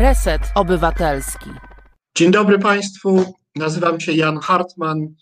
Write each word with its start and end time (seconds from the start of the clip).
Reset 0.00 0.42
Obywatelski. 0.54 1.50
Dzień 2.16 2.30
dobry 2.30 2.58
Państwu. 2.58 3.34
Nazywam 3.56 4.00
się 4.00 4.12
Jan 4.12 4.38
Hartman. 4.38 5.14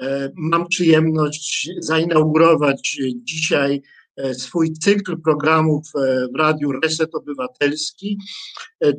E, 0.00 0.30
mam 0.34 0.68
przyjemność 0.68 1.70
zainaugurować 1.78 2.98
dzisiaj 3.14 3.82
e, 4.16 4.34
swój 4.34 4.72
cykl 4.72 5.20
programów 5.22 5.82
e, 5.94 6.26
w 6.34 6.38
Radiu 6.38 6.72
Reset 6.72 7.14
Obywatelski. 7.14 8.18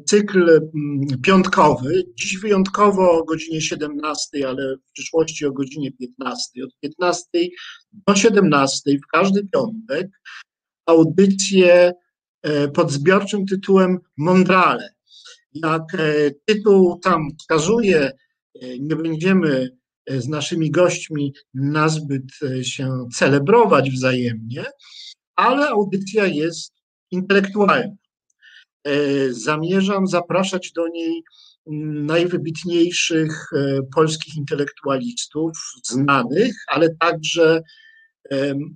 Cykl 0.06 0.50
mm, 0.50 1.22
piątkowy. 1.22 2.04
Dziś 2.16 2.38
wyjątkowo 2.38 3.12
o 3.12 3.24
godzinie 3.24 3.62
17, 3.62 4.48
ale 4.48 4.78
w 4.78 4.92
przyszłości 4.94 5.46
o 5.46 5.52
godzinie 5.52 5.92
15. 5.92 6.64
Od 6.64 6.80
15 6.80 7.28
do 8.08 8.16
17 8.16 8.82
w 9.04 9.08
każdy 9.12 9.48
piątek 9.54 10.08
audycję 10.86 11.94
pod 12.74 12.92
zbiorczym 12.92 13.46
tytułem 13.46 14.00
Mondrale. 14.18 14.97
Jak 15.54 15.84
tytuł 16.46 17.00
tam 17.00 17.28
wskazuje, 17.40 18.12
nie 18.80 18.96
będziemy 18.96 19.70
e, 20.06 20.22
z 20.22 20.28
naszymi 20.28 20.72
gośćmi 20.72 21.34
nazbyt 21.54 22.24
e, 22.42 22.64
się 22.64 23.08
celebrować 23.14 23.92
wzajemnie, 23.92 24.66
ale 25.36 25.70
audycja 25.70 26.26
jest 26.26 26.74
intelektualna. 27.12 27.96
E, 28.84 29.34
zamierzam 29.34 30.08
zapraszać 30.08 30.72
do 30.72 30.88
niej 30.88 31.24
najwybitniejszych 32.06 33.50
polskich 33.96 34.36
intelektualistów, 34.36 35.52
znanych, 35.84 36.56
ale 36.68 36.96
także 36.96 37.62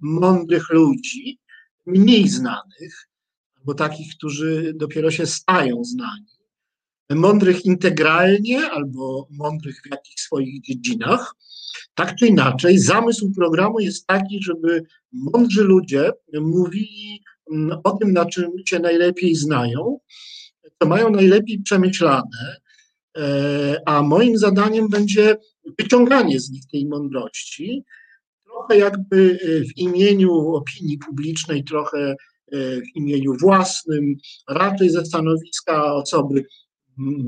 mądrych 0.01 0.69
ludzi, 0.69 1.39
mniej 1.85 2.29
znanych, 2.29 3.07
albo 3.57 3.73
takich, 3.73 4.15
którzy 4.15 4.73
dopiero 4.75 5.11
się 5.11 5.25
stają 5.25 5.83
znani 5.83 6.40
mądrych 7.15 7.65
integralnie 7.65 8.71
albo 8.71 9.27
mądrych 9.31 9.81
w 9.81 9.91
jakichś 9.91 10.21
swoich 10.21 10.61
dziedzinach. 10.61 11.35
Tak 11.95 12.15
czy 12.15 12.27
inaczej, 12.27 12.79
zamysł 12.79 13.31
programu 13.31 13.79
jest 13.79 14.07
taki, 14.07 14.43
żeby 14.43 14.83
mądrzy 15.11 15.63
ludzie 15.63 16.11
mówili 16.33 17.23
mm, 17.51 17.77
o 17.83 17.91
tym, 17.91 18.13
na 18.13 18.25
czym 18.25 18.51
się 18.65 18.79
najlepiej 18.79 19.35
znają, 19.35 19.99
co 20.81 20.87
mają 20.87 21.09
najlepiej 21.09 21.61
przemyślane, 21.61 22.55
e, 23.17 23.77
a 23.85 24.01
moim 24.01 24.37
zadaniem 24.37 24.89
będzie 24.89 25.35
wyciąganie 25.79 26.39
z 26.39 26.49
nich 26.49 26.63
tej 26.71 26.85
mądrości, 26.85 27.83
trochę 28.45 28.77
jakby 28.77 29.39
w 29.69 29.77
imieniu 29.77 30.55
opinii 30.55 30.97
publicznej, 30.97 31.63
trochę 31.63 31.99
e, 31.99 32.15
w 32.81 32.95
imieniu 32.95 33.33
własnym, 33.41 34.15
raczej 34.49 34.89
ze 34.89 35.05
stanowiska 35.05 35.93
osoby 35.93 36.45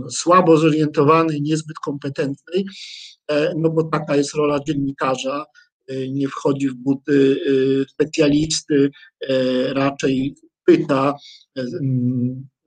słabo 0.09 0.57
zorientowanej, 0.57 1.41
niezbyt 1.41 1.79
kompetentnej, 1.79 2.65
e, 3.27 3.53
no 3.57 3.69
bo 3.69 3.83
taka 3.83 4.15
jest 4.15 4.35
rola 4.35 4.59
dziennikarza, 4.67 5.45
e, 5.87 6.09
nie 6.09 6.27
wchodzi 6.27 6.69
w 6.69 6.73
buty 6.73 7.37
e, 7.81 7.85
specjalisty, 7.89 8.91
raczej 9.73 10.35
pyta, 10.65 11.13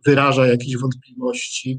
wyraża 0.07 0.47
jakieś 0.47 0.77
wątpliwości, 0.77 1.79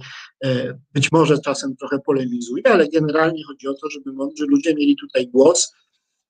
być 0.93 1.11
może 1.11 1.39
czasem 1.39 1.75
trochę 1.75 1.99
polemizuje, 1.99 2.67
ale 2.67 2.87
generalnie 2.89 3.43
chodzi 3.47 3.67
o 3.67 3.73
to, 3.73 3.89
żeby 3.89 4.13
mądrzy 4.13 4.45
ludzie 4.47 4.75
mieli 4.75 4.95
tutaj 4.95 5.27
głos 5.27 5.73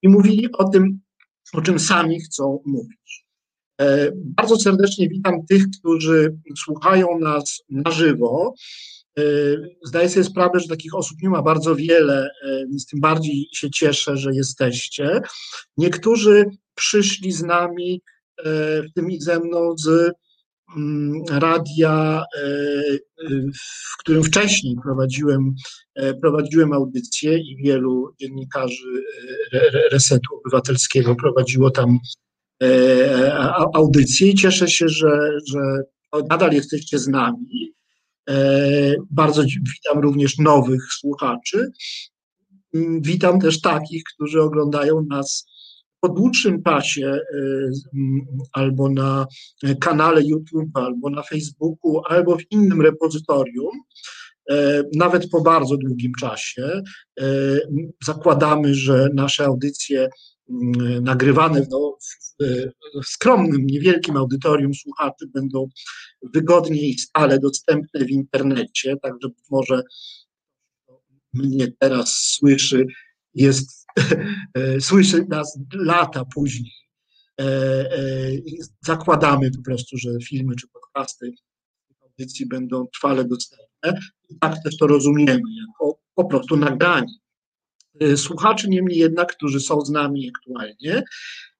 i 0.01 0.09
mówili 0.09 0.51
o 0.51 0.69
tym, 0.69 0.99
o 1.53 1.61
czym 1.61 1.79
sami 1.79 2.21
chcą 2.21 2.59
mówić. 2.65 3.26
E, 3.81 4.11
bardzo 4.15 4.57
serdecznie 4.57 5.09
witam 5.09 5.45
tych, 5.45 5.63
którzy 5.79 6.37
słuchają 6.57 7.19
nas 7.19 7.63
na 7.69 7.91
żywo. 7.91 8.53
E, 9.19 9.23
zdaję 9.83 10.09
sobie 10.09 10.23
sprawę, 10.23 10.59
że 10.59 10.67
takich 10.67 10.95
osób 10.95 11.17
nie 11.21 11.29
ma 11.29 11.41
bardzo 11.41 11.75
wiele, 11.75 12.29
e, 12.43 12.59
więc 12.59 12.85
tym 12.85 12.99
bardziej 12.99 13.47
się 13.53 13.69
cieszę, 13.69 14.17
że 14.17 14.33
jesteście. 14.33 15.21
Niektórzy 15.77 16.45
przyszli 16.75 17.31
z 17.31 17.43
nami, 17.43 18.01
w 18.83 18.93
tym 18.95 19.11
i 19.11 19.21
ze 19.21 19.39
mną, 19.39 19.77
z 19.77 20.11
mm, 20.77 21.23
radia, 21.29 22.23
w 23.93 23.97
którym 23.99 24.23
wcześniej 24.23 24.75
prowadziłem, 24.83 25.55
prowadziłem 26.21 26.73
audycję 26.73 27.37
i 27.37 27.57
wielu 27.63 28.15
dziennikarzy 28.21 29.03
Resetu 29.91 30.35
Obywatelskiego 30.35 31.15
prowadziło 31.15 31.71
tam 31.71 31.99
audycji. 33.73 34.35
Cieszę 34.35 34.67
się, 34.67 34.89
że, 34.89 35.29
że 35.47 35.59
nadal 36.29 36.53
jesteście 36.53 36.99
z 36.99 37.07
nami. 37.07 37.73
E, 38.29 38.95
bardzo 39.09 39.43
witam 39.43 39.99
również 40.03 40.37
nowych 40.37 40.83
słuchaczy. 40.99 41.71
Witam 43.01 43.39
też 43.39 43.61
takich, 43.61 44.03
którzy 44.13 44.41
oglądają 44.41 45.05
nas 45.09 45.45
po 45.99 46.09
dłuższym 46.09 46.63
czasie 46.63 47.07
e, 47.07 47.19
albo 48.53 48.89
na 48.89 49.27
kanale 49.79 50.23
YouTube, 50.23 50.69
albo 50.73 51.09
na 51.09 51.23
Facebooku, 51.23 52.01
albo 52.09 52.37
w 52.37 52.51
innym 52.51 52.81
repozytorium, 52.81 53.71
nawet 54.95 55.29
po 55.29 55.41
bardzo 55.41 55.77
długim 55.77 56.11
czasie. 56.19 56.81
Zakładamy, 58.05 58.75
że 58.75 59.09
nasze 59.13 59.45
audycje 59.45 60.09
Mm, 60.49 61.03
nagrywane 61.03 61.67
no, 61.69 61.97
w, 62.39 63.05
skromnym, 63.05 63.65
niewielkim 63.67 64.17
audytorium 64.17 64.73
słuchaczy 64.73 65.27
będą 65.33 65.69
wygodnie 66.33 66.89
i 66.89 66.99
stale 66.99 67.39
dostępne 67.39 68.05
w 68.05 68.09
internecie, 68.09 68.97
także 69.01 69.29
być 69.29 69.45
może 69.51 69.83
mnie 71.33 71.71
teraz 71.79 72.13
słyszy, 72.13 72.85
jest, 73.33 73.85
słyszy 74.79 75.25
nas 75.29 75.59
lata 75.73 76.25
później. 76.25 76.71
E, 77.41 77.43
e, 77.43 78.31
zakładamy 78.85 79.51
po 79.51 79.61
prostu, 79.61 79.97
że 79.97 80.09
filmy 80.23 80.55
czy 80.55 80.67
podcasty 80.67 81.31
audycji 82.01 82.45
będą 82.45 82.87
trwale 82.87 83.25
dostępne 83.25 83.99
i 84.29 84.39
tak 84.39 84.63
też 84.63 84.77
to 84.77 84.87
rozumiemy, 84.87 85.41
jako 85.67 85.99
po 86.15 86.25
prostu 86.25 86.57
nagranie. 86.57 87.13
Y, 88.03 88.17
słuchaczy, 88.17 88.69
niemniej 88.69 88.97
jednak, 88.97 89.35
którzy 89.35 89.59
są 89.59 89.81
z 89.81 89.89
nami 89.89 90.31
aktualnie, 90.35 91.03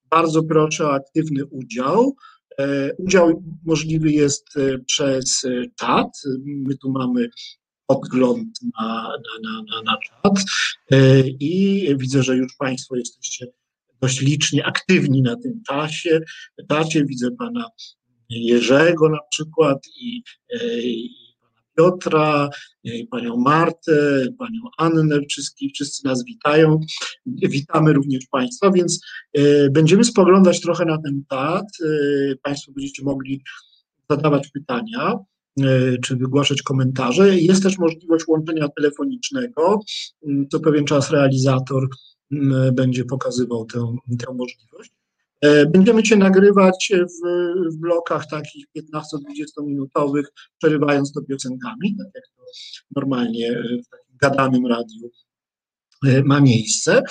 bardzo 0.10 0.44
proszę 0.44 0.86
o 0.86 0.94
aktywny 0.94 1.46
udział. 1.46 2.16
E, 2.60 2.94
udział 2.98 3.44
możliwy 3.66 4.12
jest 4.12 4.58
e, 4.58 4.80
przez 4.80 5.46
e, 5.46 5.64
czat. 5.76 6.08
My 6.46 6.78
tu 6.78 6.92
mamy 6.92 7.30
podgląd 7.88 8.60
na, 8.80 9.12
na, 9.44 9.62
na, 9.62 9.82
na 9.82 9.98
czat 9.98 10.44
i 11.40 11.88
widzę, 12.00 12.24
że 12.24 12.38
już 12.38 12.56
Państwo 12.56 12.96
jesteście 12.96 13.48
dość 14.02 14.22
licznie 14.22 14.66
aktywni 14.66 15.22
na 15.22 15.36
tym 15.36 15.62
czasie. 15.68 16.20
Czacie 16.70 17.06
widzę 17.06 17.32
Pana 17.40 17.70
Jerzego 18.30 19.10
na 19.10 19.20
przykład 19.32 19.78
i, 20.02 20.24
i 20.84 21.27
Piotra, 21.78 22.50
panią 23.12 23.38
Martę, 23.38 24.26
panią 24.40 24.62
Annę, 24.78 25.20
wszyscy, 25.30 25.66
wszyscy 25.74 26.06
nas 26.06 26.26
witają. 26.26 26.80
Witamy 27.26 27.94
również 27.94 28.26
Państwa, 28.32 28.72
więc 28.72 29.02
e, 29.34 29.70
będziemy 29.70 30.04
spoglądać 30.04 30.62
trochę 30.62 30.86
na 30.86 30.98
ten 30.98 31.24
czat. 31.30 31.66
E, 31.86 32.36
państwo 32.44 32.72
będziecie 32.72 33.04
mogli 33.04 33.44
zadawać 34.10 34.48
pytania 34.48 35.14
e, 35.62 35.98
czy 35.98 36.16
wygłaszać 36.16 36.62
komentarze. 36.62 37.38
Jest 37.38 37.64
też 37.64 37.78
możliwość 37.78 38.28
łączenia 38.28 38.68
telefonicznego. 38.70 39.80
Co 40.52 40.60
pewien 40.60 40.86
czas 40.86 41.12
realizator 41.12 41.88
będzie 42.74 43.06
pokazywał 43.06 43.66
tę, 43.66 43.96
tę 44.20 44.34
możliwość. 44.34 44.92
E, 45.42 45.66
będziemy 45.66 46.04
Cię 46.04 46.16
nagrywać 46.16 46.92
w, 46.92 47.28
w 47.74 47.78
blokach 47.78 48.30
takich 48.30 48.66
15-20 48.78 49.02
minutowych, 49.66 50.28
przerywając 50.58 51.14
to 51.14 51.22
piosenkami, 51.22 51.96
tak 51.98 52.08
jak 52.16 52.24
to 52.36 52.44
normalnie 52.96 53.52
w 53.86 53.90
takim 53.90 54.18
gadanym 54.22 54.68
radiu 54.68 55.12
e, 56.06 56.24
ma 56.24 56.42
miejsce. 56.42 57.02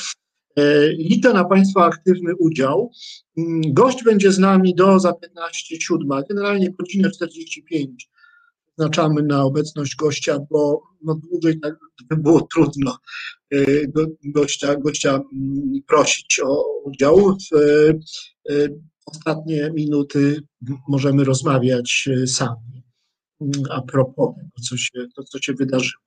E, 0.57 0.89
liczę 0.89 1.33
na 1.33 1.45
Państwa 1.45 1.85
aktywny 1.85 2.37
udział. 2.37 2.91
Mm, 3.39 3.61
gość 3.67 4.05
będzie 4.05 4.33
z 4.33 4.39
nami 4.39 4.75
do 4.75 5.01
za 5.01 5.11
15.07, 5.11 6.23
generalnie 6.29 6.71
godzinę 6.71 7.11
45 7.11 8.09
zaznaczamy 8.77 9.23
na 9.23 9.45
obecność 9.45 9.97
gościa, 9.97 10.39
bo 10.51 10.83
no 11.03 11.15
dłużej 11.15 11.61
tak 11.61 11.75
by 12.11 12.17
było 12.17 12.49
trudno 12.55 12.97
y, 13.55 13.93
gościa, 14.25 14.77
gościa 14.77 15.15
mm, 15.15 15.83
prosić 15.87 16.41
o 16.45 16.65
udział. 16.85 17.37
W 17.53 17.57
y, 18.51 18.81
ostatnie 19.07 19.71
minuty 19.75 20.43
możemy 20.89 21.25
rozmawiać 21.25 22.09
y, 22.23 22.27
sami 22.27 22.83
mm, 23.41 23.53
a 23.71 23.83
propos 23.83 24.35
tego, 24.37 24.69
co 24.69 24.77
się, 24.77 25.07
to, 25.17 25.23
co 25.23 25.39
się 25.39 25.53
wydarzyło. 25.53 26.03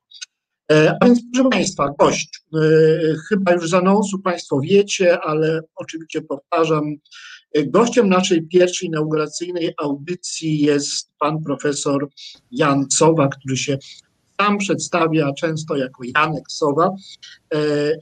E, 0.72 0.96
a 1.02 1.06
więc, 1.06 1.20
proszę 1.34 1.50
Państwa, 1.50 1.94
gość, 2.00 2.42
chyba 3.30 3.54
już 3.54 3.70
z 3.70 3.74
anonsu 3.74 4.20
Państwo 4.20 4.60
wiecie, 4.62 5.20
ale 5.20 5.62
oczywiście 5.76 6.22
powtarzam, 6.22 6.96
Gościem 7.68 8.10
naszej 8.10 8.48
pierwszej 8.48 8.88
inauguracyjnej 8.88 9.74
audycji 9.78 10.60
jest 10.60 11.12
pan 11.20 11.44
profesor 11.44 12.10
Jan 12.52 12.86
Sowa, 12.92 13.28
który 13.28 13.58
się 13.58 13.78
sam 14.42 14.58
przedstawia 14.58 15.34
często 15.34 15.76
jako 15.76 16.04
Janek 16.16 16.44
Sowa. 16.52 16.96
E, 17.54 17.58
e, 17.58 17.98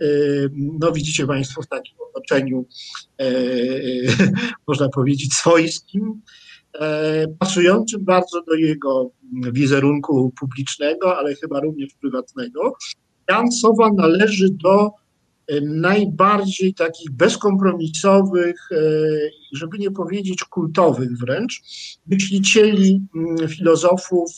no 0.55 0.91
widzicie 0.91 1.27
Państwo 1.27 1.61
w 1.61 1.67
takim 1.67 1.95
otoczeniu, 2.09 2.65
e, 3.21 3.25
można 4.67 4.89
powiedzieć, 4.89 5.33
swojskim, 5.33 6.21
pasującym 7.39 8.05
bardzo 8.05 8.41
do 8.41 8.53
jego 8.53 9.11
wizerunku 9.51 10.33
publicznego, 10.39 11.17
ale 11.17 11.35
chyba 11.35 11.59
również 11.59 11.93
prywatnego. 12.01 12.73
Jan 13.29 13.51
Sowa 13.51 13.89
należy 13.93 14.49
do 14.49 14.91
najbardziej 15.61 16.73
takich 16.73 17.11
bezkompromisowych, 17.11 18.69
żeby 19.53 19.77
nie 19.77 19.91
powiedzieć 19.91 20.43
kultowych 20.43 21.17
wręcz, 21.17 21.61
myślicieli, 22.07 23.01
mm, 23.15 23.49
filozofów 23.49 24.31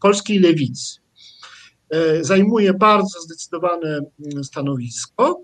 polskiej 0.00 0.38
lewicy. 0.38 1.00
Zajmuje 2.20 2.74
bardzo 2.74 3.20
zdecydowane 3.20 3.88
mm, 3.88 4.44
stanowisko, 4.44 5.40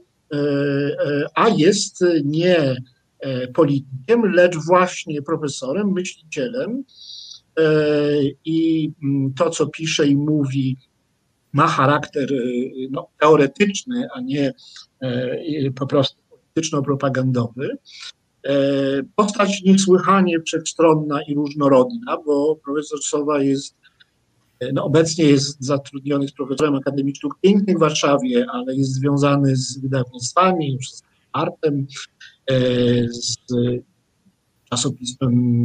a 1.35 1.49
jest 1.49 2.05
nie 2.25 2.77
politykiem, 3.55 4.35
lecz 4.35 4.57
właśnie 4.57 5.23
profesorem, 5.23 5.93
myślicielem. 5.93 6.85
I 8.45 8.91
mm, 9.03 9.35
to, 9.35 9.51
co 9.51 9.67
pisze 9.67 10.07
i 10.07 10.17
mówi, 10.17 10.77
ma 11.55 11.67
charakter 11.67 12.33
y, 12.33 12.73
no, 12.91 13.09
teoretyczny, 13.21 14.09
a 14.15 14.21
nie 14.21 14.53
y, 15.03 15.73
po 15.77 15.87
prostu 15.87 16.23
polityczno-propagandowy. 16.31 17.79
E, 18.45 18.57
postać 19.17 19.63
niesłychanie 19.63 20.41
wszechstronna 20.41 21.23
i 21.23 21.35
różnorodna, 21.35 22.17
bo 22.27 22.57
profesor 22.65 23.03
Sowa 23.03 23.43
jest, 23.43 23.75
e, 24.61 24.73
no 24.73 24.85
obecnie 24.85 25.25
jest 25.25 25.57
zatrudniony 25.61 26.29
z 26.29 26.33
profesorem 26.33 26.75
Akademii 26.75 27.15
Sztuk 27.17 27.39
Pięknych 27.41 27.77
w 27.77 27.81
Warszawie, 27.81 28.47
ale 28.53 28.77
jest 28.77 28.93
związany 28.93 29.57
z 29.57 29.79
wydawnictwami, 29.79 30.79
z 30.83 31.03
artem, 31.33 31.87
e, 32.51 32.55
z 33.09 33.37
czasopismem 34.71 35.65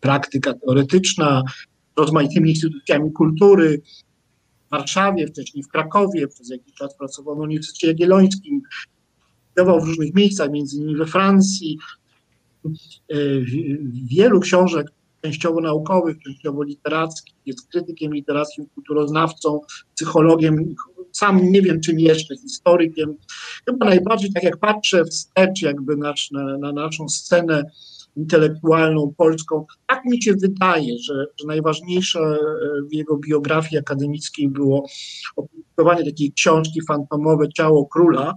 Praktyka 0.00 0.54
Teoretyczna, 0.54 1.42
rozmaitymi 1.96 2.50
instytucjami 2.50 3.12
kultury, 3.12 3.80
w 4.68 4.70
Warszawie, 4.70 5.26
wcześniej 5.26 5.64
w 5.64 5.68
Krakowie, 5.68 6.28
przez 6.28 6.50
jakiś 6.50 6.74
czas 6.74 6.96
pracował 6.96 7.36
na 7.36 7.42
Uniwersytecie 7.42 7.86
Jagiellońskim, 7.86 8.62
dawał 9.56 9.80
w 9.80 9.84
różnych 9.84 10.14
miejscach, 10.14 10.50
między 10.50 10.76
innymi 10.76 10.96
we 10.96 11.06
Francji. 11.06 11.78
E, 12.64 13.16
wielu 14.10 14.40
książek, 14.40 14.86
częściowo 15.22 15.60
naukowych, 15.60 16.16
częściowo 16.24 16.62
literackich, 16.62 17.34
jest 17.46 17.68
krytykiem 17.68 18.14
literackim, 18.14 18.66
kulturoznawcą, 18.74 19.60
psychologiem, 19.94 20.74
sam 21.12 21.52
nie 21.52 21.62
wiem 21.62 21.80
czym 21.80 22.00
jeszcze, 22.00 22.36
historykiem. 22.36 23.14
Chyba 23.66 23.86
najbardziej, 23.86 24.32
tak 24.32 24.42
jak 24.42 24.56
patrzę 24.56 25.04
wstecz 25.04 25.62
jakby 25.62 25.96
nasz, 25.96 26.30
na, 26.30 26.58
na 26.58 26.72
naszą 26.72 27.08
scenę 27.08 27.64
intelektualną 28.18 29.14
polską. 29.16 29.66
Tak 29.86 30.04
mi 30.04 30.22
się 30.22 30.34
wydaje, 30.34 30.98
że, 30.98 31.26
że 31.40 31.46
najważniejsze 31.46 32.20
e, 32.20 32.38
w 32.90 32.94
jego 32.94 33.16
biografii 33.16 33.78
akademickiej 33.78 34.48
było 34.48 34.86
opublikowanie 35.36 36.04
takiej 36.04 36.32
książki 36.32 36.80
fantomowe 36.88 37.48
Ciało 37.48 37.86
Króla, 37.86 38.34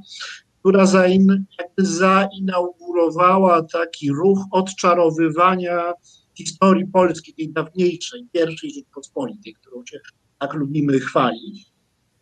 która 0.59 0.85
zain, 0.85 1.45
zainaugurowała 1.77 3.63
taki 3.63 4.11
ruch 4.11 4.39
odczarowywania 4.51 5.93
historii 6.37 6.87
polskiej, 6.87 7.33
tej 7.33 7.53
dawniejszej, 7.53 8.27
pierwszej 8.33 8.71
Rzeczpospolitej, 8.73 9.53
którą 9.53 9.85
się 9.85 9.99
tak 10.39 10.53
lubimy 10.53 10.99
chwalić. 10.99 11.71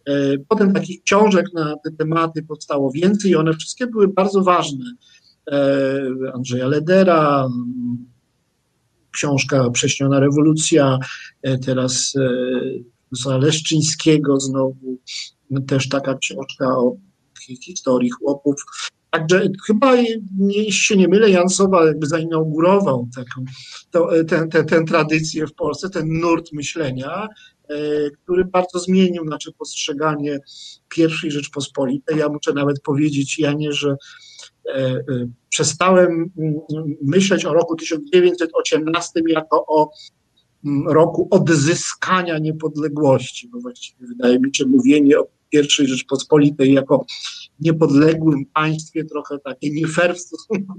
E, 0.06 0.38
potem 0.48 0.74
takich 0.74 1.04
książek 1.04 1.46
na 1.54 1.76
te 1.84 1.92
tematy 1.92 2.44
powstało 2.44 2.92
więcej 2.92 3.32
i 3.32 3.36
one 3.36 3.54
wszystkie 3.54 3.88
były 3.88 4.08
bardzo 4.08 4.44
ważne 4.44 4.86
Andrzeja 6.34 6.68
Ledera, 6.68 7.50
książka 9.12 9.70
Prześniona 9.70 10.20
rewolucja, 10.20 10.98
e, 11.42 11.58
teraz 11.58 12.14
profesora 13.10 13.38
Leszczyńskiego 13.38 14.40
znowu, 14.40 14.98
też 15.68 15.90
taka 15.90 16.18
książka 16.18 16.78
o 16.78 16.96
historii 17.64 18.10
chłopów. 18.10 18.56
Także 19.12 19.42
chyba, 19.68 19.96
jeśli 20.48 20.72
się 20.72 20.98
nie 20.98 21.08
mylę, 21.08 21.30
Jansowa 21.30 21.86
jakby 21.86 22.08
zainaugurował 22.08 23.08
taką, 23.16 23.46
to, 23.92 24.10
tę 24.68 24.84
tradycję 24.88 25.48
w 25.48 25.54
Polsce, 25.54 25.90
ten 25.90 26.08
nurt 26.08 26.54
myślenia, 26.54 27.28
e, 27.70 27.76
który 28.10 28.46
bardzo 28.46 28.80
zmienił 28.80 29.26
nasze 29.26 29.52
postrzeganie 29.52 30.40
pierwszej 30.90 31.32
Rzeczpospolitej. 31.32 32.18
Ja 32.18 32.30
muszę 32.30 32.54
nawet 32.54 32.82
powiedzieć, 32.82 33.40
Janie, 33.40 33.74
że 33.74 33.90
E, 33.90 33.96
e, 33.96 34.29
przestałem 35.50 36.32
mm, 36.38 36.56
myśleć 37.02 37.46
o 37.46 37.54
roku 37.54 37.76
1918 37.76 39.22
jako 39.28 39.66
o 39.68 39.92
mm, 40.66 40.88
roku 40.88 41.28
odzyskania 41.32 42.38
niepodległości, 42.38 43.48
bo 43.48 43.60
właściwie 43.60 44.08
wydaje 44.08 44.40
mi 44.40 44.56
się 44.56 44.66
mówienie 44.66 45.20
o 45.20 45.28
pierwszej 45.50 45.88
Rzeczpospolitej 45.88 46.74
jako 46.74 47.06
niepodległym 47.60 48.46
państwie, 48.46 49.06
trochę 49.06 49.40
takie 49.40 49.70
nie 49.70 49.88
fair 49.88 50.16
w 50.16 50.20
stosunku 50.20 50.74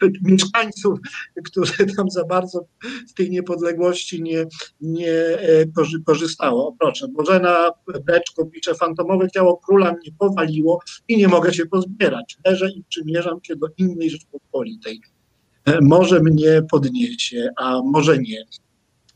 do 0.00 0.08
mieszkańców, 0.22 0.98
którzy 1.44 1.86
tam 1.96 2.10
za 2.10 2.24
bardzo 2.24 2.66
z 3.06 3.14
tej 3.14 3.30
niepodległości 3.30 4.22
nie, 4.22 4.46
nie 4.80 5.12
e, 5.12 5.66
korzystało. 6.06 6.76
Proszę, 6.80 7.08
Bożena 7.08 7.70
Beczko 8.04 8.46
pisze, 8.46 8.74
fantomowe 8.74 9.30
ciało 9.30 9.56
króla 9.56 9.92
mnie 9.92 10.12
powaliło 10.18 10.80
i 11.08 11.16
nie 11.16 11.28
mogę 11.28 11.54
się 11.54 11.66
pozbierać. 11.66 12.38
Leżę 12.46 12.70
i 12.70 12.84
przymierzam 12.88 13.38
się 13.42 13.56
do 13.56 13.66
innej 13.76 14.10
Rzeczpospolitej. 14.10 15.00
E, 15.64 15.80
może 15.80 16.20
mnie 16.20 16.62
podniesie, 16.70 17.48
a 17.56 17.80
może 17.84 18.18
nie. 18.18 18.44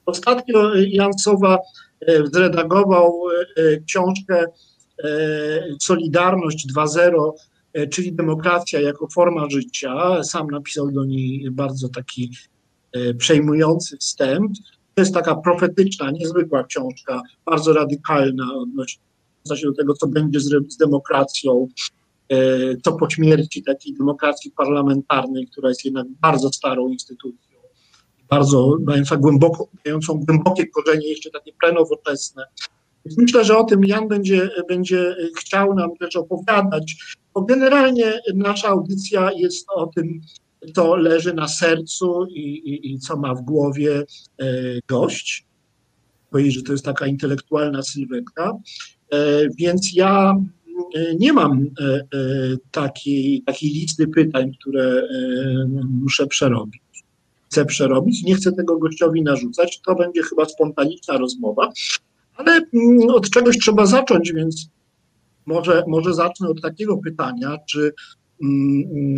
Ostatnio 0.06 0.74
Jan 0.74 1.18
Sowa 1.18 1.58
e, 2.06 2.26
zredagował 2.26 3.20
książkę 3.86 4.44
E, 4.44 4.48
Solidarność 5.80 6.66
2.0, 6.76 7.32
e, 7.72 7.86
czyli 7.86 8.12
demokracja 8.12 8.80
jako 8.80 9.08
forma 9.08 9.50
życia. 9.50 10.22
Sam 10.22 10.46
napisał 10.50 10.90
do 10.90 11.04
niej 11.04 11.50
bardzo 11.50 11.88
taki 11.88 12.30
e, 12.92 13.14
przejmujący 13.14 13.96
wstęp. 13.96 14.52
To 14.94 15.02
jest 15.02 15.14
taka 15.14 15.34
profetyczna, 15.34 16.10
niezwykła 16.10 16.64
książka, 16.64 17.22
bardzo 17.46 17.72
radykalna 17.72 18.44
odnośnie 18.54 19.02
do 19.64 19.74
tego, 19.74 19.94
co 19.94 20.06
będzie 20.06 20.40
z, 20.40 20.72
z 20.72 20.76
demokracją, 20.76 21.68
co 22.84 22.92
po 22.92 23.10
śmierci 23.10 23.62
takiej 23.62 23.94
demokracji 23.94 24.50
parlamentarnej, 24.50 25.46
która 25.46 25.68
jest 25.68 25.84
jednak 25.84 26.06
bardzo 26.20 26.52
starą 26.52 26.88
instytucją, 26.88 27.58
bardzo 28.30 28.76
mająca 28.86 29.16
głęboko, 29.16 29.68
mającą 29.84 30.14
głębokie 30.14 30.66
korzenie, 30.66 31.08
jeszcze 31.08 31.30
takie 31.30 31.52
prenowoczesne, 31.60 32.44
Myślę, 33.18 33.44
że 33.44 33.58
o 33.58 33.64
tym 33.64 33.84
Jan 33.84 34.08
będzie, 34.08 34.50
będzie 34.68 35.16
chciał 35.38 35.74
nam 35.74 35.96
też 35.96 36.16
opowiadać, 36.16 36.96
bo 37.34 37.42
generalnie 37.42 38.20
nasza 38.34 38.68
audycja 38.68 39.30
jest 39.32 39.66
o 39.74 39.86
tym, 39.86 40.20
co 40.74 40.96
leży 40.96 41.34
na 41.34 41.48
sercu 41.48 42.26
i, 42.26 42.40
i, 42.40 42.92
i 42.92 42.98
co 42.98 43.16
ma 43.16 43.34
w 43.34 43.42
głowie 43.42 44.04
e, 44.40 44.44
gość. 44.88 45.46
Powiedzieć, 46.30 46.54
że 46.54 46.62
to 46.62 46.72
jest 46.72 46.84
taka 46.84 47.06
intelektualna 47.06 47.82
sylwetka. 47.82 48.58
E, 49.10 49.48
więc 49.58 49.94
ja 49.94 50.34
e, 50.94 51.14
nie 51.14 51.32
mam 51.32 51.66
takiej, 52.70 53.42
takiej 53.46 53.70
listy 53.70 54.08
pytań, 54.08 54.52
które 54.60 55.02
muszę 56.02 56.26
przerobić. 56.26 56.82
Chcę 57.50 57.64
przerobić, 57.64 58.22
nie 58.22 58.34
chcę 58.34 58.52
tego 58.52 58.78
gościowi 58.78 59.22
narzucać. 59.22 59.80
To 59.86 59.94
będzie 59.94 60.22
chyba 60.22 60.44
spontaniczna 60.44 61.18
rozmowa. 61.18 61.72
Ale 62.34 62.52
mm, 62.52 63.08
od 63.08 63.30
czegoś 63.30 63.58
trzeba 63.58 63.86
zacząć, 63.86 64.32
więc 64.32 64.68
może, 65.46 65.84
może 65.88 66.14
zacznę 66.14 66.48
od 66.48 66.62
takiego 66.62 66.98
pytania, 66.98 67.58
czy, 67.70 67.92
mm, 68.42 69.14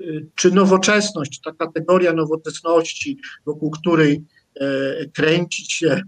y, 0.00 0.26
czy 0.34 0.50
nowoczesność, 0.50 1.40
ta 1.40 1.52
kategoria 1.52 2.12
nowoczesności, 2.12 3.18
wokół 3.46 3.70
której 3.70 4.24
e, 4.60 5.06
kręci 5.06 5.64
się 5.72 6.00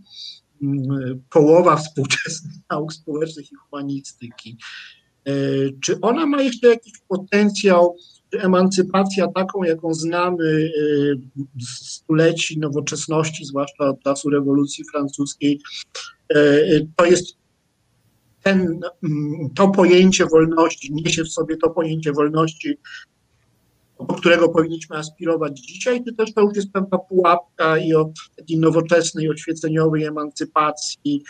mm, 0.62 1.22
połowa 1.30 1.76
współczesnych 1.76 2.52
nauk 2.70 2.92
społecznych 2.92 3.52
i 3.52 3.54
humanistyki, 3.54 4.56
e, 5.24 5.32
czy 5.84 6.00
ona 6.00 6.26
ma 6.26 6.42
jeszcze 6.42 6.68
jakiś 6.68 6.92
potencjał, 7.08 7.96
czy 8.30 8.40
emancypacja 8.40 9.28
taką, 9.28 9.62
jaką 9.62 9.94
znamy 9.94 10.44
e, 10.44 11.62
z 11.64 11.88
stuleci 11.88 12.58
nowoczesności, 12.58 13.44
zwłaszcza 13.44 13.84
od 13.84 14.02
czasu 14.02 14.30
rewolucji 14.30 14.84
francuskiej, 14.92 15.60
to 16.96 17.04
jest 17.04 17.36
ten, 18.42 18.80
mm, 19.02 19.50
to 19.54 19.68
pojęcie 19.68 20.26
wolności, 20.26 20.94
niesie 20.94 21.24
w 21.24 21.28
sobie 21.28 21.56
to 21.56 21.70
pojęcie 21.70 22.12
wolności 22.12 22.78
do 24.00 24.14
którego 24.14 24.48
powinniśmy 24.48 24.96
aspirować 24.96 25.60
dzisiaj, 25.60 26.04
czy 26.04 26.14
też 26.14 26.34
to 26.34 26.40
już 26.40 26.56
jest 26.56 26.72
pewna 26.72 26.98
pułapka 26.98 27.78
i 27.78 27.94
o 27.94 28.12
takiej 28.36 28.58
nowoczesnej, 28.58 29.30
oświeceniowej 29.30 30.04
emancypacji, 30.04 31.22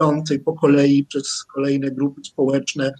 idącej 0.00 0.40
po 0.40 0.52
kolei 0.52 1.04
przez 1.04 1.44
kolejne 1.44 1.90
grupy 1.90 2.20
społeczne, 2.24 2.92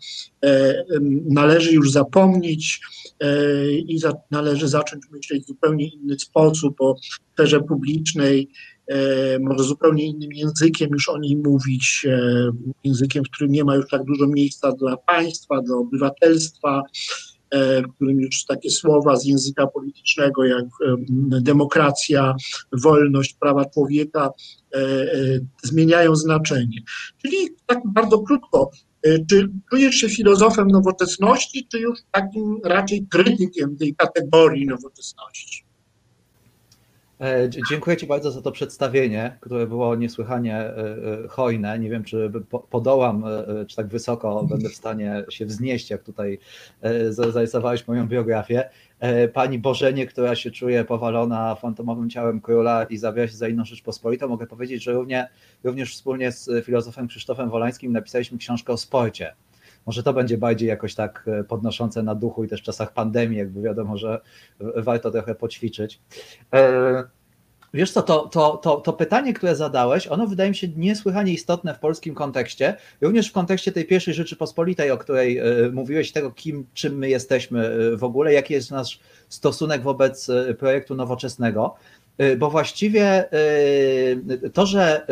e, 0.44 0.84
należy 1.28 1.72
już 1.72 1.90
zapomnieć 1.90 2.80
e, 3.20 3.70
i 3.72 3.98
za, 3.98 4.12
należy 4.30 4.68
zacząć 4.68 5.04
myśleć 5.10 5.44
w 5.44 5.46
zupełnie 5.46 5.88
inny 5.88 6.18
sposób 6.18 6.80
o 6.80 6.96
sferze 7.32 7.60
publicznej, 7.60 8.48
e, 8.48 8.73
może 9.40 9.64
zupełnie 9.64 10.06
innym 10.06 10.32
językiem 10.32 10.90
już 10.92 11.08
o 11.08 11.18
niej 11.18 11.36
mówić, 11.36 12.06
językiem, 12.84 13.24
w 13.24 13.30
którym 13.30 13.52
nie 13.52 13.64
ma 13.64 13.74
już 13.74 13.88
tak 13.88 14.04
dużo 14.04 14.26
miejsca 14.26 14.72
dla 14.72 14.96
państwa, 14.96 15.62
dla 15.62 15.76
obywatelstwa, 15.76 16.82
E, 17.54 17.82
w 17.82 17.94
którym 17.94 18.20
już 18.20 18.44
takie 18.44 18.70
słowa 18.70 19.16
z 19.16 19.24
języka 19.24 19.66
politycznego 19.66 20.44
jak 20.44 20.64
demokracja, 21.40 22.34
wolność, 22.72 23.36
prawa 23.40 23.64
człowieka 23.64 24.30
e, 24.74 24.78
e, 24.78 25.06
zmieniają 25.62 26.16
znaczenie. 26.16 26.78
Czyli 27.22 27.36
tak 27.66 27.78
bardzo 27.84 28.18
krótko, 28.18 28.70
czy 29.30 29.48
czujesz 29.70 29.94
się 29.94 30.08
filozofem 30.08 30.68
nowoczesności, 30.68 31.66
czy 31.70 31.78
już 31.78 31.98
takim 32.12 32.60
raczej 32.64 33.06
krytykiem 33.10 33.76
tej 33.76 33.94
kategorii 33.94 34.66
nowoczesności? 34.66 35.63
E, 37.24 37.50
dziękuję 37.70 37.96
Ci 37.96 38.06
bardzo 38.06 38.30
za 38.30 38.42
to 38.42 38.52
przedstawienie, 38.52 39.36
które 39.40 39.66
było 39.66 39.96
niesłychanie 39.96 40.56
e, 40.56 40.76
e, 41.24 41.28
hojne. 41.28 41.78
Nie 41.78 41.90
wiem, 41.90 42.04
czy 42.04 42.32
podołam, 42.70 43.24
czy 43.68 43.76
tak 43.76 43.86
wysoko 43.86 44.44
będę 44.44 44.68
w 44.68 44.74
stanie 44.74 45.24
się 45.28 45.46
wznieść, 45.46 45.90
jak 45.90 46.02
tutaj 46.02 46.38
zarysowałeś 47.08 47.88
moją 47.88 48.08
biografię. 48.08 48.70
Pani 49.32 49.58
Bożenie, 49.58 50.06
która 50.06 50.34
się 50.34 50.50
czuje 50.50 50.84
powalona 50.84 51.54
fantomowym 51.54 52.10
ciałem 52.10 52.40
króla 52.40 52.84
i 52.84 52.96
zabiera 52.96 53.28
się 53.28 53.36
za 53.36 53.48
inną 53.48 53.64
Rzeczpospolitą, 53.64 54.28
mogę 54.28 54.46
powiedzieć, 54.46 54.82
że 54.82 54.92
równie, 54.92 55.28
również 55.64 55.94
wspólnie 55.94 56.32
z 56.32 56.64
filozofem 56.64 57.08
Krzysztofem 57.08 57.50
Wolańskim 57.50 57.92
napisaliśmy 57.92 58.38
książkę 58.38 58.72
o 58.72 58.76
sporcie. 58.76 59.34
Może 59.86 60.02
to 60.02 60.12
będzie 60.12 60.38
bardziej 60.38 60.68
jakoś 60.68 60.94
tak 60.94 61.26
podnoszące 61.48 62.02
na 62.02 62.14
duchu 62.14 62.44
i 62.44 62.48
też 62.48 62.60
w 62.60 62.64
czasach 62.64 62.92
pandemii, 62.92 63.38
jakby 63.38 63.62
wiadomo, 63.62 63.98
że 63.98 64.20
warto 64.60 65.10
trochę 65.10 65.34
poćwiczyć. 65.34 66.00
Wiesz 67.74 67.92
co, 67.92 68.02
to, 68.02 68.28
to, 68.28 68.56
to, 68.56 68.76
to 68.76 68.92
pytanie, 68.92 69.34
które 69.34 69.56
zadałeś, 69.56 70.06
ono 70.06 70.26
wydaje 70.26 70.50
mi 70.50 70.56
się 70.56 70.68
niesłychanie 70.76 71.32
istotne 71.32 71.74
w 71.74 71.78
polskim 71.78 72.14
kontekście, 72.14 72.76
również 73.00 73.28
w 73.28 73.32
kontekście 73.32 73.72
tej 73.72 73.84
pierwszej 73.84 74.14
Rzeczypospolitej, 74.14 74.90
o 74.90 74.98
której 74.98 75.38
y, 75.38 75.72
mówiłeś, 75.72 76.12
tego 76.12 76.30
kim, 76.30 76.66
czym 76.74 76.98
my 76.98 77.08
jesteśmy 77.08 77.90
w 77.96 78.04
ogóle, 78.04 78.32
jaki 78.32 78.54
jest 78.54 78.70
nasz 78.70 79.00
stosunek 79.28 79.82
wobec 79.82 80.30
projektu 80.58 80.94
nowoczesnego, 80.94 81.74
bo 82.38 82.50
właściwie 82.50 83.24
to, 84.52 84.66
że 84.66 85.06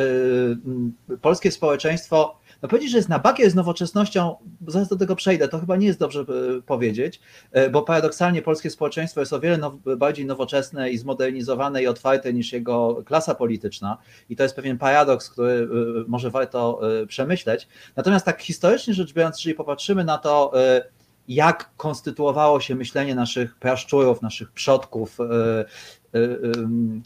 polskie 1.20 1.50
społeczeństwo 1.50 2.38
no 2.62 2.68
powiedzieć, 2.68 2.90
że 2.90 2.96
jest 2.96 3.08
na 3.08 3.18
bakie 3.18 3.50
z 3.50 3.54
nowoczesnością, 3.54 4.36
zaraz 4.66 4.88
do 4.88 4.96
tego 4.96 5.16
przejdę, 5.16 5.48
to 5.48 5.60
chyba 5.60 5.76
nie 5.76 5.86
jest 5.86 5.98
dobrze 5.98 6.20
e, 6.20 6.62
powiedzieć, 6.62 7.20
e, 7.52 7.70
bo 7.70 7.82
paradoksalnie 7.82 8.42
polskie 8.42 8.70
społeczeństwo 8.70 9.20
jest 9.20 9.32
o 9.32 9.40
wiele 9.40 9.58
now, 9.58 9.74
bardziej 9.96 10.26
nowoczesne 10.26 10.90
i 10.90 10.98
zmodernizowane 10.98 11.82
i 11.82 11.86
otwarte 11.86 12.32
niż 12.32 12.52
jego 12.52 13.02
klasa 13.06 13.34
polityczna 13.34 13.98
i 14.28 14.36
to 14.36 14.42
jest 14.42 14.56
pewien 14.56 14.78
paradoks, 14.78 15.30
który 15.30 15.52
e, 15.52 16.04
może 16.08 16.30
warto 16.30 16.80
przemyśleć. 17.08 17.68
Natomiast 17.96 18.24
tak 18.24 18.42
historycznie 18.42 18.94
rzecz 18.94 19.12
biorąc, 19.12 19.36
jeżeli 19.36 19.54
popatrzymy 19.54 20.04
na 20.04 20.18
to, 20.18 20.52
jak 21.28 21.70
konstytuowało 21.76 22.60
się 22.60 22.74
myślenie 22.74 23.14
naszych 23.14 23.56
praszczurów, 23.56 24.22
naszych 24.22 24.52
przodków, 24.52 25.18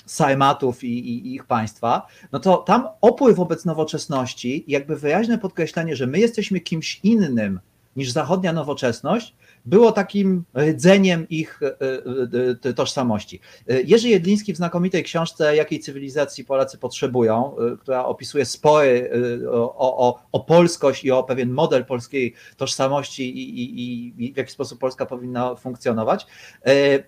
Sajmatów 0.07 0.85
i, 0.85 0.99
i, 0.99 1.35
ich 1.35 1.45
państwa, 1.45 2.07
no 2.33 2.39
to 2.39 2.57
tam 2.57 2.89
opór 3.01 3.35
wobec 3.35 3.65
nowoczesności, 3.65 4.65
jakby 4.69 4.97
wyraźne 4.97 5.39
podkreślenie, 5.39 5.97
że 5.97 6.07
my 6.07 6.19
jesteśmy 6.19 6.61
kimś 6.61 7.01
innym 7.03 7.61
niż 7.97 8.11
zachodnia 8.11 8.53
nowoczesność, 8.53 9.35
było 9.67 9.93
takim 9.93 10.45
rdzeniem 10.59 11.29
ich 11.29 11.61
e, 11.63 12.69
e, 12.69 12.75
tożsamości. 12.75 13.41
E, 13.69 13.83
Jerzy 13.83 14.09
Jedliński 14.09 14.53
w 14.53 14.57
znakomitej 14.57 15.05
książce 15.05 15.57
Jakiej 15.57 15.81
cywilizacji 15.81 16.45
Polacy 16.45 16.79
potrzebują, 16.79 17.57
która 17.81 18.05
opisuje 18.05 18.45
spory 18.45 19.11
o, 19.51 19.99
o, 20.09 20.23
o 20.33 20.41
polskość 20.41 21.05
i 21.05 21.11
o 21.11 21.23
pewien 21.23 21.51
model 21.51 21.85
polskiej 21.85 22.35
tożsamości 22.57 23.39
i, 23.39 23.61
i, 23.61 24.25
i 24.25 24.33
w 24.33 24.37
jaki 24.37 24.53
sposób 24.53 24.79
Polska 24.79 25.07
powinna 25.07 25.55
funkcjonować, 25.55 26.27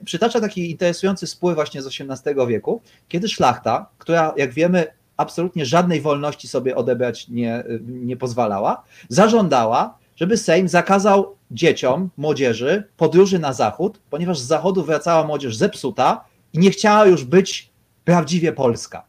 przytacza 0.05 0.41
taki 0.41 0.71
interesujący 0.71 1.27
spór 1.27 1.55
właśnie 1.55 1.83
z 1.83 1.87
XVIII 1.87 2.47
wieku, 2.49 2.83
kiedy 3.09 3.29
szlachta, 3.29 3.91
która 3.99 4.35
jak 4.37 4.53
wiemy 4.53 4.87
absolutnie 5.17 5.67
żadnej 5.67 6.00
wolności 6.00 6.49
sobie 6.49 6.77
odebrać 6.77 7.29
nie, 7.29 7.65
nie 7.87 8.17
pozwalała, 8.17 8.85
zażądała, 9.09 9.98
żeby 10.20 10.37
Sejm 10.37 10.68
zakazał 10.68 11.37
dzieciom, 11.50 12.10
młodzieży 12.16 12.84
podróży 12.96 13.38
na 13.38 13.52
zachód, 13.52 14.00
ponieważ 14.10 14.38
z 14.38 14.46
zachodu 14.46 14.84
wracała 14.84 15.25
młodzież 15.26 15.56
zepsuta 15.56 16.25
i 16.52 16.58
nie 16.58 16.70
chciała 16.70 17.06
już 17.06 17.25
być 17.25 17.70
prawdziwie 18.04 18.52
polska. 18.52 19.04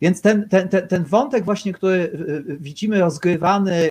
Więc 0.00 0.22
ten, 0.22 0.48
ten, 0.48 0.68
ten, 0.68 0.88
ten 0.88 1.04
wątek 1.04 1.44
właśnie, 1.44 1.72
który 1.72 1.96
y, 1.96 2.06
y, 2.52 2.58
widzimy 2.60 3.00
rozgrywany 3.00 3.90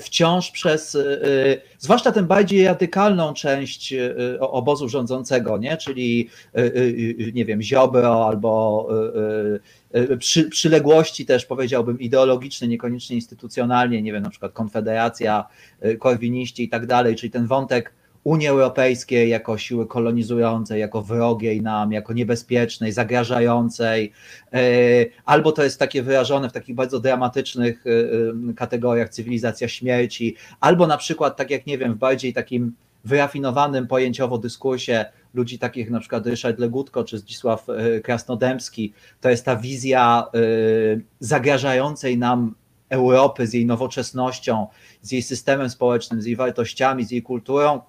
wciąż 0.00 0.50
przez, 0.50 0.94
y, 0.94 1.60
zwłaszcza 1.78 2.12
tę 2.12 2.22
bardziej 2.22 2.64
radykalną 2.64 3.34
część 3.34 3.94
obozu 4.40 4.88
rządzącego, 4.88 5.58
nie? 5.58 5.76
czyli 5.76 6.28
nie 7.34 7.44
wiem, 7.44 7.62
Ziobro 7.62 8.26
albo 8.26 8.88
przy, 10.18 10.44
przyległości 10.44 11.26
też 11.26 11.46
powiedziałbym 11.46 12.00
ideologiczne, 12.00 12.68
niekoniecznie 12.68 13.16
instytucjonalnie, 13.16 14.02
nie 14.02 14.12
wiem, 14.12 14.22
na 14.22 14.30
przykład 14.30 14.52
Konfederacja, 14.52 15.44
e, 15.80 15.96
Korwiniści 15.96 16.64
i 16.64 16.68
tak 16.68 16.86
dalej, 16.86 17.16
czyli 17.16 17.30
ten 17.30 17.46
wątek 17.46 17.92
Unii 18.24 18.46
Europejskiej 18.46 19.28
jako 19.28 19.58
siły 19.58 19.86
kolonizującej, 19.86 20.80
jako 20.80 21.02
wrogiej 21.02 21.62
nam, 21.62 21.92
jako 21.92 22.12
niebezpiecznej, 22.12 22.92
zagrażającej, 22.92 24.12
e, 24.52 24.60
albo 25.24 25.52
to 25.52 25.64
jest 25.64 25.78
takie 25.78 26.02
wyrażone 26.02 26.48
w 26.48 26.52
takich 26.52 26.74
bardzo 26.74 27.00
dramatycznych 27.00 27.84
kategoriach 28.56 29.08
cywilizacja 29.08 29.68
śmierci, 29.68 30.36
albo 30.60 30.86
na 30.86 30.96
przykład, 30.96 31.36
tak 31.36 31.50
jak 31.50 31.66
nie 31.66 31.78
wiem, 31.78 31.94
w 31.94 31.98
bardziej 31.98 32.32
takim 32.32 32.72
wyrafinowanym 33.04 33.86
pojęciowo 33.86 34.38
dyskursie 34.38 35.04
ludzi 35.34 35.58
takich 35.58 35.84
jak 35.84 35.90
na 35.90 36.00
przykład 36.00 36.26
Ryszard 36.26 36.58
Legutko 36.58 37.04
czy 37.04 37.18
Zdzisław 37.18 37.68
e, 37.68 38.00
Krasnodębski, 38.00 38.92
to 39.20 39.30
jest 39.30 39.44
ta 39.44 39.56
wizja 39.56 40.26
e, 40.34 40.38
zagrażającej 41.20 42.18
nam 42.18 42.54
Europy 42.88 43.46
z 43.46 43.52
jej 43.52 43.66
nowoczesnością, 43.66 44.66
z 45.02 45.12
jej 45.12 45.22
systemem 45.22 45.70
społecznym, 45.70 46.22
z 46.22 46.26
jej 46.26 46.36
wartościami, 46.36 47.04
z 47.04 47.10
jej 47.10 47.22
kulturą, 47.22 47.80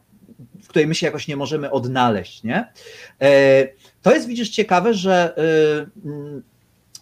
w 0.64 0.68
której 0.68 0.88
my 0.88 0.96
się 0.96 1.06
jakoś 1.06 1.28
nie 1.28 1.36
możemy 1.36 1.72
odnaleźć. 1.72 2.44
Nie? 2.44 2.74
E, 3.22 3.68
to 4.02 4.14
jest, 4.14 4.28
widzisz, 4.28 4.50
ciekawe, 4.50 4.94
że, 4.94 5.36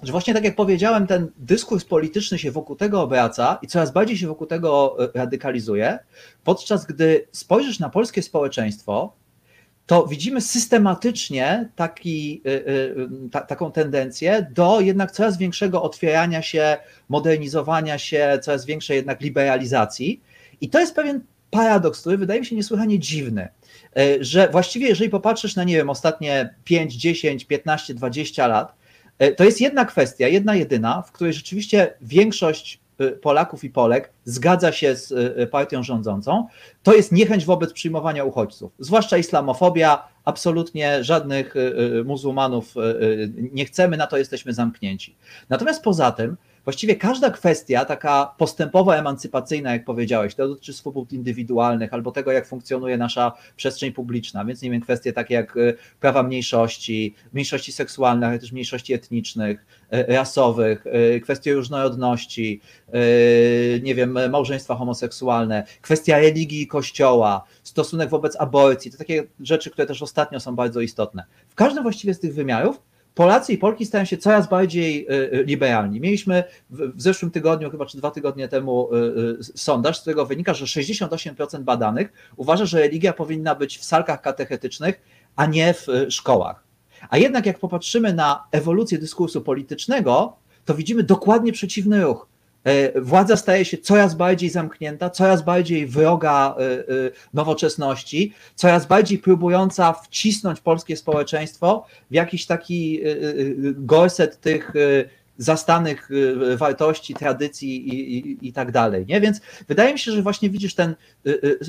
że 0.03 0.11
właśnie 0.11 0.33
tak 0.33 0.43
jak 0.43 0.55
powiedziałem, 0.55 1.07
ten 1.07 1.27
dyskurs 1.37 1.85
polityczny 1.85 2.39
się 2.39 2.51
wokół 2.51 2.75
tego 2.75 3.01
obraca 3.01 3.59
i 3.61 3.67
coraz 3.67 3.91
bardziej 3.91 4.17
się 4.17 4.27
wokół 4.27 4.47
tego 4.47 4.97
radykalizuje, 5.13 5.99
podczas 6.43 6.85
gdy 6.85 7.27
spojrzysz 7.31 7.79
na 7.79 7.89
polskie 7.89 8.21
społeczeństwo, 8.21 9.13
to 9.87 10.07
widzimy 10.07 10.41
systematycznie 10.41 11.69
taki, 11.75 12.41
y, 12.47 12.49
y, 12.49 13.07
ta, 13.31 13.41
taką 13.41 13.71
tendencję 13.71 14.47
do 14.51 14.81
jednak 14.81 15.11
coraz 15.11 15.37
większego 15.37 15.83
otwierania 15.83 16.41
się, 16.41 16.77
modernizowania 17.09 17.97
się, 17.97 18.39
coraz 18.41 18.65
większej 18.65 18.95
jednak 18.97 19.21
liberalizacji. 19.21 20.21
I 20.61 20.69
to 20.69 20.79
jest 20.79 20.95
pewien 20.95 21.21
paradoks, 21.51 22.01
który 22.01 22.17
wydaje 22.17 22.39
mi 22.39 22.45
się 22.45 22.55
niesłychanie 22.55 22.99
dziwny, 22.99 23.47
y, 23.99 24.17
że 24.21 24.49
właściwie 24.49 24.87
jeżeli 24.87 25.09
popatrzysz 25.09 25.55
na, 25.55 25.63
nie 25.63 25.75
wiem, 25.75 25.89
ostatnie 25.89 26.55
5, 26.63 26.95
10, 26.95 27.45
15, 27.45 27.93
20 27.93 28.47
lat, 28.47 28.77
to 29.37 29.43
jest 29.43 29.61
jedna 29.61 29.85
kwestia, 29.85 30.27
jedna 30.27 30.55
jedyna, 30.55 31.01
w 31.01 31.11
której 31.11 31.33
rzeczywiście 31.33 31.93
większość 32.01 32.79
Y, 32.79 32.86
Polaków 33.21 33.63
i 33.63 33.69
Polek 33.69 34.13
zgadza 34.25 34.71
się 34.71 34.95
z 34.95 35.11
y, 35.11 35.47
partią 35.47 35.83
rządzącą, 35.83 36.47
to 36.83 36.93
jest 36.93 37.11
niechęć 37.11 37.45
wobec 37.45 37.73
przyjmowania 37.73 38.23
uchodźców, 38.23 38.71
zwłaszcza 38.79 39.17
islamofobia, 39.17 40.07
absolutnie 40.25 41.03
żadnych 41.03 41.55
y, 41.55 42.03
muzułmanów 42.05 42.75
nie 43.37 43.65
chcemy, 43.65 43.97
na 43.97 44.07
to 44.07 44.17
jesteśmy 44.17 44.53
zamknięci. 44.53 45.15
Natomiast 45.49 45.83
poza 45.83 46.11
tym, 46.11 46.37
właściwie 46.67 46.95
każda 46.95 47.29
kwestia 47.29 47.85
taka 47.85 48.33
postępowa, 48.37 48.95
emancypacyjna, 48.95 49.73
jak 49.73 49.85
powiedziałeś, 49.85 50.35
to 50.35 50.47
dotyczy 50.47 50.73
swobód 50.73 51.13
indywidualnych 51.13 51.93
albo 51.93 52.11
tego, 52.11 52.31
jak 52.31 52.47
funkcjonuje 52.47 52.97
nasza 52.97 53.31
przestrzeń 53.55 53.91
publiczna, 53.91 54.45
więc 54.45 54.61
nie 54.61 54.71
wiem, 54.71 54.81
kwestie 54.81 55.13
takie 55.13 55.33
jak 55.33 55.57
y, 55.57 55.75
prawa 55.99 56.23
mniejszości, 56.23 57.15
mniejszości 57.33 57.71
seksualnych, 57.71 58.29
ale 58.29 58.39
też 58.39 58.51
mniejszości 58.51 58.93
etnicznych, 58.93 59.65
y, 59.93 60.05
rasowych, 60.07 60.85
y, 61.15 61.21
kwestie 61.21 61.53
różnorodności, 61.53 62.61
nie 63.83 63.95
wiem, 63.95 64.19
małżeństwa 64.29 64.75
homoseksualne, 64.75 65.63
kwestia 65.81 66.19
religii 66.19 66.61
i 66.61 66.67
kościoła, 66.67 67.43
stosunek 67.63 68.09
wobec 68.09 68.35
aborcji, 68.35 68.91
to 68.91 68.97
takie 68.97 69.23
rzeczy, 69.39 69.69
które 69.71 69.87
też 69.87 70.01
ostatnio 70.01 70.39
są 70.39 70.55
bardzo 70.55 70.81
istotne. 70.81 71.23
W 71.49 71.55
każdym 71.55 71.83
właściwie 71.83 72.13
z 72.13 72.19
tych 72.19 72.33
wymiarów 72.33 72.81
Polacy 73.17 73.53
i 73.53 73.57
Polki 73.57 73.85
stają 73.85 74.05
się 74.05 74.17
coraz 74.17 74.49
bardziej 74.49 75.07
liberalni. 75.45 75.99
Mieliśmy 75.99 76.43
w 76.69 77.01
zeszłym 77.01 77.31
tygodniu, 77.31 77.71
chyba 77.71 77.85
czy 77.85 77.97
dwa 77.97 78.11
tygodnie 78.11 78.47
temu, 78.47 78.89
sondaż, 79.55 79.97
z 79.97 80.01
którego 80.01 80.25
wynika, 80.25 80.53
że 80.53 80.65
68% 80.65 81.61
badanych 81.61 82.13
uważa, 82.35 82.65
że 82.65 82.79
religia 82.79 83.13
powinna 83.13 83.55
być 83.55 83.77
w 83.77 83.83
salkach 83.83 84.21
katechetycznych, 84.21 85.01
a 85.35 85.45
nie 85.45 85.73
w 85.73 85.87
szkołach. 86.09 86.63
A 87.09 87.17
jednak 87.17 87.45
jak 87.45 87.59
popatrzymy 87.59 88.13
na 88.13 88.43
ewolucję 88.51 88.97
dyskursu 88.97 89.41
politycznego, 89.41 90.35
to 90.65 90.73
widzimy 90.73 91.03
dokładnie 91.03 91.51
przeciwny 91.51 92.03
ruch. 92.03 92.27
E, 92.67 93.01
władza 93.01 93.37
staje 93.37 93.65
się 93.65 93.77
coraz 93.77 94.15
bardziej 94.15 94.49
zamknięta, 94.49 95.09
coraz 95.09 95.41
bardziej 95.41 95.87
wroga 95.87 96.55
e, 96.57 96.63
e, 96.63 96.85
nowoczesności, 97.33 98.33
coraz 98.55 98.85
bardziej 98.85 99.19
próbująca 99.19 99.93
wcisnąć 99.93 100.59
polskie 100.59 100.97
społeczeństwo 100.97 101.85
w 102.11 102.13
jakiś 102.13 102.45
taki 102.45 103.01
gorset 103.75 104.41
tych 104.41 104.73
zastanych 105.37 106.09
wartości, 106.57 107.13
tradycji 107.13 107.89
i, 107.89 108.17
i, 108.17 108.47
i, 108.47 108.53
tak 108.53 108.71
dalej. 108.71 109.05
Nie? 109.05 109.21
Więc 109.21 109.41
wydaje 109.67 109.93
mi 109.93 109.99
się, 109.99 110.11
że 110.11 110.21
właśnie 110.21 110.49
widzisz 110.49 110.75
ten 110.75 110.95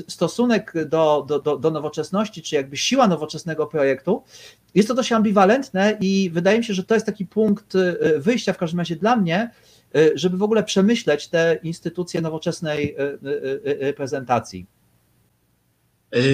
stosunek 0.07 0.73
do, 0.85 1.25
do, 1.43 1.57
do 1.57 1.71
nowoczesności, 1.71 2.41
czy 2.41 2.55
jakby 2.55 2.77
siła 2.77 3.07
nowoczesnego 3.07 3.67
projektu, 3.67 4.23
jest 4.75 4.87
to 4.87 4.93
dość 4.93 5.11
ambiwalentne 5.11 5.97
i 6.01 6.29
wydaje 6.33 6.57
mi 6.57 6.63
się, 6.63 6.73
że 6.73 6.83
to 6.83 6.93
jest 6.93 7.05
taki 7.05 7.25
punkt 7.25 7.73
wyjścia 8.17 8.53
w 8.53 8.57
każdym 8.57 8.79
razie 8.79 8.95
dla 8.95 9.15
mnie, 9.15 9.49
żeby 10.15 10.37
w 10.37 10.43
ogóle 10.43 10.63
przemyśleć 10.63 11.27
te 11.27 11.59
instytucje 11.63 12.21
nowoczesnej 12.21 12.95
y, 12.99 13.87
y, 13.87 13.93
prezentacji. 13.93 14.65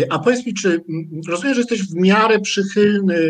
A 0.09 0.19
powiedz 0.19 0.45
mi, 0.45 0.53
czy 0.53 0.81
rozumiem, 1.27 1.53
że 1.53 1.61
jesteś 1.61 1.83
w 1.83 1.95
miarę 1.95 2.39
przychylny 2.39 3.29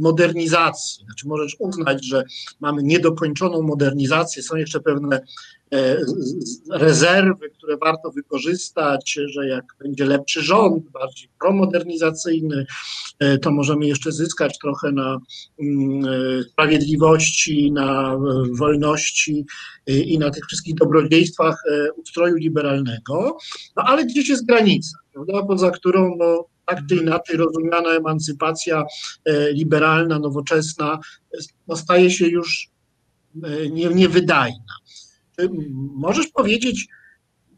modernizacji? 0.00 1.04
Znaczy, 1.04 1.28
możesz 1.28 1.56
uznać, 1.58 2.06
że 2.06 2.24
mamy 2.60 2.82
niedokończoną 2.82 3.62
modernizację, 3.62 4.42
są 4.42 4.56
jeszcze 4.56 4.80
pewne 4.80 5.20
E, 5.20 5.59
rezerwy, 6.70 7.50
które 7.50 7.76
warto 7.76 8.10
wykorzystać, 8.10 9.18
że 9.26 9.48
jak 9.48 9.64
będzie 9.80 10.04
lepszy 10.04 10.42
rząd, 10.42 10.90
bardziej 10.90 11.28
promodernizacyjny, 11.40 12.66
e, 13.18 13.38
to 13.38 13.50
możemy 13.50 13.86
jeszcze 13.86 14.12
zyskać 14.12 14.58
trochę 14.58 14.92
na 14.92 15.18
mm, 15.60 16.04
e, 16.04 16.42
sprawiedliwości, 16.42 17.72
na 17.72 18.16
wolności 18.58 19.46
i 19.86 20.18
na 20.18 20.30
tych 20.30 20.46
wszystkich 20.46 20.74
dobrodziejstwach 20.74 21.62
ustroju 21.96 22.36
liberalnego, 22.36 23.38
no 23.76 23.82
ale 23.86 24.04
gdzieś 24.04 24.28
jest 24.28 24.46
granica, 24.46 24.98
prawda, 25.12 25.42
poza 25.42 25.70
którą 25.70 26.16
no, 26.18 26.44
tak 26.66 26.80
czy 26.88 26.96
inaczej 26.96 27.36
rozumiana 27.36 27.90
emancypacja 27.90 28.84
liberalna, 29.52 30.18
nowoczesna 30.18 30.98
no, 31.68 31.76
staje 31.76 32.10
się 32.10 32.26
już 32.26 32.68
niewydajna. 33.94 34.79
Możesz 35.94 36.26
powiedzieć, 36.28 36.86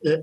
e, 0.06 0.12
e, 0.12 0.22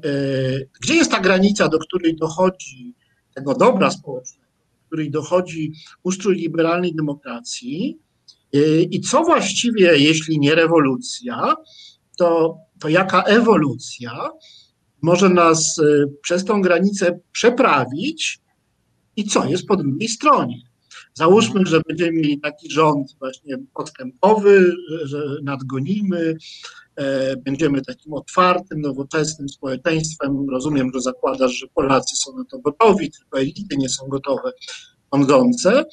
gdzie 0.81 0.95
jest 0.95 1.11
ta 1.11 1.19
granica, 1.19 1.67
do 1.67 1.79
której 1.79 2.15
dochodzi 2.15 2.95
tego 3.35 3.53
dobra 3.53 3.91
społecznego, 3.91 4.51
do 4.79 4.85
której 4.87 5.11
dochodzi 5.11 5.73
ustrój 6.03 6.35
liberalnej 6.35 6.95
demokracji 6.95 7.99
i 8.91 9.01
co 9.01 9.23
właściwie, 9.23 9.97
jeśli 9.97 10.39
nie 10.39 10.55
rewolucja, 10.55 11.55
to, 12.17 12.57
to 12.79 12.89
jaka 12.89 13.23
ewolucja 13.23 14.29
może 15.01 15.29
nas 15.29 15.81
przez 16.21 16.45
tą 16.45 16.61
granicę 16.61 17.19
przeprawić 17.31 18.39
i 19.15 19.23
co 19.23 19.45
jest 19.45 19.65
po 19.65 19.75
drugiej 19.75 20.09
stronie. 20.09 20.61
Załóżmy, 21.13 21.65
że 21.65 21.81
będziemy 21.87 22.11
mieli 22.11 22.39
taki 22.39 22.71
rząd 22.71 23.15
właśnie 23.19 23.57
podstępowy, 23.73 24.73
że 25.03 25.23
nadgonimy, 25.43 26.37
będziemy 27.45 27.81
takim 27.81 28.13
otwartym, 28.13 28.81
nowoczesnym 28.81 29.49
społeczeństwem. 29.49 30.49
Rozumiem, 30.49 30.91
że 30.93 31.01
zakładasz, 31.01 31.51
że 31.51 31.67
Polacy 31.67 32.15
są 32.15 32.37
na 32.37 32.43
to 32.45 32.59
gotowi, 32.59 33.11
tylko 33.11 33.39
elity 33.39 33.77
nie 33.77 33.89
są 33.89 34.07
gotowe, 34.07 34.51
rządzące. 35.13 35.85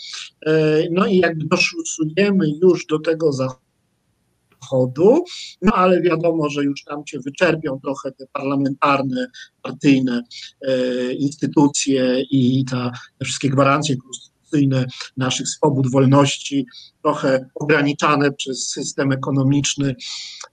E, 0.47 0.83
no 0.91 1.07
i 1.07 1.19
jak 1.19 1.39
doszusujemy 1.39 2.47
już 2.63 2.87
do 2.87 2.99
tego 2.99 3.31
zachodu, 3.33 5.25
no 5.63 5.73
ale 5.73 6.03
wiadomo, 6.03 6.49
że 6.49 6.65
już 6.65 6.85
tam 6.85 7.05
cię 7.05 7.19
wyczerpią 7.21 7.81
trochę 7.83 8.13
te 8.13 8.27
parlamentarne, 8.33 9.27
partyjne 9.63 10.23
e, 10.63 11.13
instytucje 11.13 12.23
i 12.31 12.65
ta, 12.71 12.91
te 13.19 13.25
wszystkie 13.25 13.51
gwarancje 13.51 13.97
konstytucyjne 13.97 14.36
naszych 15.17 15.49
swobód, 15.49 15.91
wolności, 15.91 16.67
trochę 17.03 17.49
ograniczane 17.55 18.33
przez 18.33 18.69
system 18.69 19.13
ekonomiczny, 19.13 19.97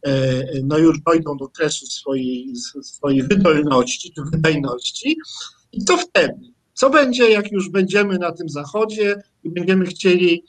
e, 0.06 0.44
no 0.64 0.78
już 0.78 1.02
dojdą 1.02 1.38
do 1.38 1.48
kresu 1.48 1.86
swojej, 1.86 2.54
swojej 2.82 3.24
wydolności 3.24 4.14
czy 4.16 4.22
wydajności. 4.32 5.18
I 5.72 5.84
co 5.84 5.98
wtedy? 5.98 6.54
Co 6.74 6.90
będzie, 6.90 7.30
jak 7.30 7.52
już 7.52 7.70
będziemy 7.70 8.18
na 8.18 8.32
tym 8.32 8.50
zachodzie 8.50 9.24
i 9.44 9.50
będziemy 9.50 9.86
chcieli 9.86 10.44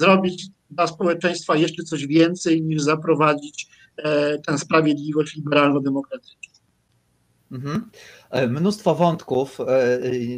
zrobić 0.00 0.46
dla 0.70 0.86
społeczeństwa 0.86 1.56
jeszcze 1.56 1.82
coś 1.82 2.06
więcej 2.06 2.62
niż 2.62 2.82
zaprowadzić 2.82 3.66
e, 3.96 4.38
tę 4.38 4.58
sprawiedliwość 4.58 5.36
liberalno-demokratyczną? 5.36 6.53
Mhm. 7.54 7.90
E, 8.30 8.46
mnóstwo 8.46 8.94
wątków. 8.94 9.60
E, 9.60 9.64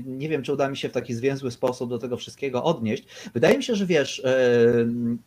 nie 0.06 0.28
wiem, 0.28 0.42
czy 0.42 0.52
uda 0.52 0.68
mi 0.68 0.76
się 0.76 0.88
w 0.88 0.92
taki 0.92 1.14
zwięzły 1.14 1.50
sposób 1.50 1.90
do 1.90 1.98
tego 1.98 2.16
wszystkiego 2.16 2.64
odnieść. 2.64 3.04
Wydaje 3.34 3.56
mi 3.56 3.64
się, 3.64 3.74
że 3.74 3.86
wiesz, 3.86 4.22
e, 4.24 4.30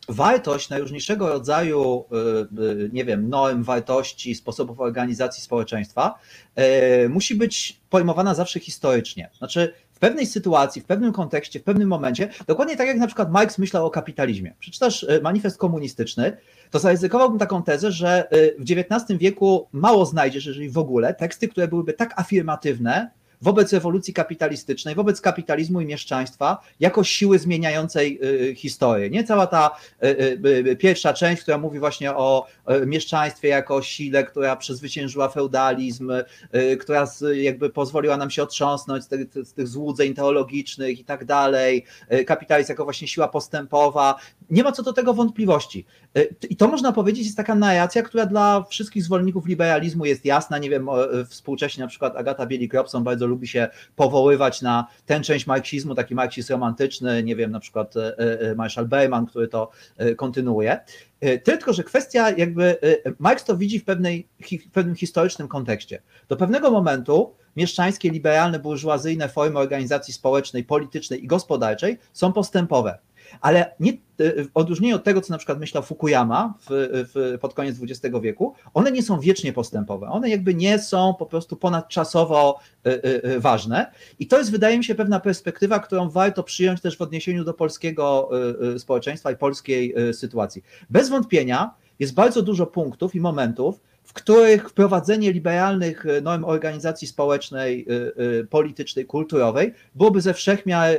wartość 0.10 0.70
najróżniejszego 0.70 1.30
rodzaju, 1.30 2.06
nie 2.92 3.06
wiem, 3.06 3.30
norm, 3.30 3.64
wartości, 3.64 4.36
sposobów 4.36 4.80
organizacji 4.80 5.44
społeczeństwa 5.44 6.20
musi 7.10 7.36
być 7.36 7.80
pojmowana 7.90 8.34
zawsze 8.34 8.60
historycznie. 8.60 9.30
Znaczy, 9.38 9.74
w 10.00 10.02
pewnej 10.02 10.26
sytuacji, 10.26 10.82
w 10.82 10.86
pewnym 10.86 11.14
kontekście, 11.14 11.60
w 11.60 11.64
pewnym 11.64 11.88
momencie, 11.88 12.30
dokładnie 12.48 12.78
tak 12.78 12.88
jak 12.88 12.98
na 12.98 13.08
przykład 13.08 13.32
Marx 13.32 13.58
myślał 13.58 13.86
o 13.86 13.90
kapitalizmie. 13.90 14.54
Przeczytasz 14.60 15.06
manifest 15.22 15.58
komunistyczny, 15.58 16.38
to 16.72 16.80
zaryzykowałbym 16.80 17.40
taką 17.40 17.64
tezę, 17.64 17.92
że 17.92 18.28
w 18.60 18.64
XIX 18.72 19.20
wieku 19.20 19.68
mało 19.72 20.06
znajdziesz, 20.06 20.46
jeżeli 20.46 20.70
w 20.70 20.78
ogóle, 20.78 21.14
teksty, 21.14 21.48
które 21.48 21.68
byłyby 21.68 21.94
tak 21.94 22.14
afirmatywne, 22.20 23.12
wobec 23.42 23.74
rewolucji 23.74 24.14
kapitalistycznej, 24.14 24.96
wobec 24.96 25.22
kapitalizmu 25.22 25.82
i 25.82 25.86
mieszczaństwa 25.86 26.62
jako 26.80 27.04
siły 27.04 27.40
zmieniającej 27.40 28.20
y, 28.24 28.56
historię. 28.56 29.10
Nie 29.10 29.24
cała 29.24 29.48
ta 29.48 29.76
y, 30.04 30.08
y, 30.68 30.76
pierwsza 30.76 31.14
część, 31.14 31.42
która 31.42 31.58
mówi 31.58 31.80
właśnie 31.80 32.16
o 32.16 32.46
mieszczaństwie 32.86 33.48
jako 33.48 33.82
sile, 33.82 34.24
która 34.24 34.56
przezwyciężyła 34.56 35.30
feudalizm, 35.30 36.12
która 36.80 37.08
jakby 37.34 37.70
pozwoliła 37.70 38.18
nam 38.18 38.32
się 38.32 38.44
otrząsnąć 38.44 39.04
z 39.04 39.08
tych, 39.08 39.28
z 39.44 39.54
tych 39.54 39.68
złudzeń 39.68 40.14
teologicznych 40.14 41.00
i 41.00 41.04
tak 41.04 41.26
dalej, 41.26 41.86
kapitalizm 42.26 42.72
jako 42.72 42.84
właśnie 42.84 43.08
siła 43.08 43.28
postępowa. 43.28 44.16
Nie 44.50 44.64
ma 44.64 44.72
co 44.72 44.84
do 44.84 44.94
tego 44.94 45.14
wątpliwości. 45.14 45.86
I 46.50 46.56
to 46.56 46.68
można 46.68 46.92
powiedzieć 46.92 47.26
jest 47.26 47.38
taka 47.38 47.56
narracja, 47.56 48.04
która 48.04 48.26
dla 48.26 48.64
wszystkich 48.64 49.04
zwolenników 49.04 49.46
liberalizmu 49.46 50.06
jest 50.06 50.26
jasna. 50.26 50.58
Nie 50.58 50.70
wiem, 50.70 50.88
współcześnie 51.28 51.84
na 51.84 51.88
przykład 51.88 52.16
Agata 52.16 52.46
Bielik-Robson 52.46 53.04
bardzo 53.04 53.28
lubi 53.28 53.48
się 53.48 53.68
powoływać 53.96 54.62
na 54.62 54.88
tę 55.06 55.22
część 55.22 55.48
marksizmu, 55.48 55.96
taki 55.96 56.16
marksizm 56.16 56.54
romantyczny, 56.54 57.24
nie 57.24 57.36
wiem, 57.36 57.52
na 57.52 57.60
przykład 57.60 57.98
e, 57.98 58.20
e, 58.20 58.56
Marshall 58.56 58.88
Berman, 58.88 59.26
który 59.26 59.48
to 59.48 59.72
e, 59.98 60.16
kontynuuje. 60.16 60.80
Tylko, 61.44 61.74
że 61.74 61.84
kwestia 61.84 62.30
jakby, 62.30 62.78
Marx 63.20 63.44
to 63.44 63.58
widzi 63.58 63.80
w, 63.80 63.86
pewnej, 63.86 64.28
w 64.42 64.72
pewnym 64.72 64.96
historycznym 64.96 65.48
kontekście. 65.48 66.02
Do 66.30 66.36
pewnego 66.36 66.72
momentu 66.72 67.34
mieszczańskie, 67.56 68.10
liberalne, 68.10 68.60
burżuazyjne 68.60 69.30
formy 69.30 69.60
organizacji 69.60 70.14
społecznej, 70.14 70.64
politycznej 70.64 71.24
i 71.24 71.28
gospodarczej 71.28 71.98
są 72.14 72.34
postępowe 72.34 72.98
ale 73.42 73.76
nie, 73.80 73.94
w 74.20 74.50
odróżnieniu 74.54 74.96
od 74.96 75.04
tego, 75.04 75.22
co 75.22 75.34
na 75.34 75.38
przykład 75.38 75.60
myślał 75.60 75.84
Fukuyama 75.84 76.54
w, 76.62 76.68
w, 77.14 77.40
pod 77.40 77.54
koniec 77.54 77.78
XX 77.84 78.16
wieku, 78.22 78.54
one 78.74 78.92
nie 78.92 79.04
są 79.04 79.20
wiecznie 79.20 79.54
postępowe. 79.54 80.08
One 80.08 80.30
jakby 80.30 80.54
nie 80.54 80.80
są 80.80 81.14
po 81.20 81.26
prostu 81.26 81.56
ponadczasowo 81.58 82.60
y, 82.88 82.90
y, 83.26 83.40
ważne. 83.40 83.92
I 84.20 84.28
to 84.28 84.38
jest, 84.38 84.52
wydaje 84.52 84.78
mi 84.78 84.84
się, 84.84 84.96
pewna 84.96 85.20
perspektywa, 85.20 85.80
którą 85.80 86.10
warto 86.10 86.44
przyjąć 86.44 86.82
też 86.82 86.98
w 86.98 87.02
odniesieniu 87.02 87.44
do 87.44 87.54
polskiego 87.54 88.30
społeczeństwa 88.78 89.32
i 89.32 89.38
polskiej 89.38 89.96
sytuacji. 90.14 90.64
Bez 90.90 91.10
wątpienia 91.10 91.74
jest 92.00 92.14
bardzo 92.14 92.42
dużo 92.42 92.66
punktów 92.66 93.16
i 93.16 93.22
momentów, 93.22 93.82
w 94.10 94.14
których 94.14 94.70
wprowadzenie 94.70 95.32
liberalnych 95.32 96.06
e, 96.06 96.22
norm 96.22 96.46
organizacji 96.46 97.08
społecznej, 97.08 97.86
e, 97.90 98.40
e, 98.40 98.44
politycznej, 98.44 99.06
kulturowej 99.06 99.74
byłoby 99.96 100.22
ze 100.22 100.34
wszechmiar 100.34 100.98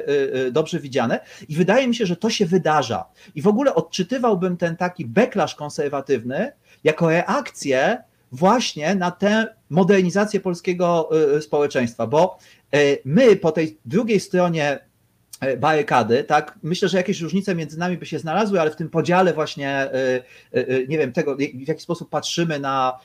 dobrze 0.53 0.81
widziane 0.81 1.21
i 1.49 1.57
wydaje 1.57 1.89
mi 1.89 1.95
się, 1.95 2.07
że 2.07 2.17
to 2.17 2.31
się 2.31 2.47
wydarza. 2.47 3.05
I 3.35 3.43
w 3.43 3.47
ogóle 3.47 3.75
odczytywałbym 3.75 4.57
ten 4.57 4.77
taki 4.77 5.07
backlash 5.07 5.55
konserwatywny 5.55 6.53
jako 6.85 7.11
reakcję 7.11 8.03
właśnie 8.33 8.95
na 8.95 9.11
tę 9.11 9.47
modernizację 9.71 10.41
polskiego 10.41 11.11
społeczeństwa, 11.41 12.07
bo 12.07 12.39
my 13.05 13.37
po 13.37 13.53
tej 13.53 13.79
drugiej 13.85 14.21
stronie 14.21 14.79
barykady, 15.59 16.25
tak? 16.25 16.59
Myślę, 16.63 16.89
że 16.89 16.97
jakieś 16.97 17.21
różnice 17.21 17.55
między 17.55 17.79
nami 17.79 17.97
by 17.97 18.07
się 18.07 18.19
znalazły, 18.19 18.61
ale 18.61 18.71
w 18.71 18.77
tym 18.77 18.91
podziale 18.91 19.33
właśnie, 19.33 19.69
e, 19.71 19.93
e, 20.53 20.87
nie 20.89 20.99
wiem, 20.99 21.13
tego, 21.13 21.37
w 21.37 21.69
jaki 21.69 21.83
sposób 21.83 22.11
patrzymy 22.11 22.61
na 22.61 22.99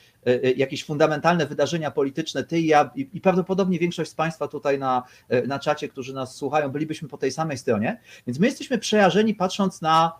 jakieś 0.56 0.84
fundamentalne 0.84 1.46
wydarzenia 1.46 1.90
polityczne, 1.90 2.44
ty 2.44 2.60
i 2.60 2.66
ja, 2.66 2.90
i 2.96 3.20
prawdopodobnie 3.20 3.78
większość 3.78 4.10
z 4.10 4.14
Państwa 4.14 4.48
tutaj 4.48 4.78
na, 4.78 5.02
na 5.46 5.58
czacie, 5.58 5.88
którzy 5.88 6.14
nas 6.14 6.36
słuchają, 6.36 6.68
bylibyśmy 6.68 7.08
po 7.08 7.18
tej 7.18 7.32
samej 7.32 7.58
stronie, 7.58 8.00
więc 8.26 8.38
my 8.38 8.46
jesteśmy 8.46 8.78
przejażeni 8.78 9.34
patrząc 9.34 9.82
na 9.82 10.12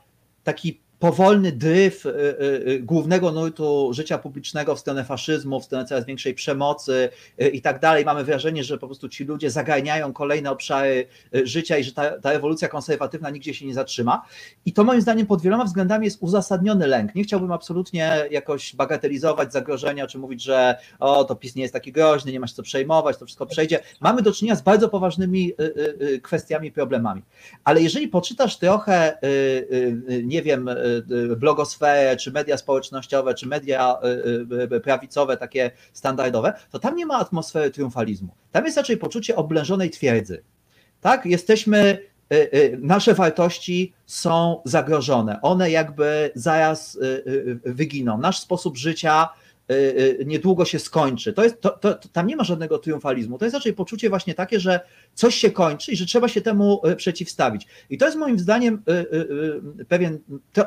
taki 0.45 0.81
powolny 0.99 1.53
dryf 1.53 2.07
y, 2.07 2.09
y, 2.09 2.13
y, 2.69 2.81
głównego 2.83 3.33
nurtu 3.33 3.91
życia 3.93 4.19
publicznego 4.19 4.77
w 4.77 4.81
stronę 4.81 5.05
faszyzmu, 5.05 5.61
w 5.61 5.65
stronę 5.65 5.85
coraz 5.85 6.07
większej 6.07 6.35
przemocy 6.35 7.09
i 7.53 7.63
tak 7.63 7.81
dalej. 7.81 8.05
Mamy 8.05 8.25
wrażenie, 8.25 8.65
że 8.65 8.79
po 8.79 8.87
prostu 8.87 9.09
ci 9.09 9.25
ludzie 9.25 9.51
zagarniają 9.51 10.13
kolejne 10.13 10.51
obszary 10.51 11.07
życia 11.33 11.79
i 11.79 11.85
że 11.85 11.93
ta, 11.93 12.21
ta 12.21 12.33
rewolucja 12.33 12.69
konserwatywna 12.69 13.31
nigdzie 13.31 13.55
się 13.55 13.67
nie 13.67 13.75
zatrzyma. 13.75 14.23
I 14.67 14.73
to 14.73 14.85
moim 14.85 15.01
zdaniem 15.01 15.27
pod 15.27 15.43
wieloma 15.43 15.65
względami 15.65 16.05
jest 16.05 16.19
uzasadniony 16.21 16.87
lęk. 16.87 17.15
Nie 17.15 17.25
chciałbym 17.25 17.53
absolutnie 17.53 18.25
jakoś 18.31 18.77
bagatelizować 18.77 19.53
zagrożenia, 19.53 20.07
czy 20.07 20.19
mówić, 20.19 20.43
że 20.43 20.77
o, 20.99 21.25
to 21.25 21.37
PiS 21.37 21.55
nie 21.55 21.63
jest 21.63 21.75
taki 21.75 21.93
groźny, 21.93 22.33
nie 22.33 22.41
ma 22.41 22.47
się 22.47 22.55
co 22.55 22.63
przejmować, 22.63 23.17
to 23.17 23.27
wszystko 23.27 23.47
przejdzie. 23.47 23.81
Mamy 24.01 24.23
do 24.23 24.33
czynienia 24.33 24.57
z 24.57 24.63
bardzo 24.63 24.89
poważnymi 24.89 25.53
kwestiami, 26.23 26.73
problemami. 26.73 27.23
Ale 27.65 27.83
jeżeli 27.83 28.09
poczytasz 28.09 28.59
trochę, 28.59 29.19
nie 30.23 30.43
wiem, 30.43 30.71
blogosferę, 31.37 32.17
czy 32.17 32.33
media 32.33 32.57
społecznościowe, 32.57 33.35
czy 33.35 33.49
media 33.49 33.99
y, 34.71 34.75
y, 34.75 34.81
prawicowe, 34.81 35.37
takie 35.37 35.71
standardowe, 35.93 36.53
to 36.71 36.79
tam 36.79 36.97
nie 36.97 37.07
ma 37.07 37.19
atmosfery 37.19 37.71
triumfalizmu. 37.71 38.35
Tam 38.53 38.65
jest 38.65 38.77
raczej 38.77 38.97
poczucie 38.97 39.37
oblężonej 39.37 39.91
twierdzy. 39.91 40.43
Tak? 41.01 41.27
Jesteśmy, 41.27 41.99
nasze 42.79 43.15
wartości 43.15 43.93
są 44.07 44.63
zagrożone. 44.65 45.43
One 45.43 45.71
jakby 45.71 46.31
zaraz 46.35 46.99
wyginą. 47.65 48.19
Nasz 48.19 48.41
sposób 48.41 48.77
życia 48.77 49.29
Y, 49.29 49.46
y, 49.46 49.46
niedługo 50.27 50.65
się 50.65 50.79
skończy. 50.79 51.33
To 51.33 51.45
jest, 51.45 51.61
to, 51.61 51.71
to, 51.71 51.95
tam 52.13 52.27
nie 52.27 52.37
ma 52.37 52.45
żadnego 52.45 52.79
triumfalizmu. 52.79 53.39
To 53.39 53.45
jest 53.45 53.55
raczej 53.55 53.73
poczucie 53.73 54.09
właśnie 54.09 54.35
takie, 54.35 54.61
że 54.61 54.81
coś 55.15 55.35
się 55.35 55.51
kończy 55.51 55.93
i 55.93 55.97
że 55.97 56.07
trzeba 56.07 56.29
się 56.29 56.41
temu 56.41 56.83
y, 56.87 56.97
przeciwstawić. 56.97 57.67
I 57.91 57.99
to 57.99 58.05
jest 58.05 58.19
moim 58.19 58.39
zdaniem 58.39 58.83
pewien 59.89 60.19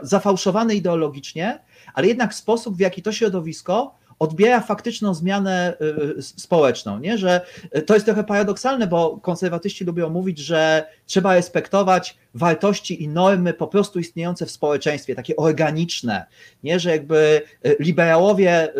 zafałszowany 0.02 0.76
ideologicznie, 0.76 1.60
ale 1.94 2.08
jednak 2.08 2.34
sposób, 2.34 2.78
w 2.78 2.80
jaki 2.80 3.02
to 3.02 3.12
środowisko 3.12 3.99
odbiera 4.20 4.62
faktyczną 4.62 5.14
zmianę 5.14 5.74
y, 6.18 6.22
społeczną, 6.22 7.00
nie? 7.00 7.18
że 7.18 7.42
y, 7.78 7.82
to 7.82 7.94
jest 7.94 8.06
trochę 8.06 8.24
paradoksalne, 8.24 8.88
bo 8.88 9.18
konserwatyści 9.18 9.86
lubią 9.86 10.10
mówić, 10.10 10.40
że 10.40 10.88
trzeba 11.06 11.36
respektować 11.36 12.18
wartości 12.34 13.04
i 13.04 13.08
normy 13.08 13.54
po 13.54 13.68
prostu 13.68 14.00
istniejące 14.00 14.46
w 14.46 14.52
społeczeństwie, 14.52 15.16
takie 15.16 15.36
organiczne, 15.36 16.26
nie? 16.64 16.80
że 16.80 16.90
jakby 16.90 17.42
y, 17.66 17.76
liberałowie, 17.80 18.74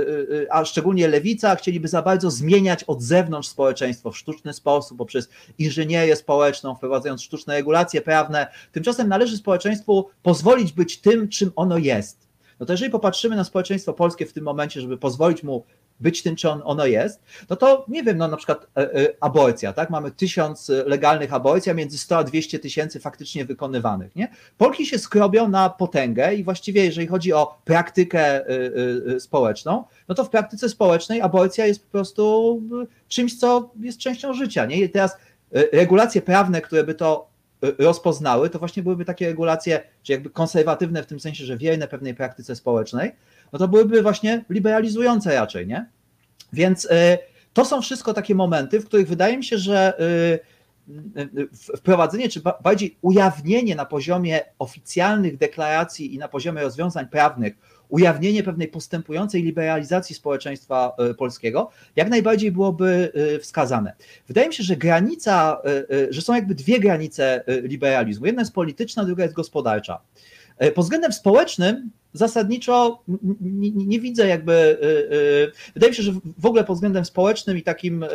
a 0.50 0.66
szczególnie 0.66 1.08
lewica, 1.08 1.56
chcieliby 1.56 1.88
za 1.88 2.02
bardzo 2.02 2.32
zmieniać 2.32 2.84
od 2.84 3.02
zewnątrz 3.02 3.50
społeczeństwo 3.50 4.12
w 4.12 4.18
sztuczny 4.18 4.54
sposób, 4.54 4.98
poprzez 4.98 5.30
inżynierię 5.58 6.16
społeczną, 6.16 6.76
wprowadzając 6.76 7.24
sztuczne 7.24 7.54
regulacje 7.54 8.02
prawne. 8.02 8.48
Tymczasem 8.72 9.10
należy 9.10 9.38
społeczeństwu 9.38 10.10
pozwolić 10.24 10.72
być 10.72 10.98
tym, 10.98 11.30
czym 11.30 11.52
ono 11.56 11.78
jest 11.78 12.29
no 12.60 12.66
to 12.66 12.74
jeżeli 12.74 12.92
popatrzymy 12.92 13.36
na 13.36 13.44
społeczeństwo 13.44 13.94
polskie 13.94 14.26
w 14.26 14.34
tym 14.34 14.44
momencie, 14.44 14.82
żeby 14.82 14.98
pozwolić 14.98 15.44
mu 15.44 15.64
być 16.00 16.24
tym, 16.24 16.36
czy 16.36 16.50
on, 16.50 16.62
ono 16.66 16.86
jest, 16.86 17.22
no 17.50 17.56
to 17.56 17.86
nie 17.88 18.04
wiem, 18.04 18.18
no 18.18 18.28
na 18.28 18.38
przykład 18.38 18.68
e, 18.78 18.94
e, 18.94 19.08
aborcja, 19.20 19.74
tak? 19.74 19.90
Mamy 19.90 20.12
tysiąc 20.12 20.72
legalnych 20.86 21.34
aborcji, 21.34 21.72
a 21.72 21.76
między 21.76 21.98
100 21.98 22.18
a 22.18 22.24
200 22.24 22.60
tysięcy 22.60 23.00
faktycznie 23.00 23.46
wykonywanych, 23.46 24.16
nie? 24.16 24.32
Polki 24.58 24.86
się 24.86 25.00
skrobią 25.00 25.50
na 25.50 25.70
potęgę 25.70 26.36
i 26.36 26.44
właściwie 26.44 26.86
jeżeli 26.86 27.08
chodzi 27.08 27.34
o 27.34 27.60
praktykę 27.66 28.20
e, 28.20 28.46
e, 29.16 29.20
społeczną, 29.20 29.84
no 30.08 30.16
to 30.16 30.24
w 30.24 30.30
praktyce 30.30 30.70
społecznej 30.70 31.22
aborcja 31.22 31.66
jest 31.66 31.86
po 31.86 31.92
prostu 31.92 32.62
e, 32.84 32.86
czymś, 33.08 33.40
co 33.40 33.72
jest 33.80 34.00
częścią 34.00 34.34
życia, 34.34 34.66
nie? 34.66 34.82
I 34.82 34.90
teraz 34.90 35.18
e, 35.54 35.64
regulacje 35.78 36.22
prawne, 36.22 36.62
które 36.62 36.84
by 36.84 36.96
to 36.96 37.30
rozpoznały, 37.62 38.50
to 38.50 38.60
właśnie 38.60 38.84
byłyby 38.84 39.06
takie 39.06 39.28
regulacje, 39.28 39.82
czy 40.04 40.12
jakby 40.12 40.30
konserwatywne 40.30 41.04
w 41.04 41.06
tym 41.06 41.20
sensie, 41.20 41.46
że 41.46 41.58
wierne 41.58 41.88
pewnej 41.88 42.16
praktyce 42.16 42.56
społecznej, 42.56 43.12
no 43.54 43.60
to 43.60 43.68
byłyby 43.68 44.02
właśnie 44.02 44.46
liberalizujące 44.50 45.36
raczej, 45.36 45.68
nie? 45.68 45.86
Więc 46.54 46.86
y, 46.86 46.90
to 47.54 47.66
są 47.66 47.82
wszystko 47.82 48.14
takie 48.14 48.36
momenty, 48.36 48.80
w 48.80 48.86
których 48.86 49.08
wydaje 49.08 49.38
mi 49.38 49.44
się, 49.44 49.58
że 49.58 49.94
y, 50.00 50.40
y, 51.40 51.78
wprowadzenie, 51.78 52.30
czy 52.30 52.42
bardziej 52.64 52.98
ujawnienie 53.02 53.76
na 53.76 53.86
poziomie 53.86 54.40
oficjalnych 54.60 55.38
deklaracji 55.38 56.16
i 56.16 56.18
na 56.18 56.28
poziomie 56.28 56.62
rozwiązań 56.62 57.08
prawnych 57.08 57.54
ujawnienie 57.90 58.44
pewnej 58.44 58.68
postępującej 58.68 59.44
liberalizacji 59.44 60.16
społeczeństwa 60.16 60.96
e, 60.98 61.14
polskiego 61.14 61.70
jak 61.96 62.10
najbardziej 62.10 62.52
byłoby 62.52 63.12
e, 63.36 63.40
wskazane. 63.40 63.94
Wydaje 64.28 64.48
mi 64.48 64.54
się, 64.54 64.64
że 64.64 64.78
granica, 64.78 65.62
e, 65.90 66.14
że 66.14 66.22
są 66.22 66.36
jakby 66.36 66.56
dwie 66.56 66.80
granice 66.80 67.44
liberalizmu. 67.64 68.26
Jedna 68.26 68.42
jest 68.42 68.54
polityczna, 68.54 69.06
druga 69.06 69.24
jest 69.24 69.36
gospodarcza. 69.36 70.02
Pod 70.76 70.86
względem 70.86 71.14
społecznym 71.14 71.92
zasadniczo 72.14 73.04
nie, 73.42 73.72
nie, 73.72 74.00
widzę 74.00 74.28
jakby, 74.28 74.78
wydaje 75.74 75.92
mi 75.92 75.96
się, 75.96 76.04
że 76.04 76.12
w 76.38 76.46
ogóle 76.46 76.64
pod 76.64 76.76
względem 76.76 77.06
społecznym 77.06 77.58
i 77.58 77.64
takim 77.64 78.06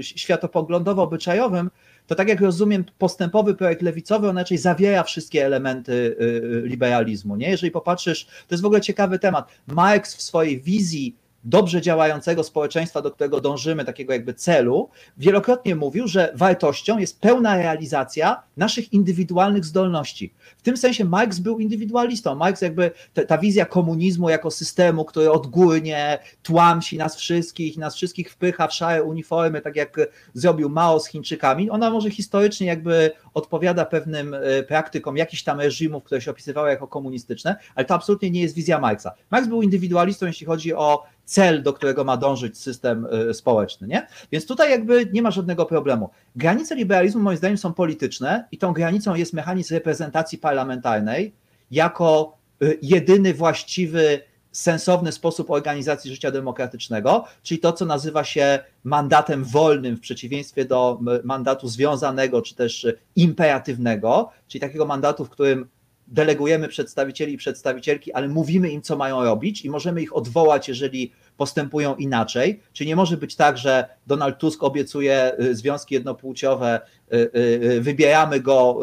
światopoglądowo-obyczajowym 0.00 1.70
to 2.08 2.14
tak 2.14 2.28
jak 2.28 2.40
rozumiem, 2.40 2.84
postępowy 2.98 3.54
projekt 3.54 3.82
lewicowy, 3.82 4.28
on 4.28 4.38
raczej 4.38 4.58
zawiera 4.58 5.02
wszystkie 5.02 5.46
elementy 5.46 5.92
y, 5.92 6.24
y, 6.24 6.62
liberalizmu. 6.64 7.36
Nie? 7.36 7.50
Jeżeli 7.50 7.70
popatrzysz, 7.70 8.24
to 8.24 8.54
jest 8.54 8.62
w 8.62 8.66
ogóle 8.66 8.80
ciekawy 8.80 9.18
temat. 9.18 9.48
Marx 9.66 10.16
w 10.16 10.22
swojej 10.22 10.60
wizji 10.60 11.16
dobrze 11.44 11.80
działającego 11.80 12.44
społeczeństwa, 12.44 13.02
do 13.02 13.10
którego 13.10 13.40
dążymy, 13.40 13.84
takiego 13.84 14.12
jakby 14.12 14.34
celu, 14.34 14.88
wielokrotnie 15.16 15.74
mówił, 15.74 16.08
że 16.08 16.32
wartością 16.34 16.98
jest 16.98 17.20
pełna 17.20 17.56
realizacja 17.56 18.42
naszych 18.56 18.92
indywidualnych 18.92 19.64
zdolności. 19.64 20.34
W 20.58 20.62
tym 20.62 20.76
sensie 20.76 21.04
Marx 21.04 21.38
był 21.38 21.58
indywidualistą. 21.58 22.34
Marx 22.34 22.62
jakby 22.62 22.90
ta 23.26 23.38
wizja 23.38 23.66
komunizmu 23.66 24.30
jako 24.30 24.50
systemu, 24.50 25.04
który 25.04 25.30
odgórnie 25.30 26.18
tłamsi 26.42 26.98
nas 26.98 27.16
wszystkich, 27.16 27.76
nas 27.76 27.94
wszystkich 27.94 28.32
wpycha 28.32 28.68
w 28.68 28.74
szare 28.74 29.02
uniformy, 29.02 29.60
tak 29.60 29.76
jak 29.76 29.96
zrobił 30.34 30.68
Mao 30.68 31.00
z 31.00 31.06
Chińczykami, 31.06 31.70
ona 31.70 31.90
może 31.90 32.10
historycznie 32.10 32.66
jakby 32.66 33.10
odpowiada 33.34 33.84
pewnym 33.84 34.34
e, 34.34 34.62
praktykom 34.62 35.16
jakichś 35.16 35.42
tam 35.42 35.60
reżimów, 35.60 36.04
które 36.04 36.20
się 36.20 36.30
opisywały 36.30 36.70
jako 36.70 36.88
komunistyczne, 36.88 37.56
ale 37.74 37.86
to 37.86 37.94
absolutnie 37.94 38.30
nie 38.30 38.40
jest 38.42 38.54
wizja 38.54 38.78
Marxa. 38.80 39.08
Marx 39.30 39.48
był 39.48 39.62
indywidualistą, 39.62 40.26
jeśli 40.26 40.46
chodzi 40.46 40.74
o 40.74 41.04
cel, 41.28 41.62
do 41.62 41.72
którego 41.72 42.04
ma 42.04 42.16
dążyć 42.16 42.58
system 42.58 43.06
e, 43.30 43.34
społeczny, 43.34 43.88
nie? 43.88 44.06
Więc 44.32 44.46
tutaj 44.46 44.70
jakby 44.70 45.06
nie 45.12 45.22
ma 45.22 45.30
żadnego 45.30 45.66
problemu. 45.66 46.10
Granice 46.36 46.74
liberalizmu 46.74 47.22
moim 47.22 47.38
zdaniem 47.38 47.58
są 47.58 47.74
polityczne 47.74 48.48
i 48.52 48.58
tą 48.58 48.72
granicą 48.72 49.14
jest 49.14 49.32
mechanizm 49.32 49.74
reprezentacji 49.74 50.38
parlamentarnej 50.38 51.32
jako 51.70 52.36
e, 52.62 52.66
jedyny 52.82 53.34
właściwy 53.34 54.20
sensowny 54.52 55.12
sposób 55.12 55.50
organizacji 55.50 56.10
życia 56.10 56.30
demokratycznego, 56.30 57.24
czyli 57.42 57.60
to, 57.60 57.72
co 57.72 57.84
nazywa 57.86 58.24
się 58.24 58.58
mandatem 58.84 59.44
wolnym 59.44 59.96
w 59.96 60.00
przeciwieństwie 60.00 60.64
do 60.64 61.00
mandatu 61.24 61.68
związanego 61.68 62.42
czy 62.42 62.54
też 62.54 62.86
imperatywnego, 63.16 64.30
czyli 64.48 64.60
takiego 64.60 64.86
mandatu, 64.86 65.24
w 65.24 65.30
którym 65.30 65.68
delegujemy 66.08 66.68
przedstawicieli 66.68 67.32
i 67.32 67.36
przedstawicielki, 67.36 68.12
ale 68.12 68.28
mówimy 68.28 68.70
im, 68.70 68.82
co 68.82 68.96
mają 68.96 69.24
robić 69.24 69.64
i 69.64 69.70
możemy 69.70 70.02
ich 70.02 70.16
odwołać, 70.16 70.68
jeżeli 70.68 71.12
postępują 71.36 71.96
inaczej. 71.96 72.60
Czyli 72.72 72.88
nie 72.88 72.96
może 72.96 73.16
być 73.16 73.36
tak, 73.36 73.58
że 73.58 73.88
Donald 74.06 74.38
Tusk 74.38 74.62
obiecuje 74.62 75.32
y, 75.40 75.54
związki 75.54 75.94
jednopłciowe, 75.94 76.80
y, 77.12 77.30
y, 77.36 77.80
wybieramy 77.80 78.40
go, 78.40 78.80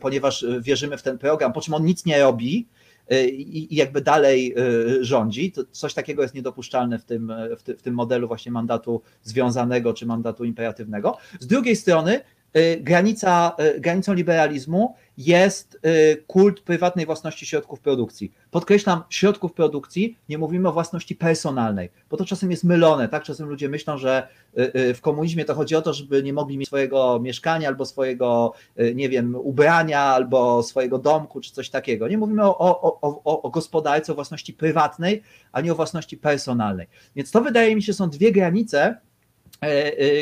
ponieważ 0.00 0.46
wierzymy 0.60 0.98
w 0.98 1.02
ten 1.02 1.18
program, 1.18 1.52
po 1.52 1.60
czym 1.60 1.74
on 1.74 1.84
nic 1.84 2.04
nie 2.04 2.20
robi, 2.20 2.68
i, 3.32 3.76
jakby 3.76 4.00
dalej 4.00 4.54
rządzi. 5.00 5.52
To 5.52 5.62
coś 5.72 5.94
takiego 5.94 6.22
jest 6.22 6.34
niedopuszczalne 6.34 6.98
w 6.98 7.04
tym, 7.04 7.32
w, 7.58 7.62
ty, 7.62 7.76
w 7.76 7.82
tym 7.82 7.94
modelu 7.94 8.28
właśnie 8.28 8.52
mandatu 8.52 9.02
związanego 9.22 9.94
czy 9.94 10.06
mandatu 10.06 10.44
imperatywnego. 10.44 11.16
Z 11.40 11.46
drugiej 11.46 11.76
strony 11.76 12.20
granica, 12.80 13.56
granicą 13.78 14.12
liberalizmu 14.12 14.94
jest 15.18 15.78
y, 15.86 16.24
kult 16.26 16.60
prywatnej 16.60 17.06
własności 17.06 17.46
środków 17.46 17.80
produkcji. 17.80 18.32
Podkreślam, 18.50 19.02
środków 19.10 19.52
produkcji, 19.52 20.18
nie 20.28 20.38
mówimy 20.38 20.68
o 20.68 20.72
własności 20.72 21.16
personalnej, 21.16 21.90
bo 22.10 22.16
to 22.16 22.24
czasem 22.24 22.50
jest 22.50 22.64
mylone, 22.64 23.08
tak? 23.08 23.22
Czasem 23.22 23.48
ludzie 23.48 23.68
myślą, 23.68 23.98
że 23.98 24.28
y, 24.58 24.72
y, 24.80 24.94
w 24.94 25.00
komunizmie 25.00 25.44
to 25.44 25.54
chodzi 25.54 25.76
o 25.76 25.82
to, 25.82 25.92
żeby 25.92 26.22
nie 26.22 26.32
mogli 26.32 26.58
mieć 26.58 26.68
swojego 26.68 27.20
mieszkania 27.20 27.68
albo 27.68 27.84
swojego, 27.84 28.52
nie 28.94 29.08
wiem, 29.08 29.34
ubrania 29.34 30.00
albo 30.00 30.62
swojego 30.62 30.98
domku 30.98 31.40
czy 31.40 31.52
coś 31.52 31.70
takiego. 31.70 32.08
Nie 32.08 32.18
mówimy 32.18 32.44
o, 32.44 32.58
o, 32.58 33.00
o, 33.24 33.42
o 33.42 33.50
gospodarce, 33.50 34.12
o 34.12 34.14
własności 34.14 34.52
prywatnej, 34.52 35.22
a 35.52 35.60
nie 35.60 35.72
o 35.72 35.74
własności 35.74 36.16
personalnej. 36.16 36.86
Więc 37.16 37.30
to 37.30 37.40
wydaje 37.40 37.76
mi 37.76 37.82
się 37.82 37.92
są 37.92 38.10
dwie 38.10 38.32
granice, 38.32 38.96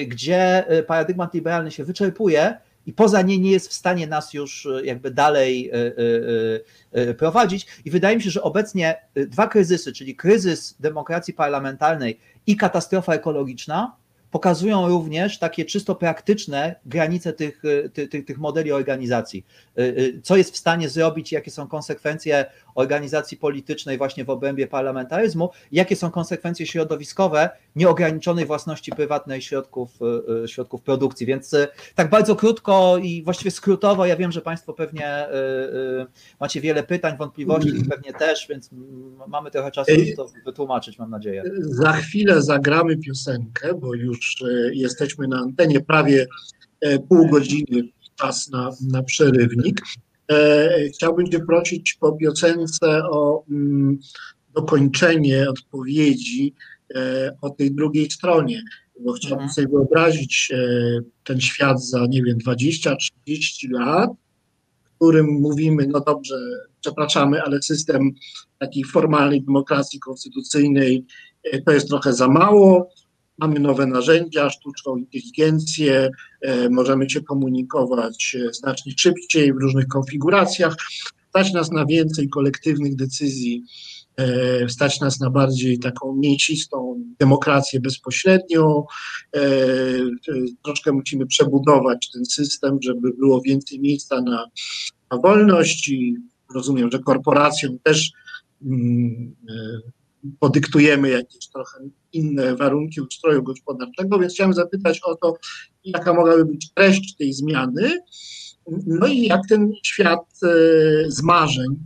gdzie 0.07 0.65
paradygmat 0.87 1.35
liberalny 1.35 1.71
się 1.71 1.85
wyczerpuje 1.85 2.59
i 2.87 2.93
poza 2.93 3.23
nie 3.23 3.39
nie 3.39 3.51
jest 3.51 3.69
w 3.69 3.73
stanie 3.73 4.07
nas 4.07 4.35
już 4.35 4.69
jakby 4.85 5.11
dalej 5.11 5.71
prowadzić. 7.19 7.67
I 7.85 7.91
wydaje 7.91 8.17
mi 8.17 8.23
się, 8.23 8.31
że 8.31 8.43
obecnie 8.43 8.97
dwa 9.15 9.47
kryzysy, 9.47 9.93
czyli 9.93 10.17
kryzys 10.17 10.77
demokracji 10.81 11.35
parlamentarnej 11.35 12.21
i 12.47 12.57
katastrofa 12.57 13.15
ekologiczna, 13.15 13.97
pokazują 14.37 14.89
również 14.89 15.39
takie 15.39 15.65
czysto 15.65 15.95
praktyczne 15.95 16.75
granice 16.87 17.33
tych, 17.33 17.63
tych, 18.11 18.25
tych 18.25 18.39
modeli 18.39 18.73
organizacji. 18.73 19.47
Y, 19.79 19.83
y, 19.83 20.21
co 20.23 20.37
jest 20.37 20.55
w 20.55 20.57
stanie 20.57 20.89
zrobić, 20.89 21.33
jakie 21.33 21.51
są 21.51 21.69
konsekwencje 21.69 22.45
organizacji 22.75 23.37
politycznej 23.37 23.99
właśnie 23.99 24.25
w 24.25 24.31
obrębie 24.31 24.67
parlamentaryzmu, 24.67 25.51
jakie 25.73 25.97
są 25.97 26.11
konsekwencje 26.11 26.67
środowiskowe 26.67 27.51
nieograniczonej 27.77 28.47
własności 28.47 28.93
prywatnej 28.93 29.43
środków, 29.43 29.91
y, 30.45 30.49
środków 30.49 30.83
produkcji. 30.83 31.27
Więc 31.27 31.55
tak 31.95 32.11
bardzo 32.11 32.37
krótko 32.37 32.99
i 33.03 33.23
właściwie 33.23 33.51
skrótowo, 33.51 34.07
ja 34.07 34.17
wiem, 34.17 34.33
że 34.33 34.41
Państwo 34.41 34.73
pewnie 34.73 35.27
macie 36.41 36.61
wiele 36.61 36.83
pytań, 36.83 37.17
wątpliwości, 37.17 37.73
pewnie 37.91 38.13
też, 38.13 38.47
więc 38.49 38.71
mamy 39.29 39.51
trochę 39.51 39.71
czasu, 39.71 39.93
żeby 39.99 40.17
to 40.17 40.27
wytłumaczyć, 40.45 40.99
mam 40.99 41.11
nadzieję. 41.11 41.43
Za 41.61 41.93
chwilę 41.93 42.43
zagramy 42.43 42.97
piosenkę, 42.97 43.75
bo 43.75 43.95
już 43.95 44.26
jesteśmy 44.73 45.29
na 45.29 45.39
antenie 45.39 45.81
prawie 45.81 46.27
e, 46.81 46.99
pół 46.99 47.29
godziny 47.29 47.83
czas 48.17 48.49
na, 48.49 48.71
na 48.93 49.03
przerywnik. 49.03 49.81
E, 50.31 50.89
chciałbym 50.95 51.27
Cię 51.27 51.41
prosić 51.41 51.95
po 51.95 52.13
piosence 52.13 53.03
o 53.11 53.45
mm, 53.51 53.99
dokończenie 54.55 55.51
odpowiedzi 55.51 56.55
e, 56.95 57.37
o 57.41 57.51
tej 57.51 57.75
drugiej 57.75 58.11
stronie, 58.11 58.63
bo 59.01 59.13
chciałbym 59.13 59.45
mhm. 59.45 59.55
sobie 59.55 59.69
wyobrazić 59.69 60.53
e, 60.55 60.59
ten 61.25 61.41
świat 61.41 61.85
za, 61.85 62.07
nie 62.07 62.23
wiem, 62.23 62.39
20-30 62.39 62.97
lat, 63.71 64.11
w 64.85 64.97
którym 64.97 65.27
mówimy, 65.27 65.87
no 65.87 66.01
dobrze, 66.01 66.37
przepraszamy, 66.81 67.43
ale 67.43 67.63
system 67.63 68.11
takiej 68.59 68.85
formalnej 68.85 69.43
demokracji 69.43 70.01
konstytucyjnej 70.01 71.05
to 71.67 71.73
jest 71.73 71.89
trochę 71.89 72.13
za 72.13 72.29
mało, 72.29 72.91
Mamy 73.39 73.61
nowe 73.61 73.87
narzędzia, 73.87 74.51
sztuczną 74.51 74.97
inteligencję, 74.97 76.11
e, 76.41 76.71
możemy 76.71 77.11
się 77.11 77.23
komunikować 77.23 78.37
e, 78.41 78.55
znacznie 78.55 78.93
szybciej 78.97 79.53
w 79.53 79.57
różnych 79.57 79.89
konfiguracjach. 79.89 80.77
Stać 81.29 81.53
nas 81.53 81.71
na 81.71 81.87
więcej 81.87 82.29
kolektywnych 82.29 82.97
decyzji, 82.97 83.63
e, 84.17 84.69
stać 84.69 85.01
nas 85.01 85.21
na 85.21 85.31
bardziej 85.31 85.79
taką 85.79 86.17
mięsistą 86.17 87.03
demokrację 87.19 87.81
bezpośrednią. 87.81 88.85
Troszkę 90.65 90.93
musimy 90.93 91.27
przebudować 91.27 92.11
ten 92.13 92.25
system, 92.25 92.79
żeby 92.83 93.13
było 93.19 93.41
więcej 93.41 93.81
miejsca 93.81 94.21
na, 94.21 94.47
na 95.11 95.19
wolność 95.19 95.89
i 95.89 96.17
rozumiem, 96.55 96.91
że 96.93 96.99
korporacjom 96.99 97.79
też 97.83 98.13
mm, 98.65 99.35
podyktujemy 100.41 101.09
jakieś 101.09 101.49
trochę 101.49 101.79
inne 102.13 102.57
warunki 102.57 103.01
ustroju 103.01 103.43
gospodarczego, 103.43 104.19
więc 104.19 104.33
chciałem 104.33 104.55
zapytać 104.55 105.01
o 105.05 105.15
to, 105.15 105.35
jaka 105.85 106.15
mogłaby 106.15 106.45
być 106.45 106.71
treść 106.75 107.17
tej 107.17 107.33
zmiany, 107.33 107.99
no 108.87 109.07
i 109.07 109.23
jak 109.23 109.41
ten 109.49 109.73
świat 109.85 110.25
e, 110.43 110.47
z 111.11 111.23
marzeń, 111.23 111.77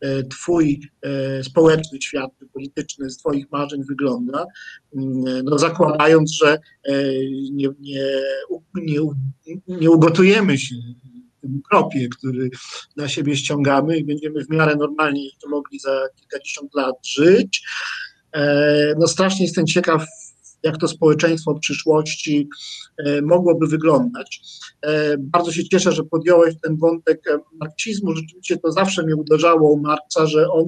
e, 0.00 0.22
Twój 0.22 0.80
e, 1.02 1.44
społeczny 1.44 2.02
świat 2.02 2.30
polityczny 2.52 3.10
z 3.10 3.16
Twoich 3.16 3.52
marzeń 3.52 3.84
wygląda, 3.88 4.46
mm, 4.96 5.44
no 5.44 5.58
zakładając, 5.58 6.32
że 6.32 6.58
nie, 7.52 7.68
nie, 7.80 8.02
nie, 8.74 9.00
nie 9.68 9.90
ugotujemy 9.90 10.58
się 10.58 10.74
tym 11.40 11.60
kropie, 11.70 12.08
który 12.08 12.50
na 12.96 13.08
siebie 13.08 13.36
ściągamy 13.36 13.98
i 13.98 14.04
będziemy 14.04 14.44
w 14.44 14.50
miarę 14.50 14.76
normalnie 14.76 15.30
mogli 15.50 15.80
za 15.80 16.08
kilkadziesiąt 16.16 16.74
lat 16.74 17.06
żyć. 17.06 17.62
E, 18.32 18.94
no 18.98 19.08
strasznie 19.08 19.46
jestem 19.46 19.66
ciekaw, 19.66 20.06
jak 20.62 20.78
to 20.78 20.88
społeczeństwo 20.88 21.54
w 21.54 21.60
przyszłości 21.60 22.48
e, 22.98 23.22
mogłoby 23.22 23.66
wyglądać. 23.66 24.40
E, 24.82 25.18
bardzo 25.18 25.52
się 25.52 25.68
cieszę, 25.68 25.92
że 25.92 26.04
podjąłeś 26.04 26.54
ten 26.62 26.76
wątek 26.76 27.24
marksizmu. 27.60 28.12
Rzeczywiście 28.16 28.56
to 28.56 28.72
zawsze 28.72 29.02
mnie 29.02 29.16
uderzało 29.16 29.72
u 29.72 29.80
Marksa, 29.80 30.26
że 30.26 30.50
on 30.50 30.64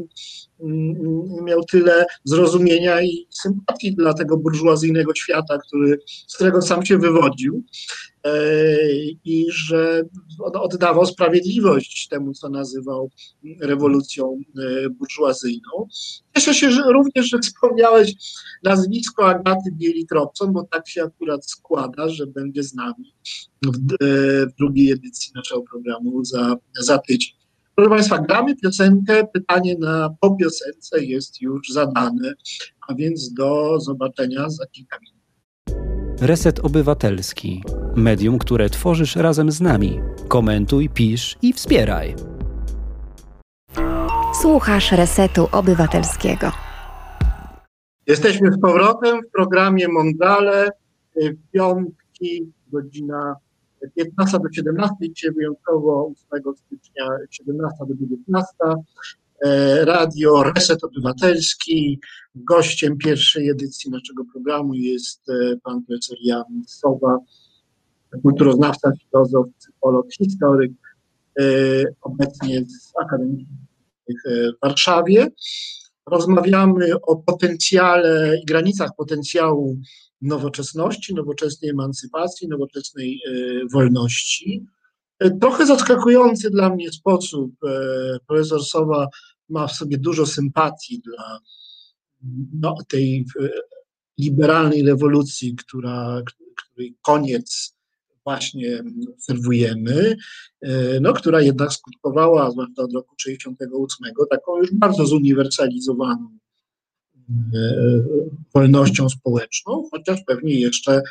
miał 1.43 1.65
tyle 1.65 2.05
zrozumienia 2.25 3.03
i 3.03 3.27
sympatii 3.43 3.95
dla 3.95 4.15
tego 4.15 4.37
burżuazyjnego 4.37 5.15
świata, 5.15 5.59
który, 5.59 5.99
z 6.27 6.35
którego 6.35 6.63
sam 6.63 6.87
się 6.87 6.99
wywodził. 6.99 7.65
E, 8.25 8.33
i 9.25 9.47
że 9.51 10.03
oddawał 10.39 11.07
sprawiedliwość 11.07 12.09
temu, 12.09 12.33
co 12.33 12.49
nazywał 12.49 13.11
rewolucją 13.61 14.41
e, 14.59 14.91
burżuazyjną. 14.91 15.87
Cieszę 16.37 16.55
się 16.55 16.71
że 16.71 16.83
również, 16.83 17.29
że 17.29 17.39
wspomniałeś 17.39 18.13
nazwisko 18.63 19.29
Agaty 19.29 19.71
Bieli-Tropcon, 19.73 20.53
bo 20.53 20.63
tak 20.71 20.89
się 20.89 21.03
akurat 21.03 21.51
składa, 21.51 22.09
że 22.09 22.27
będzie 22.27 22.63
z 22.63 22.75
nami 22.75 23.15
w, 23.63 23.69
e, 23.69 24.47
w 24.47 24.55
drugiej 24.59 24.93
edycji 24.93 25.33
naszego 25.35 25.63
programu 25.63 26.25
za, 26.25 26.57
za 26.81 26.99
tydzień. 26.99 27.40
Proszę 27.75 27.91
Państwa, 27.91 28.19
gramy 28.19 28.57
piosenkę, 28.57 29.27
pytanie 29.27 29.75
na 29.79 30.15
po 30.21 30.37
piosence 30.37 31.05
jest 31.05 31.43
już 31.43 31.69
zadane, 31.73 32.33
a 32.89 32.95
więc 32.95 33.35
do 33.35 33.81
zobaczenia 33.81 34.51
za 34.51 34.67
kilka 34.67 34.99
minut. 34.99 35.21
Reset 36.21 36.61
Obywatelski. 36.61 37.63
Medium, 37.97 38.39
które 38.39 38.71
tworzysz 38.71 39.17
razem 39.17 39.51
z 39.51 39.61
nami. 39.61 40.01
Komentuj, 40.29 40.89
pisz 40.89 41.39
i 41.43 41.53
wspieraj. 41.53 42.15
Słuchasz 44.43 44.93
Resetu 44.93 45.49
Obywatelskiego. 45.53 46.53
Jesteśmy 48.07 48.53
z 48.53 48.61
powrotem 48.61 49.21
w 49.23 49.31
programie 49.33 49.89
Mongale. 49.89 50.69
Piątki, 51.53 52.53
godzina 52.73 53.37
15 53.97 54.39
do 54.39 54.53
17, 54.53 54.95
dzisiaj 55.01 55.33
wyjątkowo 55.33 56.13
8 56.33 56.55
stycznia 56.57 57.09
17 57.31 57.77
do 57.89 57.95
19. 57.95 58.47
E, 59.45 59.85
radio 59.85 60.43
Reset 60.43 60.85
Obywatelski. 60.85 62.01
Gościem 62.35 62.97
pierwszej 62.97 63.49
edycji 63.49 63.91
naszego 63.91 64.25
programu 64.33 64.75
jest 64.75 65.29
e, 65.29 65.57
pan 65.63 65.83
profesor 65.85 66.17
Jan 66.23 66.63
Sowa, 66.67 67.19
kulturoznawca, 68.23 68.93
filozof, 69.03 69.47
psycholog, 69.59 70.07
historyk, 70.13 70.73
e, 71.41 71.45
obecnie 72.03 72.65
z 72.65 72.93
Akademii 73.03 73.47
w 74.09 74.53
Warszawie. 74.63 75.29
Rozmawiamy 76.07 77.01
o 77.03 77.17
potencjale 77.17 78.39
i 78.43 78.47
granicach 78.47 78.91
potencjału 78.97 79.77
nowoczesności, 80.23 81.15
nowoczesnej 81.15 81.71
emancypacji, 81.71 82.49
nowoczesnej 82.49 83.21
wolności. 83.73 84.67
Trochę 85.41 85.67
zaskakujący 85.67 86.51
dla 86.51 86.71
mnie 86.75 86.93
sposób 86.93 87.53
profesor 88.27 88.65
Sowa 88.65 89.07
ma 89.49 89.67
w 89.67 89.73
sobie 89.73 89.99
dużo 89.99 90.27
sympatii 90.27 91.01
dla 91.05 91.41
no, 92.53 92.75
tej 92.89 93.27
e, 93.41 93.49
liberalnej 94.19 94.83
rewolucji, 94.83 95.57
która, 95.57 96.23
której 96.57 96.97
koniec 97.03 97.77
właśnie 98.25 98.85
obserwujemy, 99.15 100.17
e, 100.61 101.01
no, 101.01 101.13
która 101.13 101.41
jednak 101.41 101.73
skutkowała, 101.73 102.51
zwłaszcza 102.51 102.83
od 102.83 102.93
roku 102.93 103.17
1968, 103.17 104.15
taką 104.31 104.59
już 104.59 104.75
bardzo 104.75 105.07
zuniwersalizowaną 105.07 106.29
e, 106.29 106.50
wolnością 108.55 109.09
społeczną, 109.09 109.89
chociaż 109.91 110.21
pewnie 110.27 110.61
jeszcze 110.61 111.03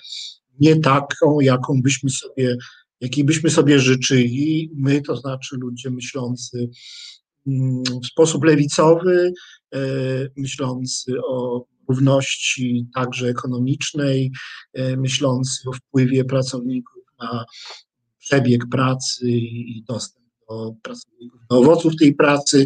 nie 0.60 0.76
taką, 0.76 1.40
jaką 1.40 1.82
byśmy 1.82 2.10
sobie, 2.10 2.58
jakiej 3.02 3.24
byśmy 3.24 3.50
sobie 3.50 3.80
życzyli, 3.80 4.72
my, 4.76 5.02
to 5.02 5.16
znaczy 5.16 5.58
ludzie 5.58 5.90
myślący 5.90 6.70
w 8.04 8.08
sposób 8.08 8.44
lewicowy, 8.44 9.34
e, 9.74 9.80
myślący 10.38 11.14
o 11.28 11.66
równości 11.90 12.88
także 12.96 13.28
ekonomicznej, 13.28 14.32
e, 14.74 14.98
myślący 14.98 15.70
o 15.70 15.74
wpływie 15.74 16.26
pracowników 16.26 17.04
na 17.20 17.46
przebieg 18.20 18.62
pracy 18.72 19.30
i 19.30 19.84
dostęp 19.88 20.26
do 20.26 20.29
do 21.50 21.58
owoców 21.60 21.96
tej 21.96 22.16
pracy. 22.16 22.66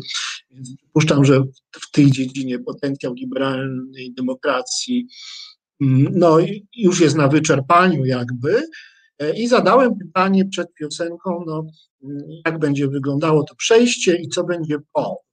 Więc 0.51 0.75
przypuszczam, 0.77 1.25
że 1.25 1.43
w 1.71 1.91
tej 1.91 2.11
dziedzinie 2.11 2.59
potencjał 2.59 3.13
liberalnej 3.13 4.13
demokracji 4.13 5.07
mm, 5.81 6.07
no, 6.15 6.37
już 6.75 6.99
jest 6.99 7.15
na 7.15 7.27
wyczerpaniu 7.27 8.05
jakby. 8.05 8.63
E, 9.19 9.35
I 9.35 9.47
zadałem 9.47 9.97
pytanie 9.97 10.45
przed 10.45 10.73
piosenką, 10.73 11.43
no, 11.47 11.65
jak 12.45 12.59
będzie 12.59 12.87
wyglądało 12.87 13.43
to 13.43 13.55
przejście 13.55 14.15
i 14.15 14.27
co 14.27 14.43
będzie 14.43 14.77
po, 14.93 15.23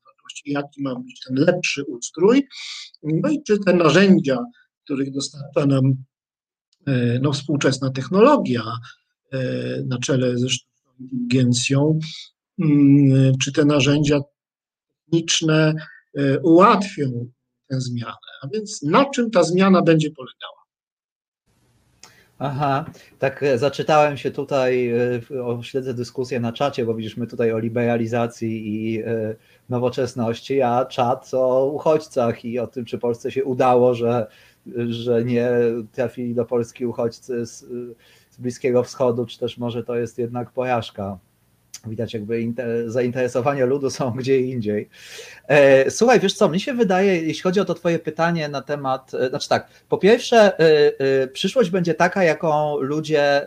jaki 0.46 0.82
ma 0.82 0.94
być 0.94 1.20
ten 1.26 1.36
lepszy 1.36 1.84
ustrój, 1.84 2.46
no 3.02 3.30
i 3.30 3.42
czy 3.42 3.58
te 3.58 3.74
narzędzia, 3.74 4.38
których 4.84 5.10
dostarcza 5.10 5.66
nam 5.66 5.94
e, 6.86 7.18
no, 7.18 7.32
współczesna 7.32 7.90
technologia, 7.90 8.62
e, 9.32 9.38
na 9.82 9.98
czele 9.98 10.38
zresztą 10.38 10.70
inteligencją, 10.98 11.80
mm, 11.80 12.00
czy 13.42 13.53
te 13.53 13.64
narzędzia 13.64 14.20
techniczne 15.11 15.75
e, 16.14 16.40
ułatwią 16.40 17.27
tę 17.68 17.81
zmianę. 17.81 18.16
A 18.42 18.49
więc 18.49 18.83
na 18.83 19.05
czym 19.05 19.31
ta 19.31 19.42
zmiana 19.42 19.83
będzie 19.83 20.11
polegała? 20.11 20.61
Aha, 22.38 22.85
tak 23.18 23.42
e, 23.42 23.59
zaczytałem 23.59 24.16
się 24.16 24.31
tutaj, 24.31 24.88
e, 24.88 25.62
śledzę 25.62 25.94
dyskusję 25.94 26.40
na 26.40 26.53
czacie, 26.53 26.85
bo 26.85 26.94
widzisz, 26.94 27.16
my 27.16 27.27
tutaj 27.27 27.53
o 27.53 27.59
liberalizacji 27.59 28.75
i 28.75 29.03
nowoczesności, 29.68 30.62
a 30.62 30.85
czat 30.85 31.31
o 31.35 31.66
uchodźcach 31.66 32.44
i 32.44 32.59
o 32.59 32.66
tym, 32.66 32.85
czy 32.85 32.99
Polsce 32.99 33.33
się 33.33 33.44
udało, 33.44 33.94
że, 33.94 34.27
że 34.88 35.25
nie 35.25 35.51
trafili 35.92 36.35
do 36.35 36.44
Polski 36.44 36.87
uchodźcy 36.87 37.46
z, 37.46 37.59
z 38.31 38.38
Bliskiego 38.38 38.83
Wschodu, 38.83 39.27
czy 39.27 39.38
też 39.38 39.59
może 39.59 39.85
to 39.85 39.96
jest 39.96 40.18
jednak 40.18 40.51
porażka. 40.51 41.18
Widać, 41.87 42.14
jakby 42.14 42.53
zainteresowania 42.87 43.66
ludu 43.66 43.90
są 43.90 44.11
gdzie 44.19 44.40
indziej. 44.40 44.88
E, 45.49 45.90
słuchaj, 45.90 46.21
wiesz 46.21 46.35
co, 46.35 46.49
mi 46.49 46.61
się 46.61 46.75
wydaje, 46.75 47.23
jeśli 47.23 47.43
chodzi 47.43 47.61
o 47.61 47.64
to 47.64 47.75
Twoje 47.75 47.99
pytanie 47.99 48.49
na 48.49 48.62
temat, 48.62 49.14
e, 49.14 49.29
znaczy 49.29 49.49
tak, 49.49 49.69
po 49.88 49.99
pierwsze, 49.99 50.59
e, 50.59 51.27
przyszłość 51.27 51.71
będzie 51.71 51.95
taka, 51.95 52.25
jaką 52.25 52.77
ludzie 52.81 53.47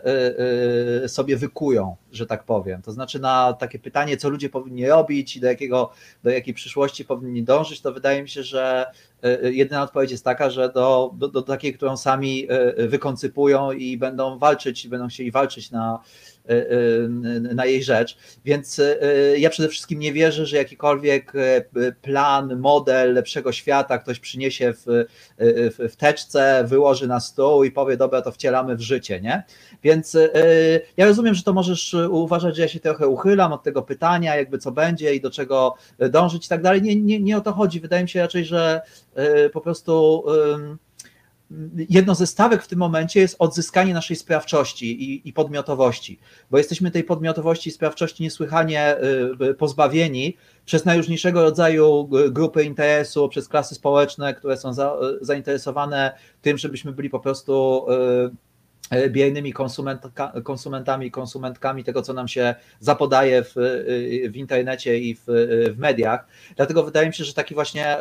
sobie 1.06 1.36
wykują, 1.36 1.96
że 2.12 2.26
tak 2.26 2.44
powiem. 2.44 2.82
To 2.82 2.92
znaczy, 2.92 3.18
na 3.18 3.52
takie 3.52 3.78
pytanie, 3.78 4.16
co 4.16 4.28
ludzie 4.28 4.48
powinni 4.48 4.86
robić 4.86 5.36
i 5.36 5.40
do, 5.40 5.46
jakiego, 5.46 5.92
do 6.24 6.30
jakiej 6.30 6.54
przyszłości 6.54 7.04
powinni 7.04 7.42
dążyć, 7.42 7.80
to 7.80 7.92
wydaje 7.92 8.22
mi 8.22 8.28
się, 8.28 8.42
że 8.42 8.86
jedyna 9.42 9.82
odpowiedź 9.82 10.10
jest 10.10 10.24
taka, 10.24 10.50
że 10.50 10.72
do, 10.72 11.10
do, 11.14 11.28
do 11.28 11.42
takiej, 11.42 11.74
którą 11.74 11.96
sami 11.96 12.48
wykoncypują 12.76 13.72
i 13.72 13.96
będą 13.96 14.38
walczyć, 14.38 14.88
będą 14.88 15.08
chcieli 15.08 15.30
walczyć 15.30 15.70
na 15.70 16.00
na 17.54 17.66
jej 17.66 17.82
rzecz. 17.82 18.16
Więc 18.44 18.78
y, 18.78 18.98
ja 19.38 19.50
przede 19.50 19.68
wszystkim 19.68 19.98
nie 19.98 20.12
wierzę, 20.12 20.46
że 20.46 20.56
jakikolwiek 20.56 21.32
plan, 22.02 22.56
model 22.56 23.14
lepszego 23.14 23.52
świata 23.52 23.98
ktoś 23.98 24.20
przyniesie 24.20 24.72
w, 24.72 24.84
w, 25.38 25.92
w 25.92 25.96
teczce, 25.96 26.64
wyłoży 26.66 27.06
na 27.06 27.20
stół 27.20 27.64
i 27.64 27.70
powie, 27.70 27.96
dobra, 27.96 28.22
to 28.22 28.32
wcielamy 28.32 28.76
w 28.76 28.80
życie, 28.80 29.20
nie? 29.20 29.42
Więc 29.82 30.16
ja 30.96 31.06
rozumiem, 31.06 31.34
że 31.34 31.42
to 31.42 31.52
możesz 31.52 31.96
uważać, 32.10 32.56
że 32.56 32.62
ja 32.62 32.68
się 32.68 32.80
trochę 32.80 33.08
uchylam 33.08 33.52
od 33.52 33.62
tego 33.62 33.82
pytania, 33.82 34.36
jakby 34.36 34.58
co 34.58 34.72
będzie 34.72 35.14
i 35.14 35.20
do 35.20 35.30
czego 35.30 35.74
dążyć 35.98 36.46
i 36.46 36.48
tak 36.48 36.62
dalej. 36.62 36.82
Nie, 36.82 36.96
nie, 36.96 37.20
nie 37.20 37.36
o 37.36 37.40
to 37.40 37.52
chodzi. 37.52 37.80
Wydaje 37.80 38.02
mi 38.02 38.08
się 38.08 38.20
raczej, 38.20 38.44
że 38.44 38.80
po 39.52 39.60
prostu 39.60 40.24
jedno 41.88 42.14
ze 42.14 42.26
stawek 42.26 42.62
w 42.62 42.68
tym 42.68 42.78
momencie 42.78 43.20
jest 43.20 43.36
odzyskanie 43.38 43.94
naszej 43.94 44.16
sprawczości 44.16 45.02
i, 45.02 45.28
i, 45.28 45.32
podmiotowości, 45.32 46.18
bo 46.50 46.58
jesteśmy 46.58 46.90
tej 46.90 47.04
podmiotowości 47.04 47.68
i 47.68 47.72
sprawczości 47.72 48.22
niesłychanie 48.22 48.96
y, 49.50 49.54
pozbawieni 49.54 50.36
przez 50.64 50.84
najróżniejszego 50.84 51.42
rodzaju 51.42 52.10
grupy 52.30 52.64
interesu, 52.64 53.28
przez 53.28 53.48
klasy 53.48 53.74
społeczne, 53.74 54.34
które 54.34 54.56
są 54.56 54.72
za, 54.72 54.96
y, 55.22 55.24
zainteresowane 55.24 56.12
tym, 56.42 56.58
żebyśmy 56.58 56.92
byli 56.92 57.10
po 57.10 57.20
prostu 57.20 57.86
y, 58.92 59.10
biernymi 59.10 59.52
konsumentami, 60.44 61.10
konsumentkami 61.10 61.84
tego, 61.84 62.02
co 62.02 62.12
nam 62.12 62.28
się 62.28 62.54
zapodaje 62.80 63.44
w, 63.44 63.54
w 64.30 64.36
internecie 64.36 64.98
i 64.98 65.14
w, 65.14 65.24
w 65.74 65.78
mediach. 65.78 66.26
Dlatego 66.56 66.82
wydaje 66.82 67.06
mi 67.06 67.14
się, 67.14 67.24
że 67.24 67.34
taki 67.34 67.54
właśnie 67.54 67.96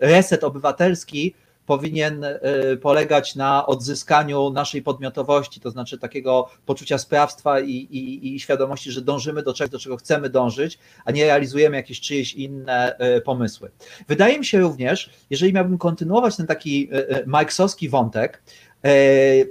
reset 0.00 0.44
obywatelski 0.44 1.34
powinien 1.68 2.24
e, 2.24 2.40
polegać 2.76 3.34
na 3.34 3.66
odzyskaniu 3.66 4.50
naszej 4.50 4.82
podmiotowości, 4.82 5.60
to 5.60 5.70
znaczy 5.70 5.98
takiego 5.98 6.48
poczucia 6.66 6.98
sprawstwa 6.98 7.60
i, 7.60 7.70
i, 7.70 8.34
i 8.34 8.40
świadomości, 8.40 8.90
że 8.92 9.02
dążymy 9.02 9.42
do 9.42 9.54
czegoś, 9.54 9.70
do 9.70 9.78
czego 9.78 9.96
chcemy 9.96 10.30
dążyć, 10.30 10.78
a 11.04 11.12
nie 11.12 11.24
realizujemy 11.24 11.76
jakieś 11.76 12.00
czyjeś 12.00 12.34
inne 12.34 12.96
e, 12.98 13.20
pomysły. 13.20 13.70
Wydaje 14.08 14.38
mi 14.38 14.44
się 14.44 14.60
również, 14.60 15.10
jeżeli 15.30 15.52
miałbym 15.52 15.78
kontynuować 15.78 16.36
ten 16.36 16.46
taki 16.46 16.88
e, 16.92 17.26
marksowski 17.26 17.88
wątek, 17.88 18.42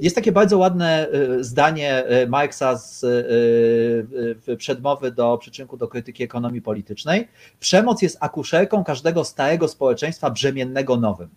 jest 0.02 0.16
takie 0.16 0.32
bardzo 0.32 0.58
ładne 0.58 1.08
zdanie 1.40 2.04
Marksa 2.28 2.78
z 2.78 3.06
przedmowy 4.58 5.12
do 5.12 5.38
przyczynku 5.38 5.78
do 5.78 5.88
krytyki 5.88 6.24
ekonomii 6.24 6.62
politycznej. 6.62 7.28
Przemoc 7.60 8.02
jest 8.02 8.18
akuszerką 8.20 8.84
każdego 8.84 9.24
starego 9.24 9.68
społeczeństwa 9.68 10.30
brzemiennego 10.30 10.98
nowym. 10.98 11.30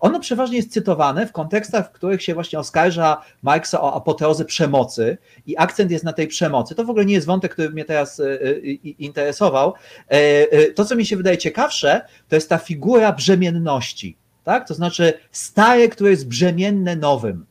Ono 0.00 0.20
przeważnie 0.20 0.56
jest 0.56 0.72
cytowane 0.72 1.26
w 1.26 1.32
kontekstach, 1.32 1.88
w 1.88 1.90
których 1.90 2.22
się 2.22 2.34
właśnie 2.34 2.58
oskarża 2.58 3.22
Marksa 3.42 3.80
o 3.80 3.94
apoteozę 3.94 4.44
przemocy 4.44 5.18
i 5.46 5.58
akcent 5.58 5.90
jest 5.90 6.04
na 6.04 6.12
tej 6.12 6.26
przemocy. 6.26 6.74
To 6.74 6.84
w 6.84 6.90
ogóle 6.90 7.04
nie 7.04 7.14
jest 7.14 7.26
wątek, 7.26 7.52
który 7.52 7.70
mnie 7.70 7.84
teraz 7.84 8.20
e, 8.20 8.24
e, 8.24 8.60
interesował. 8.82 9.74
E, 10.08 10.72
to, 10.72 10.84
co 10.84 10.96
mi 10.96 11.06
się 11.06 11.16
wydaje 11.16 11.38
ciekawsze, 11.38 12.00
to 12.28 12.36
jest 12.36 12.48
ta 12.48 12.58
figura 12.58 13.12
brzemienności, 13.12 14.16
tak? 14.44 14.68
to 14.68 14.74
znaczy 14.74 15.12
stare, 15.32 15.88
które 15.88 16.10
jest 16.10 16.28
brzemienne 16.28 16.96
nowym. 16.96 17.46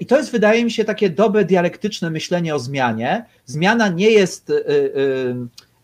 I 0.00 0.06
to 0.06 0.16
jest, 0.16 0.32
wydaje 0.32 0.64
mi 0.64 0.70
się, 0.70 0.84
takie 0.84 1.10
dobre 1.10 1.44
dialektyczne 1.44 2.10
myślenie 2.10 2.54
o 2.54 2.58
zmianie. 2.58 3.24
Zmiana 3.46 3.88
nie 3.88 4.10
jest 4.10 4.52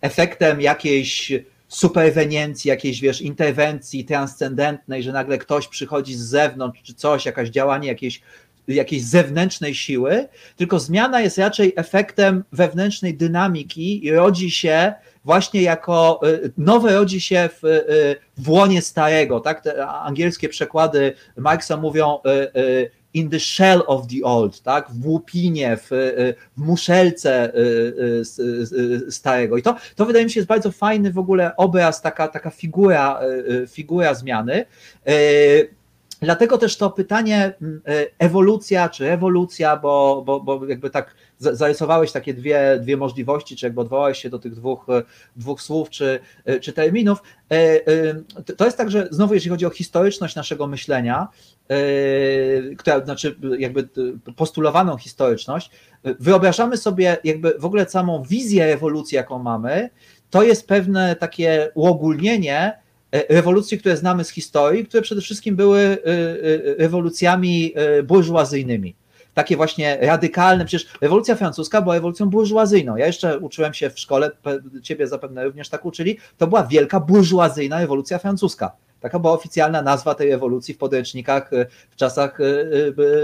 efektem 0.00 0.60
jakiejś 0.60 1.32
superweniencji, 1.70 2.68
jakiejś, 2.68 3.00
wiesz, 3.00 3.20
interwencji 3.20 4.04
transcendentnej, 4.04 5.02
że 5.02 5.12
nagle 5.12 5.38
ktoś 5.38 5.68
przychodzi 5.68 6.14
z 6.14 6.20
zewnątrz, 6.20 6.82
czy 6.82 6.94
coś, 6.94 7.26
jakaś 7.26 7.48
działanie 7.48 7.88
jakiejś, 7.88 8.20
jakiejś 8.68 9.02
zewnętrznej 9.02 9.74
siły, 9.74 10.28
tylko 10.56 10.78
zmiana 10.78 11.20
jest 11.20 11.38
raczej 11.38 11.72
efektem 11.76 12.44
wewnętrznej 12.52 13.14
dynamiki 13.14 14.06
i 14.06 14.12
rodzi 14.12 14.50
się 14.50 14.92
właśnie 15.24 15.62
jako, 15.62 16.20
y, 16.28 16.52
nowe 16.58 16.92
rodzi 16.94 17.20
się 17.20 17.48
w, 17.62 17.64
y, 17.64 18.16
w 18.38 18.50
łonie 18.50 18.82
starego, 18.82 19.40
tak? 19.40 19.60
Te 19.60 19.86
angielskie 19.86 20.48
przekłady 20.48 21.14
Marksa 21.36 21.76
mówią 21.76 22.18
y, 22.56 22.90
in 23.14 23.30
the 23.30 23.40
shell 23.40 23.82
of 23.86 24.06
the 24.06 24.24
old, 24.24 24.62
tak? 24.62 24.90
w 24.90 25.06
łupinie, 25.06 25.76
w, 25.76 25.88
w 26.56 26.60
muszelce 26.60 27.54
y, 27.54 27.58
y, 27.58 29.06
y, 29.08 29.12
starego. 29.12 29.56
I 29.56 29.62
to, 29.62 29.76
to 29.96 30.06
wydaje 30.06 30.24
mi 30.24 30.30
się 30.30 30.40
jest 30.40 30.48
bardzo 30.48 30.72
fajny 30.72 31.12
w 31.12 31.18
ogóle 31.18 31.56
obraz, 31.56 32.02
taka, 32.02 32.28
taka 32.28 32.50
figura, 32.50 33.20
figura 33.68 34.14
zmiany. 34.14 34.64
Dlatego 36.22 36.58
też 36.58 36.76
to 36.76 36.90
pytanie 36.90 37.54
ewolucja 38.18 38.88
czy 38.88 39.04
rewolucja, 39.04 39.76
bo, 39.76 40.22
bo, 40.26 40.40
bo 40.40 40.66
jakby 40.66 40.90
tak 40.90 41.14
zarysowałeś 41.40 42.12
takie 42.12 42.34
dwie, 42.34 42.78
dwie 42.82 42.96
możliwości, 42.96 43.56
czy 43.56 43.66
jakby 43.66 43.80
odwołałeś 43.80 44.18
się 44.18 44.30
do 44.30 44.38
tych 44.38 44.54
dwóch, 44.54 44.86
dwóch 45.36 45.62
słów 45.62 45.90
czy, 45.90 46.20
czy 46.60 46.72
terminów. 46.72 47.22
To 48.56 48.64
jest 48.64 48.76
tak, 48.76 48.90
że 48.90 49.08
znowu 49.10 49.34
jeśli 49.34 49.50
chodzi 49.50 49.66
o 49.66 49.70
historyczność 49.70 50.36
naszego 50.36 50.66
myślenia, 50.66 51.28
która 52.78 53.04
znaczy 53.04 53.36
jakby 53.58 53.88
postulowaną 54.36 54.96
historyczność, 54.96 55.70
wyobrażamy 56.04 56.76
sobie 56.76 57.16
jakby 57.24 57.54
w 57.58 57.64
ogóle 57.64 57.88
samą 57.88 58.22
wizję 58.22 58.66
rewolucji, 58.66 59.16
jaką 59.16 59.38
mamy, 59.38 59.90
to 60.30 60.42
jest 60.42 60.66
pewne 60.66 61.16
takie 61.16 61.70
uogólnienie 61.74 62.72
e, 63.12 63.34
rewolucji, 63.34 63.78
które 63.78 63.96
znamy 63.96 64.24
z 64.24 64.30
historii, 64.30 64.86
które 64.86 65.02
przede 65.02 65.20
wszystkim 65.20 65.56
były 65.56 65.80
e, 65.80 65.94
e, 65.94 65.98
rewolucjami 66.78 67.74
burżuazyjnymi 68.04 68.94
takie 69.40 69.56
właśnie 69.56 69.98
radykalne, 70.00 70.64
przecież 70.64 70.88
rewolucja 71.00 71.34
francuska 71.34 71.82
była 71.82 71.94
rewolucją 71.94 72.26
burżuazyjną. 72.26 72.96
Ja 72.96 73.06
jeszcze 73.06 73.38
uczyłem 73.38 73.74
się 73.74 73.90
w 73.90 73.98
szkole, 73.98 74.30
ciebie 74.82 75.08
zapewne 75.08 75.44
również 75.44 75.68
tak 75.68 75.84
uczyli, 75.84 76.18
to 76.38 76.46
była 76.46 76.66
wielka 76.66 77.00
burżuazyjna 77.00 77.80
rewolucja 77.80 78.18
francuska. 78.18 78.72
Taka 79.00 79.18
była 79.18 79.32
oficjalna 79.32 79.82
nazwa 79.82 80.14
tej 80.14 80.30
ewolucji 80.30 80.74
w 80.74 80.78
podręcznikach 80.78 81.52
e, 81.52 81.66
w 81.90 81.96
czasach 81.96 82.40
e, 82.40 82.44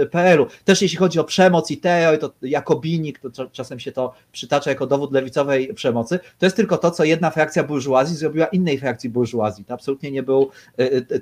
e, 0.02 0.06
PRL-u. 0.06 0.46
Też 0.64 0.82
jeśli 0.82 0.98
chodzi 0.98 1.18
o 1.18 1.24
przemoc 1.24 1.70
i 1.70 1.76
terror, 1.76 2.18
to 2.18 2.32
Jakobinik, 2.42 3.18
to 3.18 3.46
czasem 3.52 3.80
się 3.80 3.92
to 3.92 4.14
przytacza 4.32 4.70
jako 4.70 4.86
dowód 4.86 5.12
lewicowej 5.12 5.74
przemocy, 5.74 6.18
to 6.38 6.46
jest 6.46 6.56
tylko 6.56 6.78
to, 6.78 6.90
co 6.90 7.04
jedna 7.04 7.30
frakcja 7.30 7.64
burżuazji 7.64 8.16
zrobiła 8.16 8.46
innej 8.46 8.78
frakcji 8.78 9.10
burżuazji. 9.10 9.64
To 9.64 9.74
absolutnie 9.74 10.10
nie 10.10 10.22
był 10.22 10.50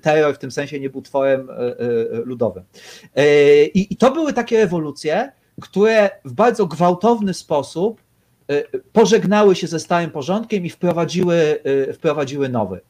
terror, 0.02 0.34
w 0.34 0.38
tym 0.38 0.50
sensie 0.50 0.80
nie 0.80 0.90
był 0.90 1.02
tworem 1.02 1.48
ludowym. 2.24 2.64
I 3.74 3.96
to 3.96 4.10
były 4.10 4.32
takie 4.32 4.62
ewolucje, 4.62 5.32
które 5.60 6.10
w 6.24 6.32
bardzo 6.32 6.66
gwałtowny 6.66 7.34
sposób 7.34 8.00
pożegnały 8.92 9.56
się 9.56 9.66
ze 9.66 9.80
stałym 9.80 10.10
porządkiem 10.10 10.66
i 10.66 10.70
wprowadziły, 10.70 11.62
wprowadziły 11.94 12.48
nowy. 12.48 12.80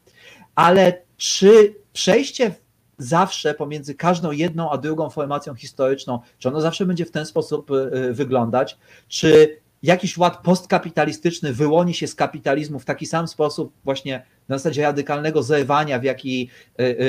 Ale 0.55 1.04
czy 1.17 1.75
przejście 1.93 2.55
zawsze 2.97 3.53
pomiędzy 3.53 3.95
każdą 3.95 4.31
jedną 4.31 4.71
a 4.71 4.77
drugą 4.77 5.09
formacją 5.09 5.55
historyczną, 5.55 6.19
czy 6.39 6.49
ono 6.49 6.61
zawsze 6.61 6.85
będzie 6.85 7.05
w 7.05 7.11
ten 7.11 7.25
sposób 7.25 7.71
y, 7.71 7.73
y, 7.73 8.13
wyglądać, 8.13 8.77
czy 9.07 9.57
jakiś 9.83 10.17
ład 10.17 10.37
postkapitalistyczny 10.43 11.53
wyłoni 11.53 11.93
się 11.93 12.07
z 12.07 12.15
kapitalizmu 12.15 12.79
w 12.79 12.85
taki 12.85 13.05
sam 13.05 13.27
sposób, 13.27 13.73
właśnie 13.83 14.23
na 14.47 14.57
zasadzie 14.57 14.81
radykalnego 14.81 15.43
zerwania, 15.43 15.99
w 15.99 16.03
jaki 16.03 16.49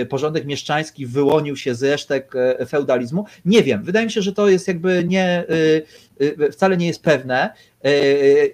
porządek 0.09 0.47
mieszczański 0.47 1.07
wyłonił 1.07 1.57
się 1.57 1.75
z 1.75 1.83
resztek 1.83 2.35
feudalizmu. 2.69 3.25
Nie 3.45 3.63
wiem, 3.63 3.83
wydaje 3.83 4.07
mi 4.07 4.13
się, 4.13 4.23
że 4.23 4.33
to 4.33 4.49
jest 4.49 4.69
jakby 4.69 5.05
nie, 5.05 5.45
wcale 6.53 6.77
nie 6.77 6.87
jest 6.87 7.03
pewne. 7.03 7.55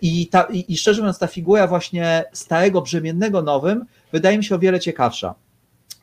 I, 0.03 0.27
ta, 0.27 0.49
I 0.69 0.77
szczerze 0.77 1.01
mówiąc, 1.01 1.19
ta 1.19 1.27
figura 1.27 1.67
właśnie 1.67 2.25
starego 2.33 2.83
brzemiennego 2.83 3.43
nowym 3.43 3.85
wydaje 4.13 4.39
mi 4.39 4.45
się 4.45 4.55
o 4.55 4.59
wiele 4.59 4.81
ciekawsza. 4.81 5.35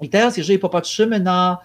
I 0.01 0.09
teraz, 0.09 0.37
jeżeli 0.37 0.59
popatrzymy 0.59 1.19
na, 1.19 1.57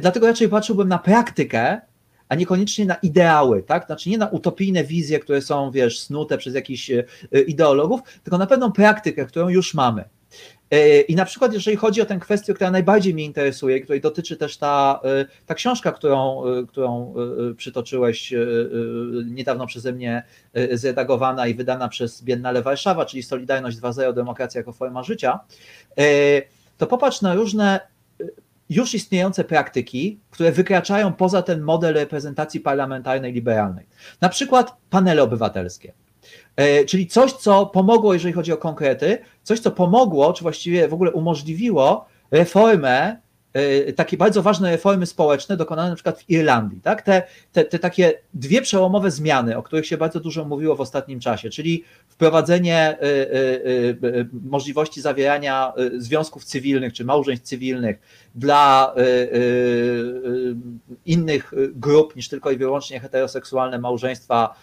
dlatego 0.00 0.26
raczej 0.26 0.48
patrzyłbym 0.48 0.88
na 0.88 0.98
praktykę, 0.98 1.80
a 2.28 2.34
niekoniecznie 2.34 2.86
na 2.86 2.94
ideały, 2.94 3.62
tak? 3.62 3.86
Znaczy 3.86 4.10
nie 4.10 4.18
na 4.18 4.28
utopijne 4.28 4.84
wizje, 4.84 5.18
które 5.18 5.42
są, 5.42 5.70
wiesz, 5.70 6.00
snute 6.00 6.38
przez 6.38 6.54
jakichś 6.54 6.90
ideologów, 7.46 8.00
tylko 8.22 8.38
na 8.38 8.46
pewną 8.46 8.72
praktykę, 8.72 9.26
którą 9.26 9.48
już 9.48 9.74
mamy. 9.74 10.04
I 11.08 11.14
na 11.16 11.24
przykład, 11.24 11.52
jeżeli 11.52 11.76
chodzi 11.76 12.02
o 12.02 12.06
tę 12.06 12.18
kwestię, 12.18 12.54
która 12.54 12.70
najbardziej 12.70 13.14
mnie 13.14 13.24
interesuje, 13.24 13.80
której 13.80 14.00
dotyczy 14.00 14.36
też 14.36 14.56
ta, 14.56 15.00
ta 15.46 15.54
książka, 15.54 15.92
którą, 15.92 16.42
którą 16.68 17.14
przytoczyłeś 17.56 18.34
niedawno 19.26 19.66
przeze 19.66 19.92
mnie 19.92 20.22
zredagowana 20.72 21.46
i 21.46 21.54
wydana 21.54 21.88
przez 21.88 22.22
Biennale 22.22 22.62
Warszawa, 22.62 23.06
czyli 23.06 23.22
Solidarność 23.22 23.78
2.0 23.78 24.14
Demokracja 24.14 24.58
jako 24.58 24.72
forma 24.72 25.02
życia, 25.02 25.40
to 26.78 26.86
popatrz 26.86 27.20
na 27.22 27.34
różne 27.34 27.80
już 28.70 28.94
istniejące 28.94 29.44
praktyki, 29.44 30.20
które 30.30 30.52
wykraczają 30.52 31.12
poza 31.12 31.42
ten 31.42 31.60
model 31.60 31.94
reprezentacji 31.94 32.60
parlamentarnej 32.60 33.32
liberalnej. 33.32 33.86
Na 34.20 34.28
przykład 34.28 34.76
panele 34.90 35.22
obywatelskie. 35.22 35.92
Czyli 36.86 37.06
coś, 37.06 37.32
co 37.32 37.66
pomogło, 37.66 38.14
jeżeli 38.14 38.34
chodzi 38.34 38.52
o 38.52 38.56
konkrety, 38.56 39.18
coś, 39.42 39.60
co 39.60 39.70
pomogło, 39.70 40.32
czy 40.32 40.42
właściwie 40.42 40.88
w 40.88 40.94
ogóle 40.94 41.12
umożliwiło 41.12 42.06
reformę, 42.30 43.16
takie 43.96 44.16
bardzo 44.16 44.42
ważne 44.42 44.70
reformy 44.70 45.06
społeczne 45.06 45.56
dokonane 45.56 45.88
na 45.88 45.94
przykład 45.94 46.18
w 46.22 46.30
Irlandii. 46.30 46.80
Tak? 46.80 47.02
Te, 47.02 47.22
te, 47.52 47.64
te 47.64 47.78
takie 47.78 48.12
dwie 48.34 48.62
przełomowe 48.62 49.10
zmiany, 49.10 49.56
o 49.56 49.62
których 49.62 49.86
się 49.86 49.96
bardzo 49.96 50.20
dużo 50.20 50.44
mówiło 50.44 50.76
w 50.76 50.80
ostatnim 50.80 51.20
czasie, 51.20 51.50
czyli 51.50 51.84
wprowadzenie 52.08 52.98
możliwości 54.50 55.00
zawierania 55.00 55.72
związków 55.96 56.44
cywilnych 56.44 56.92
czy 56.92 57.04
małżeństw 57.04 57.46
cywilnych 57.46 57.98
dla 58.34 58.94
innych 61.06 61.52
grup 61.74 62.16
niż 62.16 62.28
tylko 62.28 62.50
i 62.50 62.56
wyłącznie 62.56 63.00
heteroseksualne 63.00 63.78
małżeństwa 63.78 64.54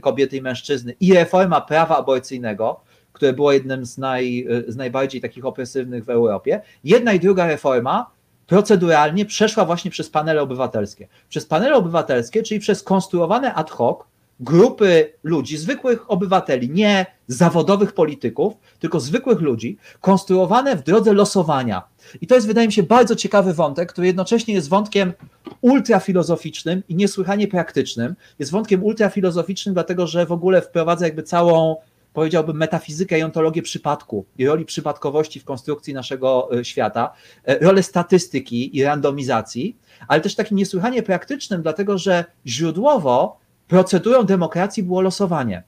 kobiety 0.00 0.36
i 0.36 0.42
mężczyzny 0.42 0.94
i 1.00 1.14
reforma 1.14 1.60
prawa 1.60 1.98
aborcyjnego, 1.98 2.80
które 3.12 3.32
było 3.32 3.52
jednym 3.52 3.86
z, 3.86 3.98
naj, 3.98 4.46
z 4.68 4.76
najbardziej 4.76 5.20
takich 5.20 5.46
opresywnych 5.46 6.04
w 6.04 6.10
Europie. 6.10 6.60
Jedna 6.84 7.12
i 7.12 7.20
druga 7.20 7.46
reforma 7.46 8.10
proceduralnie 8.50 9.24
przeszła 9.26 9.64
właśnie 9.64 9.90
przez 9.90 10.10
panele 10.10 10.42
obywatelskie. 10.42 11.08
Przez 11.28 11.46
panele 11.46 11.74
obywatelskie, 11.74 12.42
czyli 12.42 12.60
przez 12.60 12.82
konstruowane 12.82 13.54
ad 13.54 13.70
hoc 13.70 13.98
grupy 14.40 15.12
ludzi, 15.22 15.56
zwykłych 15.56 16.10
obywateli, 16.10 16.70
nie 16.70 17.06
zawodowych 17.28 17.92
polityków, 17.92 18.54
tylko 18.78 19.00
zwykłych 19.00 19.40
ludzi, 19.40 19.78
konstruowane 20.00 20.76
w 20.76 20.82
drodze 20.82 21.12
losowania. 21.12 21.82
I 22.20 22.26
to 22.26 22.34
jest, 22.34 22.46
wydaje 22.46 22.66
mi 22.66 22.72
się, 22.72 22.82
bardzo 22.82 23.16
ciekawy 23.16 23.54
wątek, 23.54 23.92
który 23.92 24.06
jednocześnie 24.06 24.54
jest 24.54 24.68
wątkiem 24.68 25.12
ultrafilozoficznym 25.60 26.82
i 26.88 26.94
niesłychanie 26.94 27.48
praktycznym. 27.48 28.14
Jest 28.38 28.52
wątkiem 28.52 28.84
ultrafilozoficznym, 28.84 29.74
dlatego 29.74 30.06
że 30.06 30.26
w 30.26 30.32
ogóle 30.32 30.62
wprowadza 30.62 31.04
jakby 31.04 31.22
całą 31.22 31.76
powiedziałbym, 32.12 32.56
metafizykę 32.56 33.18
i 33.18 33.22
ontologię 33.22 33.62
przypadku 33.62 34.26
i 34.38 34.46
roli 34.46 34.64
przypadkowości 34.64 35.40
w 35.40 35.44
konstrukcji 35.44 35.94
naszego 35.94 36.48
świata, 36.62 37.12
rolę 37.60 37.82
statystyki 37.82 38.76
i 38.76 38.84
randomizacji, 38.84 39.76
ale 40.08 40.20
też 40.20 40.34
takim 40.34 40.56
niesłychanie 40.56 41.02
praktycznym, 41.02 41.62
dlatego 41.62 41.98
że 41.98 42.24
źródłowo 42.46 43.38
procedurą 43.68 44.22
demokracji 44.22 44.82
było 44.82 45.00
losowanie. 45.00 45.62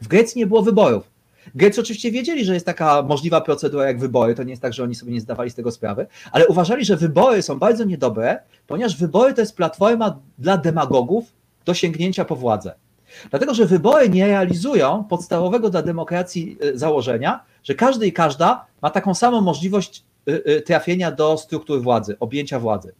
W 0.00 0.08
Grecji 0.08 0.38
nie 0.38 0.46
było 0.46 0.62
wyborów. 0.62 1.12
Grecy 1.54 1.80
oczywiście 1.80 2.10
wiedzieli, 2.10 2.44
że 2.44 2.54
jest 2.54 2.66
taka 2.66 3.02
możliwa 3.02 3.40
procedura 3.40 3.86
jak 3.86 3.98
wybory, 3.98 4.34
to 4.34 4.42
nie 4.42 4.50
jest 4.50 4.62
tak, 4.62 4.72
że 4.72 4.82
oni 4.82 4.94
sobie 4.94 5.12
nie 5.12 5.20
zdawali 5.20 5.50
z 5.50 5.54
tego 5.54 5.70
sprawy, 5.70 6.06
ale 6.32 6.46
uważali, 6.46 6.84
że 6.84 6.96
wybory 6.96 7.42
są 7.42 7.58
bardzo 7.58 7.84
niedobre, 7.84 8.38
ponieważ 8.66 8.96
wybory 8.96 9.34
to 9.34 9.40
jest 9.40 9.56
platforma 9.56 10.18
dla 10.38 10.56
demagogów 10.56 11.24
do 11.64 11.74
sięgnięcia 11.74 12.24
po 12.24 12.36
władzę. 12.36 12.74
Dlatego, 13.30 13.54
że 13.54 13.66
wybory 13.66 14.08
nie 14.08 14.26
realizują 14.26 15.04
podstawowego 15.04 15.70
dla 15.70 15.82
demokracji 15.82 16.58
założenia, 16.74 17.44
że 17.64 17.74
każdy 17.74 18.06
i 18.06 18.12
każda 18.12 18.66
ma 18.82 18.90
taką 18.90 19.14
samą 19.14 19.40
możliwość 19.40 20.04
trafienia 20.66 21.10
do 21.12 21.38
struktur 21.38 21.82
władzy, 21.82 22.16
objęcia 22.20 22.58
władzy. 22.58 22.92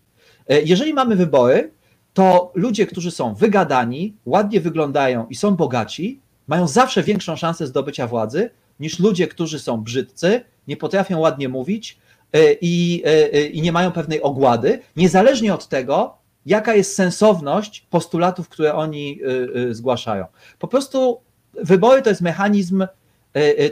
Jeżeli 0.64 0.94
mamy 0.94 1.16
wybory, 1.16 1.70
to 2.14 2.52
ludzie, 2.54 2.86
którzy 2.86 3.10
są 3.10 3.34
wygadani, 3.34 4.14
ładnie 4.26 4.60
wyglądają 4.60 5.26
i 5.30 5.34
są 5.34 5.56
bogaci, 5.56 6.20
mają 6.46 6.68
zawsze 6.68 7.02
większą 7.02 7.36
szansę 7.36 7.66
zdobycia 7.66 8.06
władzy 8.06 8.50
niż 8.80 8.98
ludzie, 8.98 9.26
którzy 9.26 9.58
są 9.58 9.80
brzydcy, 9.80 10.40
nie 10.68 10.76
potrafią 10.76 11.18
ładnie 11.18 11.48
mówić 11.48 11.98
i, 12.60 13.02
i 13.52 13.62
nie 13.62 13.72
mają 13.72 13.92
pewnej 13.92 14.22
ogłady, 14.22 14.80
niezależnie 14.96 15.54
od 15.54 15.68
tego, 15.68 16.18
jaka 16.46 16.74
jest 16.74 16.94
sensowność 16.94 17.86
postulatów, 17.90 18.48
które 18.48 18.74
oni 18.74 19.20
zgłaszają. 19.70 20.26
Po 20.58 20.68
prostu 20.68 21.20
wybory 21.54 22.02
to 22.02 22.08
jest 22.08 22.20
mechanizm 22.20 22.86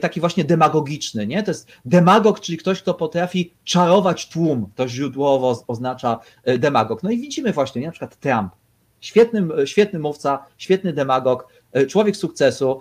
taki 0.01 0.21
właśnie 0.21 0.45
demagogiczny, 0.45 1.27
nie? 1.27 1.43
To 1.43 1.51
jest 1.51 1.69
demagog, 1.85 2.41
czyli 2.41 2.59
ktoś, 2.59 2.83
kto 2.83 2.95
potrafi 2.95 3.53
czarować 3.65 4.29
tłum, 4.29 4.71
to 4.77 4.89
źródłowo 4.89 5.65
oznacza 5.67 6.19
demagog. 6.59 7.03
No 7.03 7.11
i 7.11 7.19
widzimy 7.19 7.53
właśnie, 7.53 7.81
nie? 7.81 7.87
na 7.87 7.93
przykład 7.93 8.17
Trump, 8.17 8.53
świetny, 9.01 9.43
świetny 9.65 9.99
mówca, 9.99 10.45
świetny 10.59 10.93
demagog, 10.93 11.49
człowiek 11.89 12.17
sukcesu, 12.17 12.81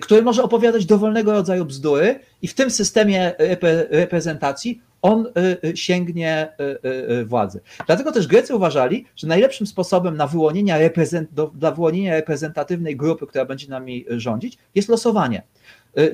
który 0.00 0.22
może 0.22 0.42
opowiadać 0.42 0.86
dowolnego 0.86 1.32
rodzaju 1.32 1.64
bzdury 1.64 2.20
i 2.42 2.48
w 2.48 2.54
tym 2.54 2.70
systemie 2.70 3.34
reprezentacji 3.90 4.80
on 5.04 5.26
sięgnie 5.74 6.52
władzy. 7.26 7.60
Dlatego 7.86 8.12
też 8.12 8.26
Grecy 8.26 8.56
uważali, 8.56 9.06
że 9.16 9.26
najlepszym 9.26 9.66
sposobem 9.66 10.16
na 10.16 10.26
wyłonienia 10.26 10.78
do, 11.32 11.46
dla 11.54 11.70
wyłonienia 11.70 12.14
reprezentatywnej 12.14 12.96
grupy, 12.96 13.26
która 13.26 13.44
będzie 13.44 13.68
nami 13.68 14.04
rządzić, 14.08 14.58
jest 14.74 14.88
losowanie. 14.88 15.42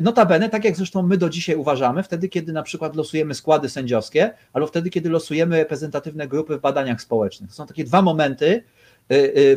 Notabene, 0.01 0.49
tak 0.49 0.64
jak 0.64 0.76
zresztą 0.76 1.03
my 1.03 1.16
do 1.16 1.28
dzisiaj 1.28 1.57
uważamy, 1.57 2.03
wtedy, 2.03 2.28
kiedy 2.28 2.53
na 2.53 2.62
przykład 2.62 2.97
losujemy 2.97 3.34
składy 3.34 3.68
sędziowskie, 3.68 4.30
albo 4.53 4.66
wtedy, 4.66 4.91
kiedy 4.91 5.11
losujemy 5.11 5.57
reprezentatywne 5.57 6.28
grupy 6.28 6.59
w 6.59 6.61
badaniach 6.61 7.03
społecznych. 7.03 7.53
Są 7.53 7.66
takie 7.66 7.84
dwa 7.84 8.03
momenty, 8.03 8.62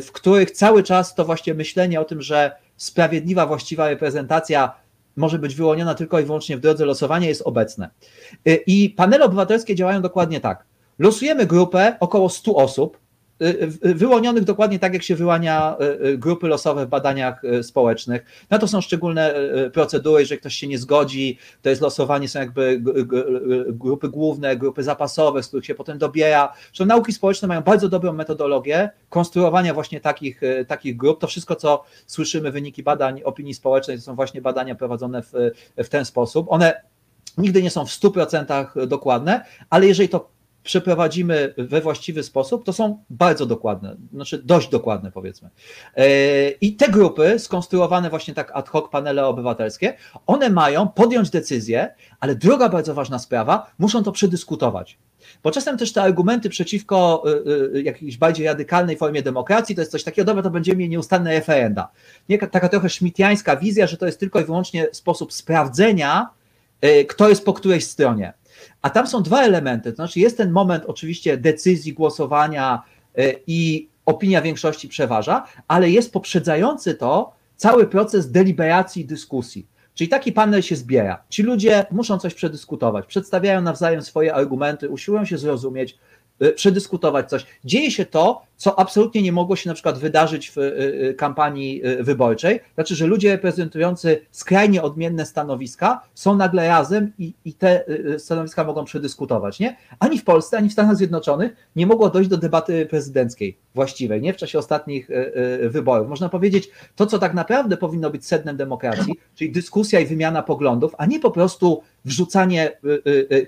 w 0.02 0.08
których 0.12 0.50
cały 0.50 0.82
czas 0.82 1.14
to 1.14 1.24
właśnie 1.24 1.54
myślenie 1.54 2.00
o 2.00 2.04
tym, 2.04 2.22
że 2.22 2.52
sprawiedliwa, 2.76 3.46
właściwa 3.46 3.88
reprezentacja 3.88 4.83
może 5.16 5.38
być 5.38 5.54
wyłoniona 5.54 5.94
tylko 5.94 6.20
i 6.20 6.24
wyłącznie 6.24 6.56
w 6.56 6.60
drodze 6.60 6.84
losowania, 6.84 7.28
jest 7.28 7.42
obecne. 7.44 7.90
I 8.66 8.90
panele 8.90 9.24
obywatelskie 9.24 9.74
działają 9.74 10.02
dokładnie 10.02 10.40
tak. 10.40 10.64
Losujemy 10.98 11.46
grupę 11.46 11.96
około 12.00 12.28
100 12.28 12.54
osób, 12.54 12.98
wyłonionych 13.80 14.44
dokładnie 14.44 14.78
tak, 14.78 14.94
jak 14.94 15.02
się 15.02 15.14
wyłania 15.14 15.76
grupy 16.16 16.48
losowe 16.48 16.86
w 16.86 16.88
badaniach 16.88 17.42
społecznych. 17.62 18.24
Na 18.50 18.58
to 18.58 18.68
są 18.68 18.80
szczególne 18.80 19.34
procedury, 19.72 20.20
jeżeli 20.20 20.40
ktoś 20.40 20.54
się 20.54 20.66
nie 20.66 20.78
zgodzi, 20.78 21.38
to 21.62 21.68
jest 21.70 21.82
losowanie, 21.82 22.28
są 22.28 22.38
jakby 22.38 22.80
grupy 23.68 24.08
główne, 24.08 24.56
grupy 24.56 24.82
zapasowe, 24.82 25.42
z 25.42 25.48
których 25.48 25.66
się 25.66 25.74
potem 25.74 25.98
dobiera. 25.98 26.52
Zresztą 26.66 26.86
nauki 26.86 27.12
społeczne 27.12 27.48
mają 27.48 27.60
bardzo 27.60 27.88
dobrą 27.88 28.12
metodologię 28.12 28.90
konstruowania 29.08 29.74
właśnie 29.74 30.00
takich, 30.00 30.40
takich 30.68 30.96
grup. 30.96 31.20
To 31.20 31.26
wszystko, 31.26 31.56
co 31.56 31.84
słyszymy, 32.06 32.50
wyniki 32.50 32.82
badań 32.82 33.22
opinii 33.22 33.54
społecznej, 33.54 33.96
to 33.96 34.02
są 34.02 34.14
właśnie 34.14 34.42
badania 34.42 34.74
prowadzone 34.74 35.22
w, 35.22 35.32
w 35.76 35.88
ten 35.88 36.04
sposób. 36.04 36.46
One 36.50 36.82
nigdy 37.38 37.62
nie 37.62 37.70
są 37.70 37.86
w 37.86 37.90
100% 37.90 38.86
dokładne, 38.86 39.44
ale 39.70 39.86
jeżeli 39.86 40.08
to 40.08 40.33
przeprowadzimy 40.64 41.54
we 41.58 41.80
właściwy 41.80 42.22
sposób, 42.22 42.64
to 42.64 42.72
są 42.72 43.04
bardzo 43.10 43.46
dokładne, 43.46 43.96
znaczy 44.12 44.42
dość 44.42 44.68
dokładne 44.68 45.12
powiedzmy. 45.12 45.50
I 46.60 46.76
te 46.76 46.88
grupy, 46.88 47.38
skonstruowane 47.38 48.10
właśnie 48.10 48.34
tak 48.34 48.50
ad 48.54 48.68
hoc 48.68 48.90
panele 48.90 49.26
obywatelskie, 49.26 49.94
one 50.26 50.50
mają 50.50 50.88
podjąć 50.88 51.30
decyzję, 51.30 51.94
ale 52.20 52.34
druga 52.34 52.68
bardzo 52.68 52.94
ważna 52.94 53.18
sprawa, 53.18 53.70
muszą 53.78 54.02
to 54.02 54.12
przedyskutować. 54.12 54.98
Bo 55.42 55.50
czasem 55.50 55.78
też 55.78 55.92
te 55.92 56.02
argumenty 56.02 56.48
przeciwko 56.48 57.24
jakiejś 57.74 58.16
bardziej 58.16 58.46
radykalnej 58.46 58.96
formie 58.96 59.22
demokracji 59.22 59.74
to 59.74 59.80
jest 59.80 59.92
coś 59.92 60.04
takiego, 60.04 60.26
dobra, 60.26 60.42
to 60.42 60.50
będziemy 60.50 60.78
mieli 60.78 60.90
nieustanne 60.90 61.32
referenda. 61.32 61.88
Nie, 62.28 62.38
taka 62.38 62.68
trochę 62.68 62.88
szmitiańska 62.88 63.56
wizja, 63.56 63.86
że 63.86 63.96
to 63.96 64.06
jest 64.06 64.20
tylko 64.20 64.40
i 64.40 64.44
wyłącznie 64.44 64.86
sposób 64.92 65.32
sprawdzenia, 65.32 66.28
kto 67.08 67.28
jest 67.28 67.44
po 67.44 67.52
której 67.52 67.80
stronie. 67.80 68.32
A 68.84 68.90
tam 68.90 69.06
są 69.06 69.22
dwa 69.22 69.42
elementy, 69.42 69.92
to 69.92 69.96
znaczy 69.96 70.20
jest 70.20 70.36
ten 70.36 70.50
moment 70.50 70.84
oczywiście 70.86 71.36
decyzji, 71.36 71.92
głosowania 71.92 72.82
i 73.46 73.88
opinia 74.06 74.42
większości 74.42 74.88
przeważa, 74.88 75.46
ale 75.68 75.90
jest 75.90 76.12
poprzedzający 76.12 76.94
to 76.94 77.32
cały 77.56 77.86
proces 77.86 78.30
deliberacji 78.30 79.02
i 79.02 79.06
dyskusji. 79.06 79.66
Czyli 79.94 80.08
taki 80.08 80.32
panel 80.32 80.62
się 80.62 80.76
zbiera. 80.76 81.22
Ci 81.28 81.42
ludzie 81.42 81.86
muszą 81.90 82.18
coś 82.18 82.34
przedyskutować, 82.34 83.06
przedstawiają 83.06 83.60
nawzajem 83.62 84.02
swoje 84.02 84.34
argumenty, 84.34 84.88
usiłują 84.88 85.24
się 85.24 85.38
zrozumieć, 85.38 85.98
przedyskutować 86.54 87.30
coś. 87.30 87.46
Dzieje 87.64 87.90
się 87.90 88.06
to, 88.06 88.42
co 88.56 88.78
absolutnie 88.78 89.22
nie 89.22 89.32
mogło 89.32 89.56
się 89.56 89.68
na 89.70 89.74
przykład 89.74 89.98
wydarzyć 89.98 90.50
w 90.50 90.58
y, 90.58 90.62
y, 90.62 91.14
kampanii 91.14 91.82
wyborczej, 92.00 92.60
znaczy, 92.74 92.94
że 92.94 93.06
ludzie 93.06 93.32
reprezentujący 93.32 94.20
skrajnie 94.30 94.82
odmienne 94.82 95.26
stanowiska 95.26 96.00
są 96.14 96.36
nagle 96.36 96.68
razem 96.68 97.12
i, 97.18 97.34
i 97.44 97.52
te 97.52 97.84
stanowiska 98.18 98.64
mogą 98.64 98.84
przedyskutować. 98.84 99.60
Nie? 99.60 99.76
Ani 99.98 100.18
w 100.18 100.24
Polsce, 100.24 100.58
ani 100.58 100.68
w 100.68 100.72
Stanach 100.72 100.96
Zjednoczonych 100.96 101.56
nie 101.76 101.86
mogło 101.86 102.10
dojść 102.10 102.30
do 102.30 102.36
debaty 102.36 102.86
prezydenckiej 102.86 103.58
właściwej, 103.74 104.22
nie 104.22 104.32
w 104.32 104.36
czasie 104.36 104.58
ostatnich 104.58 105.08
wyborów. 105.62 106.08
Można 106.08 106.28
powiedzieć, 106.28 106.70
to, 106.96 107.06
co 107.06 107.18
tak 107.18 107.34
naprawdę 107.34 107.76
powinno 107.76 108.10
być 108.10 108.26
sednem 108.26 108.56
demokracji, 108.56 109.14
czyli 109.34 109.52
dyskusja 109.52 110.00
i 110.00 110.06
wymiana 110.06 110.42
poglądów, 110.42 110.94
a 110.98 111.06
nie 111.06 111.20
po 111.20 111.30
prostu 111.30 111.82
wrzucanie 112.04 112.72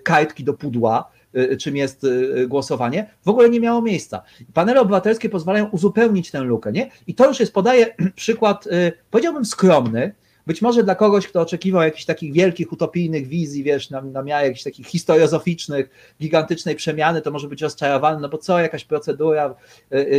kartki 0.05 0.45
do 0.45 0.55
pudła, 0.55 1.11
Y, 1.16 1.16
czym 1.59 1.77
jest 1.77 2.05
y, 2.05 2.47
głosowanie, 2.49 3.11
w 3.25 3.29
ogóle 3.29 3.51
nie 3.51 3.61
miało 3.61 3.83
miejsca. 3.83 4.23
Panele 4.55 4.81
obywatelskie 4.81 5.29
pozwalają 5.29 5.69
uzupełnić 5.69 6.31
tę 6.31 6.41
lukę, 6.41 6.73
nie? 6.73 6.91
I 7.07 7.15
to 7.15 7.29
już 7.29 7.41
jest, 7.41 7.55
podaję 7.55 7.95
przykład, 8.15 8.67
y, 8.67 8.93
powiedziałbym 9.11 9.45
skromny, 9.45 10.15
być 10.47 10.63
może 10.63 10.83
dla 10.83 10.95
kogoś, 10.95 11.29
kto 11.29 11.41
oczekiwał 11.41 11.83
jakichś 11.83 12.05
takich 12.05 12.33
wielkich, 12.33 12.73
utopijnych 12.73 13.29
wizji, 13.29 13.63
wiesz, 13.63 13.91
na, 13.91 14.03
na 14.03 14.23
miarę 14.23 14.47
jakichś 14.47 14.65
takich 14.65 14.87
historiozoficznych, 14.87 16.15
gigantycznej 16.21 16.75
przemiany, 16.75 17.23
to 17.23 17.31
może 17.31 17.49
być 17.49 17.63
rozczarowany, 17.63 18.21
no 18.21 18.29
bo 18.29 18.39
co, 18.39 18.59
jakaś 18.59 18.85
procedura, 18.85 19.55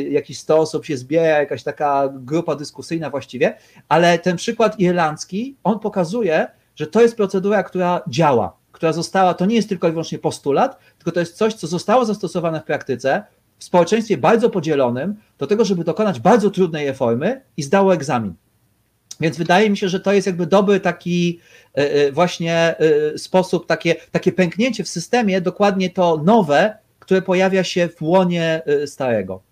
jakiś 0.10 0.40
100 0.40 0.58
osób 0.58 0.86
się 0.86 0.98
zbiera, 0.98 1.40
jakaś 1.40 1.64
taka 1.64 2.10
grupa 2.14 2.56
dyskusyjna 2.56 3.10
właściwie, 3.10 3.58
ale 3.90 4.20
ten 4.20 4.38
przykład 4.38 4.80
irlandzki, 4.80 5.56
on 5.64 5.80
pokazuje, 5.80 6.48
że 6.76 6.88
to 6.88 7.02
jest 7.02 7.16
procedura, 7.16 7.64
która 7.64 8.02
działa, 8.08 8.57
która 8.78 8.94
została, 8.94 9.34
to 9.34 9.46
nie 9.46 9.56
jest 9.56 9.70
tylko 9.70 9.88
i 9.88 9.92
wyłącznie 9.92 10.20
postulat, 10.20 10.80
tylko 10.98 11.12
to 11.12 11.20
jest 11.20 11.38
coś, 11.38 11.54
co 11.54 11.68
zostało 11.68 12.06
zastosowane 12.06 12.62
w 12.62 12.64
praktyce 12.64 13.24
w 13.58 13.64
społeczeństwie 13.64 14.18
bardzo 14.18 14.50
podzielonym 14.50 15.16
do 15.38 15.48
tego, 15.48 15.66
żeby 15.66 15.84
dokonać 15.84 16.20
bardzo 16.20 16.50
trudnej 16.50 16.88
reformy 16.88 17.42
i 17.58 17.64
zdało 17.64 17.94
egzamin. 17.94 18.34
Więc 19.20 19.38
wydaje 19.38 19.70
mi 19.70 19.78
się, 19.78 19.90
że 19.90 20.00
to 20.00 20.14
jest 20.14 20.28
jakby 20.28 20.46
dobry 20.46 20.80
taki 20.80 21.40
e, 21.78 21.92
e, 21.92 22.12
właśnie 22.12 22.76
e, 22.80 23.18
sposób, 23.18 23.66
takie, 23.66 23.96
takie 24.12 24.32
pęknięcie 24.32 24.84
w 24.84 24.88
systemie, 24.88 25.42
dokładnie 25.42 25.90
to 25.90 26.22
nowe, 26.26 26.78
które 27.00 27.22
pojawia 27.22 27.64
się 27.64 27.90
w 27.90 28.02
łonie 28.02 28.62
starego. 28.86 29.44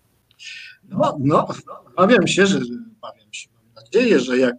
No, 0.88 1.16
no 1.20 1.48
obawiam 1.96 2.26
się, 2.26 2.46
że 2.46 2.58
obawiam 2.98 3.32
się, 3.32 3.48
mam 3.54 3.84
nadzieję, 3.84 4.20
że 4.20 4.38
jak 4.38 4.54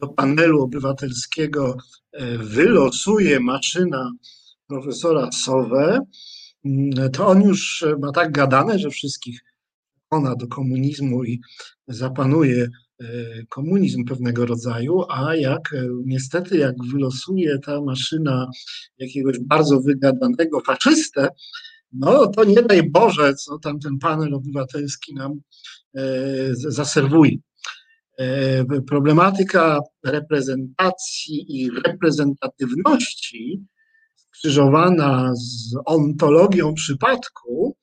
do 0.00 0.08
panelu 0.08 0.62
obywatelskiego 0.62 1.76
wylosuje 2.38 3.40
maszyna 3.40 4.12
profesora 4.66 5.28
Sowę, 5.32 5.98
to 7.12 7.26
on 7.26 7.42
już 7.42 7.84
ma 8.00 8.12
tak 8.12 8.32
gadane, 8.32 8.78
że 8.78 8.90
wszystkich 8.90 9.40
ona 10.10 10.36
do 10.36 10.46
komunizmu 10.46 11.24
i 11.24 11.40
zapanuje 11.88 12.68
e, 13.00 13.06
komunizm 13.48 14.04
pewnego 14.04 14.46
rodzaju, 14.46 15.02
a 15.08 15.34
jak 15.34 15.74
e, 15.74 15.88
niestety 16.04 16.58
jak 16.58 16.74
wylosuje 16.92 17.58
ta 17.58 17.80
maszyna 17.80 18.50
jakiegoś 18.98 19.38
bardzo 19.38 19.80
wygadanego 19.80 20.60
faszystę, 20.60 21.28
no 21.92 22.26
to 22.26 22.44
nie 22.44 22.62
daj 22.62 22.90
Boże, 22.90 23.34
co 23.34 23.58
tam 23.58 23.80
ten 23.80 23.98
panel 23.98 24.34
obywatelski 24.34 25.14
nam 25.14 25.40
e, 25.94 26.02
zaserwuje. 26.54 27.36
Problematyka 28.86 29.80
reprezentacji 30.04 31.46
i 31.48 31.70
reprezentatywności 31.70 33.66
skrzyżowana 34.36 35.32
z 35.34 35.74
ontologią 35.84 36.74
przypadku, 36.74 37.76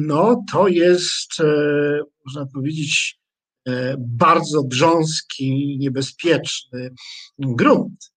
no 0.00 0.44
to 0.52 0.68
jest, 0.68 1.40
e, 1.40 2.00
można 2.26 2.46
powiedzieć, 2.46 3.20
e, 3.68 3.96
bardzo 3.98 4.64
brząski, 4.64 5.76
niebezpieczny 5.80 6.90
grunt. 7.38 8.12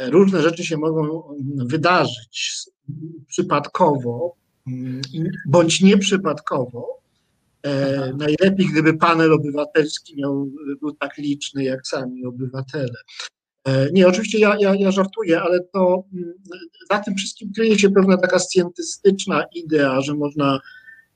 Różne 0.00 0.42
rzeczy 0.42 0.64
się 0.64 0.76
mogą 0.76 1.22
wydarzyć 1.56 2.64
przypadkowo 3.26 4.36
bądź 5.46 5.80
nieprzypadkowo. 5.80 6.99
E, 7.62 8.12
najlepiej, 8.18 8.66
gdyby 8.72 8.96
panel 8.96 9.32
obywatelski 9.32 10.16
miał, 10.16 10.50
był 10.80 10.92
tak 10.92 11.18
liczny 11.18 11.64
jak 11.64 11.86
sami 11.86 12.24
obywatele. 12.24 12.98
E, 13.64 13.90
nie, 13.92 14.08
oczywiście 14.08 14.38
ja, 14.38 14.56
ja, 14.60 14.74
ja 14.74 14.90
żartuję, 14.90 15.40
ale 15.40 15.60
to 15.72 16.04
mm, 16.12 16.32
za 16.90 16.98
tym 16.98 17.14
wszystkim 17.14 17.52
kryje 17.52 17.78
się 17.78 17.90
pewna 17.90 18.16
taka 18.16 18.38
scjentystyczna 18.38 19.44
idea, 19.54 20.00
że 20.00 20.14
można 20.14 20.60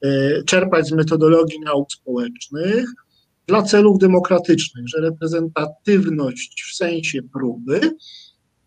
e, 0.02 0.42
czerpać 0.42 0.86
z 0.86 0.92
metodologii 0.92 1.60
nauk 1.60 1.92
społecznych 1.92 2.84
dla 3.46 3.62
celów 3.62 3.98
demokratycznych, 3.98 4.88
że 4.88 5.00
reprezentatywność 5.00 6.64
w 6.72 6.76
sensie 6.76 7.22
próby 7.22 7.80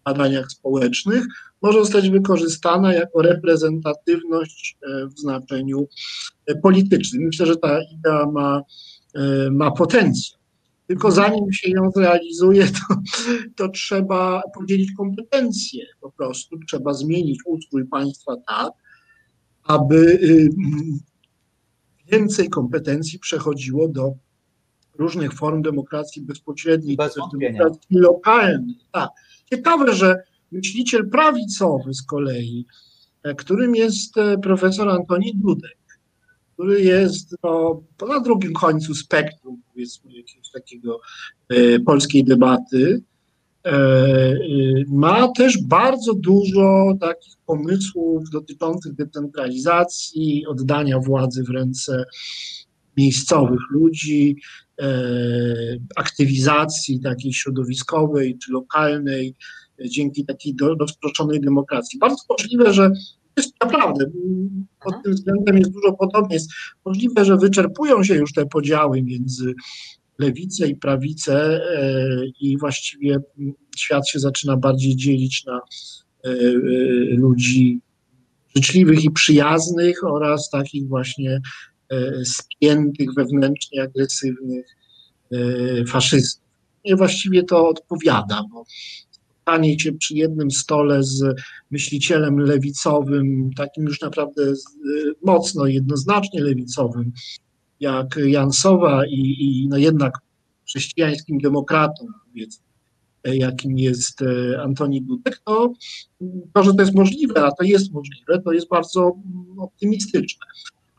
badaniach 0.08 0.52
społecznych 0.52 1.26
może 1.62 1.80
zostać 1.80 2.10
wykorzystana 2.10 2.94
jako 2.94 3.22
reprezentatywność 3.22 4.78
e, 4.82 5.08
w 5.08 5.20
znaczeniu 5.20 5.88
politycznym. 6.64 7.24
Myślę, 7.24 7.46
że 7.46 7.56
ta 7.56 7.80
idea 7.94 8.26
ma, 8.26 8.62
ma 9.52 9.72
potencjał. 9.72 10.38
Tylko 10.88 11.12
zanim 11.12 11.52
się 11.52 11.70
ją 11.70 11.92
zrealizuje, 11.92 12.68
to, 12.68 12.96
to 13.56 13.70
trzeba 13.70 14.42
podzielić 14.56 14.92
kompetencje 14.98 15.86
po 16.02 16.12
prostu. 16.12 16.60
Trzeba 16.68 16.94
zmienić 16.94 17.40
ustrój 17.46 17.86
państwa 17.86 18.36
tak, 18.48 18.74
aby 19.64 19.96
y, 19.96 20.50
więcej 22.12 22.50
kompetencji 22.50 23.20
przechodziło 23.20 23.88
do 23.88 24.14
różnych 24.98 25.34
form 25.34 25.62
demokracji 25.62 26.22
bezpośredniej, 26.22 26.98
Bez 26.98 27.16
demokracji 27.34 27.98
lokalnej. 27.98 28.76
Tak. 28.92 29.10
Ciekawe, 29.50 29.96
że 29.96 30.24
myśliciel 30.52 31.10
prawicowy 31.10 31.94
z 31.94 32.02
kolei, 32.04 32.66
e, 33.24 33.36
którym 33.36 33.76
jest 33.76 34.18
e, 34.18 34.38
profesor 34.38 34.90
Antoni 34.90 35.32
Dudek, 35.36 35.78
który 36.54 36.82
jest 36.82 37.36
no, 37.44 37.84
na 38.08 38.20
drugim 38.20 38.54
końcu 38.54 38.96
spektrum, 38.96 39.62
powiedzmy, 39.74 40.12
jakiegoś 40.14 40.52
takiego 40.52 41.00
e, 41.50 41.80
polskiej 41.80 42.24
debaty, 42.24 43.02
e, 43.66 43.70
e, 43.70 44.38
ma 44.88 45.28
też 45.28 45.64
bardzo 45.64 46.14
dużo 46.14 46.94
takich 47.02 47.34
pomysłów 47.46 48.30
dotyczących 48.30 48.94
decentralizacji, 48.94 50.46
oddania 50.48 51.00
władzy 51.00 51.44
w 51.44 51.50
ręce 51.50 52.06
miejscowych 52.98 53.60
ludzi, 53.72 54.36
e, 54.82 54.88
aktywizacji 55.96 57.00
takiej 57.00 57.34
środowiskowej 57.34 58.38
czy 58.38 58.52
lokalnej 58.52 59.36
e, 59.82 59.90
dzięki 59.90 60.26
takiej 60.26 60.56
rozproszonej 60.80 61.42
demokracji. 61.42 62.00
Bardzo 62.00 62.24
możliwe, 62.30 62.74
że 62.74 62.92
jest 63.38 63.54
naprawdę, 63.62 64.06
pod 64.86 65.04
tym 65.04 65.14
względem 65.14 65.58
jest 65.58 65.72
dużo 65.72 65.94
podobnie. 65.94 66.36
Jest 66.36 66.50
możliwe, 66.86 67.26
że 67.26 67.38
wyczerpują 67.38 68.04
się 68.04 68.16
już 68.16 68.34
te 68.34 68.46
podziały 68.46 69.04
między 69.04 69.54
lewicę 70.20 70.68
i 70.68 70.76
prawicę 70.76 71.62
e, 71.78 72.00
i 72.40 72.58
właściwie 72.58 73.18
świat 73.78 74.10
się 74.10 74.20
zaczyna 74.20 74.58
bardziej 74.58 74.96
dzielić 74.96 75.46
na 75.46 75.62
ludzi 77.10 77.80
życzliwych 78.56 79.04
i 79.04 79.12
przyjaznych 79.12 80.04
oraz 80.04 80.50
takich 80.50 80.88
właśnie 80.88 81.42
spiętych, 82.26 83.14
wewnętrznie 83.14 83.84
agresywnych 83.84 84.66
faszystów. 85.88 86.48
I 86.84 86.96
właściwie 86.96 87.44
to 87.44 87.68
odpowiada, 87.68 88.44
bo 88.54 88.64
spotkanie 89.48 89.80
się 89.80 89.94
przy 89.94 90.14
jednym 90.14 90.52
stole 90.52 91.04
z 91.04 91.24
myślicielem 91.72 92.38
lewicowym, 92.38 93.50
takim 93.58 93.84
już 93.84 94.02
naprawdę 94.02 94.54
mocno, 95.24 95.66
jednoznacznie 95.66 96.42
lewicowym, 96.42 97.12
jak 97.80 98.20
Jansowa 98.26 99.06
i, 99.06 99.36
i 99.40 99.68
no 99.70 99.78
jednak 99.78 100.14
chrześcijańskim 100.66 101.38
demokratą, 101.38 102.06
powiedzmy, 102.28 102.66
jakim 103.24 103.80
jest 103.80 104.22
e, 104.22 104.62
Antoni 104.62 105.02
Dudek, 105.02 105.42
to, 105.46 105.74
to, 106.54 106.64
że 106.64 106.74
to 106.74 106.82
jest 106.82 106.96
możliwe, 106.96 107.46
a 107.46 107.52
to 107.52 107.64
jest 107.64 107.92
możliwe, 107.92 108.42
to 108.46 108.52
jest 108.52 108.68
bardzo 108.68 109.18
optymistyczne. 109.58 110.46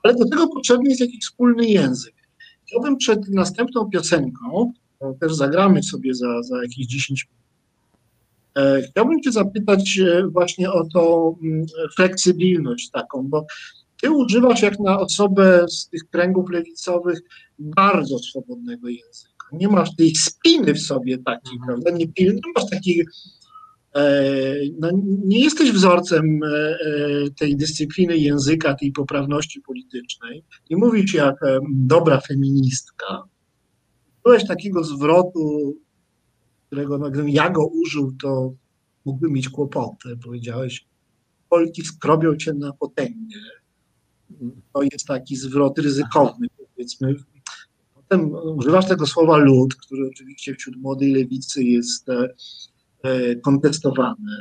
Ale 0.02 0.14
do 0.14 0.28
tego 0.28 0.48
potrzebny 0.48 0.88
jest 0.88 1.00
jakiś 1.00 1.20
wspólny 1.24 1.66
język. 1.66 2.14
Chciałbym 2.66 2.96
przed 2.96 3.28
następną 3.28 3.90
piosenką, 3.90 4.72
też 5.20 5.34
zagramy 5.34 5.82
sobie 5.82 6.14
za, 6.14 6.42
za 6.42 6.62
jakieś 6.62 6.86
10 6.86 7.26
minut, 7.30 7.38
E, 8.54 8.82
chciałbym 8.82 9.22
Cię 9.22 9.32
zapytać 9.32 9.98
e, 9.98 10.26
właśnie 10.26 10.72
o 10.72 10.84
tą 10.84 11.34
mm, 11.42 11.66
fleksybylność 11.96 12.90
taką, 12.90 13.28
bo 13.28 13.46
Ty 14.02 14.10
używasz 14.10 14.62
jak 14.62 14.80
na 14.80 15.00
osobę 15.00 15.66
z 15.68 15.88
tych 15.88 16.10
kręgów 16.10 16.50
lewicowych 16.50 17.20
bardzo 17.58 18.18
swobodnego 18.18 18.88
języka. 18.88 19.46
Nie 19.52 19.68
masz 19.68 19.96
tej 19.96 20.14
spiny 20.14 20.74
w 20.74 20.80
sobie 20.80 21.18
takiej, 21.18 21.52
Mhm. 21.60 21.66
prawda? 21.82 21.98
Nie, 21.98 22.06
nie 22.18 22.40
masz 22.54 22.70
takiej. 22.70 23.06
E, 23.94 24.24
no, 24.78 24.90
nie 25.24 25.40
jesteś 25.40 25.72
wzorcem 25.72 26.40
e, 26.44 26.48
e, 26.48 26.76
tej 27.30 27.56
dyscypliny 27.56 28.18
języka, 28.18 28.74
tej 28.74 28.92
poprawności 28.92 29.60
politycznej. 29.60 30.44
Nie 30.70 30.76
mówisz 30.76 31.14
jak 31.14 31.34
dobra 31.70 32.20
feministka. 32.20 33.22
Byłeś 34.24 34.46
takiego 34.46 34.84
zwrotu, 34.84 35.76
którego 36.66 36.98
no, 36.98 37.10
gdybym 37.10 37.28
ja 37.28 37.50
go 37.50 37.66
użył, 37.66 38.12
to 38.22 38.52
mógłbym 39.04 39.32
mieć 39.32 39.48
kłopoty. 39.48 40.16
Powiedziałeś, 40.24 40.86
Polki 41.48 41.84
skrobią 41.84 42.36
cię 42.36 42.52
na 42.52 42.72
potęgę. 42.72 43.40
To 44.74 44.82
jest 44.82 45.06
taki 45.06 45.36
zwrot 45.36 45.78
ryzykowny, 45.78 46.46
powiedzmy. 46.56 47.14
Potem 47.94 48.32
używasz 48.34 48.88
tego 48.88 49.06
słowa 49.06 49.36
lud, 49.36 49.74
który 49.74 50.08
oczywiście 50.08 50.54
wśród 50.54 50.76
młodej 50.76 51.12
lewicy 51.12 51.64
jest 51.64 52.06
e, 53.04 53.08
e, 53.08 53.36
kontestowany. 53.36 54.32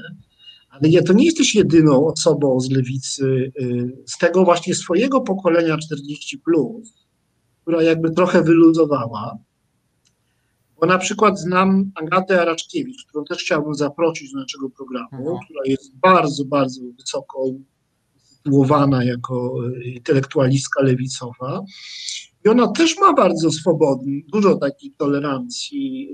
Ale 0.70 0.90
nie, 0.90 1.04
to 1.04 1.14
nie 1.14 1.26
jesteś 1.26 1.56
jedyną 1.56 2.08
osobą 2.08 2.60
z 2.60 2.72
lewicy, 2.72 3.52
e, 3.62 3.64
z 4.06 4.18
tego 4.18 4.46
właśnie 4.46 4.76
swojego 4.76 5.22
pokolenia 5.22 5.78
40, 5.78 6.38
plus, 6.38 6.94
która 7.62 7.84
jakby 7.84 8.12
trochę 8.12 8.44
wyluzowała. 8.44 9.38
Bo 10.80 10.88
na 10.88 10.98
przykład 10.98 11.40
znam 11.40 11.92
Agatę 11.96 12.42
Araczkiewicz, 12.42 13.06
którą 13.06 13.26
też 13.26 13.38
chciałbym 13.38 13.76
zaprosić 13.76 14.34
do 14.34 14.40
naszego 14.40 14.70
programu, 14.70 15.08
Mhm. 15.12 15.38
która 15.46 15.62
jest 15.66 15.96
bardzo, 15.96 16.46
bardzo 16.46 16.82
wysoko 17.00 17.46
usytuowana 18.48 19.04
jako 19.04 19.54
e, 19.78 19.84
intelektualistka 19.84 20.84
lewicowa. 20.84 21.64
I 22.48 22.50
ona 22.50 22.68
też 22.68 22.98
ma 22.98 23.14
bardzo 23.14 23.52
swobodny, 23.52 24.22
dużo 24.28 24.56
takiej 24.56 24.92
tolerancji 24.98 26.12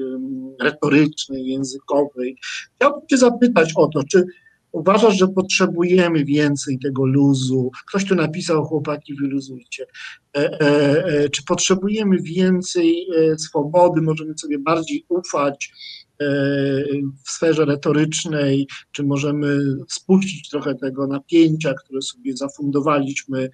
retorycznej, 0.62 1.46
językowej. 1.46 2.38
Chciałbym 2.76 3.08
Cię 3.08 3.18
zapytać 3.18 3.74
o 3.76 3.88
to, 3.88 4.04
czy 4.04 4.26
uważasz, 4.72 5.18
że 5.18 5.28
potrzebujemy 5.28 6.26
więcej 6.26 6.80
tego 6.80 7.06
luzu? 7.06 7.72
Ktoś 7.88 8.06
tu 8.06 8.16
napisał, 8.16 8.66
chłopaki, 8.66 9.16
wyluzujcie. 9.16 9.86
E, 10.38 10.62
e, 10.62 11.06
e, 11.06 11.30
czy 11.30 11.44
potrzebujemy 11.44 12.22
więcej 12.22 13.08
swobody? 13.38 14.02
Możemy 14.02 14.38
sobie 14.38 14.60
bardziej 14.60 15.06
ufać 15.10 15.72
w 17.26 17.32
sferze 17.32 17.66
retorycznej? 17.66 18.68
Czy 18.92 19.04
możemy 19.04 19.60
spuścić 19.90 20.50
trochę 20.50 20.76
tego 20.76 21.08
napięcia, 21.08 21.74
które 21.74 22.02
sobie 22.02 22.38
zafundowaliśmy? 22.38 23.50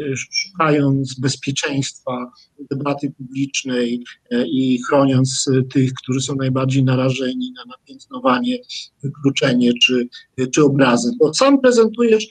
E, 0.00 0.16
szukając 0.16 1.20
bezpieczeństwa 1.20 2.32
debaty 2.70 3.10
publicznej 3.10 4.04
e, 4.30 4.46
i 4.46 4.82
chroniąc 4.88 5.48
e, 5.48 5.62
tych, 5.62 5.92
którzy 5.94 6.20
są 6.20 6.34
najbardziej 6.34 6.84
narażeni 6.84 7.52
na 7.56 7.64
napiętnowanie, 7.64 8.58
wykluczenie 9.02 9.72
czy, 9.82 10.08
czy 10.54 10.64
obrazy. 10.64 11.12
Bo 11.18 11.34
sam 11.34 11.60
prezentujesz 11.60 12.26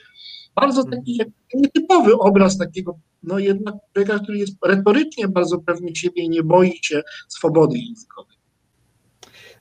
bardzo 0.54 0.84
taki 0.84 1.16
jak 1.16 1.28
nietypowy 1.54 2.14
obraz 2.14 2.58
takiego, 2.58 2.98
no 3.22 3.38
jednak 3.38 3.74
człowieka, 3.92 4.18
który 4.18 4.38
jest 4.38 4.56
retorycznie 4.64 5.28
bardzo 5.28 5.58
pewny 5.58 5.96
siebie 5.96 6.22
i 6.22 6.28
nie 6.28 6.42
boi 6.42 6.78
się 6.82 7.02
swobody 7.28 7.78
językowej. 7.78 8.39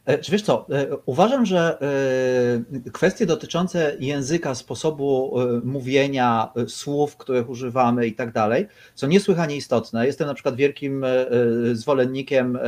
E, 0.06 0.18
Czy 0.18 0.32
wiesz 0.32 0.41
co, 0.41 0.66
e, 0.70 0.88
uważam, 1.06 1.45
że 1.45 1.78
e, 2.86 2.91
kwestie 2.91 3.26
dotyczące 3.26 3.95
języka, 4.00 4.56
sposobu 4.56 5.36
mówienia, 5.64 6.50
słów, 6.68 7.18
których 7.18 7.50
używamy 7.50 8.08
i 8.08 8.14
tak 8.14 8.32
dalej, 8.32 8.68
są 8.95 9.08
niesłychanie 9.08 9.56
istotne. 9.56 10.06
Jestem 10.06 10.28
na 10.28 10.34
przykład 10.34 10.56
wielkim 10.56 11.06
zwolennikiem 11.74 12.60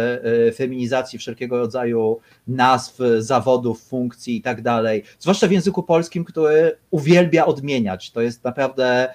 feminizacji 0.55 1.19
wszelkiego 1.19 1.57
rodzaju 1.57 2.19
nazw, 2.47 2.97
zawodów, 3.19 3.83
funkcji 3.83 4.37
i 4.37 4.41
tak 4.41 4.61
dalej, 4.61 5.03
zwłaszcza 5.19 5.47
w 5.47 5.51
języku 5.51 5.83
polskim, 5.83 6.25
który 6.25 6.77
uwielbia 6.91 7.45
odmieniać. 7.45 8.11
To 8.11 8.21
jest 8.21 8.43
naprawdę 8.43 9.13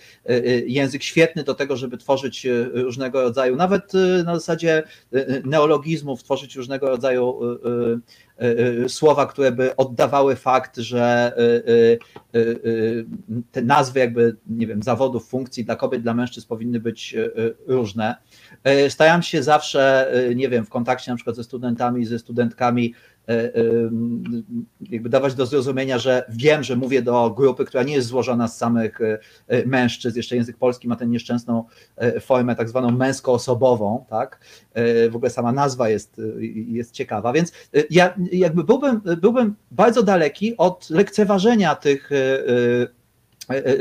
język 0.67 1.03
świetny 1.03 1.45
do 1.45 1.55
tego, 1.55 1.77
żeby 1.77 1.99
tworzyć 1.99 2.47
różnego 2.73 3.23
rodzaju, 3.23 3.57
nawet 3.57 3.93
na 4.25 4.35
zasadzie 4.35 4.83
neologizmów, 5.45 6.23
tworzyć 6.23 6.57
różnego 6.57 6.89
rodzaju 6.89 7.41
słowa, 8.89 9.27
które 9.27 9.53
by 9.53 9.77
oddawały 9.77 10.37
fakt, 10.37 10.77
że 10.77 11.33
e, 12.33 12.43
te 13.53 13.63
nazwy 13.63 14.01
jakby, 14.01 14.37
nie 14.47 14.67
wiem, 14.67 14.83
zawodów, 14.83 15.29
funkcji 15.29 15.65
dla 15.65 15.77
kobiet, 15.77 16.03
dla 16.03 16.15
mężczyzn 16.15 16.49
powinny 16.49 16.81
być 16.81 17.17
różne. 17.67 18.17
Staram 18.89 19.23
się 19.23 19.43
zawsze, 19.43 20.13
nie 20.35 20.49
wiem, 20.49 20.65
w 20.65 20.71
kontakcie 20.71 21.11
na 21.11 21.17
przykład 21.17 21.37
ze 21.37 21.45
studentami, 21.45 22.07
ze 22.07 22.19
studentkami 22.19 22.95
jakby 24.91 25.09
dawać 25.09 25.35
do 25.35 25.47
zrozumienia, 25.47 25.99
że 25.99 26.25
wiem, 26.29 26.63
że 26.63 26.77
mówię 26.77 27.03
do 27.03 27.31
grupy, 27.31 27.65
która 27.65 27.83
nie 27.83 27.95
jest 27.95 28.09
złożona 28.09 28.49
z 28.49 28.57
samych 28.57 29.01
e, 29.01 29.19
e, 29.49 29.67
mężczyzn. 29.67 30.17
Jeszcze 30.17 30.37
język 30.37 30.57
polski 30.57 30.89
ma 30.89 30.97
tę 30.97 31.07
nieszczęsną 31.07 31.65
e, 31.97 32.21
formę 32.21 32.57
tak 32.57 32.69
zwaną 32.69 32.91
męskoosobową, 32.91 34.05
tak? 34.11 34.41
E, 34.75 35.11
W 35.11 35.17
ogóle 35.17 35.31
sama 35.31 35.53
nazwa 35.53 35.89
jest, 35.89 36.19
e, 36.19 36.45
jest 36.47 36.93
ciekawa, 36.93 37.33
więc 37.33 37.53
e, 37.75 37.83
ja 37.91 38.15
jakby 38.33 38.65
byłbym, 38.65 39.01
byłbym 39.21 39.55
bardzo 39.71 40.03
daleki 40.03 40.57
od 40.57 40.91
lekceważenia 40.91 41.75
tych, 41.75 42.13
e, 42.13 42.17
e, 42.17 42.49
e, 42.83 42.96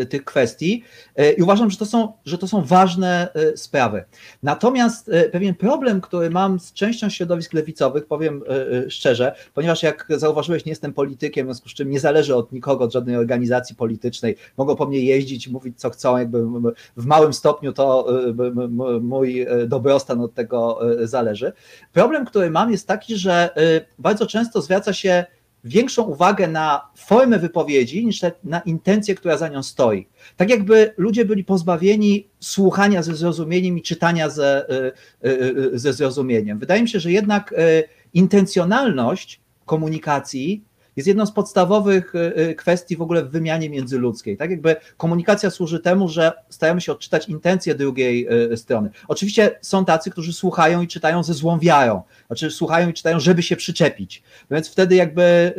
tych 0.10 0.26
kwestii 0.26 0.84
e, 1.16 1.32
i 1.32 1.42
uważam, 1.42 1.72
że 1.72 1.78
to 1.78 1.86
są, 1.86 2.14
że 2.26 2.38
to 2.38 2.48
są 2.48 2.62
ważne 2.62 3.34
e, 3.34 3.58
sprawy. 3.58 4.04
Natomiast 4.44 5.10
e, 5.10 5.30
pewien 5.30 5.56
problem, 5.56 6.02
który 6.02 6.30
mam 6.30 6.60
z 6.60 6.74
częścią 6.74 7.10
środowisk 7.10 7.54
lewicowych, 7.54 8.06
powiem 8.06 8.44
e, 8.48 8.86
e, 8.86 8.90
szczerze, 8.90 9.36
ponieważ 9.54 9.84
jak 9.84 10.08
zauważyłeś, 10.10 10.66
nie 10.66 10.72
jestem 10.72 10.94
politykiem, 10.94 11.48
w 11.48 11.50
związku 11.50 11.70
z 11.70 11.74
czym 11.74 11.90
nie 11.90 12.00
zależy 12.00 12.36
od 12.36 12.52
nikogo, 12.52 12.86
od 12.86 12.94
żadnej 12.94 13.16
organizacji 13.16 13.76
politycznej, 13.76 14.36
mogą 14.58 14.76
po 14.76 14.86
mnie 14.86 15.00
jeździć, 15.00 15.48
mówić 15.48 15.80
co 15.80 15.90
chcą, 15.90 16.18
jakby 16.18 16.44
w 16.98 17.06
małym 17.06 17.34
stopniu 17.34 17.74
to 17.74 18.08
e, 18.30 18.34
mój 19.02 19.42
e, 19.42 19.68
dobrostan 19.68 20.22
od 20.22 20.34
tego 20.34 20.80
e, 21.02 21.08
zależy. 21.08 21.54
Problem, 21.94 22.26
który 22.26 22.50
mam 22.50 22.72
jest 22.72 22.88
taki, 22.88 23.16
że 23.16 23.56
e, 23.56 23.86
bardzo 24.00 24.28
często 24.28 24.62
zwraca 24.62 24.94
się 24.94 25.26
większą 25.66 26.04
uwagę 26.04 26.48
na 26.48 26.88
formę 26.96 27.40
wypowiedzi 27.40 28.06
niż 28.06 28.22
na 28.44 28.60
intencję, 28.60 29.16
która 29.16 29.38
za 29.38 29.48
nią 29.48 29.64
stoi. 29.64 30.08
Tak 30.38 30.50
jakby 30.50 30.94
ludzie 30.98 31.26
byli 31.26 31.44
pozbawieni 31.44 32.28
słuchania 32.40 33.04
ze 33.04 33.16
zrozumieniem 33.16 33.78
i 33.78 33.82
czytania 33.82 34.30
ze, 34.30 34.70
e, 34.70 34.92
e, 35.22 35.80
ze 35.80 35.94
zrozumieniem. 35.94 36.60
Wydaje 36.60 36.82
mi 36.82 36.90
się, 36.90 37.00
że 37.00 37.12
jednak 37.12 37.54
e, 37.58 37.84
intencjonalność 38.14 39.42
komunikacji 39.66 40.64
jest 40.96 41.08
jedną 41.08 41.26
z 41.26 41.32
podstawowych 41.32 42.16
e, 42.16 42.36
e, 42.36 42.54
kwestii 42.54 42.98
w 42.98 43.02
ogóle 43.02 43.24
w 43.24 43.30
wymianie 43.30 43.70
międzyludzkiej. 43.70 44.38
Tak 44.38 44.52
jakby 44.52 44.76
komunikacja 44.98 45.50
służy 45.50 45.80
temu, 45.80 46.10
że 46.10 46.32
staramy 46.50 46.82
się 46.82 46.92
odczytać 46.92 47.30
intencje 47.30 47.76
drugiej 47.76 48.28
e, 48.52 48.58
strony. 48.58 48.90
Oczywiście 49.08 49.60
są 49.62 49.86
tacy, 49.86 50.12
którzy 50.12 50.34
słuchają 50.34 50.82
i 50.82 50.88
czytają 50.88 51.24
ze 51.24 51.34
złą 51.34 51.60
wiarą, 51.60 52.02
znaczy 52.28 52.52
słuchają 52.52 52.90
i 52.90 52.94
czytają, 52.94 53.20
żeby 53.20 53.44
się 53.44 53.56
przyczepić. 53.56 54.24
Więc 54.52 54.70
wtedy 54.70 54.96
jakby 54.96 55.54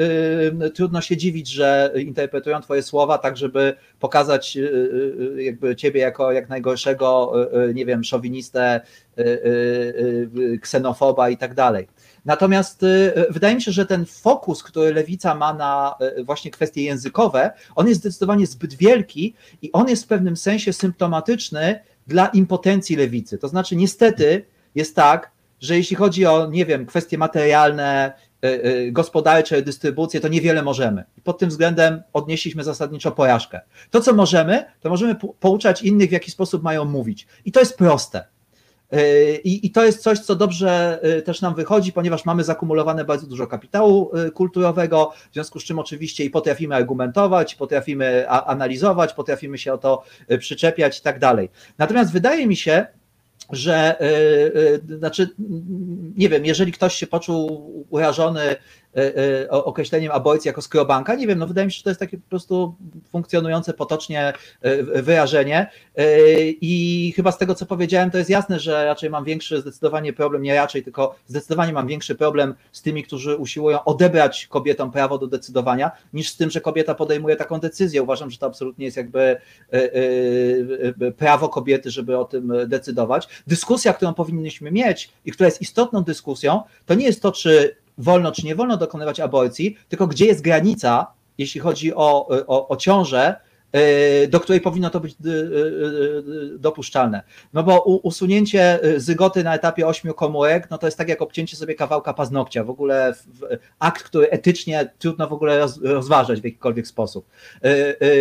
y, 0.62 0.70
trudno 0.70 1.00
się 1.00 1.16
dziwić, 1.16 1.48
że 1.48 1.92
interpretują 1.96 2.60
twoje 2.60 2.82
słowa 2.82 3.18
tak, 3.18 3.36
żeby 3.36 3.74
pokazać 4.00 4.56
y, 4.56 4.60
y, 5.36 5.42
jakby 5.42 5.76
ciebie 5.76 6.00
jako 6.00 6.32
jak 6.32 6.48
najgorszego, 6.48 7.32
y, 7.54 7.70
y, 7.70 7.74
nie 7.74 7.86
wiem, 7.86 8.04
szowinistę, 8.04 8.80
y, 9.18 9.22
y, 9.22 10.30
y, 10.38 10.58
ksenofoba 10.58 11.28
i 11.30 11.36
tak 11.36 11.54
dalej. 11.54 11.88
Natomiast 12.26 12.82
y, 12.82 13.12
wydaje 13.30 13.54
mi 13.54 13.62
się, 13.62 13.72
że 13.72 13.86
ten 13.86 14.06
fokus, 14.06 14.62
który 14.62 14.94
lewica 14.94 15.34
ma 15.34 15.54
na 15.54 15.94
y, 16.18 16.24
właśnie 16.24 16.50
kwestie 16.50 16.82
językowe, 16.82 17.50
on 17.74 17.88
jest 17.88 18.00
zdecydowanie 18.00 18.46
zbyt 18.46 18.74
wielki 18.74 19.34
i 19.62 19.72
on 19.72 19.88
jest 19.88 20.04
w 20.04 20.06
pewnym 20.06 20.36
sensie 20.36 20.72
symptomatyczny 20.72 21.80
dla 22.06 22.26
impotencji 22.26 22.96
lewicy. 22.96 23.38
To 23.38 23.48
znaczy, 23.48 23.76
niestety 23.76 24.44
jest 24.74 24.96
tak, 24.96 25.30
że 25.60 25.76
jeśli 25.76 25.96
chodzi 25.96 26.26
o, 26.26 26.46
nie 26.46 26.66
wiem, 26.66 26.86
kwestie 26.86 27.18
materialne, 27.18 28.12
y, 28.44 28.48
y, 28.48 28.92
gospodarcze, 28.92 29.62
dystrybucję, 29.62 30.20
to 30.20 30.28
niewiele 30.28 30.62
możemy. 30.62 31.04
Pod 31.24 31.38
tym 31.38 31.48
względem 31.48 32.02
odnieśliśmy 32.12 32.64
zasadniczo 32.64 33.12
porażkę. 33.12 33.60
To, 33.90 34.00
co 34.00 34.12
możemy, 34.14 34.64
to 34.80 34.88
możemy 34.90 35.14
po- 35.14 35.28
pouczać 35.28 35.82
innych, 35.82 36.08
w 36.08 36.12
jaki 36.12 36.30
sposób 36.30 36.62
mają 36.62 36.84
mówić. 36.84 37.26
I 37.44 37.52
to 37.52 37.60
jest 37.60 37.78
proste. 37.78 38.24
Y, 38.94 39.40
I, 39.44 39.66
I 39.66 39.70
to 39.70 39.84
jest 39.84 40.02
coś, 40.02 40.18
co 40.18 40.36
dobrze 40.36 41.00
y, 41.18 41.22
też 41.22 41.40
nam 41.40 41.54
wychodzi, 41.54 41.92
ponieważ 41.92 42.24
mamy 42.24 42.44
zakumulowane 42.44 43.04
bardzo 43.04 43.26
dużo 43.26 43.46
kapitału 43.46 44.16
y, 44.16 44.30
kulturowego, 44.30 45.12
w 45.30 45.34
związku 45.34 45.60
z 45.60 45.64
czym 45.64 45.78
oczywiście 45.78 46.24
i 46.24 46.30
potrafimy 46.30 46.74
argumentować, 46.74 47.54
potrafimy 47.54 48.28
analizować, 48.28 49.12
potrafimy 49.12 49.58
się 49.58 49.72
o 49.72 49.78
to 49.78 50.02
przyczepiać 50.38 50.98
i 50.98 51.02
tak 51.02 51.18
dalej. 51.18 51.48
Natomiast 51.78 52.12
wydaje 52.12 52.46
mi 52.46 52.56
się, 52.56 52.86
że 53.50 53.96
znaczy, 54.98 55.28
nie 56.16 56.28
wiem, 56.28 56.46
jeżeli 56.46 56.72
ktoś 56.72 56.94
się 56.94 57.06
poczuł 57.06 57.86
urażony 57.90 58.56
określeniem 59.50 60.12
aborcji 60.12 60.48
jako 60.48 60.62
skrobanka. 60.62 61.14
Nie 61.14 61.26
wiem, 61.26 61.38
no 61.38 61.46
wydaje 61.46 61.66
mi 61.66 61.72
się, 61.72 61.76
że 61.76 61.84
to 61.84 61.90
jest 61.90 62.00
takie 62.00 62.18
po 62.18 62.28
prostu 62.28 62.74
funkcjonujące 63.12 63.72
potocznie 63.72 64.32
wyrażenie 64.94 65.70
i 66.60 67.12
chyba 67.16 67.32
z 67.32 67.38
tego, 67.38 67.54
co 67.54 67.66
powiedziałem, 67.66 68.10
to 68.10 68.18
jest 68.18 68.30
jasne, 68.30 68.60
że 68.60 68.84
raczej 68.84 69.10
mam 69.10 69.24
większy 69.24 69.60
zdecydowanie 69.60 70.12
problem, 70.12 70.42
nie 70.42 70.54
raczej, 70.54 70.82
tylko 70.82 71.16
zdecydowanie 71.26 71.72
mam 71.72 71.86
większy 71.86 72.14
problem 72.14 72.54
z 72.72 72.82
tymi, 72.82 73.02
którzy 73.02 73.36
usiłują 73.36 73.84
odebrać 73.84 74.46
kobietom 74.46 74.92
prawo 74.92 75.18
do 75.18 75.26
decydowania, 75.26 75.90
niż 76.12 76.28
z 76.28 76.36
tym, 76.36 76.50
że 76.50 76.60
kobieta 76.60 76.94
podejmuje 76.94 77.36
taką 77.36 77.60
decyzję. 77.60 78.02
Uważam, 78.02 78.30
że 78.30 78.38
to 78.38 78.46
absolutnie 78.46 78.84
jest 78.84 78.96
jakby 78.96 79.36
prawo 81.16 81.48
kobiety, 81.48 81.90
żeby 81.90 82.18
o 82.18 82.24
tym 82.24 82.52
decydować. 82.66 83.28
Dyskusja, 83.46 83.92
którą 83.92 84.14
powinniśmy 84.14 84.70
mieć 84.70 85.10
i 85.24 85.32
która 85.32 85.46
jest 85.46 85.62
istotną 85.62 86.02
dyskusją, 86.02 86.62
to 86.86 86.94
nie 86.94 87.06
jest 87.06 87.22
to, 87.22 87.32
czy 87.32 87.76
wolno, 87.98 88.32
czy 88.32 88.46
nie 88.46 88.54
wolno 88.54 88.76
dokonywać 88.76 89.20
aborcji, 89.20 89.76
tylko 89.88 90.06
gdzie 90.06 90.26
jest 90.26 90.42
granica, 90.42 91.06
jeśli 91.38 91.60
chodzi 91.60 91.94
o, 91.94 92.28
o, 92.46 92.68
o 92.68 92.76
ciążę, 92.76 93.36
do 94.28 94.40
której 94.40 94.60
powinno 94.60 94.90
to 94.90 95.00
być 95.00 95.12
e, 95.12 95.16
e, 95.16 96.58
dopuszczalne. 96.58 97.22
No 97.52 97.62
bo 97.62 97.82
usunięcie 97.82 98.78
zygoty 98.96 99.44
na 99.44 99.54
etapie 99.54 99.86
ośmiu 99.86 100.14
komórek, 100.14 100.70
no 100.70 100.78
to 100.78 100.86
jest 100.86 100.98
tak 100.98 101.08
jak 101.08 101.22
obcięcie 101.22 101.56
sobie 101.56 101.74
kawałka 101.74 102.14
paznokcia, 102.14 102.64
w 102.64 102.70
ogóle 102.70 103.14
akt, 103.78 104.02
który 104.02 104.30
etycznie 104.30 104.90
trudno 104.98 105.28
w 105.28 105.32
ogóle 105.32 105.66
rozważać 105.82 106.40
w 106.40 106.44
jakikolwiek 106.44 106.86
sposób. 106.86 107.26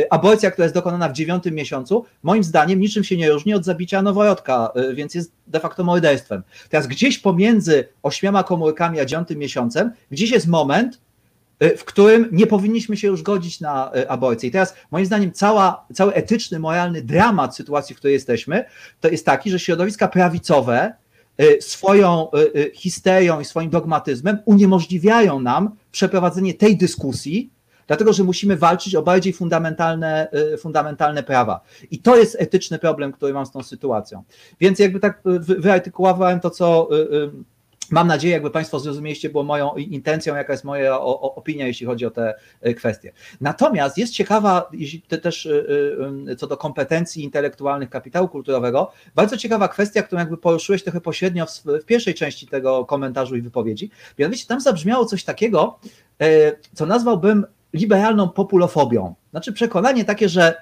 Aborcja, 0.09 0.51
która 0.51 0.65
jest 0.65 0.75
dokonana 0.75 1.09
w 1.09 1.13
dziewiątym 1.13 1.55
miesiącu, 1.55 2.05
moim 2.23 2.43
zdaniem 2.43 2.79
niczym 2.79 3.03
się 3.03 3.17
nie 3.17 3.31
różni 3.31 3.53
od 3.53 3.65
zabicia 3.65 4.01
noworodka, 4.01 4.71
więc 4.93 5.15
jest 5.15 5.31
de 5.47 5.59
facto 5.59 5.83
morderstwem. 5.83 6.43
Teraz 6.69 6.87
gdzieś 6.87 7.19
pomiędzy 7.19 7.87
ośmioma 8.03 8.43
komórkami 8.43 8.99
a 8.99 9.05
dziewiątym 9.05 9.37
miesiącem, 9.37 9.91
gdzieś 10.11 10.31
jest 10.31 10.47
moment, 10.47 11.04
w 11.59 11.83
którym 11.85 12.29
nie 12.31 12.47
powinniśmy 12.47 12.97
się 12.97 13.07
już 13.07 13.21
godzić 13.21 13.61
na 13.61 13.91
y, 13.95 14.09
aborcję. 14.09 14.49
I 14.49 14.51
teraz 14.51 14.75
moim 14.91 15.05
zdaniem 15.05 15.31
cała, 15.31 15.85
cały 15.93 16.13
etyczny, 16.13 16.59
moralny 16.59 17.01
dramat 17.01 17.55
sytuacji, 17.55 17.95
w 17.95 17.97
której 17.97 18.13
jesteśmy, 18.13 18.65
to 19.01 19.09
jest 19.09 19.25
taki, 19.25 19.51
że 19.51 19.59
środowiska 19.59 20.07
prawicowe 20.07 20.93
y, 21.41 21.57
swoją 21.61 22.27
histerią 22.73 23.39
i 23.39 23.45
swoim 23.45 23.69
dogmatyzmem 23.69 24.37
uniemożliwiają 24.45 25.39
nam 25.39 25.75
przeprowadzenie 25.91 26.53
tej 26.53 26.77
dyskusji, 26.77 27.49
dlatego 27.87 28.13
że 28.13 28.23
musimy 28.23 28.57
walczyć 28.57 28.95
o 28.95 29.01
bardziej 29.01 29.33
fundamentalne, 29.33 30.27
fundamentalne 30.59 31.23
prawa. 31.23 31.61
I 31.91 31.99
to 31.99 32.17
jest 32.17 32.35
etyczny 32.39 32.79
problem, 32.79 33.11
który 33.11 33.33
mam 33.33 33.45
z 33.45 33.51
tą 33.51 33.63
sytuacją. 33.63 34.23
Więc 34.59 34.79
jakby 34.79 34.99
tak 34.99 35.21
wyartykułowałem 35.39 36.39
to, 36.39 36.49
co 36.49 36.89
Mam 37.91 38.07
nadzieję, 38.07 38.33
jakby 38.33 38.51
Państwo 38.51 38.79
zrozumieliście, 38.79 39.29
było 39.29 39.43
moją 39.43 39.75
intencją, 39.75 40.35
jaka 40.35 40.53
jest 40.53 40.63
moja 40.63 40.99
opinia, 40.99 41.67
jeśli 41.67 41.85
chodzi 41.85 42.05
o 42.05 42.11
te 42.11 42.35
e, 42.61 42.73
kwestie. 42.73 43.11
Natomiast 43.41 43.97
jest 43.97 44.13
ciekawa, 44.13 44.69
też 45.21 45.45
e, 45.45 45.51
e, 46.31 46.35
co 46.35 46.47
do 46.47 46.57
kompetencji 46.57 47.23
intelektualnych 47.23 47.89
kapitału 47.89 48.27
kulturowego, 48.27 48.91
bardzo 49.15 49.37
ciekawa 49.37 49.67
kwestia, 49.67 50.03
którą 50.03 50.19
jakby 50.19 50.37
poruszyłeś 50.37 50.83
trochę 50.83 51.01
pośrednio 51.01 51.45
w, 51.45 51.85
pierwszej 51.85 52.13
części 52.13 52.47
tego 52.47 52.85
komentarzu 52.85 53.35
i 53.35 53.41
wypowiedzi. 53.41 53.89
Mianowicie 54.19 54.47
tam 54.47 54.61
zabrzmiało 54.61 55.05
coś 55.05 55.23
takiego, 55.23 55.79
co 56.73 56.85
nazwałbym 56.85 57.45
liberalną 57.73 58.29
populofobią. 58.29 59.15
Znaczy 59.31 59.53
przekonanie 59.53 60.05
takie, 60.05 60.29
że 60.29 60.55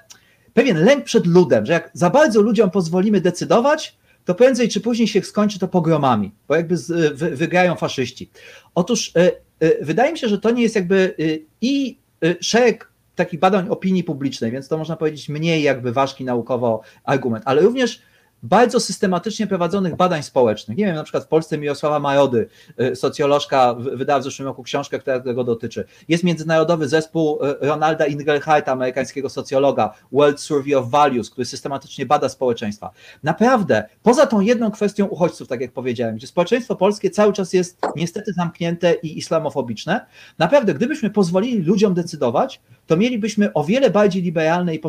pewien 0.54 0.84
lęk 0.84 1.04
przed 1.04 1.26
ludem, 1.26 1.66
że 1.66 1.72
jak 1.72 1.90
za 1.92 2.10
bardzo 2.10 2.42
ludziom 2.42 2.70
pozwolimy 2.70 3.20
decydować, 3.20 3.96
to 4.24 4.34
prędzej 4.34 4.68
czy 4.68 4.80
później 4.80 5.08
się 5.08 5.22
skończy 5.22 5.58
to 5.58 5.68
pogromami, 5.68 6.32
bo 6.48 6.56
jakby 6.56 6.76
z, 6.76 7.18
wy, 7.18 7.36
wygrają 7.36 7.74
faszyści. 7.74 8.30
Otóż 8.74 9.12
y, 9.16 9.66
y, 9.66 9.78
wydaje 9.82 10.12
mi 10.12 10.18
się, 10.18 10.28
że 10.28 10.38
to 10.38 10.50
nie 10.50 10.62
jest 10.62 10.74
jakby 10.74 11.14
y, 11.20 11.42
i 11.60 11.98
szereg 12.40 12.88
takich 13.14 13.40
badań 13.40 13.68
opinii 13.68 14.04
publicznej, 14.04 14.50
więc 14.50 14.68
to 14.68 14.78
można 14.78 14.96
powiedzieć 14.96 15.28
mniej 15.28 15.62
jakby 15.62 15.92
ważki 15.92 16.24
naukowo 16.24 16.80
argument, 17.04 17.44
ale 17.46 17.62
również 17.62 18.02
bardzo 18.44 18.80
systematycznie 18.80 19.46
prowadzonych 19.46 19.96
badań 19.96 20.22
społecznych. 20.22 20.78
Nie 20.78 20.86
wiem, 20.86 20.94
na 20.94 21.02
przykład 21.02 21.24
w 21.24 21.28
Polsce 21.28 21.58
Mirosława 21.58 21.98
Majody, 21.98 22.48
y, 22.80 22.96
socjolożka, 22.96 23.74
wydała 23.74 24.20
w 24.20 24.24
zeszłym 24.24 24.48
roku 24.48 24.62
książkę, 24.62 24.98
która 24.98 25.20
tego 25.20 25.44
dotyczy. 25.44 25.84
Jest 26.08 26.24
międzynarodowy 26.24 26.88
zespół 26.88 27.44
y, 27.44 27.54
Ronalda 27.60 28.06
Ingleharta, 28.06 28.72
amerykańskiego 28.72 29.28
socjologa, 29.28 29.94
World 30.12 30.40
Survey 30.40 30.74
of 30.74 30.90
Values, 30.90 31.30
który 31.30 31.44
systematycznie 31.44 32.06
bada 32.06 32.28
społeczeństwa. 32.28 32.90
Naprawdę, 33.22 33.88
poza 34.02 34.26
tą 34.26 34.40
jedną 34.40 34.70
kwestią 34.70 35.06
uchodźców, 35.06 35.48
tak 35.48 35.60
jak 35.60 35.72
powiedziałem, 35.72 36.16
gdzie 36.16 36.26
społeczeństwo 36.26 36.76
polskie 36.76 37.10
cały 37.10 37.32
czas 37.32 37.52
jest 37.52 37.78
niestety 37.96 38.32
zamknięte 38.32 38.92
i 38.92 39.18
islamofobiczne, 39.18 40.06
naprawdę, 40.38 40.74
gdybyśmy 40.74 41.10
pozwolili 41.10 41.62
ludziom 41.62 41.94
decydować, 41.94 42.60
to 42.86 42.96
mielibyśmy 42.96 43.52
o 43.52 43.64
wiele 43.64 43.90
bardziej 43.90 44.22
liberalne 44.22 44.74
i 44.74 44.80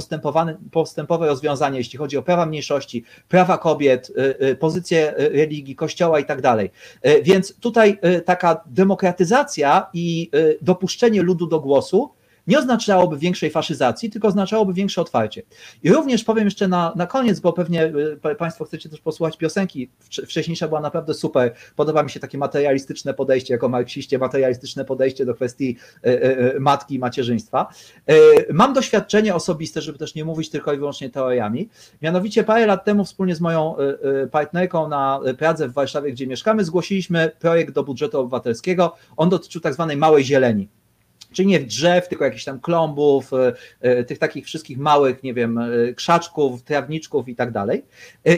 postępowe 0.72 1.28
rozwiązania, 1.28 1.78
jeśli 1.78 2.00
chodzi 2.00 2.18
o 2.18 2.24
prawa 2.24 2.46
mniejszości, 2.46 3.04
prawa 3.30 3.58
kobiet, 3.58 4.10
y, 4.10 4.46
y, 4.46 4.56
pozycję 4.56 5.20
y, 5.20 5.30
religii, 5.30 5.76
kościoła 5.76 6.20
i 6.20 6.26
tak 6.26 6.42
dalej. 6.42 6.72
Więc 7.24 7.56
tutaj 7.60 8.00
taka 8.26 8.64
demokratyzacja 8.66 9.88
i 9.94 10.32
dopuszczenie 10.62 11.22
ludu 11.22 11.48
do 11.48 11.60
głosu 11.60 12.15
nie 12.48 12.60
oznaczałoby 12.60 13.18
większej 13.18 13.50
faszyzacji, 13.50 14.10
tylko 14.10 14.28
oznaczałoby 14.28 14.74
większe 14.74 15.02
otwarcie. 15.02 15.42
I 15.84 15.92
również 15.92 16.24
powiem 16.24 16.46
jeszcze 16.46 16.68
na, 16.68 16.94
na 16.96 17.08
koniec, 17.08 17.40
bo 17.40 17.54
pewnie 17.54 17.86
y, 18.32 18.36
Państwo 18.38 18.66
chcecie 18.66 18.90
też 18.90 19.02
posłuchać 19.02 19.38
piosenki, 19.38 19.90
wcześniejsza 20.10 20.68
była 20.68 20.82
naprawdę 20.82 21.14
super, 21.14 21.54
podoba 21.76 22.04
mi 22.04 22.10
się 22.10 22.20
takie 22.20 22.38
materialistyczne 22.38 23.14
podejście, 23.14 23.54
jako 23.54 23.70
marksiście, 23.70 24.18
materialistyczne 24.18 24.86
podejście 24.86 25.26
do 25.26 25.34
kwestii 25.34 25.78
y, 26.06 26.10
y, 26.56 26.60
matki 26.60 26.96
i 26.96 27.00
macierzyństwa. 27.00 27.68
Mam 28.54 28.74
doświadczenie 28.74 29.36
osobiste, 29.36 29.82
żeby 29.82 29.98
też 29.98 30.16
nie 30.16 30.26
mówić 30.26 30.50
tylko 30.50 30.74
i 30.74 30.78
wyłącznie 30.78 31.10
teoriami, 31.10 31.70
mianowicie 32.02 32.44
parę 32.44 32.66
lat 32.66 32.86
temu 32.86 33.06
wspólnie 33.06 33.36
z 33.36 33.42
moją 33.42 33.76
partnerką 34.32 34.88
na 34.88 35.20
Pradze 35.38 35.68
w 35.68 35.74
Warszawie, 35.74 36.12
gdzie 36.12 36.28
mieszkamy, 36.28 36.64
zgłosiliśmy 36.64 37.32
projekt 37.40 37.74
do 37.74 37.84
budżetu 37.84 38.20
obywatelskiego, 38.20 38.96
on 39.18 39.30
dotyczył 39.30 39.62
tak 39.62 39.74
zwanej 39.74 39.98
małej 39.98 40.24
zieleni 40.24 40.70
czyli 41.36 41.48
nie 41.48 41.60
drzew, 41.60 42.08
tylko 42.08 42.26
jakichś 42.26 42.44
tam 42.44 42.60
klombów, 42.60 43.34
e, 43.34 43.54
e, 43.82 44.04
tych 44.04 44.20
takich 44.20 44.46
wszystkich 44.46 44.78
małych, 44.78 45.24
nie 45.24 45.34
wiem, 45.34 45.58
e, 45.58 45.94
krzaczków, 45.94 46.64
trawniczków 46.64 47.30
i 47.30 47.36
tak 47.36 47.52
dalej. 47.52 47.86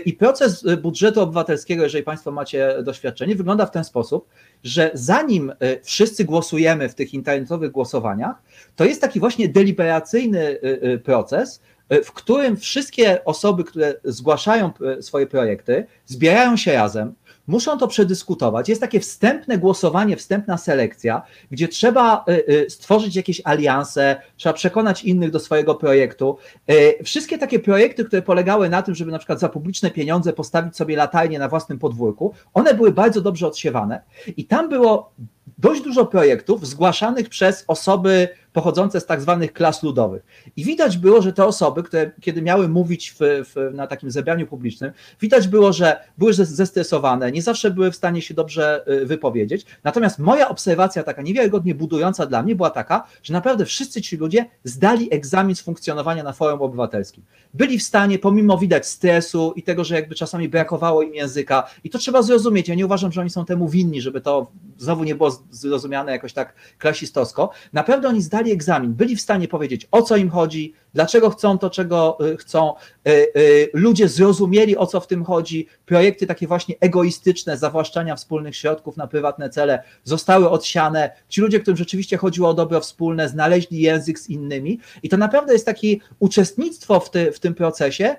I 0.06 0.14
proces 0.14 0.66
budżetu 0.82 1.22
obywatelskiego, 1.22 1.84
jeżeli 1.84 2.04
Państwo 2.04 2.32
macie 2.32 2.76
doświadczenie, 2.84 3.36
wygląda 3.36 3.66
w 3.66 3.72
ten 3.72 3.84
sposób, 3.84 4.30
że 4.64 4.91
zanim 4.93 5.54
wszyscy 5.84 6.26
głosujemy 6.26 6.89
w 6.89 6.95
tych 6.95 7.14
internetowych 7.14 7.72
głosowaniach, 7.72 8.36
to 8.76 8.86
jest 8.86 9.02
taki 9.02 9.20
właśnie 9.20 9.50
deliberacyjny 9.50 10.60
proces, 11.04 11.62
w 12.04 12.12
którym 12.12 12.58
wszystkie 12.58 13.26
osoby, 13.26 13.64
które 13.64 13.93
zgłaszają 14.04 14.72
swoje 15.02 15.28
projekty, 15.28 15.86
zbierają 16.06 16.58
się 16.58 16.74
razem, 16.74 17.14
muszą 17.48 17.78
to 17.78 17.88
przedyskutować. 17.88 18.70
Jest 18.70 18.82
takie 18.82 19.00
wstępne 19.00 19.58
głosowanie, 19.58 20.18
wstępna 20.18 20.58
selekcja, 20.58 21.22
gdzie 21.52 21.68
trzeba 21.68 22.26
y, 22.30 22.54
y, 22.54 22.70
stworzyć 22.70 23.16
jakieś 23.16 23.41
alianse, 23.43 24.22
trzeba 24.38 24.54
przekonać 24.54 25.04
innych 25.04 25.32
do 25.32 25.39
swojego 25.39 25.76
projektu. 25.76 26.38
Y, 26.72 27.04
wszystkie 27.04 27.38
takie 27.38 27.60
projekty, 27.60 28.06
które 28.06 28.22
polegały 28.22 28.70
na 28.70 28.82
tym, 28.82 28.95
żeby 28.95 29.12
na 29.12 29.18
przykład 29.18 29.39
za 29.39 29.50
publiczne 29.50 29.91
pieniądze 29.91 30.34
postawić 30.34 30.76
sobie 30.76 30.95
latajnie 30.95 31.39
na 31.39 31.50
własnym 31.50 31.80
podwórku, 31.80 32.34
one 32.54 32.74
były 32.74 32.91
bardzo 32.91 33.22
dobrze 33.22 33.48
odsiewane 33.48 34.02
i 34.38 34.45
tam 34.45 34.70
było 34.70 35.12
dość 35.58 35.82
dużo 35.82 36.06
projektów 36.06 36.68
zgłaszanych 36.68 37.30
przez 37.30 37.64
osoby 37.68 38.30
pochodzące 38.58 38.99
z 38.99 39.05
tak 39.05 39.22
zwanych 39.22 39.53
klas 39.53 39.84
ludowych. 39.84 40.24
I 40.55 40.64
widać 40.64 40.97
było, 40.97 41.22
że 41.22 41.34
te 41.34 41.45
osoby, 41.45 41.84
które 41.84 42.12
kiedy 42.22 42.41
miały 42.41 42.70
mówić 42.70 43.12
w, 43.12 43.18
w, 43.20 43.74
na 43.74 43.88
takim 43.88 44.12
zebraniu 44.12 44.47
publicznym, 44.47 44.91
widać 45.22 45.47
było, 45.47 45.74
że 45.74 45.99
były 46.18 46.34
zestresowane, 46.34 47.32
nie 47.32 47.41
zawsze 47.41 47.72
były 47.72 47.91
w 47.91 47.95
stanie 47.95 48.22
się 48.22 48.34
dobrze 48.34 48.84
y, 48.88 49.05
wypowiedzieć. 49.05 49.66
Natomiast 49.84 50.20
moja 50.20 50.49
obserwacja, 50.49 51.03
taka 51.03 51.22
niewiarygodnie 51.22 51.76
budująca 51.76 52.26
dla 52.26 52.43
mnie, 52.43 52.55
była 52.55 52.70
taka, 52.70 53.08
że 53.24 53.34
naprawdę 53.34 53.66
wszyscy 53.66 54.01
ci 54.01 54.18
ludzie 54.18 54.45
zdali 54.64 55.14
egzamin 55.14 55.55
z 55.55 55.62
funkcjonowania 55.62 56.24
na 56.24 56.34
forum 56.34 56.62
obywatelskim. 56.62 57.24
Byli 57.53 57.80
w 57.80 57.84
stanie, 57.84 58.20
pomimo 58.20 58.58
widać 58.58 58.88
stresu 58.88 59.53
i 59.55 59.64
tego, 59.64 59.84
że 59.84 59.95
jakby 59.95 60.16
czasami 60.16 60.49
brakowało 60.49 61.01
im 61.01 61.16
języka, 61.16 61.68
i 61.84 61.89
to 61.89 61.97
trzeba 61.97 62.22
zrozumieć. 62.22 62.68
Ja 62.68 62.76
nie 62.76 62.86
uważam, 62.86 63.12
że 63.12 63.22
oni 63.22 63.30
są 63.30 63.45
temu 63.45 63.70
winni, 63.70 64.01
żeby 64.01 64.22
to 64.22 64.51
znowu 64.78 65.03
nie 65.03 65.16
było 65.16 65.43
zrozumiane 65.51 66.12
jakoś 66.12 66.34
tak 66.34 66.53
klasistowsko. 66.78 67.49
Naprawdę 67.74 68.08
oni 68.08 68.22
zdali 68.22 68.47
egzamin, 68.52 68.93
byli 68.93 69.16
w 69.16 69.22
stanie 69.22 69.48
powiedzieć, 69.48 69.88
o 69.91 70.02
co 70.02 70.18
im 70.18 70.30
chodzi, 70.30 70.74
dlaczego 70.93 71.30
chcą 71.30 71.58
to, 71.58 71.70
czego 71.70 72.18
y, 72.34 72.38
chcą. 72.38 72.74
Y, 73.08 73.12
y, 73.12 73.70
ludzie 73.74 74.08
zrozumieli, 74.08 74.78
o 74.78 74.86
co 74.86 75.00
w 75.00 75.08
tym 75.08 75.24
chodzi. 75.24 75.68
Projekty 75.86 76.28
takie 76.28 76.48
właśnie 76.48 76.76
egoistyczne, 76.80 77.58
zawłaszczania 77.58 78.16
wspólnych 78.16 78.56
środków 78.56 78.98
na 78.98 79.08
prywatne 79.08 79.50
cele 79.50 79.84
zostały 80.04 80.50
odsiane. 80.50 81.12
Ci 81.30 81.41
ludzie, 81.41 81.60
którym 81.60 81.78
rzeczywiście 81.78 82.18
chodziło 82.18 82.50
o 82.50 82.54
dobro 82.54 82.80
wspólne, 82.82 83.30
znaleźli 83.30 83.82
język 83.82 84.20
z 84.20 84.30
innymi. 84.30 84.80
I 85.04 85.10
to 85.10 85.18
naprawdę 85.18 85.54
jest 85.54 85.66
takie 85.66 85.95
uczestnictwo 86.20 87.00
w, 87.00 87.12
ty, 87.12 87.32
w 87.32 87.39
tym 87.39 87.54
procesie, 87.54 88.16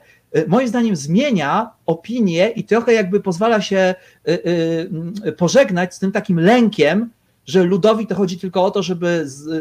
moim 0.47 0.69
zdaniem 0.69 0.97
zmienia 0.97 1.71
opinię 1.87 2.49
i 2.49 2.65
trochę 2.65 2.93
jakby 2.93 3.21
pozwala 3.21 3.61
się 3.61 3.95
pożegnać 5.37 5.95
z 5.95 5.99
tym 5.99 6.13
takim 6.13 6.41
lękiem, 6.41 7.11
że 7.49 7.65
ludowi 7.65 8.07
to 8.07 8.15
chodzi 8.15 8.39
tylko 8.39 8.65
o 8.65 8.71
to, 8.71 8.83
żeby 8.83 9.29
z, 9.29 9.47
y, 9.47 9.53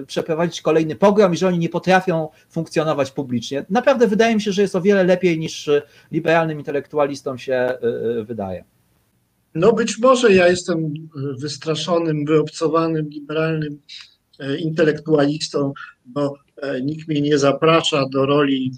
y, 0.00 0.06
przeprowadzić 0.06 0.62
kolejny 0.62 0.96
pogrom 0.96 1.34
i 1.34 1.36
że 1.36 1.48
oni 1.48 1.58
nie 1.58 1.68
potrafią 1.68 2.28
funkcjonować 2.50 3.10
publicznie. 3.10 3.66
Naprawdę 3.70 4.06
wydaje 4.06 4.34
mi 4.34 4.40
się, 4.40 4.52
że 4.52 4.62
jest 4.62 4.76
o 4.76 4.80
wiele 4.80 5.04
lepiej 5.04 5.38
niż 5.38 5.70
liberalnym 6.12 6.58
intelektualistom 6.58 7.38
się 7.38 7.78
wydaje. 8.24 8.64
No 9.54 9.72
być 9.72 9.98
może 9.98 10.32
ja 10.32 10.48
jestem 10.48 10.94
wystraszonym, 11.38 12.24
wyobcowanym, 12.24 13.08
liberalnym 13.08 13.78
intelektualistą, 14.58 15.72
bo 16.06 16.34
nikt 16.82 17.08
mnie 17.08 17.20
nie 17.20 17.38
zaprasza 17.38 18.08
do 18.08 18.26
roli 18.26 18.72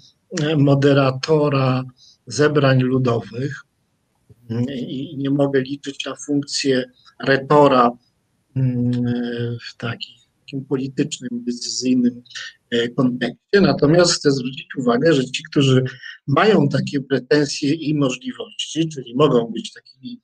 moderatora 0.57 1.83
zebrań 2.27 2.81
ludowych 2.81 3.61
i 4.77 5.17
nie 5.17 5.29
mogę 5.29 5.61
liczyć 5.61 6.05
na 6.05 6.15
funkcję 6.15 6.83
retora 7.19 7.81
mm, 7.81 8.10
w 9.69 9.77
takim 9.77 10.65
politycznym, 10.69 11.29
decyzyjnym 11.31 12.23
e, 12.69 12.89
kontekście. 12.89 13.61
Natomiast 13.61 14.13
chcę 14.13 14.31
zwrócić 14.31 14.75
uwagę, 14.77 15.13
że 15.13 15.25
ci, 15.25 15.43
którzy 15.51 15.83
mają 16.27 16.69
takie 16.69 17.01
pretensje 17.01 17.73
i 17.73 17.93
możliwości, 17.93 18.89
czyli 18.89 19.15
mogą 19.15 19.45
być 19.45 19.73
takimi 19.73 20.21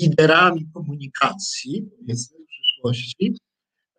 liderami 0.00 0.66
komunikacji, 0.74 1.90
w 2.08 2.46
przyszłości, 2.46 3.36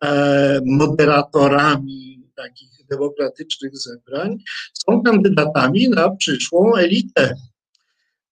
e, 0.04 0.60
moderatorami 0.66 2.22
takich 2.36 2.86
demokratycznych 2.90 3.78
zebrań, 3.78 4.38
są 4.72 5.02
kandydatami 5.02 5.88
na 5.88 6.16
przyszłą 6.16 6.74
elitę 6.74 7.34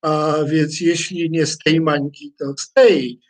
a 0.02 0.34
więc 0.46 0.80
jeśli 0.80 1.30
nie 1.30 1.46
z 1.46 1.58
tej 1.58 1.80
mańki, 1.80 2.34
to 2.38 2.54
z 2.58 2.72
tej. 2.72 3.20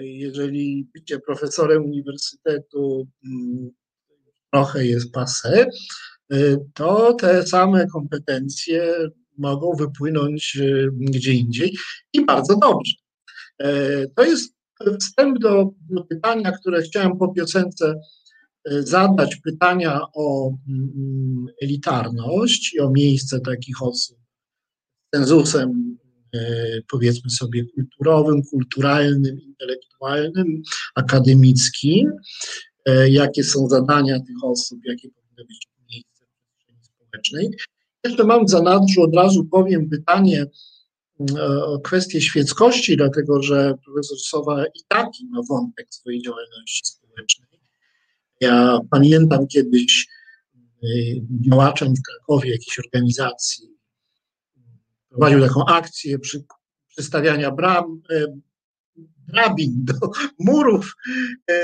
Jeżeli 0.00 0.88
bycie 0.94 1.18
profesorem 1.18 1.84
uniwersytetu 1.84 3.08
mm, 3.24 3.70
trochę 4.52 4.86
jest 4.86 5.12
pase, 5.12 5.66
to 6.74 7.14
te 7.14 7.46
same 7.46 7.86
kompetencje 7.86 9.08
mogą 9.38 9.72
wypłynąć 9.72 10.58
e, 10.62 10.88
gdzie 10.92 11.32
indziej 11.32 11.76
i 12.12 12.24
bardzo 12.24 12.56
dobrze. 12.56 12.92
E, 13.58 13.68
to 14.08 14.24
jest 14.24 14.54
wstęp 15.00 15.38
do, 15.38 15.70
pytania, 16.08 16.52
które 16.52 16.82
chciałem 16.82 17.18
po 17.18 17.32
piosence 17.32 17.94
e, 18.64 18.82
zadać, 18.82 19.36
pytania 19.36 20.00
o 20.14 20.52
mm, 20.68 21.46
elitarność 21.62 22.74
i 22.74 22.80
o 22.80 22.90
miejsce 22.90 23.40
takich 23.40 23.82
osób 23.82 24.18
cenzusem 25.14 25.96
E, 26.02 26.05
powiedzmy 26.90 27.30
sobie 27.30 27.64
kulturowym, 27.64 28.42
kulturalnym, 28.42 29.40
intelektualnym, 29.40 30.62
akademickim, 30.94 32.12
e, 32.86 33.10
jakie 33.10 33.44
są 33.44 33.68
zadania 33.68 34.20
tych 34.20 34.44
osób, 34.44 34.78
jakie 34.84 35.08
powinny 35.10 35.44
być 35.44 35.68
miejsce 35.90 36.24
w 36.24 36.38
przestrzeni 36.38 36.78
społecznej. 36.84 37.50
Jeszcze 38.04 38.24
mam 38.24 38.46
w 38.46 38.50
zanadrzu, 38.50 39.02
od 39.02 39.14
razu 39.14 39.44
powiem 39.44 39.88
pytanie 39.88 40.46
mm, 41.20 41.36
o 41.62 41.80
kwestię 41.80 42.20
świeckości, 42.20 42.96
dlatego 42.96 43.42
że 43.42 43.74
profesor 43.84 44.18
Sowa 44.18 44.64
i 44.66 44.80
taki 44.88 45.26
ma 45.26 45.40
wątek 45.48 45.86
swojej 45.90 46.22
działalności 46.22 46.82
społecznej. 46.84 47.60
Ja 48.40 48.78
pamiętam 48.90 49.46
kiedyś 49.46 50.06
y, 50.84 51.22
działaczem 51.48 51.94
w 51.94 52.02
Krakowie 52.02 52.50
jakiejś 52.50 52.78
organizacji 52.78 53.75
prowadził 55.10 55.40
taką 55.40 55.64
akcję 55.66 56.18
przy, 56.18 56.44
przystawiania 56.88 57.50
bram, 57.50 58.02
e, 58.10 58.26
drabin 59.28 59.84
do 59.84 59.94
murów 60.38 60.96
e, 61.50 61.54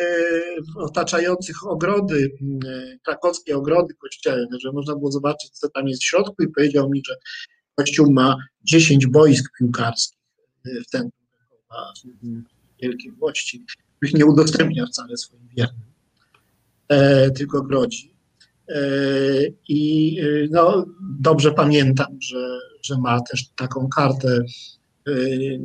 otaczających 0.77 1.67
ogrody, 1.67 2.31
e, 2.67 2.99
krakowskie 3.05 3.57
ogrody 3.57 3.95
kościelne, 3.95 4.61
że 4.61 4.73
można 4.73 4.95
było 4.95 5.13
zobaczyć, 5.13 5.51
co 5.51 5.69
tam 5.69 5.89
jest 5.89 6.03
w 6.03 6.07
środku 6.07 6.43
i 6.43 6.49
powiedział 6.49 6.91
mi, 6.91 7.03
że 7.07 7.17
kościół 7.75 8.13
ma 8.13 8.37
10 8.65 9.07
boisk 9.07 9.53
piłkarskich 9.59 10.19
w 10.65 10.87
centrum 10.87 11.23
Krakowa, 11.31 11.93
wielkiej 12.83 13.13
włości, 13.13 13.65
których 13.97 14.15
nie 14.15 14.27
udostępnia 14.27 14.87
wcale 14.87 15.17
swoim 15.17 15.49
wiernym, 15.57 15.93
tylko 17.35 17.63
grodzi. 17.63 18.12
I 19.69 20.17
no, 20.51 20.87
dobrze 21.21 21.53
pamiętam, 21.53 22.19
że 22.21 22.59
że 22.83 22.99
ma 22.99 23.21
też 23.21 23.49
taką 23.57 23.89
kartę 23.89 24.41
y, 25.09 25.61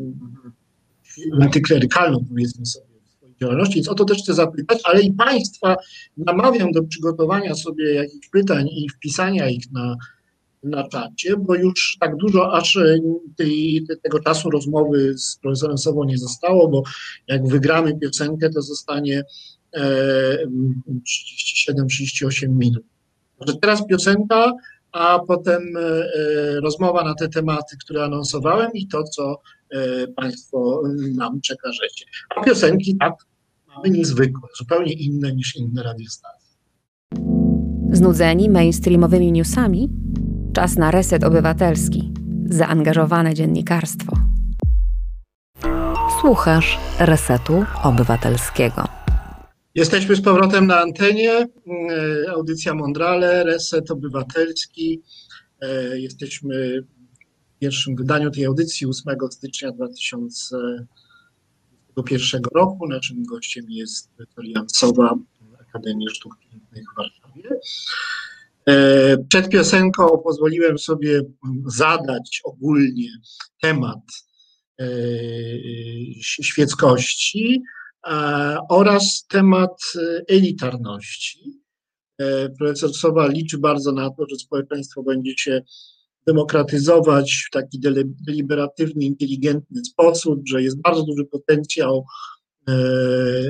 antyklerykalną, 1.41 2.25
powiedzmy 2.29 2.65
sobie, 2.65 2.85
w 3.05 3.17
swojej 3.17 3.35
działalności. 3.41 3.75
Więc 3.75 3.87
o 3.87 3.95
to 3.95 4.05
też 4.05 4.17
chcę 4.17 4.33
zapytać, 4.33 4.79
ale 4.83 5.01
i 5.01 5.13
Państwa 5.13 5.75
namawiam 6.17 6.71
do 6.71 6.83
przygotowania 6.83 7.55
sobie 7.55 7.93
jakichś 7.93 8.29
pytań 8.29 8.67
i 8.67 8.89
wpisania 8.89 9.49
ich 9.49 9.71
na, 9.71 9.95
na 10.63 10.87
czacie, 10.87 11.37
bo 11.37 11.55
już 11.55 11.97
tak 11.99 12.15
dużo 12.15 12.53
aż 12.53 12.79
tej, 13.37 13.85
tego 14.03 14.19
czasu 14.19 14.49
rozmowy 14.49 15.17
z 15.17 15.37
profesorem 15.41 15.77
Sobą 15.77 16.03
nie 16.03 16.17
zostało, 16.17 16.69
bo 16.69 16.83
jak 17.27 17.47
wygramy 17.47 17.99
piosenkę, 17.99 18.49
to 18.49 18.61
zostanie 18.61 19.19
e, 19.19 19.23
37-38 21.69 22.49
minut. 22.49 22.83
Może 23.39 23.57
teraz 23.61 23.87
piosenka, 23.87 24.53
a 24.91 25.19
potem 25.19 25.77
e, 25.77 25.79
e, 25.79 26.59
rozmowa 26.61 27.03
na 27.03 27.13
te 27.15 27.29
tematy, 27.29 27.77
które 27.77 28.03
anonsowałem 28.03 28.71
i 28.73 28.87
to, 28.87 29.03
co 29.03 29.41
e, 29.71 30.07
Państwo 30.07 30.81
nam 31.15 31.41
przekażecie. 31.41 32.05
A 32.35 32.43
piosenki 32.43 32.97
tak 32.97 33.13
mamy 33.67 33.89
niezwykłe, 33.89 34.49
zupełnie 34.57 34.93
inne 34.93 35.35
niż 35.35 35.55
inne 35.55 35.83
radiostacje. 35.83 36.47
Znudzeni 37.91 38.49
mainstreamowymi 38.49 39.31
newsami? 39.31 39.89
Czas 40.53 40.77
na 40.77 40.91
reset 40.91 41.23
obywatelski. 41.23 42.11
Zaangażowane 42.45 43.33
dziennikarstwo. 43.33 44.17
Słuchasz 46.21 46.79
Resetu 46.99 47.65
Obywatelskiego. 47.83 49.06
Jesteśmy 49.77 50.15
z 50.15 50.21
powrotem 50.21 50.67
na 50.67 50.79
antenie. 50.79 51.31
E, 51.31 51.47
audycja 52.29 52.73
Mondrale, 52.73 53.43
Reset 53.43 53.91
Obywatelski. 53.91 55.01
E, 55.61 55.99
jesteśmy 55.99 56.81
w 56.81 56.85
pierwszym 57.59 57.95
wydaniu 57.95 58.31
tej 58.31 58.45
audycji 58.45 58.87
8 58.87 59.17
stycznia 59.31 59.71
2021 59.71 62.41
roku. 62.53 62.87
Naszym 62.87 63.23
gościem 63.23 63.65
jest 63.69 64.09
Wiktoria 64.19 64.63
Sowa, 64.67 65.15
Akademii 65.69 66.09
Sztuk 66.09 66.33
Pięknych 66.51 66.83
w 66.93 66.97
Warszawie. 66.97 67.49
E, 68.65 69.17
przed 69.29 69.49
piosenką 69.49 70.17
pozwoliłem 70.23 70.79
sobie 70.79 71.21
zadać 71.65 72.41
ogólnie 72.43 73.09
temat 73.61 73.99
świeckości, 76.21 77.63
oraz 78.69 79.25
temat 79.29 79.81
e, 79.95 80.21
elitarności. 80.27 81.61
E, 82.17 82.49
profesor 82.49 82.93
Sowa 82.93 83.27
liczy 83.27 83.57
bardzo 83.57 83.91
na 83.91 84.09
to, 84.09 84.25
że 84.29 84.35
społeczeństwo 84.35 85.03
będzie 85.03 85.33
się 85.37 85.61
demokratyzować 86.27 87.43
w 87.47 87.51
taki 87.51 87.79
deliberatywny, 88.27 89.05
inteligentny 89.05 89.85
sposób, 89.85 90.41
że 90.47 90.63
jest 90.63 90.81
bardzo 90.81 91.03
duży 91.03 91.25
potencjał 91.25 92.05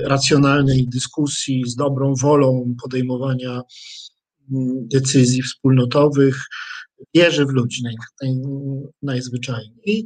racjonalnej 0.03 0.87
dyskusji 0.87 1.63
z 1.67 1.75
dobrą 1.75 2.13
wolą 2.15 2.75
podejmowania 2.81 3.61
decyzji 4.91 5.41
wspólnotowych. 5.41 6.43
Wierzy 7.15 7.45
w 7.45 7.49
ludzi 7.49 7.83
naj, 7.83 7.95
naj, 8.21 8.35
najzwyczajniej. 9.01 10.05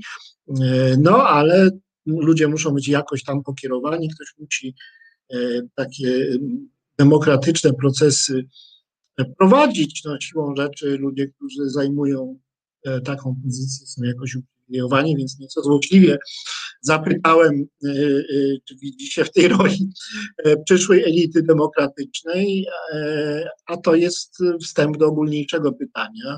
No 0.98 1.28
ale 1.28 1.72
ludzie 2.06 2.48
muszą 2.48 2.72
być 2.72 2.88
jakoś 2.88 3.24
tam 3.24 3.44
pokierowani, 3.44 4.10
ktoś 4.10 4.28
musi 4.40 4.76
e, 5.34 5.38
takie 5.76 6.38
demokratyczne 6.98 7.74
procesy 7.74 8.46
e, 9.18 9.26
prowadzić. 9.26 10.04
No, 10.06 10.20
siłą 10.20 10.56
rzeczy 10.56 10.98
ludzie, 10.98 11.28
którzy 11.28 11.70
zajmują 11.70 12.40
e, 12.86 13.02
taką 13.02 13.36
pozycję, 13.44 13.88
są 13.88 14.04
jakoś 14.04 14.36
uprzywilejowani, 14.36 15.18
więc 15.18 15.40
nieco 15.40 15.62
złośliwie 15.62 16.18
zapytałem, 16.82 17.66
czy 18.66 18.76
widzi 18.82 19.08
się 19.08 19.26
w 19.26 19.32
tej 19.32 19.48
roli 19.58 19.90
przyszłej 20.66 21.04
elity 21.04 21.44
demokratycznej, 21.44 22.68
a 23.66 23.78
to 23.78 23.96
jest 23.96 24.38
wstęp 24.62 24.98
do 24.98 25.06
ogólniejszego 25.06 25.72
pytania, 25.74 26.38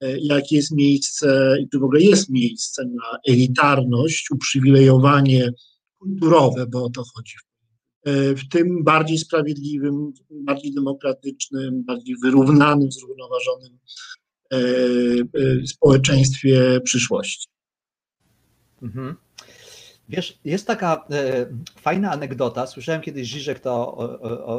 jakie 0.00 0.56
jest 0.56 0.72
miejsce, 0.72 1.56
i 1.60 1.68
tu 1.68 1.80
w 1.80 1.84
ogóle 1.84 2.00
jest 2.00 2.30
miejsce 2.30 2.84
na 2.84 3.18
elitarność, 3.28 4.30
uprzywilejowanie 4.30 5.52
kulturowe, 5.98 6.66
bo 6.66 6.84
o 6.84 6.90
to 6.90 7.02
chodzi. 7.14 7.34
E, 8.04 8.34
w 8.34 8.48
tym 8.48 8.84
bardziej 8.84 9.18
sprawiedliwym, 9.18 10.12
bardziej 10.30 10.74
demokratycznym, 10.74 11.84
bardziej 11.84 12.16
wyrównanym, 12.22 12.92
zrównoważonym 12.92 13.78
e, 14.52 14.58
społeczeństwie 15.66 16.80
przyszłości. 16.84 17.48
Mhm. 18.82 19.16
Wiesz, 20.08 20.38
jest 20.44 20.66
taka 20.66 21.06
e, 21.10 21.46
fajna 21.80 22.10
anegdota. 22.10 22.66
Słyszałem 22.66 23.00
kiedyś 23.00 23.28
Żyżek 23.28 23.60
to 23.60 23.96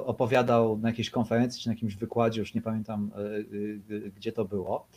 opowiadał 0.05 0.77
na 0.77 0.89
jakiejś 0.89 1.09
konferencji 1.09 1.61
czy 1.61 1.67
na 1.67 1.73
jakimś 1.73 1.95
wykładzie, 1.95 2.39
już 2.39 2.53
nie 2.53 2.61
pamiętam 2.61 3.11
e, 3.15 4.09
gdzie 4.09 4.31
to 4.31 4.45
było. 4.45 4.87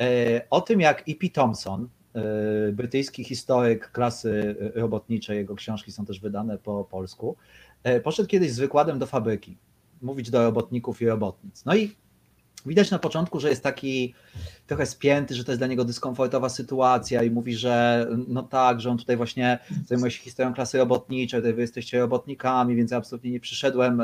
E, 0.00 0.46
o 0.50 0.60
tym, 0.60 0.80
jak 0.80 1.08
E.P. 1.08 1.28
Thompson, 1.28 1.88
e, 2.14 2.72
brytyjski 2.72 3.24
historyk 3.24 3.92
klasy 3.92 4.56
robotniczej, 4.74 5.36
jego 5.36 5.54
książki 5.54 5.92
są 5.92 6.04
też 6.04 6.20
wydane 6.20 6.58
po 6.58 6.84
polsku, 6.84 7.36
e, 7.82 8.00
poszedł 8.00 8.28
kiedyś 8.28 8.52
z 8.52 8.58
wykładem 8.58 8.98
do 8.98 9.06
fabryki, 9.06 9.56
mówić 10.02 10.30
do 10.30 10.42
robotników 10.42 11.02
i 11.02 11.06
robotnic. 11.06 11.64
No 11.64 11.74
i 11.74 11.94
Widać 12.66 12.90
na 12.90 12.98
początku, 12.98 13.40
że 13.40 13.48
jest 13.50 13.62
taki 13.62 14.14
trochę 14.66 14.86
spięty, 14.86 15.34
że 15.34 15.44
to 15.44 15.52
jest 15.52 15.60
dla 15.60 15.66
niego 15.66 15.84
dyskomfortowa 15.84 16.48
sytuacja 16.48 17.22
i 17.22 17.30
mówi, 17.30 17.54
że 17.54 18.06
no 18.28 18.42
tak, 18.42 18.80
że 18.80 18.90
on 18.90 18.98
tutaj 18.98 19.16
właśnie 19.16 19.58
zajmuje 19.86 20.10
się 20.10 20.22
historią 20.22 20.54
klasy 20.54 20.78
robotniczej, 20.78 21.40
tutaj 21.40 21.54
wy 21.54 21.60
jesteście 21.60 21.98
robotnikami, 21.98 22.76
więc 22.76 22.90
ja 22.90 22.96
absolutnie 22.96 23.30
nie 23.30 23.40
przyszedłem 23.40 24.02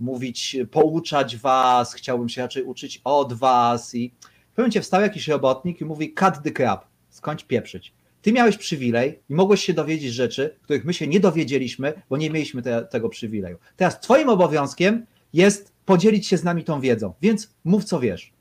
mówić, 0.00 0.56
pouczać 0.70 1.36
was, 1.36 1.94
chciałbym 1.94 2.28
się 2.28 2.42
raczej 2.42 2.62
uczyć 2.62 3.00
od 3.04 3.32
was 3.32 3.94
i 3.94 4.12
momencie 4.60 4.80
wstał 4.80 5.00
jakiś 5.00 5.28
robotnik 5.28 5.80
i 5.80 5.84
mówi 5.84 6.14
cut 6.14 6.34
the 6.44 6.50
crap, 6.50 6.84
skończ 7.10 7.44
pieprzyć. 7.44 7.92
Ty 8.22 8.32
miałeś 8.32 8.56
przywilej 8.56 9.18
i 9.30 9.34
mogłeś 9.34 9.64
się 9.64 9.72
dowiedzieć 9.72 10.12
rzeczy, 10.12 10.56
których 10.62 10.84
my 10.84 10.94
się 10.94 11.06
nie 11.06 11.20
dowiedzieliśmy, 11.20 12.02
bo 12.10 12.16
nie 12.16 12.30
mieliśmy 12.30 12.62
te, 12.62 12.82
tego 12.82 13.08
przywileju. 13.08 13.58
Teraz 13.76 14.00
twoim 14.00 14.28
obowiązkiem 14.28 15.06
jest 15.32 15.72
podzielić 15.84 16.26
się 16.26 16.36
z 16.36 16.44
nami 16.44 16.64
tą 16.64 16.80
wiedzą, 16.80 17.12
więc 17.22 17.54
mów 17.64 17.84
co 17.84 18.00
wiesz. 18.00 18.32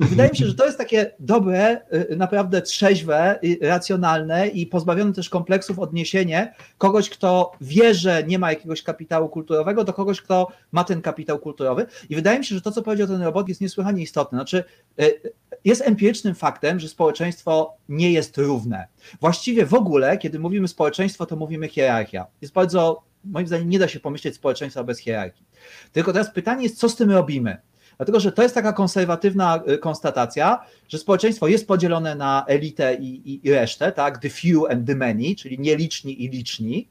I 0.00 0.04
wydaje 0.04 0.30
mi 0.30 0.36
się, 0.36 0.46
że 0.46 0.54
to 0.54 0.66
jest 0.66 0.78
takie 0.78 1.10
dobre, 1.18 1.80
y, 2.10 2.16
naprawdę 2.16 2.62
trzeźwe, 2.62 3.40
racjonalne 3.60 4.48
i 4.48 4.66
pozbawione 4.66 5.12
też 5.12 5.28
kompleksów 5.28 5.78
odniesienie 5.78 6.54
kogoś, 6.78 7.10
kto 7.10 7.52
wie, 7.60 7.94
że 7.94 8.24
nie 8.24 8.38
ma 8.38 8.50
jakiegoś 8.50 8.82
kapitału 8.82 9.28
kulturowego, 9.28 9.84
do 9.84 9.92
kogoś, 9.92 10.20
kto 10.20 10.48
ma 10.72 10.84
ten 10.84 11.02
kapitał 11.02 11.38
kulturowy. 11.38 11.86
I 12.10 12.14
wydaje 12.14 12.38
mi 12.38 12.44
się, 12.44 12.54
że 12.54 12.60
to, 12.60 12.72
co 12.72 12.82
powiedział 12.82 13.06
ten 13.06 13.22
robot, 13.22 13.48
jest 13.48 13.60
niesłychanie 13.60 14.02
istotne. 14.02 14.38
Znaczy, 14.38 14.64
y, 15.00 15.32
jest 15.64 15.82
empirycznym 15.82 16.34
faktem, 16.34 16.80
że 16.80 16.88
społeczeństwo 16.88 17.76
nie 17.88 18.12
jest 18.12 18.38
równe. 18.38 18.86
Właściwie 19.20 19.66
w 19.66 19.74
ogóle, 19.74 20.18
kiedy 20.18 20.38
mówimy 20.38 20.68
społeczeństwo, 20.68 21.26
to 21.26 21.36
mówimy 21.36 21.68
hierarchia. 21.68 22.26
Jest 22.40 22.54
bardzo, 22.54 23.02
moim 23.24 23.46
zdaniem, 23.46 23.68
nie 23.68 23.78
da 23.78 23.88
się 23.88 24.00
pomyśleć 24.00 24.34
społeczeństwa 24.34 24.84
bez 24.84 24.98
hierarchii. 24.98 25.46
Tylko 25.92 26.12
teraz 26.12 26.30
pytanie 26.30 26.62
jest, 26.62 26.78
co 26.78 26.88
z 26.88 26.96
tym 26.96 27.10
robimy? 27.10 27.56
Dlatego, 28.02 28.20
że 28.20 28.32
to 28.32 28.42
jest 28.42 28.54
taka 28.54 28.72
konserwatywna 28.72 29.62
y, 29.68 29.78
konstatacja, 29.78 30.64
że 30.88 30.98
społeczeństwo 30.98 31.48
jest 31.48 31.66
podzielone 31.66 32.14
na 32.14 32.44
elitę 32.46 32.94
i, 32.94 33.30
i, 33.30 33.46
i 33.46 33.50
resztę, 33.50 33.92
tak? 33.92 34.18
The 34.18 34.30
few 34.30 34.70
and 34.70 34.86
the 34.86 34.94
many, 34.94 35.34
czyli 35.36 35.58
nieliczni 35.58 36.24
i 36.24 36.28
liczni. 36.28 36.88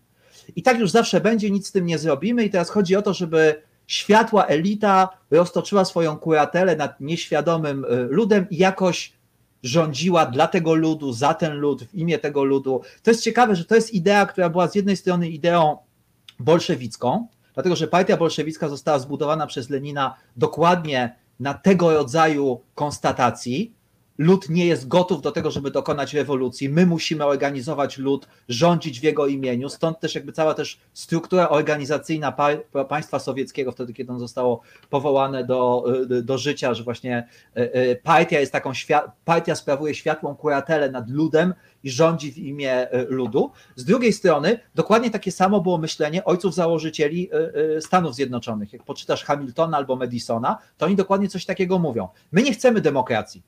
I 0.56 0.64
tak 0.64 0.80
już 0.80 0.92
zawsze 0.92 1.22
będzie, 1.22 1.52
nic 1.52 1.68
z 1.68 1.72
tym 1.72 1.86
nie 1.86 1.98
zrobimy. 1.98 2.46
I 2.46 2.50
teraz 2.50 2.70
chodzi 2.70 2.96
o 2.96 3.02
to, 3.02 3.14
żeby 3.14 3.62
światła 3.88 4.46
elita 4.46 5.10
roztoczyła 5.32 5.86
swoją 5.86 6.18
kuratelę 6.18 6.76
nad 6.76 7.02
nieświadomym 7.02 7.86
y, 7.86 7.88
ludem 8.10 8.46
i 8.50 8.58
jakoś 8.58 9.14
rządziła 9.64 10.26
dla 10.26 10.48
tego 10.48 10.76
ludu, 10.76 11.14
za 11.14 11.34
ten 11.34 11.54
lud, 11.54 11.84
w 11.84 11.96
imię 11.96 12.20
tego 12.20 12.44
ludu. 12.44 12.82
To 13.04 13.12
jest 13.12 13.24
ciekawe, 13.24 13.56
że 13.56 13.66
to 13.66 13.76
jest 13.76 13.94
idea, 13.94 14.26
która 14.26 14.50
była 14.50 14.68
z 14.68 14.76
jednej 14.76 14.98
strony 14.98 15.30
ideą 15.30 15.78
bolszewicką, 16.40 17.28
dlatego 17.54 17.76
że 17.76 17.88
partia 17.88 18.18
bolszewicka 18.18 18.70
została 18.70 19.00
zbudowana 19.00 19.48
przez 19.48 19.70
Lenina 19.70 20.16
dokładnie 20.36 21.16
na 21.40 21.54
tego 21.54 21.94
rodzaju 21.94 22.62
konstatacji. 22.76 23.74
Lud 24.18 24.50
nie 24.50 24.66
jest 24.66 24.88
gotów 24.88 25.22
do 25.22 25.32
tego, 25.32 25.52
żeby 25.52 25.72
dokonać 25.72 26.14
rewolucji. 26.14 26.70
My 26.70 26.86
musimy 26.86 27.26
organizować 27.26 27.98
lud, 27.98 28.28
rządzić 28.50 29.00
w 29.00 29.04
jego 29.04 29.28
imieniu. 29.28 29.70
Stąd 29.70 30.00
też 30.00 30.16
jakby 30.16 30.32
cała 30.32 30.54
też 30.54 30.80
struktura 30.94 31.50
organizacyjna 31.50 32.34
państwa 32.90 33.20
sowieckiego, 33.20 33.72
wtedy 33.72 33.94
kiedy 33.94 34.12
on 34.12 34.20
zostało 34.20 34.62
powołane 34.90 35.46
do, 35.46 35.86
do 36.24 36.38
życia, 36.38 36.74
że 36.74 36.84
właśnie 36.84 37.28
e, 37.56 37.74
e, 37.74 37.96
partia 37.96 38.40
jest 38.40 38.52
taką, 38.52 38.72
partia 39.26 39.56
sprawuje 39.56 39.96
światłą 39.96 40.36
kuratelę 40.36 40.92
nad 40.92 41.10
ludem, 41.10 41.54
i 41.84 41.90
rządzi 41.90 42.32
w 42.32 42.38
imię 42.38 42.88
ludu. 43.10 43.52
Z 43.76 43.86
drugiej 43.86 44.14
strony, 44.14 44.60
dokładnie 44.76 45.10
takie 45.12 45.32
samo 45.32 45.62
było 45.62 45.78
myślenie 45.78 46.26
ojców 46.26 46.54
założycieli 46.54 47.30
Stanów 47.80 48.16
Zjednoczonych. 48.16 48.74
Jak 48.74 48.84
poczytasz 48.84 49.24
Hamiltona 49.24 49.78
albo 49.78 49.96
Madisona, 49.96 50.58
to 50.78 50.86
oni 50.86 50.96
dokładnie 50.96 51.30
coś 51.30 51.46
takiego 51.46 51.80
mówią. 51.80 52.08
My 52.32 52.44
nie 52.44 52.54
chcemy 52.54 52.82
demokracji. 52.82 53.44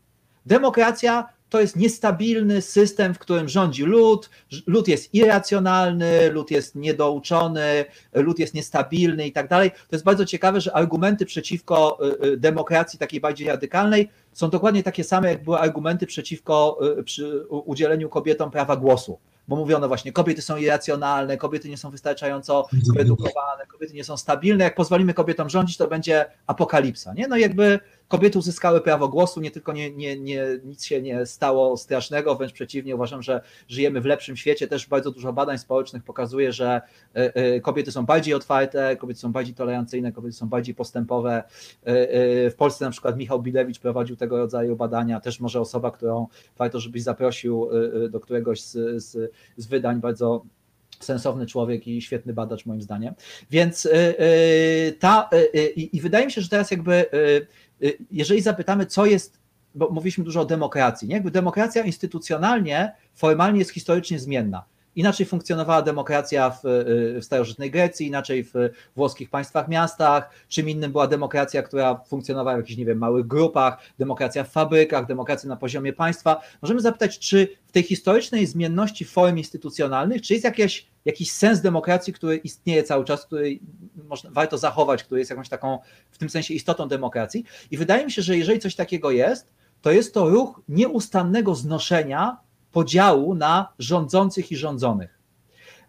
Demokracja 0.45 1.29
to 1.53 1.61
jest 1.61 1.75
niestabilny 1.75 2.61
system, 2.61 3.13
w 3.13 3.19
którym 3.19 3.49
rządzi 3.49 3.83
lud, 3.83 4.29
lud 4.67 4.87
jest 4.87 5.13
irracjonalny, 5.13 6.29
lud 6.29 6.51
jest 6.51 6.75
niedouczony, 6.75 7.85
lud 8.13 8.39
jest 8.39 8.53
niestabilny 8.53 9.27
i 9.27 9.31
tak 9.31 9.47
dalej. 9.47 9.71
To 9.71 9.95
jest 9.95 10.05
bardzo 10.05 10.25
ciekawe, 10.25 10.61
że 10.61 10.73
argumenty 10.73 11.25
przeciwko 11.25 11.99
y, 12.23 12.27
y, 12.27 12.37
demokracji 12.37 12.99
takiej 12.99 13.19
bardziej 13.21 13.47
radykalnej 13.47 14.09
są 14.31 14.49
dokładnie 14.49 14.83
takie 14.83 15.03
same, 15.03 15.29
jak 15.29 15.43
były 15.43 15.57
argumenty 15.57 16.05
przeciwko 16.05 16.79
y, 16.99 17.03
przy 17.03 17.45
udzieleniu 17.49 18.09
kobietom 18.09 18.51
prawa 18.51 18.75
głosu 18.75 19.19
bo 19.47 19.55
mówiono 19.55 19.87
właśnie, 19.87 20.11
kobiety 20.11 20.41
są 20.41 20.57
irracjonalne, 20.57 21.37
kobiety 21.37 21.69
nie 21.69 21.77
są 21.77 21.89
wystarczająco 21.91 22.67
wyedukowane, 22.95 23.65
kobiety 23.67 23.93
nie 23.93 24.03
są 24.03 24.17
stabilne, 24.17 24.63
jak 24.63 24.75
pozwolimy 24.75 25.13
kobietom 25.13 25.49
rządzić, 25.49 25.77
to 25.77 25.87
będzie 25.87 26.25
apokalipsa, 26.47 27.13
nie? 27.13 27.27
No 27.27 27.37
jakby 27.37 27.79
kobiety 28.13 28.39
uzyskały 28.39 28.81
prawo 28.81 29.09
głosu, 29.09 29.41
nie 29.41 29.51
tylko 29.51 29.73
nie, 29.73 29.91
nie, 29.91 30.19
nie, 30.19 30.45
nic 30.63 30.85
się 30.85 31.01
nie 31.01 31.25
stało 31.25 31.77
strasznego, 31.77 32.35
wręcz 32.35 32.53
przeciwnie, 32.53 32.95
uważam, 32.95 33.21
że 33.21 33.41
żyjemy 33.67 34.01
w 34.01 34.05
lepszym 34.05 34.37
świecie, 34.37 34.67
też 34.67 34.87
bardzo 34.87 35.11
dużo 35.11 35.33
badań 35.33 35.57
społecznych 35.57 36.03
pokazuje, 36.03 36.51
że 36.53 36.81
e, 37.15 37.35
e, 37.35 37.59
kobiety 37.59 37.91
są 37.91 38.05
bardziej 38.05 38.33
otwarte, 38.33 38.95
kobiety 38.95 39.19
są 39.19 39.31
bardziej 39.31 39.55
tolerancyjne, 39.55 40.11
kobiety 40.11 40.33
są 40.37 40.49
bardziej 40.49 40.75
postępowe. 40.75 41.43
E, 41.83 42.49
w 42.49 42.55
Polsce 42.55 42.85
na 42.85 42.91
przykład 42.91 43.17
Michał 43.17 43.41
Bilewicz 43.41 43.79
prowadził 43.79 44.15
tego 44.15 44.37
rodzaju 44.37 44.75
badania, 44.75 45.19
też 45.19 45.39
może 45.39 45.61
osoba, 45.61 45.91
którą 45.91 46.27
warto, 46.57 46.79
żebyś 46.79 47.03
zaprosił 47.03 47.69
do 48.09 48.19
któregoś 48.19 48.61
z, 48.61 49.03
z, 49.03 49.31
z 49.57 49.67
wydań 49.67 49.99
bardzo 49.99 50.45
sensowny 50.99 51.45
człowiek 51.45 51.87
i 51.87 52.01
świetny 52.01 52.33
badacz 52.33 52.65
moim 52.65 52.81
zdaniem. 52.81 53.13
Więc 53.51 53.87
ta 54.99 55.29
i 55.75 56.01
wydaje 56.01 56.25
mi 56.25 56.31
się, 56.31 56.41
że 56.41 56.49
teraz 56.49 56.71
jakby 56.71 57.05
jeżeli 58.11 58.41
zapytamy, 58.41 58.85
co 58.85 59.05
jest, 59.05 59.39
bo 59.75 59.89
mówiliśmy 59.89 60.23
dużo 60.23 60.41
o 60.41 60.45
demokracji, 60.45 61.07
nie? 61.07 61.13
Jakby 61.13 61.31
demokracja 61.31 61.83
instytucjonalnie, 61.83 62.95
formalnie 63.13 63.59
jest 63.59 63.71
historycznie 63.71 64.19
zmienna. 64.19 64.65
Inaczej 64.95 65.25
funkcjonowała 65.25 65.81
demokracja 65.81 66.49
w, 66.49 66.65
y, 66.65 67.19
w 67.21 67.25
starożytnej 67.25 67.71
Grecji, 67.71 68.07
inaczej 68.07 68.43
w 68.43 68.53
włoskich 68.95 69.29
państwach, 69.29 69.67
miastach, 69.67 70.29
czym 70.47 70.69
innym 70.69 70.91
była 70.91 71.07
demokracja, 71.07 71.63
która 71.63 72.01
funkcjonowała 72.07 72.57
w 72.57 72.59
jakichś, 72.59 72.77
nie 72.77 72.85
wiem, 72.85 72.97
małych 72.97 73.27
grupach, 73.27 73.77
demokracja 73.99 74.43
w 74.43 74.51
fabrykach, 74.51 75.05
demokracja 75.05 75.49
na 75.49 75.55
poziomie 75.55 75.93
państwa. 75.93 76.41
Możemy 76.61 76.81
zapytać, 76.81 77.19
czy 77.19 77.47
w 77.67 77.71
tej 77.71 77.83
historycznej 77.83 78.45
zmienności 78.45 79.05
form 79.05 79.37
instytucjonalnych, 79.37 80.21
czy 80.21 80.33
jest 80.33 80.45
jakieś, 80.45 80.87
jakiś 81.05 81.31
sens 81.31 81.61
demokracji, 81.61 82.13
który 82.13 82.37
istnieje 82.37 82.83
cały 82.83 83.05
czas, 83.05 83.25
który 83.25 83.59
można, 84.09 84.31
warto 84.31 84.57
zachować, 84.57 85.03
który 85.03 85.19
jest 85.19 85.31
jakąś 85.31 85.49
taką, 85.49 85.79
w 86.11 86.17
tym 86.17 86.29
sensie 86.29 86.53
istotą 86.53 86.87
demokracji. 86.87 87.45
I 87.71 87.77
wydaje 87.77 88.05
mi 88.05 88.11
się, 88.11 88.21
że 88.21 88.37
jeżeli 88.37 88.59
coś 88.59 88.75
takiego 88.75 89.11
jest, 89.11 89.53
to 89.81 89.91
jest 89.91 90.13
to 90.13 90.29
ruch 90.29 90.61
nieustannego 90.69 91.55
znoszenia 91.55 92.37
podziału 92.73 93.35
na 93.35 93.73
rządzących 93.79 94.51
i 94.51 94.55
rządzonych. 94.57 95.19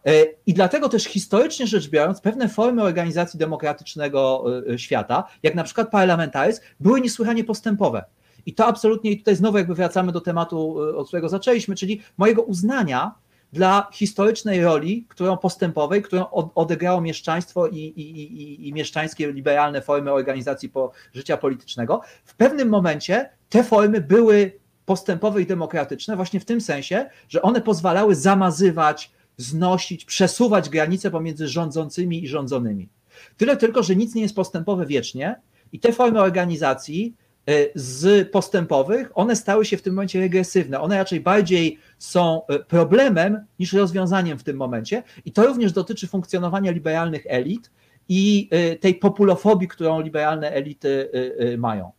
E, 0.07 0.25
I 0.47 0.55
dlatego 0.55 0.89
też 0.89 1.05
historycznie 1.05 1.67
rzecz 1.67 1.89
biorąc, 1.89 2.21
pewne 2.21 2.49
formy 2.49 2.83
organizacji 2.83 3.39
demokratycznego 3.39 4.45
e, 4.73 4.79
świata, 4.79 5.25
jak 5.43 5.55
na 5.55 5.65
przykład 5.65 5.91
parlamentaryzm, 5.91 6.63
były 6.81 7.01
niesłychanie 7.01 7.45
postępowe. 7.45 8.05
I 8.47 8.55
to 8.55 8.67
absolutnie, 8.67 9.11
i 9.11 9.19
tutaj 9.19 9.37
znowu 9.37 9.59
jakby 9.59 9.75
wracamy 9.75 10.13
do 10.13 10.21
tematu, 10.21 10.85
e, 10.85 10.97
od 10.97 11.07
którego 11.07 11.29
zaczęliśmy, 11.29 11.75
czyli 11.75 12.01
mojego 12.17 12.43
uznania 12.43 13.15
dla 13.53 13.89
historycznej 13.93 14.65
roli, 14.65 15.07
którą 15.09 15.37
postępowej, 15.37 16.03
którą 16.03 16.31
odegrało 16.55 17.01
mieszczaństwo 17.01 17.69
i, 17.69 17.77
i, 17.77 18.23
i, 18.23 18.69
i 18.69 18.73
mieszczańskie 18.73 19.33
liberalne 19.33 19.83
formy 19.83 20.13
organizacji 20.13 20.69
po, 20.69 20.93
życia 21.15 21.37
politycznego. 21.37 22.01
W 22.25 22.37
pewnym 22.37 22.69
momencie 22.69 23.31
te 23.49 23.65
formy 23.65 24.01
były 24.01 24.64
postępowe 24.87 25.43
i 25.43 25.47
demokratyczne 25.47 26.17
właśnie 26.17 26.41
w 26.41 26.45
tym 26.45 26.61
sensie, 26.61 27.07
że 27.29 27.43
one 27.43 27.61
pozwalały 27.61 28.15
zamazywać, 28.15 29.11
znosić, 29.37 30.05
przesuwać 30.05 30.69
granice 30.69 31.11
pomiędzy 31.11 31.49
rządzącymi 31.49 32.25
i 32.25 32.29
rządzonymi. 32.29 32.89
Tyle 33.37 33.57
tylko, 33.57 33.83
że 33.83 33.97
nic 33.97 34.15
nie 34.15 34.23
jest 34.23 34.35
postępowe 34.35 34.87
wiecznie 34.87 35.41
i 35.73 35.81
te 35.81 35.93
formy 35.93 36.21
organizacji 36.21 37.15
e, 37.47 37.53
z 37.75 38.31
postępowych, 38.31 39.11
one 39.15 39.37
stały 39.37 39.65
się 39.65 39.77
w 39.77 39.83
tym 39.83 39.95
momencie 39.95 40.21
regresywne. 40.21 40.81
One 40.81 40.99
raczej 40.99 41.21
bardziej 41.21 41.79
są 41.99 42.47
e, 42.47 42.59
problemem 42.59 43.47
niż 43.59 43.73
rozwiązaniem 43.73 44.39
w 44.39 44.45
tym 44.45 44.57
momencie 44.57 45.03
i 45.25 45.33
to 45.33 45.47
również 45.47 45.73
dotyczy 45.73 46.07
funkcjonowania 46.07 46.71
liberalnych 46.71 47.23
elit 47.29 47.71
i 48.09 48.49
e, 48.51 48.77
tej 48.77 48.95
populofobii, 48.95 49.69
którą 49.69 50.01
liberalne 50.01 50.51
elity 50.51 51.11
mają. 51.59 51.93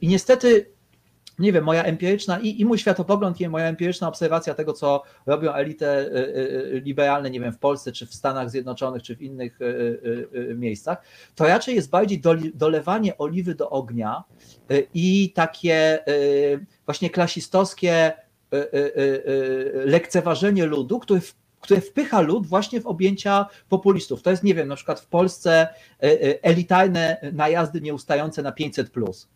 I 0.00 0.08
niestety 0.08 0.75
nie 1.38 1.52
wiem, 1.52 1.64
moja 1.64 1.84
empiryczna 1.84 2.38
i, 2.38 2.60
i 2.60 2.64
mój 2.64 2.78
światopogląd, 2.78 3.40
i 3.40 3.48
moja 3.48 3.66
empiryczna 3.66 4.08
obserwacja 4.08 4.54
tego, 4.54 4.72
co 4.72 5.02
robią 5.26 5.52
elity 5.52 5.86
y, 5.86 6.06
y, 6.76 6.82
liberalne, 6.84 7.30
nie 7.30 7.40
wiem, 7.40 7.52
w 7.52 7.58
Polsce, 7.58 7.92
czy 7.92 8.06
w 8.06 8.14
Stanach 8.14 8.50
Zjednoczonych, 8.50 9.02
czy 9.02 9.16
w 9.16 9.22
innych 9.22 9.58
miejscach, 10.54 10.98
to 11.34 11.44
raczej 11.44 11.74
jest 11.74 11.90
bardziej 11.90 12.22
dolewanie 12.54 13.18
oliwy 13.18 13.54
do 13.54 13.70
ognia 13.70 14.24
i 14.94 15.32
takie 15.34 15.98
właśnie 16.84 17.10
klasistowskie 17.10 18.12
lekceważenie 19.84 20.66
ludu, 20.66 20.98
który 20.98 21.20
które 21.60 21.80
wpycha 21.80 22.20
lud 22.20 22.46
właśnie 22.46 22.80
w 22.80 22.86
objęcia 22.86 23.46
populistów. 23.68 24.22
To 24.22 24.30
jest, 24.30 24.42
nie 24.42 24.54
wiem, 24.54 24.68
na 24.68 24.76
przykład 24.76 25.00
w 25.00 25.06
Polsce 25.06 25.68
elitarne 26.42 27.30
najazdy 27.32 27.80
nieustające 27.80 28.42
na 28.42 28.52
500 28.52 28.90
plus 28.90 29.28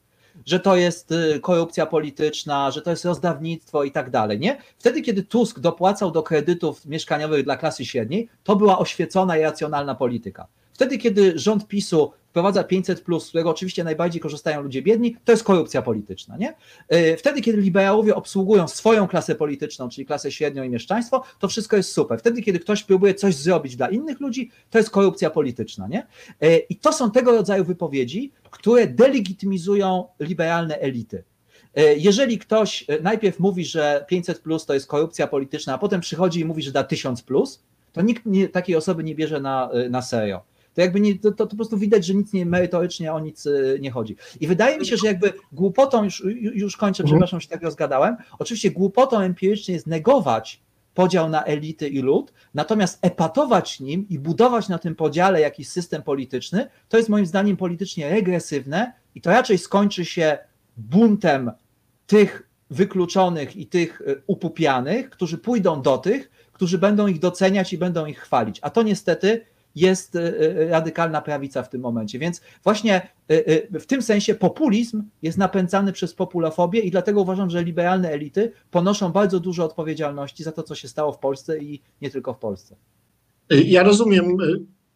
że 0.47 0.61
to 0.61 0.76
jest 0.76 1.12
y, 1.12 1.41
korupcja 1.41 1.87
polityczna, 1.87 2.70
że 2.70 2.83
to 2.83 2.91
jest 2.91 3.05
rozdawnictwo 3.05 3.85
i 3.85 3.93
tak 3.93 4.11
dalej. 4.11 4.39
Nie? 4.39 4.59
Wtedy, 4.78 5.03
kiedy 5.03 5.22
Tusk 5.22 5.61
dopłacał 5.61 6.11
do 6.11 6.22
kredytów 6.22 6.87
mieszkaniowych 6.87 7.45
dla 7.45 7.57
klasy 7.57 7.85
średniej, 7.85 8.28
to 8.45 8.57
była 8.57 8.78
oświecona 8.78 9.39
i 9.39 9.43
racjonalna 9.43 9.95
polityka. 9.95 10.47
Wtedy, 10.72 10.99
kiedy 10.99 11.39
rząd 11.39 11.68
PiSu 11.68 12.12
wprowadza 12.31 12.64
500, 12.64 13.05
z 13.20 13.28
którego 13.28 13.51
oczywiście 13.51 13.85
najbardziej 13.85 14.20
korzystają 14.20 14.62
ludzie 14.62 14.83
biedni, 14.83 15.16
to 15.24 15.33
jest 15.33 15.45
korupcja 15.45 15.83
polityczna. 15.83 16.37
Nie? 16.37 16.55
E, 16.89 17.16
wtedy, 17.16 17.41
kiedy 17.41 17.61
liberałowie 17.61 18.14
obsługują 18.14 18.68
swoją 18.68 19.09
klasę 19.09 19.35
polityczną, 19.35 19.89
czyli 19.89 20.07
klasę 20.07 20.33
średnią 20.33 20.62
i 20.62 20.68
mieszczaństwo, 20.68 21.22
to 21.39 21.49
wszystko 21.49 21.76
jest 21.76 21.93
super. 21.93 22.18
Wtedy, 22.18 22.43
kiedy 22.43 22.59
ktoś 22.59 22.83
próbuje 22.83 23.14
coś 23.14 23.35
zrobić 23.35 23.76
dla 23.76 23.89
innych 23.89 24.20
ludzi, 24.20 24.51
to 24.70 24.78
jest 24.78 24.91
korupcja 24.91 25.31
polityczna. 25.31 25.89
Nie? 25.89 26.07
E, 26.41 26.59
I 26.59 26.76
to 26.76 26.93
są 26.93 27.11
tego 27.11 27.33
rodzaju 27.33 27.64
wypowiedzi, 27.64 28.33
które 28.51 28.87
delegitymizują 28.87 30.05
liberalne 30.20 30.78
elity. 30.78 31.24
E, 31.74 31.97
jeżeli 31.97 32.39
ktoś 32.39 32.87
najpierw 33.03 33.39
mówi, 33.39 33.64
że 33.64 34.05
500 34.09 34.39
plus 34.39 34.66
to 34.66 34.74
jest 34.74 34.87
korupcja 34.87 35.26
polityczna, 35.26 35.74
a 35.74 35.78
potem 35.78 36.01
przychodzi 36.01 36.41
i 36.41 36.45
mówi, 36.45 36.62
że 36.62 36.72
da 36.72 36.85
1000 36.85 37.22
plus, 37.22 37.62
to 37.93 38.03
nikt 38.03 38.26
nie, 38.26 38.49
takiej 38.49 38.76
osoby 38.76 39.05
nie 39.05 39.14
bierze 39.14 39.41
na, 39.41 39.70
na 39.91 40.03
serio 40.03 40.49
to 40.74 40.80
jakby 40.80 41.00
nie, 41.00 41.18
to, 41.18 41.32
to, 41.32 41.46
po 41.46 41.56
prostu 41.56 41.78
widać, 41.78 42.06
że 42.06 42.14
nic 42.14 42.32
nie 42.32 42.46
merytorycznie 42.46 43.12
o 43.12 43.20
nic 43.20 43.46
y, 43.46 43.78
nie 43.80 43.90
chodzi. 43.90 44.16
I 44.40 44.46
wydaje 44.46 44.78
mi 44.78 44.86
się, 44.86 44.96
że 44.96 45.06
jakby 45.06 45.32
głupotą, 45.52 46.04
już, 46.04 46.24
już 46.54 46.76
kończę, 46.76 47.02
mhm. 47.02 47.16
przepraszam, 47.16 47.40
że 47.40 47.48
tak 47.48 47.62
rozgadałem, 47.62 48.16
oczywiście 48.38 48.70
głupotą 48.70 49.20
empirycznie 49.20 49.74
jest 49.74 49.86
negować 49.86 50.60
podział 50.94 51.28
na 51.28 51.44
elity 51.44 51.88
i 51.88 51.98
lud, 51.98 52.32
natomiast 52.54 52.98
epatować 53.02 53.80
nim 53.80 54.06
i 54.08 54.18
budować 54.18 54.68
na 54.68 54.78
tym 54.78 54.94
podziale 54.94 55.40
jakiś 55.40 55.68
system 55.68 56.02
polityczny, 56.02 56.68
to 56.88 56.96
jest 56.96 57.08
moim 57.08 57.26
zdaniem 57.26 57.56
politycznie 57.56 58.10
regresywne 58.10 58.92
i 59.14 59.20
to 59.20 59.30
raczej 59.30 59.58
skończy 59.58 60.04
się 60.04 60.38
buntem 60.76 61.50
tych 62.06 62.50
wykluczonych 62.70 63.56
i 63.56 63.66
tych 63.66 64.00
y, 64.00 64.22
upupianych, 64.26 65.10
którzy 65.10 65.38
pójdą 65.38 65.82
do 65.82 65.98
tych, 65.98 66.30
którzy 66.52 66.78
będą 66.78 67.06
ich 67.06 67.18
doceniać 67.18 67.72
i 67.72 67.78
będą 67.78 68.06
ich 68.06 68.18
chwalić. 68.18 68.58
A 68.62 68.70
to 68.70 68.82
niestety 68.82 69.46
jest 69.74 70.16
e, 70.16 70.38
e, 70.38 70.68
radykalna 70.68 71.20
prawica 71.20 71.62
w 71.62 71.68
tym 71.68 71.80
momencie. 71.80 72.18
Więc 72.18 72.40
właśnie 72.64 73.08
e, 73.28 73.80
w 73.80 73.86
tym 73.86 74.02
sensie 74.02 74.34
populizm 74.34 75.02
jest 75.22 75.38
napędzany 75.38 75.92
przez 75.92 76.14
populofobię 76.14 76.80
i 76.80 76.90
dlatego 76.90 77.20
uważam, 77.20 77.50
że 77.50 77.64
liberalne 77.64 78.10
elity 78.10 78.52
ponoszą 78.70 79.12
bardzo 79.12 79.40
dużo 79.40 79.64
odpowiedzialności 79.64 80.42
za 80.42 80.52
to, 80.52 80.62
co 80.62 80.74
się 80.74 80.88
stało 80.88 81.12
w 81.12 81.18
Polsce 81.18 81.58
i 81.58 81.80
nie 82.02 82.10
tylko 82.10 82.34
w 82.34 82.38
Polsce. 82.38 82.76
Ja 83.50 83.82
rozumiem, 83.82 84.36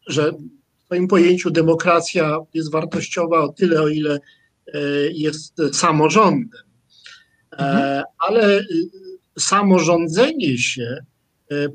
że 0.06 0.32
w 0.32 0.84
swoim 0.84 1.08
pojęciu 1.08 1.50
demokracja 1.50 2.38
jest 2.54 2.72
wartościowa 2.72 3.40
o 3.40 3.48
tyle, 3.48 3.82
o 3.82 3.88
ile 3.88 4.20
jest 5.12 5.62
samorządem. 5.72 6.62
Mhm. 7.50 8.02
Ale 8.18 8.64
samorządzenie 9.38 10.58
się 10.58 10.96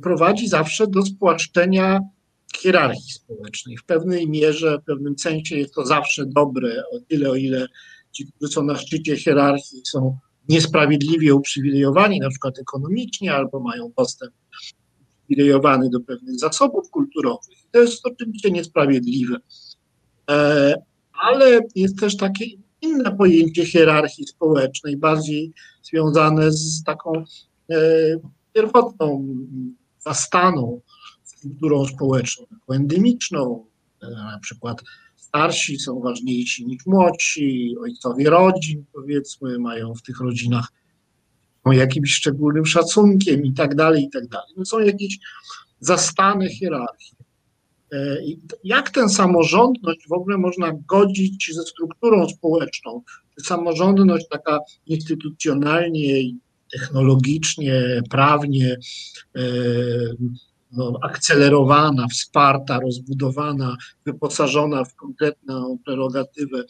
prowadzi 0.01 0.47
zawsze 0.47 0.87
do 0.87 1.01
spłaszczenia 1.01 1.99
hierarchii 2.57 3.13
społecznej. 3.13 3.77
W 3.77 3.85
pewnej 3.85 4.29
mierze, 4.29 4.77
w 4.81 4.85
pewnym 4.85 5.19
sensie 5.19 5.57
jest 5.57 5.73
to 5.73 5.85
zawsze 5.85 6.25
dobre, 6.25 6.83
o 6.91 6.99
tyle, 7.07 7.29
o 7.29 7.35
ile 7.35 7.67
ci, 8.11 8.31
którzy 8.31 8.53
są 8.53 8.63
na 8.63 8.75
szczycie 8.75 9.17
hierarchii, 9.17 9.81
są 9.85 10.17
niesprawiedliwie 10.49 11.35
uprzywilejowani, 11.35 12.19
na 12.19 12.29
przykład 12.29 12.59
ekonomicznie, 12.59 13.33
albo 13.33 13.59
mają 13.59 13.91
dostęp 13.97 14.33
uprzywilejowany 15.29 15.89
do 15.89 15.99
pewnych 15.99 16.39
zasobów 16.39 16.89
kulturowych. 16.89 17.57
To 17.71 17.79
jest 17.79 18.05
oczywiście 18.05 18.51
niesprawiedliwe. 18.51 19.37
E, 20.29 20.73
ale 21.23 21.59
jest 21.75 21.99
też 21.99 22.17
takie 22.17 22.45
inne 22.81 23.15
pojęcie 23.15 23.65
hierarchii 23.65 24.27
społecznej, 24.27 24.97
bardziej 24.97 25.53
związane 25.83 26.51
z 26.51 26.83
taką 26.83 27.23
e, 27.71 27.75
pierwotną 28.53 29.35
zastaną 29.99 30.81
strukturą 31.39 31.85
społeczną, 31.85 32.45
taką 32.45 32.73
endemiczną, 32.73 33.65
na 34.01 34.39
przykład 34.41 34.81
starsi 35.15 35.79
są 35.79 35.99
ważniejsi 35.99 36.65
niż 36.65 36.85
młodsi, 36.85 37.75
ojcowie 37.81 38.29
rodzin, 38.29 38.85
powiedzmy, 38.93 39.59
mają 39.59 39.93
w 39.93 40.01
tych 40.01 40.19
rodzinach 40.19 40.67
jakimś 41.65 42.13
szczególnym 42.13 42.65
szacunkiem 42.65 43.45
i 43.45 43.53
tak 43.53 43.75
dalej, 43.75 44.03
i 44.03 44.09
tak 44.09 44.27
dalej. 44.27 44.53
No 44.57 44.65
są 44.65 44.79
jakieś 44.79 45.17
zastane 45.79 46.49
hierarchie. 46.49 47.15
E, 47.93 48.17
jak 48.63 48.89
tę 48.89 49.09
samorządność 49.09 50.07
w 50.09 50.13
ogóle 50.13 50.37
można 50.37 50.71
godzić 50.87 51.51
ze 51.53 51.63
strukturą 51.63 52.29
społeczną? 52.29 53.01
Czy 53.35 53.45
samorządność 53.45 54.25
taka 54.31 54.59
instytucjonalnie, 54.85 56.23
technologicznie, 56.71 58.01
prawnie, 58.09 58.77
e, 59.35 59.41
no, 60.71 60.93
akcelerowana, 61.01 62.07
wsparta, 62.07 62.79
rozbudowana, 62.79 63.77
wyposażona 64.05 64.83
w 64.83 64.95
konkretną 64.95 65.77
prerogatywę, 65.85 66.63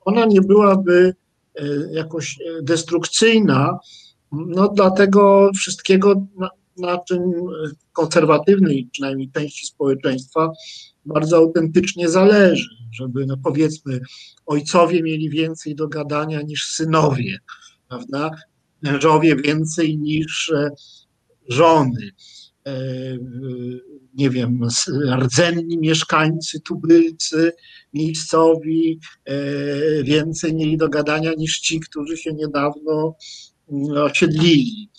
ona 0.00 0.24
nie 0.24 0.40
byłaby 0.40 1.14
e, 1.54 1.64
jakoś 1.92 2.38
e, 2.40 2.62
destrukcyjna 2.62 3.78
no, 4.32 4.68
dla 4.68 4.90
tego 4.90 5.50
wszystkiego, 5.54 6.26
na, 6.38 6.50
na 6.76 6.98
czym 6.98 7.20
konserwatywnej 7.92 8.88
przynajmniej 8.92 9.30
części 9.30 9.66
społeczeństwa 9.66 10.52
bardzo 11.06 11.36
autentycznie 11.36 12.08
zależy, 12.08 12.68
żeby 12.92 13.26
no 13.26 13.36
powiedzmy 13.36 14.00
ojcowie 14.46 15.02
mieli 15.02 15.30
więcej 15.30 15.74
do 15.74 15.88
gadania 15.88 16.42
niż 16.42 16.66
synowie, 16.66 17.38
prawda? 17.88 18.30
Mężowie 18.82 19.36
więcej 19.36 19.98
niż 19.98 20.50
e, 20.50 20.70
żony 21.48 22.10
E, 22.10 22.41
nie 24.14 24.30
wiem, 24.30 24.60
rdzenni 25.18 25.78
mieszkańcy, 25.78 26.60
tubylcy 26.60 27.52
miejscowi 27.94 29.00
e, 29.24 29.34
więcej 30.02 30.54
mieli 30.54 30.76
do 30.76 30.88
gadania 30.88 31.32
niż 31.38 31.60
ci, 31.60 31.80
którzy 31.80 32.16
się 32.16 32.32
niedawno 32.32 33.16
mm, 33.72 33.96
osiedlili. 33.96 34.90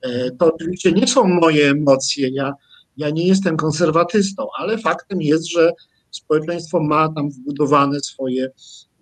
E, 0.00 0.30
to 0.30 0.54
oczywiście 0.54 0.92
nie 0.92 1.06
są 1.06 1.28
moje 1.28 1.70
emocje, 1.70 2.28
ja, 2.32 2.52
ja 2.96 3.10
nie 3.10 3.26
jestem 3.26 3.56
konserwatystą, 3.56 4.46
ale 4.58 4.78
faktem 4.78 5.22
jest, 5.22 5.50
że 5.50 5.72
społeczeństwo 6.10 6.82
ma 6.82 7.08
tam 7.08 7.30
wbudowane 7.30 8.00
swoje 8.00 8.50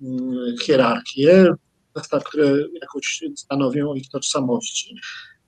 mm, 0.03 0.57
hierarchie, 0.63 1.47
które 2.25 2.57
jakoś 2.81 3.23
stanowią 3.37 3.95
ich 3.95 4.09
tożsamości. 4.09 4.97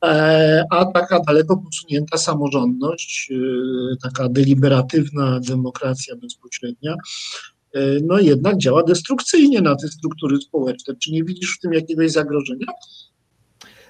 E, 0.04 0.64
a 0.70 0.84
taka 0.84 1.20
daleko 1.20 1.56
posunięta 1.56 2.18
samorządność, 2.18 3.32
e, 3.32 3.96
taka 4.02 4.28
deliberatywna 4.28 5.40
demokracja 5.40 6.16
bezpośrednia, 6.16 6.94
e, 7.74 7.80
no 8.02 8.18
jednak 8.18 8.58
działa 8.58 8.82
destrukcyjnie 8.82 9.60
na 9.60 9.76
te 9.76 9.88
struktury 9.88 10.36
społeczne. 10.36 10.94
Czy 10.96 11.12
nie 11.12 11.24
widzisz 11.24 11.56
w 11.56 11.60
tym 11.60 11.72
jakiegoś 11.72 12.10
zagrożenia? 12.10 12.66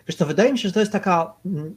Wiesz 0.08 0.16
to 0.16 0.26
wydaje 0.26 0.52
mi 0.52 0.58
się, 0.58 0.68
że 0.68 0.74
to 0.74 0.80
jest 0.80 0.92
taka 0.92 1.32
mm, 1.46 1.74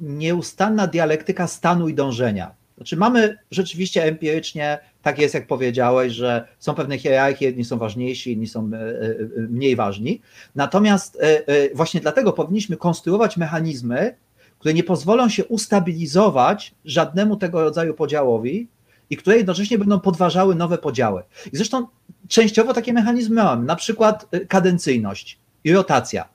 nieustanna 0.00 0.86
dialektyka 0.86 1.46
stanu 1.46 1.88
i 1.88 1.94
dążenia. 1.94 2.54
Znaczy 2.76 2.96
mamy 2.96 3.38
rzeczywiście 3.50 4.04
empirycznie, 4.04 4.78
tak 5.08 5.18
jest 5.18 5.34
jak 5.34 5.46
powiedziałeś, 5.46 6.12
że 6.12 6.48
są 6.58 6.74
pewne 6.74 6.98
hierarchie, 6.98 7.46
jedni 7.46 7.64
są 7.64 7.78
ważniejsi, 7.78 8.32
inni 8.32 8.46
są 8.46 8.70
e, 8.72 8.76
e, 8.76 9.16
mniej 9.36 9.76
ważni. 9.76 10.20
Natomiast 10.54 11.18
e, 11.20 11.74
właśnie 11.74 12.00
dlatego 12.00 12.32
powinniśmy 12.32 12.76
konstruować 12.76 13.36
mechanizmy, 13.36 14.16
które 14.58 14.74
nie 14.74 14.84
pozwolą 14.84 15.28
się 15.28 15.44
ustabilizować 15.44 16.74
żadnemu 16.84 17.36
tego 17.36 17.60
rodzaju 17.60 17.94
podziałowi 17.94 18.68
i 19.10 19.16
które 19.16 19.36
jednocześnie 19.36 19.78
będą 19.78 20.00
podważały 20.00 20.54
nowe 20.54 20.78
podziały. 20.78 21.22
I 21.52 21.56
zresztą 21.56 21.86
częściowo 22.28 22.74
takie 22.74 22.92
mechanizmy 22.92 23.34
mamy, 23.34 23.66
na 23.66 23.76
przykład 23.76 24.26
kadencyjność 24.48 25.38
i 25.64 25.72
rotacja 25.72 26.28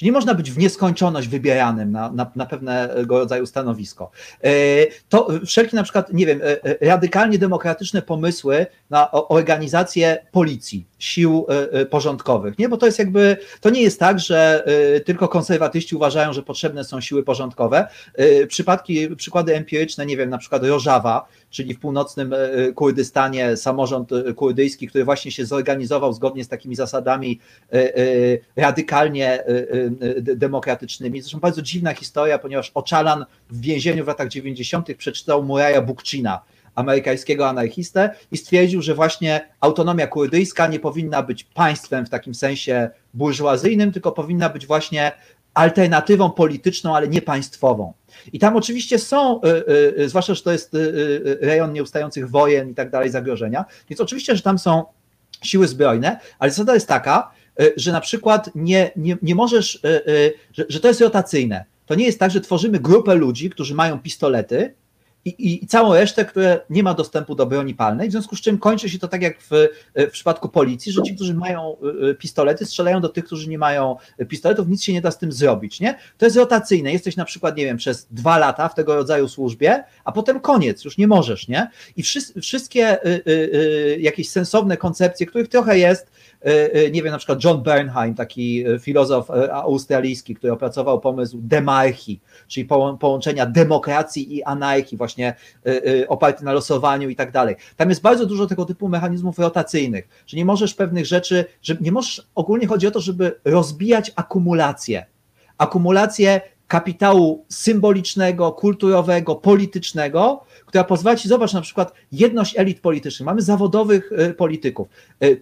że 0.00 0.06
nie 0.06 0.12
można 0.12 0.34
być 0.34 0.50
w 0.50 0.58
nieskończoność 0.58 1.28
wybieranym 1.28 1.92
na, 1.92 2.12
na, 2.12 2.30
na 2.36 2.46
pewnego 2.46 3.18
rodzaju 3.18 3.46
stanowisko. 3.46 4.10
To 5.08 5.28
wszelkie 5.46 5.76
na 5.76 5.82
przykład, 5.82 6.12
nie 6.12 6.26
wiem, 6.26 6.40
radykalnie 6.80 7.38
demokratyczne 7.38 8.02
pomysły 8.02 8.66
na 8.90 9.10
organizację 9.10 10.26
policji, 10.32 10.86
sił 10.98 11.46
porządkowych, 11.90 12.58
nie? 12.58 12.68
Bo 12.68 12.76
to 12.76 12.86
jest 12.86 12.98
jakby, 12.98 13.36
to 13.60 13.70
nie 13.70 13.82
jest 13.82 14.00
tak, 14.00 14.20
że 14.20 14.64
tylko 15.04 15.28
konserwatyści 15.28 15.96
uważają, 15.96 16.32
że 16.32 16.42
potrzebne 16.42 16.84
są 16.84 17.00
siły 17.00 17.22
porządkowe. 17.22 17.88
Przypadki, 18.48 19.16
przykłady 19.16 19.56
empiryczne, 19.56 20.06
nie 20.06 20.16
wiem, 20.16 20.30
na 20.30 20.38
przykład 20.38 20.64
Rożawa, 20.64 21.26
czyli 21.50 21.74
w 21.74 21.80
północnym 21.80 22.34
Kurdystanie 22.74 23.56
samorząd 23.56 24.10
kurdyjski, 24.36 24.88
który 24.88 25.04
właśnie 25.04 25.32
się 25.32 25.46
zorganizował 25.46 26.12
zgodnie 26.12 26.44
z 26.44 26.48
takimi 26.48 26.74
zasadami 26.74 27.40
radykalnie 28.56 29.44
demokratycznymi. 30.36 31.20
Zresztą 31.20 31.40
bardzo 31.40 31.62
dziwna 31.62 31.94
historia, 31.94 32.38
ponieważ 32.38 32.70
Oczalan 32.74 33.24
w 33.50 33.60
więzieniu 33.60 34.04
w 34.04 34.08
latach 34.08 34.28
90. 34.28 34.96
przeczytał 34.96 35.42
Muraja 35.42 35.82
Bukcina, 35.82 36.40
amerykańskiego 36.74 37.48
anarchistę 37.48 38.14
i 38.32 38.36
stwierdził, 38.36 38.82
że 38.82 38.94
właśnie 38.94 39.48
autonomia 39.60 40.06
kurdyjska 40.06 40.66
nie 40.66 40.80
powinna 40.80 41.22
być 41.22 41.44
państwem 41.44 42.06
w 42.06 42.10
takim 42.10 42.34
sensie 42.34 42.90
burżuazyjnym, 43.14 43.92
tylko 43.92 44.12
powinna 44.12 44.48
być 44.48 44.66
właśnie 44.66 45.12
alternatywą 45.60 46.30
polityczną, 46.30 46.96
ale 46.96 47.08
nie 47.08 47.22
państwową. 47.22 47.92
I 48.32 48.38
tam 48.38 48.56
oczywiście 48.56 48.98
są, 48.98 49.40
zwłaszcza, 50.06 50.34
że 50.34 50.42
to 50.42 50.52
jest 50.52 50.76
rejon 51.40 51.72
nieustających 51.72 52.30
wojen 52.30 52.70
i 52.70 52.74
tak 52.74 52.90
dalej, 52.90 53.10
zagrożenia, 53.10 53.64
więc 53.88 54.00
oczywiście, 54.00 54.36
że 54.36 54.42
tam 54.42 54.58
są 54.58 54.84
siły 55.42 55.68
zbrojne, 55.68 56.20
ale 56.38 56.50
zasada 56.50 56.74
jest 56.74 56.88
taka, 56.88 57.30
że 57.76 57.92
na 57.92 58.00
przykład 58.00 58.50
nie, 58.54 58.90
nie, 58.96 59.16
nie 59.22 59.34
możesz, 59.34 59.80
że, 60.52 60.64
że 60.68 60.80
to 60.80 60.88
jest 60.88 61.00
rotacyjne. 61.00 61.64
To 61.86 61.94
nie 61.94 62.04
jest 62.04 62.18
tak, 62.18 62.30
że 62.30 62.40
tworzymy 62.40 62.80
grupę 62.80 63.14
ludzi, 63.14 63.50
którzy 63.50 63.74
mają 63.74 63.98
pistolety 63.98 64.74
i, 65.24 65.62
i, 65.64 65.66
całą 65.66 65.94
resztę, 65.94 66.24
które 66.24 66.60
nie 66.70 66.82
ma 66.82 66.94
dostępu 66.94 67.34
do 67.34 67.46
broni 67.46 67.74
palnej, 67.74 68.08
w 68.08 68.12
związku 68.12 68.36
z 68.36 68.40
czym 68.40 68.58
kończy 68.58 68.88
się 68.88 68.98
to 68.98 69.08
tak 69.08 69.22
jak 69.22 69.40
w, 69.40 69.48
w 69.96 70.10
przypadku 70.10 70.48
policji, 70.48 70.92
że 70.92 71.02
ci, 71.02 71.14
którzy 71.14 71.34
mają 71.34 71.76
pistolety, 72.18 72.66
strzelają 72.66 73.00
do 73.00 73.08
tych, 73.08 73.24
którzy 73.24 73.48
nie 73.48 73.58
mają 73.58 73.96
pistoletów, 74.28 74.68
nic 74.68 74.82
się 74.82 74.92
nie 74.92 75.00
da 75.00 75.10
z 75.10 75.18
tym 75.18 75.32
zrobić, 75.32 75.80
nie? 75.80 75.98
To 76.18 76.26
jest 76.26 76.36
rotacyjne, 76.36 76.92
jesteś 76.92 77.16
na 77.16 77.24
przykład, 77.24 77.56
nie 77.56 77.64
wiem, 77.64 77.76
przez 77.76 78.06
dwa 78.10 78.38
lata 78.38 78.68
w 78.68 78.74
tego 78.74 78.94
rodzaju 78.94 79.28
służbie, 79.28 79.84
a 80.04 80.12
potem 80.12 80.40
koniec, 80.40 80.84
już 80.84 80.98
nie 80.98 81.06
możesz, 81.06 81.48
nie? 81.48 81.70
I 81.96 82.02
wszyscy, 82.02 82.40
wszystkie 82.40 83.06
y, 83.06 83.08
y, 83.08 83.22
y, 83.26 83.98
jakieś 84.00 84.30
sensowne 84.30 84.76
koncepcje, 84.76 85.26
których 85.26 85.48
trochę 85.48 85.78
jest, 85.78 86.10
nie 86.92 87.02
wiem, 87.02 87.12
na 87.12 87.18
przykład 87.18 87.44
John 87.44 87.62
Bernheim, 87.62 88.14
taki 88.14 88.64
filozof 88.80 89.30
australijski, 89.52 90.34
który 90.34 90.52
opracował 90.52 91.00
pomysł 91.00 91.38
demarchii, 91.42 92.20
czyli 92.48 92.68
połączenia 93.00 93.46
demokracji 93.46 94.36
i 94.36 94.42
anarchii, 94.42 94.98
właśnie 94.98 95.34
oparty 96.08 96.44
na 96.44 96.52
losowaniu 96.52 97.08
i 97.08 97.16
tak 97.16 97.30
dalej. 97.30 97.56
Tam 97.76 97.88
jest 97.88 98.02
bardzo 98.02 98.26
dużo 98.26 98.46
tego 98.46 98.64
typu 98.64 98.88
mechanizmów 98.88 99.38
rotacyjnych, 99.38 100.08
że 100.26 100.36
nie 100.36 100.44
możesz 100.44 100.74
pewnych 100.74 101.06
rzeczy, 101.06 101.44
że 101.62 101.76
nie 101.80 101.92
możesz, 101.92 102.26
ogólnie 102.34 102.66
chodzi 102.66 102.86
o 102.86 102.90
to, 102.90 103.00
żeby 103.00 103.40
rozbijać 103.44 104.12
akumulację. 104.16 105.06
Akumulację 105.58 106.40
kapitału 106.70 107.44
symbolicznego, 107.48 108.52
kulturowego, 108.52 109.34
politycznego, 109.34 110.44
która 110.66 110.84
pozwala 110.84 111.16
ci, 111.16 111.28
zobacz 111.28 111.52
na 111.52 111.60
przykład 111.60 111.92
jedność 112.12 112.58
elit 112.58 112.80
politycznych. 112.80 113.26
Mamy 113.26 113.42
zawodowych 113.42 114.10
polityków. 114.36 114.88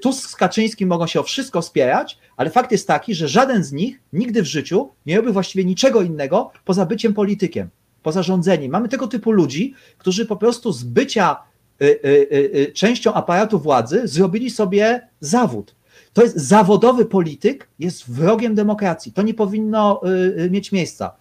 Tusk 0.00 0.30
z 0.30 0.36
Kaczyńskim 0.36 0.88
mogą 0.88 1.06
się 1.06 1.20
o 1.20 1.22
wszystko 1.22 1.62
spierać, 1.62 2.18
ale 2.36 2.50
fakt 2.50 2.72
jest 2.72 2.86
taki, 2.86 3.14
że 3.14 3.28
żaden 3.28 3.64
z 3.64 3.72
nich 3.72 4.00
nigdy 4.12 4.42
w 4.42 4.46
życiu 4.46 4.90
nie 5.06 5.16
robił 5.16 5.32
właściwie 5.32 5.64
niczego 5.64 6.02
innego 6.02 6.50
poza 6.64 6.86
byciem 6.86 7.14
politykiem, 7.14 7.68
poza 8.02 8.22
rządzeniem. 8.22 8.72
Mamy 8.72 8.88
tego 8.88 9.06
typu 9.08 9.30
ludzi, 9.30 9.74
którzy 9.98 10.26
po 10.26 10.36
prostu 10.36 10.72
z 10.72 10.84
bycia 10.84 11.36
częścią 12.74 13.14
aparatu 13.14 13.58
władzy 13.58 14.02
zrobili 14.04 14.50
sobie 14.50 15.08
zawód. 15.20 15.74
To 16.18 16.22
jest 16.22 16.36
zawodowy 16.36 17.04
polityk, 17.04 17.68
jest 17.78 18.10
wrogiem 18.10 18.54
demokracji. 18.54 19.12
To 19.12 19.22
nie 19.22 19.34
powinno 19.34 20.00
mieć 20.50 20.72
miejsca. 20.72 21.16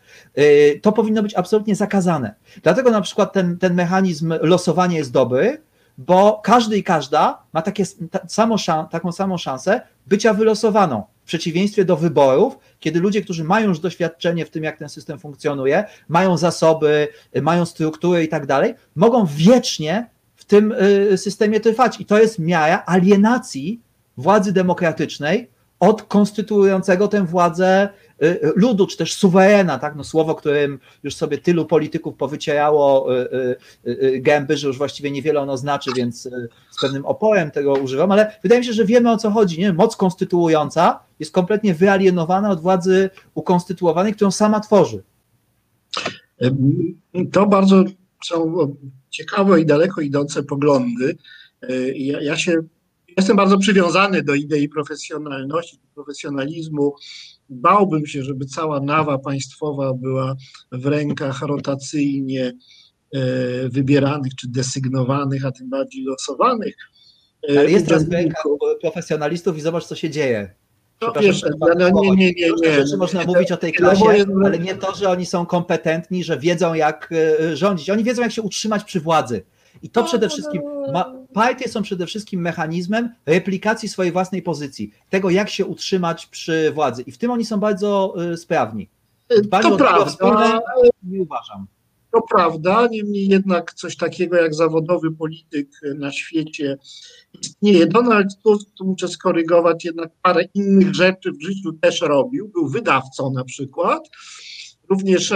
To 0.82 0.92
powinno 0.92 1.24
być 1.24 1.36
absolutnie 1.36 1.76
zakazane. 1.76 2.36
Dlatego 2.64 2.92
na 2.92 3.02
przykład 3.02 3.34
ten, 3.34 3.58
ten 3.58 3.74
mechanizm 3.74 4.34
losowania 4.42 4.98
jest 4.98 5.12
dobry, 5.12 5.62
bo 5.98 6.42
każdy 6.44 6.78
i 6.78 6.84
każda 6.84 7.44
ma 7.54 7.62
takie, 7.62 7.84
ta, 8.12 8.20
samo, 8.28 8.56
taką 8.92 9.12
samą 9.12 9.38
szansę 9.38 9.82
bycia 10.08 10.34
wylosowaną. 10.34 11.04
W 11.24 11.28
przeciwieństwie 11.28 11.86
do 11.86 11.98
wyborów, 11.98 12.58
kiedy 12.80 13.00
ludzie, 13.00 13.22
którzy 13.22 13.44
mają 13.44 13.68
już 13.68 13.80
doświadczenie 13.80 14.46
w 14.46 14.50
tym, 14.50 14.64
jak 14.64 14.78
ten 14.78 14.90
system 14.90 15.20
funkcjonuje, 15.20 15.86
mają 16.08 16.38
zasoby, 16.38 17.08
mają 17.42 17.66
struktury 17.66 18.24
i 18.24 18.28
tak 18.28 18.46
dalej, 18.46 18.74
mogą 18.96 19.26
wiecznie 19.26 20.10
w 20.36 20.46
tym 20.46 20.74
systemie 21.16 21.60
trwać. 21.60 22.02
I 22.02 22.06
to 22.06 22.20
jest 22.20 22.40
miara 22.40 22.84
alienacji 22.86 23.82
władzy 24.18 24.54
demokratycznej 24.54 25.50
od 25.80 26.04
konstytuującego 26.04 27.08
tę 27.08 27.26
władzę 27.26 27.90
ludu, 28.56 28.88
czy 28.88 28.98
też 28.98 29.14
suwerena, 29.14 29.80
tak? 29.80 29.96
no 29.96 30.04
słowo, 30.04 30.36
którym 30.36 30.80
już 31.04 31.16
sobie 31.16 31.38
tylu 31.38 31.66
polityków 31.66 32.16
powycierało 32.16 33.08
gęby, 34.20 34.58
że 34.58 34.68
już 34.68 34.78
właściwie 34.78 35.12
niewiele 35.12 35.40
ono 35.40 35.58
znaczy, 35.58 35.92
więc 35.96 36.24
z 36.72 36.82
pewnym 36.82 37.06
oporem 37.06 37.52
tego 37.52 37.74
używam, 37.74 38.12
ale 38.12 38.40
wydaje 38.44 38.62
mi 38.62 38.66
się, 38.66 38.74
że 38.74 38.86
wiemy 38.86 39.12
o 39.12 39.18
co 39.18 39.32
chodzi. 39.32 39.60
Nie? 39.60 39.74
Moc 39.74 39.96
konstytuująca 39.96 41.00
jest 41.20 41.32
kompletnie 41.32 41.74
wyalienowana 41.74 42.50
od 42.50 42.62
władzy 42.62 43.10
ukonstytuowanej, 43.34 44.14
którą 44.14 44.32
sama 44.32 44.60
tworzy. 44.60 45.04
To 47.32 47.46
bardzo 47.46 47.84
są 48.26 48.56
ciekawe 49.10 49.62
i 49.62 49.66
daleko 49.66 50.02
idące 50.02 50.44
poglądy. 50.44 51.18
Ja, 51.96 52.22
ja 52.22 52.38
się 52.38 52.62
Jestem 53.18 53.38
bardzo 53.38 53.58
przywiązany 53.58 54.24
do 54.24 54.34
idei 54.34 54.70
profesjonalności, 54.70 55.80
profesjonalizmu. 55.96 56.96
Bałbym 57.50 58.06
się, 58.06 58.24
żeby 58.24 58.46
cała 58.46 58.80
nawa 58.80 59.18
państwowa 59.18 59.94
była 59.94 60.36
w 60.72 60.86
rękach 60.86 61.42
rotacyjnie 61.42 62.54
wybieranych 63.70 64.36
czy 64.36 64.48
desygnowanych, 64.48 65.46
a 65.46 65.52
tym 65.52 65.70
bardziej 65.70 66.04
losowanych. 66.04 66.76
Ale 67.50 67.72
jest 67.72 67.88
teraz 67.88 68.10
w 68.10 68.12
rękach 68.12 68.44
profesjonalistów 68.82 69.58
i 69.58 69.62
zobacz, 69.62 69.86
co 69.86 69.96
się 69.96 70.10
dzieje. 70.10 70.56
No, 71.02 71.14
wiesz, 71.22 71.46
no, 71.60 71.94
nie, 71.94 72.16
nie, 72.16 72.34
nie, 72.34 72.52
nie. 72.62 72.74
Rzeczy 72.74 72.98
można 72.98 73.24
mówić 73.24 73.52
o 73.52 73.58
tej 73.58 73.74
klasie, 73.74 74.06
ale 74.46 74.60
nie 74.60 74.76
to, 74.76 74.96
że 74.96 75.10
oni 75.10 75.26
są 75.26 75.46
kompetentni, 75.46 76.24
że 76.24 76.40
wiedzą, 76.40 76.74
jak 76.74 77.14
rządzić. 77.54 77.90
Oni 77.90 78.04
wiedzą, 78.04 78.22
jak 78.22 78.32
się 78.32 78.42
utrzymać 78.42 78.84
przy 78.84 79.00
władzy. 79.00 79.44
I 79.84 79.90
to 79.90 80.04
przede 80.04 80.30
wszystkim, 80.30 80.62
ma, 80.94 81.14
partie 81.34 81.70
są 81.70 81.82
przede 81.82 82.06
wszystkim 82.06 82.42
mechanizmem 82.42 83.10
replikacji 83.26 83.90
swojej 83.90 84.12
własnej 84.12 84.42
pozycji, 84.42 84.92
tego 85.10 85.30
jak 85.30 85.50
się 85.50 85.66
utrzymać 85.66 86.26
przy 86.26 86.72
władzy. 86.72 87.02
I 87.02 87.12
w 87.12 87.18
tym 87.18 87.32
oni 87.32 87.46
są 87.46 87.60
bardzo 87.60 88.16
y, 88.34 88.38
sprawni. 88.38 88.90
Dbali 89.44 89.70
to 89.70 89.78
prawda. 89.78 90.60
Nie 91.04 91.22
uważam. 91.22 91.68
To 92.12 92.22
prawda, 92.22 92.88
niemniej 92.92 93.28
jednak 93.28 93.74
coś 93.74 93.98
takiego 93.98 94.38
jak 94.38 94.56
zawodowy 94.56 95.12
polityk 95.12 95.70
na 95.96 96.12
świecie 96.12 96.78
istnieje. 97.42 97.88
Donald 97.88 98.28
Tusk, 98.44 98.68
tu 98.78 98.86
muszę 98.86 99.08
skorygować, 99.08 99.86
jednak 99.86 100.10
parę 100.22 100.44
innych 100.54 100.96
rzeczy 100.96 101.32
w 101.32 101.42
życiu 101.42 101.74
też 101.82 102.02
robił. 102.02 102.48
Był 102.48 102.70
wydawcą 102.70 103.32
na 103.32 103.44
przykład. 103.44 104.10
Również 104.90 105.34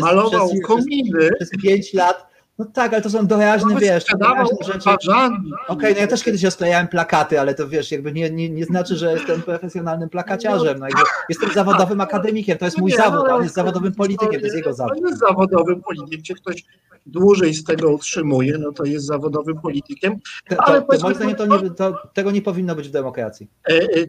malował 0.00 0.48
przez, 0.48 0.62
kominy. 0.62 1.30
Przez 1.36 1.50
pięć 1.62 1.94
lat 1.94 2.31
no 2.58 2.64
tak, 2.64 2.92
ale 2.92 3.02
to 3.02 3.10
są 3.10 3.26
doraźne, 3.26 3.76
wiesz, 3.76 4.04
doraźne 4.18 4.56
rzeczy. 4.66 4.90
Okej, 4.90 5.42
okay, 5.68 5.92
no 5.92 5.98
ja 6.00 6.06
też 6.06 6.22
kiedyś 6.22 6.42
rozklejałem 6.42 6.88
plakaty, 6.88 7.40
ale 7.40 7.54
to 7.54 7.68
wiesz, 7.68 7.92
jakby 7.92 8.12
nie, 8.12 8.30
nie, 8.30 8.50
nie 8.50 8.64
znaczy, 8.64 8.96
że 8.96 9.12
jestem 9.12 9.42
profesjonalnym 9.42 10.08
plakaciarzem. 10.08 10.78
No 10.78 10.86
jestem 11.28 11.52
zawodowym 11.64 12.00
akademikiem, 12.00 12.58
to 12.58 12.64
jest 12.64 12.78
mój 12.78 12.92
zawód, 12.92 13.28
a 13.30 13.34
on 13.34 13.42
jest 13.42 13.54
zawodowym 13.54 13.94
politykiem, 13.94 14.40
to 14.40 14.46
jest 14.46 14.56
jego 14.56 14.74
zawód. 14.74 14.98
On 14.98 15.08
jest 15.08 15.20
zawodowym 15.20 15.80
politykiem, 15.82 16.36
ktoś 16.36 16.64
dłużej 17.06 17.54
z 17.54 17.64
tego 17.64 17.90
utrzymuje, 17.90 18.58
no 18.58 18.72
to 18.72 18.84
jest 18.84 19.06
zawodowym 19.06 19.60
politykiem. 19.60 20.16
Ale 20.58 20.82
to, 20.82 20.96
to, 20.96 21.02
moim 21.02 21.14
zdaniem 21.14 21.36
to 21.36 21.46
nie, 21.46 21.70
to, 21.70 21.98
tego 22.12 22.30
nie 22.30 22.42
powinno 22.42 22.74
być 22.74 22.88
w 22.88 22.92
demokracji. 22.92 23.48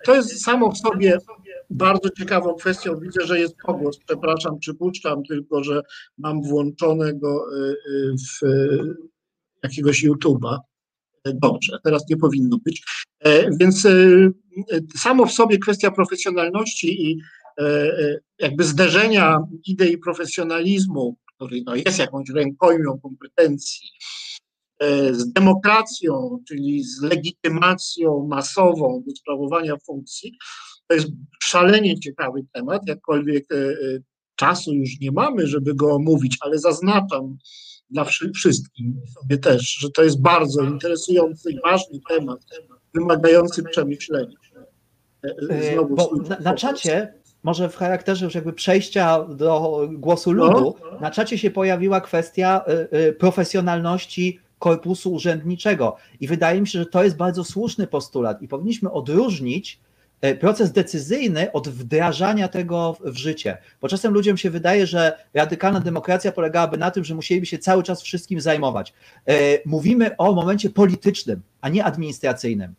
To 0.05 0.15
jest 0.15 0.43
samo 0.43 0.71
w 0.71 0.77
sobie 0.77 1.17
bardzo 1.73 2.09
ciekawą 2.09 2.55
kwestią. 2.55 2.99
Widzę, 2.99 3.25
że 3.25 3.39
jest 3.39 3.55
pogłos, 3.65 3.97
przepraszam, 4.07 4.59
przypuszczam 4.59 5.23
tylko, 5.23 5.63
że 5.63 5.81
mam 6.17 6.41
włączonego 6.41 7.45
w 8.17 8.45
jakiegoś 9.63 10.03
YouTube'a. 10.03 10.57
Dobrze, 11.25 11.77
teraz 11.83 12.03
nie 12.09 12.17
powinno 12.17 12.57
być. 12.65 12.83
Więc 13.59 13.87
samo 14.97 15.25
w 15.25 15.31
sobie 15.31 15.57
kwestia 15.57 15.91
profesjonalności 15.91 17.09
i 17.11 17.19
jakby 18.39 18.63
zderzenia 18.63 19.39
idei 19.65 19.97
profesjonalizmu, 19.97 21.17
który 21.35 21.61
no 21.65 21.75
jest 21.75 21.99
jakąś 21.99 22.29
rękojmią 22.29 22.99
kompetencji, 22.99 23.89
z 25.11 25.33
demokracją, 25.33 26.43
czyli 26.47 26.83
z 26.83 27.01
legitymacją 27.01 28.27
masową 28.27 29.03
do 29.07 29.15
sprawowania 29.15 29.77
funkcji, 29.85 30.37
To 30.87 30.95
jest 30.95 31.07
szalenie 31.43 31.99
ciekawy 31.99 32.45
temat, 32.53 32.81
jakkolwiek 32.87 33.45
czasu 34.35 34.73
już 34.73 34.99
nie 34.99 35.11
mamy, 35.11 35.47
żeby 35.47 35.75
go 35.75 35.91
omówić, 35.95 36.37
ale 36.41 36.59
zaznaczam 36.59 37.37
dla 37.89 38.05
wszystkim 38.35 39.01
sobie 39.19 39.37
też, 39.37 39.77
że 39.79 39.89
to 39.89 40.03
jest 40.03 40.21
bardzo 40.21 40.61
interesujący 40.63 41.51
i 41.51 41.59
ważny 41.61 41.99
temat, 42.09 42.39
wymagający 42.93 43.63
przemyślenia. 43.63 44.37
Znowu 45.73 45.95
Bo 45.95 46.11
na, 46.29 46.39
na 46.39 46.53
czacie 46.53 47.13
może 47.43 47.69
w 47.69 47.75
charakterze 47.75 48.25
już 48.25 48.35
jakby 48.35 48.53
przejścia 48.53 49.23
do 49.23 49.81
głosu 49.91 50.33
no. 50.33 50.45
ludu, 50.45 50.75
no. 50.91 50.99
na 50.99 51.11
czacie 51.11 51.37
się 51.37 51.51
pojawiła 51.51 52.01
kwestia 52.01 52.65
profesjonalności 53.19 54.39
korpusu 54.59 55.13
urzędniczego. 55.13 55.95
I 56.19 56.27
wydaje 56.27 56.61
mi 56.61 56.67
się, 56.67 56.79
że 56.79 56.85
to 56.85 57.03
jest 57.03 57.17
bardzo 57.17 57.43
słuszny 57.43 57.87
postulat 57.87 58.41
i 58.41 58.47
powinniśmy 58.47 58.91
odróżnić 58.91 59.79
proces 60.39 60.71
decyzyjny 60.71 61.51
od 61.51 61.69
wdrażania 61.69 62.47
tego 62.47 62.97
w 63.01 63.17
życie. 63.17 63.57
Bo 63.81 63.87
czasem 63.87 64.13
ludziom 64.13 64.37
się 64.37 64.49
wydaje, 64.49 64.87
że 64.87 65.17
radykalna 65.33 65.79
demokracja 65.79 66.31
polegałaby 66.31 66.77
na 66.77 66.91
tym, 66.91 67.03
że 67.03 67.15
musieliby 67.15 67.45
się 67.45 67.57
cały 67.57 67.83
czas 67.83 68.01
wszystkim 68.01 68.41
zajmować. 68.41 68.93
Mówimy 69.65 70.17
o 70.17 70.33
momencie 70.33 70.69
politycznym, 70.69 71.41
a 71.61 71.69
nie 71.69 71.83
administracyjnym. 71.83 72.73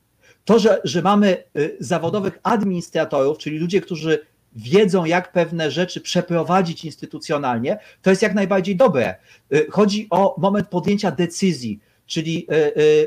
To, 0.45 0.59
że, 0.59 0.81
że 0.85 1.03
mamy 1.03 1.45
zawodowych 1.81 2.39
administratorów, 2.43 3.39
czyli 3.39 3.59
ludzie, 3.59 3.81
którzy 3.81 4.19
wiedzą, 4.57 5.05
jak 5.05 5.33
pewne 5.33 5.71
rzeczy 5.71 6.01
przeprowadzić 6.01 6.85
instytucjonalnie, 6.85 7.79
to 8.03 8.11
jest 8.11 8.23
jak 8.23 8.35
najbardziej 8.35 8.77
dobre. 8.77 9.15
Chodzi 9.71 10.07
o 10.11 10.35
moment 10.39 10.69
podjęcia 10.69 11.11
decyzji, 11.11 11.81
czyli 12.07 12.47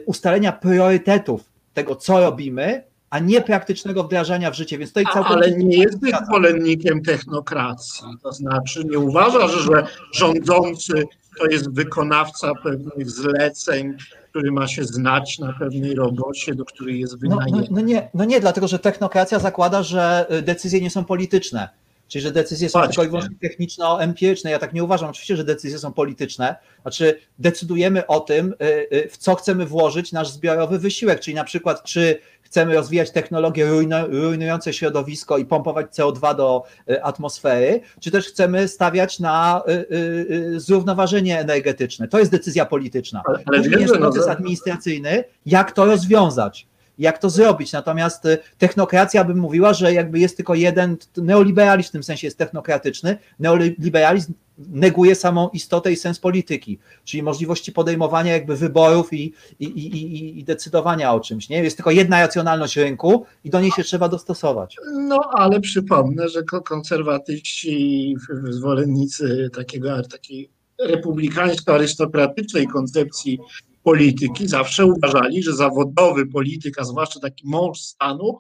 ustalenia 0.06 0.52
priorytetów 0.52 1.52
tego, 1.74 1.96
co 1.96 2.20
robimy, 2.20 2.84
a 3.10 3.20
nie 3.20 3.42
praktycznego 3.42 4.04
wdrażania 4.04 4.52
w 4.52 4.56
życie. 4.56 4.78
Więc 4.78 4.90
tutaj 4.90 5.06
Ale 5.14 5.52
nie 5.52 5.78
jesteś 5.78 6.12
zwolennikiem 6.28 7.02
technokracji. 7.02 8.08
To 8.24 8.32
znaczy, 8.32 8.84
nie 8.86 9.00
uważasz, 9.00 9.52
że 9.52 9.84
rządzący 10.14 11.04
to 11.40 11.46
jest 11.46 11.74
wykonawca 11.74 12.52
pewnych 12.64 13.10
zleceń, 13.10 13.98
który 14.30 14.52
ma 14.52 14.68
się 14.68 14.84
znać 14.84 15.40
na 15.40 15.54
pewnej 15.54 15.96
robocie, 15.96 16.56
do 16.56 16.66
której 16.66 17.00
jest 17.00 17.20
wynajęty. 17.20 17.52
No, 17.52 17.58
no, 17.58 17.68
no, 17.70 17.82
nie, 17.82 18.10
no 18.14 18.26
nie, 18.26 18.40
dlatego 18.40 18.68
że 18.68 18.80
technokracja 18.80 19.40
zakłada, 19.40 19.84
że 19.84 20.26
y, 20.32 20.42
decyzje 20.42 20.82
nie 20.82 20.90
są 20.90 21.06
polityczne. 21.06 21.70
Czyli, 22.08 22.22
że 22.22 22.32
decyzje 22.32 22.70
są 22.70 22.80
Właśnie. 22.80 22.90
tylko 22.90 23.04
i 23.04 23.08
wyłącznie 23.08 23.36
techniczno-empiryczne. 23.42 24.52
Ja 24.52 24.60
tak 24.60 24.74
nie 24.74 24.84
uważam. 24.84 25.10
Oczywiście, 25.10 25.38
że 25.38 25.44
decyzje 25.44 25.80
są 25.80 25.94
polityczne. 25.94 26.56
Znaczy, 26.82 27.20
decydujemy 27.40 28.08
o 28.08 28.20
tym, 28.20 28.54
y, 28.62 28.66
y, 28.96 29.10
w 29.10 29.18
co 29.18 29.36
chcemy 29.36 29.66
włożyć 29.66 30.12
nasz 30.12 30.30
zbiorowy 30.30 30.80
wysiłek. 30.80 31.20
Czyli 31.20 31.36
na 31.36 31.44
przykład, 31.44 31.84
czy 31.84 32.20
chcemy 32.48 32.74
rozwijać 32.74 33.12
technologie 33.12 33.70
rujnujące 34.10 34.74
środowisko 34.74 35.38
i 35.38 35.46
pompować 35.46 35.88
CO2 35.88 36.36
do 36.36 36.64
y, 36.90 37.04
atmosfery, 37.04 37.82
czy 38.00 38.12
też 38.12 38.28
chcemy 38.28 38.68
stawiać 38.68 39.20
na 39.20 39.64
y, 39.68 39.96
y, 39.96 40.60
zrównoważenie 40.60 41.40
energetyczne. 41.40 42.08
To 42.08 42.20
jest 42.20 42.32
decyzja 42.32 42.66
polityczna. 42.66 43.22
Ale, 43.26 43.40
Później 43.40 43.82
jest 43.82 43.94
proces 43.94 44.26
no, 44.26 44.32
administracyjny, 44.32 45.24
jak 45.46 45.72
to 45.72 45.86
rozwiązać 45.86 46.68
jak 46.98 47.18
to 47.18 47.30
zrobić. 47.30 47.72
Natomiast 47.72 48.24
technokracja 48.58 49.24
bym 49.24 49.38
mówiła, 49.38 49.74
że 49.74 49.94
jakby 49.94 50.20
jest 50.20 50.38
tylko 50.38 50.56
jeden, 50.56 50.98
neoliberalizm 51.18 51.90
w 51.90 51.92
tym 51.92 52.04
sensie 52.04 52.28
jest 52.28 52.38
technokratyczny, 52.38 53.18
neoliberalizm 53.40 54.34
neguje 54.58 55.16
samą 55.16 55.50
istotę 55.50 55.92
i 55.92 55.96
sens 55.96 56.20
polityki, 56.20 56.80
czyli 57.04 57.24
możliwości 57.24 57.72
podejmowania 57.72 58.34
jakby 58.34 58.56
wyborów 58.56 59.14
i, 59.14 59.34
i, 59.60 59.66
i, 59.66 60.40
i 60.40 60.44
decydowania 60.44 61.14
o 61.14 61.20
czymś. 61.20 61.50
Nie? 61.50 61.64
Jest 61.64 61.78
tylko 61.78 61.92
jedna 61.92 62.22
racjonalność 62.22 62.78
rynku 62.78 63.26
i 63.44 63.50
do 63.50 63.62
niej 63.62 63.72
się 63.72 63.84
trzeba 63.84 64.10
dostosować. 64.10 64.76
No 64.94 65.20
ale 65.34 65.60
przypomnę, 65.60 66.30
że 66.30 66.44
konserwatyści, 66.44 68.16
zwolennicy 68.50 69.50
takiego, 69.56 70.02
takiej 70.02 70.50
republikańsko-arystokratycznej 70.80 72.68
koncepcji 72.68 73.40
polityki 73.88 74.48
zawsze 74.48 74.86
uważali, 74.86 75.44
że 75.44 75.56
zawodowy 75.56 76.26
polityk, 76.26 76.80
a 76.80 76.84
zwłaszcza 76.84 77.20
taki 77.20 77.48
mąż 77.48 77.80
stanu, 77.80 78.38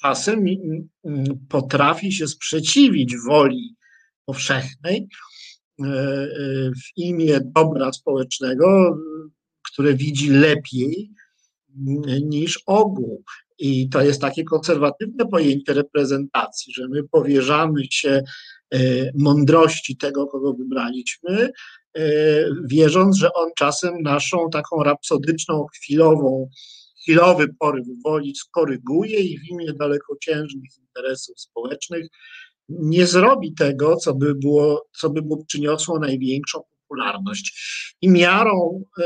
czasem 0.00 0.44
potrafi 1.48 2.12
się 2.12 2.26
sprzeciwić 2.26 3.14
woli 3.26 3.76
powszechnej, 4.24 5.08
E, 5.82 5.86
e, 5.86 6.70
w 6.70 6.96
imię 6.96 7.40
dobra 7.44 7.92
społecznego, 7.92 8.98
które 9.72 9.94
widzi 9.94 10.30
lepiej 10.30 11.10
niż 12.22 12.62
ogół. 12.66 13.24
I 13.58 13.88
to 13.88 14.02
jest 14.02 14.20
takie 14.20 14.44
konserwatywne 14.44 15.26
pojęcie 15.26 15.72
reprezentacji, 15.74 16.72
że 16.72 16.88
my 16.88 17.08
powierzamy 17.08 17.82
się 17.90 18.22
e, 18.74 18.78
mądrości 19.18 19.96
tego, 19.96 20.26
kogo 20.26 20.54
wybraliśmy, 20.54 21.50
wierząc, 22.64 23.16
że 23.16 23.32
on 23.32 23.50
czasem 23.56 24.02
naszą 24.02 24.50
taką 24.50 24.82
rapsodyczną, 24.82 25.66
chwilową, 25.74 26.48
chwilowy 27.02 27.54
poryw 27.58 27.86
woli 28.04 28.34
skoryguje 28.36 29.20
i 29.20 29.38
w 29.38 29.44
imię 29.50 29.72
dalekociężnych 29.72 30.70
interesów 30.78 31.40
społecznych 31.40 32.06
nie 32.68 33.06
zrobi 33.06 33.54
tego, 33.54 33.96
co 33.96 34.14
by 34.14 34.34
było, 34.34 34.86
co 35.00 35.10
by 35.10 35.22
mu 35.22 35.44
przyniosło 35.44 35.98
największą 35.98 36.60
popularność. 36.80 37.54
I 38.02 38.08
miarą 38.08 38.84
e, 38.98 39.04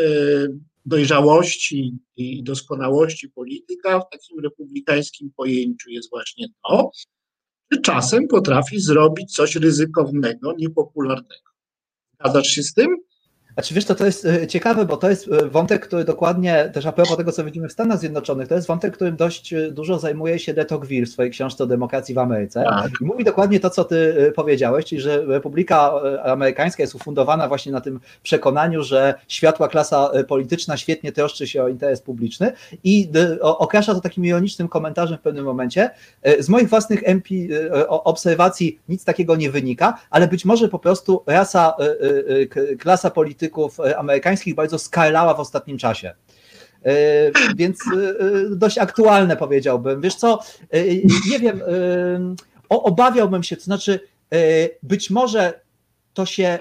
dojrzałości 0.86 1.98
i 2.16 2.42
doskonałości 2.42 3.28
polityka 3.28 4.00
w 4.00 4.10
takim 4.10 4.40
republikańskim 4.40 5.30
pojęciu 5.36 5.90
jest 5.90 6.10
właśnie 6.10 6.46
to, 6.68 6.90
że 7.70 7.80
czasem 7.80 8.28
potrafi 8.28 8.80
zrobić 8.80 9.34
coś 9.34 9.56
ryzykownego, 9.56 10.54
niepopularnego. 10.58 11.49
Zgadzasz 12.20 12.48
się 12.48 12.62
z 12.62 12.74
tym? 12.74 12.96
Znaczy 13.54 13.74
wiesz, 13.74 13.84
to, 13.84 13.94
to 13.94 14.06
jest 14.06 14.26
e, 14.26 14.46
ciekawe, 14.46 14.84
bo 14.84 14.96
to 14.96 15.10
jest 15.10 15.28
e, 15.28 15.46
wątek, 15.46 15.86
który 15.86 16.04
dokładnie, 16.04 16.70
też 16.74 16.86
a 16.86 16.92
propos 16.92 17.16
tego, 17.16 17.32
co 17.32 17.44
widzimy 17.44 17.68
w 17.68 17.72
Stanach 17.72 17.98
Zjednoczonych, 17.98 18.48
to 18.48 18.54
jest 18.54 18.66
wątek, 18.66 18.94
którym 18.94 19.16
dość 19.16 19.52
e, 19.52 19.70
dużo 19.70 19.98
zajmuje 19.98 20.38
się 20.38 20.54
de 20.54 20.64
Tocqueville 20.64 21.06
w 21.06 21.08
swojej 21.08 21.30
książce 21.30 21.64
o 21.64 21.66
demokracji 21.66 22.14
w 22.14 22.18
Ameryce. 22.18 22.64
Tak. 22.64 22.90
I 23.00 23.04
mówi 23.04 23.24
dokładnie 23.24 23.60
to, 23.60 23.70
co 23.70 23.84
ty 23.84 24.32
powiedziałeś, 24.36 24.84
czyli 24.84 25.00
że 25.00 25.24
Republika 25.26 25.92
Amerykańska 26.24 26.82
jest 26.82 26.94
ufundowana 26.94 27.48
właśnie 27.48 27.72
na 27.72 27.80
tym 27.80 28.00
przekonaniu, 28.22 28.82
że 28.82 29.14
światła 29.28 29.68
klasa 29.68 30.10
polityczna 30.28 30.76
świetnie 30.76 31.12
troszczy 31.12 31.46
się 31.46 31.62
o 31.62 31.68
interes 31.68 32.02
publiczny 32.02 32.52
i 32.84 33.10
określa 33.40 33.94
to 33.94 34.00
takim 34.00 34.24
ironicznym 34.24 34.68
komentarzem 34.68 35.18
w 35.18 35.20
pewnym 35.20 35.44
momencie. 35.44 35.90
Z 36.38 36.48
moich 36.48 36.68
własnych 36.68 37.02
MP 37.04 37.34
obserwacji 37.88 38.78
nic 38.88 39.04
takiego 39.04 39.36
nie 39.36 39.50
wynika, 39.50 39.98
ale 40.10 40.28
być 40.28 40.44
może 40.44 40.68
po 40.68 40.78
prostu 40.78 41.22
rasa, 41.26 41.74
klasa 42.78 43.10
polityczna 43.10 43.39
polityków 43.40 43.80
e, 43.80 43.98
amerykańskich 43.98 44.54
bardzo 44.54 44.78
skalała 44.78 45.34
w 45.34 45.40
ostatnim 45.40 45.78
czasie. 45.78 46.14
E, 46.84 46.92
więc 47.56 47.80
e, 47.80 48.56
dość 48.56 48.78
aktualne 48.78 49.36
powiedziałbym. 49.36 50.00
Wiesz 50.00 50.14
co, 50.14 50.38
nie 51.30 51.38
wiem, 51.38 51.60
obawiałbym 52.68 53.42
się, 53.42 53.56
to 53.56 53.62
znaczy 53.62 54.00
być 54.82 55.10
może 55.10 55.60
to 56.14 56.26
się 56.26 56.58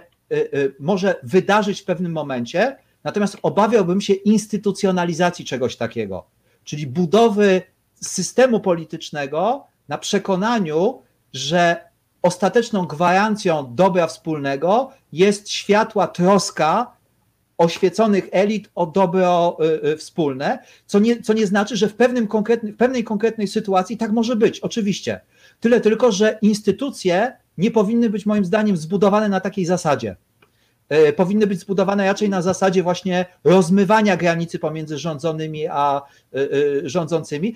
może 0.80 1.16
wydarzyć 1.24 1.82
w 1.82 1.86
pewnym 1.86 2.12
momencie, 2.12 2.78
natomiast 3.04 3.38
obawiałbym 3.42 4.02
się 4.02 4.14
instytucjonalizacji 4.14 5.46
czegoś 5.46 5.76
takiego, 5.76 6.26
czyli 6.64 6.88
budowy 6.88 7.62
systemu 8.02 8.60
politycznego 8.60 9.66
na 9.88 9.98
przekonaniu, 9.98 11.02
że 11.34 11.89
ostateczną 12.22 12.86
gwarancją 12.86 13.76
dobra 13.76 14.08
wspólnego 14.08 14.92
jest 15.14 15.50
światła 15.50 16.08
troska 16.08 17.00
oświeconych 17.58 18.30
elit 18.32 18.70
o 18.76 18.86
dobro 18.86 19.58
y, 19.84 19.90
y, 19.90 19.98
wspólne, 19.98 20.60
co 20.86 21.00
nie, 21.00 21.22
co 21.22 21.34
nie 21.34 21.48
znaczy, 21.48 21.78
że 21.78 21.88
w, 21.88 21.96
pewnym 21.96 22.28
konkretny, 22.28 22.72
w 22.74 22.78
pewnej 22.78 23.04
konkretnej 23.04 23.48
sytuacji 23.48 23.98
tak 23.98 24.12
może 24.12 24.36
być, 24.36 24.60
oczywiście. 24.60 25.22
Tyle 25.60 25.82
tylko, 25.82 26.12
że 26.12 26.38
instytucje 26.42 27.38
nie 27.58 27.72
powinny 27.72 28.10
być 28.10 28.26
moim 28.26 28.46
zdaniem 28.46 28.78
zbudowane 28.78 29.30
na 29.30 29.40
takiej 29.40 29.66
zasadzie. 29.66 30.16
Y, 31.10 31.14
powinny 31.14 31.48
być 31.48 31.60
zbudowane 31.60 32.06
raczej 32.06 32.30
na 32.30 32.42
zasadzie 32.42 32.84
właśnie 32.84 33.26
rozmywania 33.44 34.18
granicy 34.18 34.60
pomiędzy 34.60 34.98
rządzonymi 34.98 35.68
a 35.68 36.02
rządzącymi. 36.84 37.56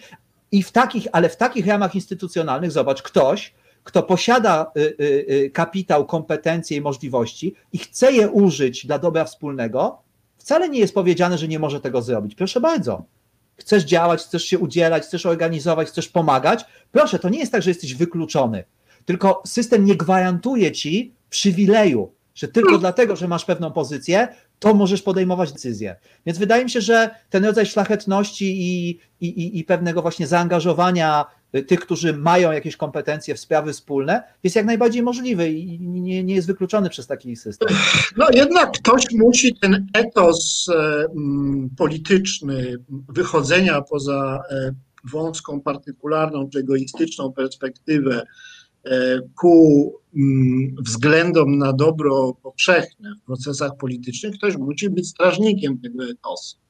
I 0.51 0.63
w 0.63 0.71
takich, 0.71 1.07
ale 1.11 1.29
w 1.29 1.37
takich 1.37 1.67
ramach 1.67 1.95
instytucjonalnych, 1.95 2.71
zobacz, 2.71 3.01
ktoś, 3.01 3.53
kto 3.83 4.03
posiada 4.03 4.71
y, 4.77 4.79
y, 4.81 5.25
y, 5.45 5.49
kapitał, 5.49 6.05
kompetencje 6.05 6.77
i 6.77 6.81
możliwości 6.81 7.55
i 7.73 7.77
chce 7.77 8.11
je 8.11 8.29
użyć 8.29 8.85
dla 8.85 8.99
dobra 8.99 9.25
wspólnego, 9.25 10.01
wcale 10.37 10.69
nie 10.69 10.79
jest 10.79 10.93
powiedziane, 10.93 11.37
że 11.37 11.47
nie 11.47 11.59
może 11.59 11.81
tego 11.81 12.01
zrobić. 12.01 12.35
Proszę 12.35 12.61
bardzo. 12.61 13.03
Chcesz 13.57 13.83
działać, 13.83 14.21
chcesz 14.21 14.45
się 14.45 14.59
udzielać, 14.59 15.03
chcesz 15.03 15.25
organizować, 15.25 15.87
chcesz 15.87 16.09
pomagać. 16.09 16.65
Proszę, 16.91 17.19
to 17.19 17.29
nie 17.29 17.39
jest 17.39 17.51
tak, 17.51 17.61
że 17.61 17.69
jesteś 17.69 17.95
wykluczony. 17.95 18.63
Tylko 19.05 19.41
system 19.45 19.85
nie 19.85 19.95
gwarantuje 19.95 20.71
ci 20.71 21.13
przywileju, 21.29 22.11
że 22.35 22.47
tylko 22.47 22.77
dlatego, 22.77 23.15
że 23.15 23.27
masz 23.27 23.45
pewną 23.45 23.71
pozycję, 23.71 24.27
to 24.59 24.73
możesz 24.73 25.01
podejmować 25.01 25.51
decyzje. 25.51 25.95
Więc 26.25 26.37
wydaje 26.37 26.63
mi 26.63 26.69
się, 26.69 26.81
że 26.81 27.09
ten 27.29 27.45
rodzaj 27.45 27.65
szlachetności 27.65 28.61
i, 28.61 28.99
i, 29.21 29.59
i 29.59 29.63
pewnego 29.63 30.01
właśnie 30.01 30.27
zaangażowania 30.27 31.25
tych, 31.61 31.79
którzy 31.79 32.17
mają 32.17 32.51
jakieś 32.51 32.77
kompetencje 32.77 33.35
w 33.35 33.39
sprawy 33.39 33.73
wspólne, 33.73 34.23
jest 34.43 34.55
jak 34.55 34.65
najbardziej 34.65 35.03
możliwy 35.03 35.49
i 35.49 35.79
nie, 35.79 36.23
nie 36.23 36.35
jest 36.35 36.47
wykluczony 36.47 36.89
przez 36.89 37.07
taki 37.07 37.35
system. 37.35 37.69
No 38.17 38.27
jednak 38.33 38.71
ktoś 38.71 39.03
musi 39.11 39.55
ten 39.55 39.87
etos 39.93 40.69
e, 40.75 41.05
polityczny 41.77 42.75
wychodzenia 43.09 43.81
poza 43.81 44.43
e, 44.51 44.71
wąską, 45.11 45.61
partykularną 45.61 46.49
czy 46.49 46.59
egoistyczną 46.59 47.33
perspektywę 47.33 48.23
e, 48.85 49.19
ku 49.41 49.93
względom 50.85 51.57
na 51.57 51.73
dobro 51.73 52.33
powszechne 52.43 53.15
w 53.21 53.25
procesach 53.25 53.71
politycznych, 53.77 54.35
ktoś 54.35 54.57
musi 54.57 54.89
być 54.89 55.09
strażnikiem 55.09 55.79
tego 55.79 56.03
etosu. 56.03 56.62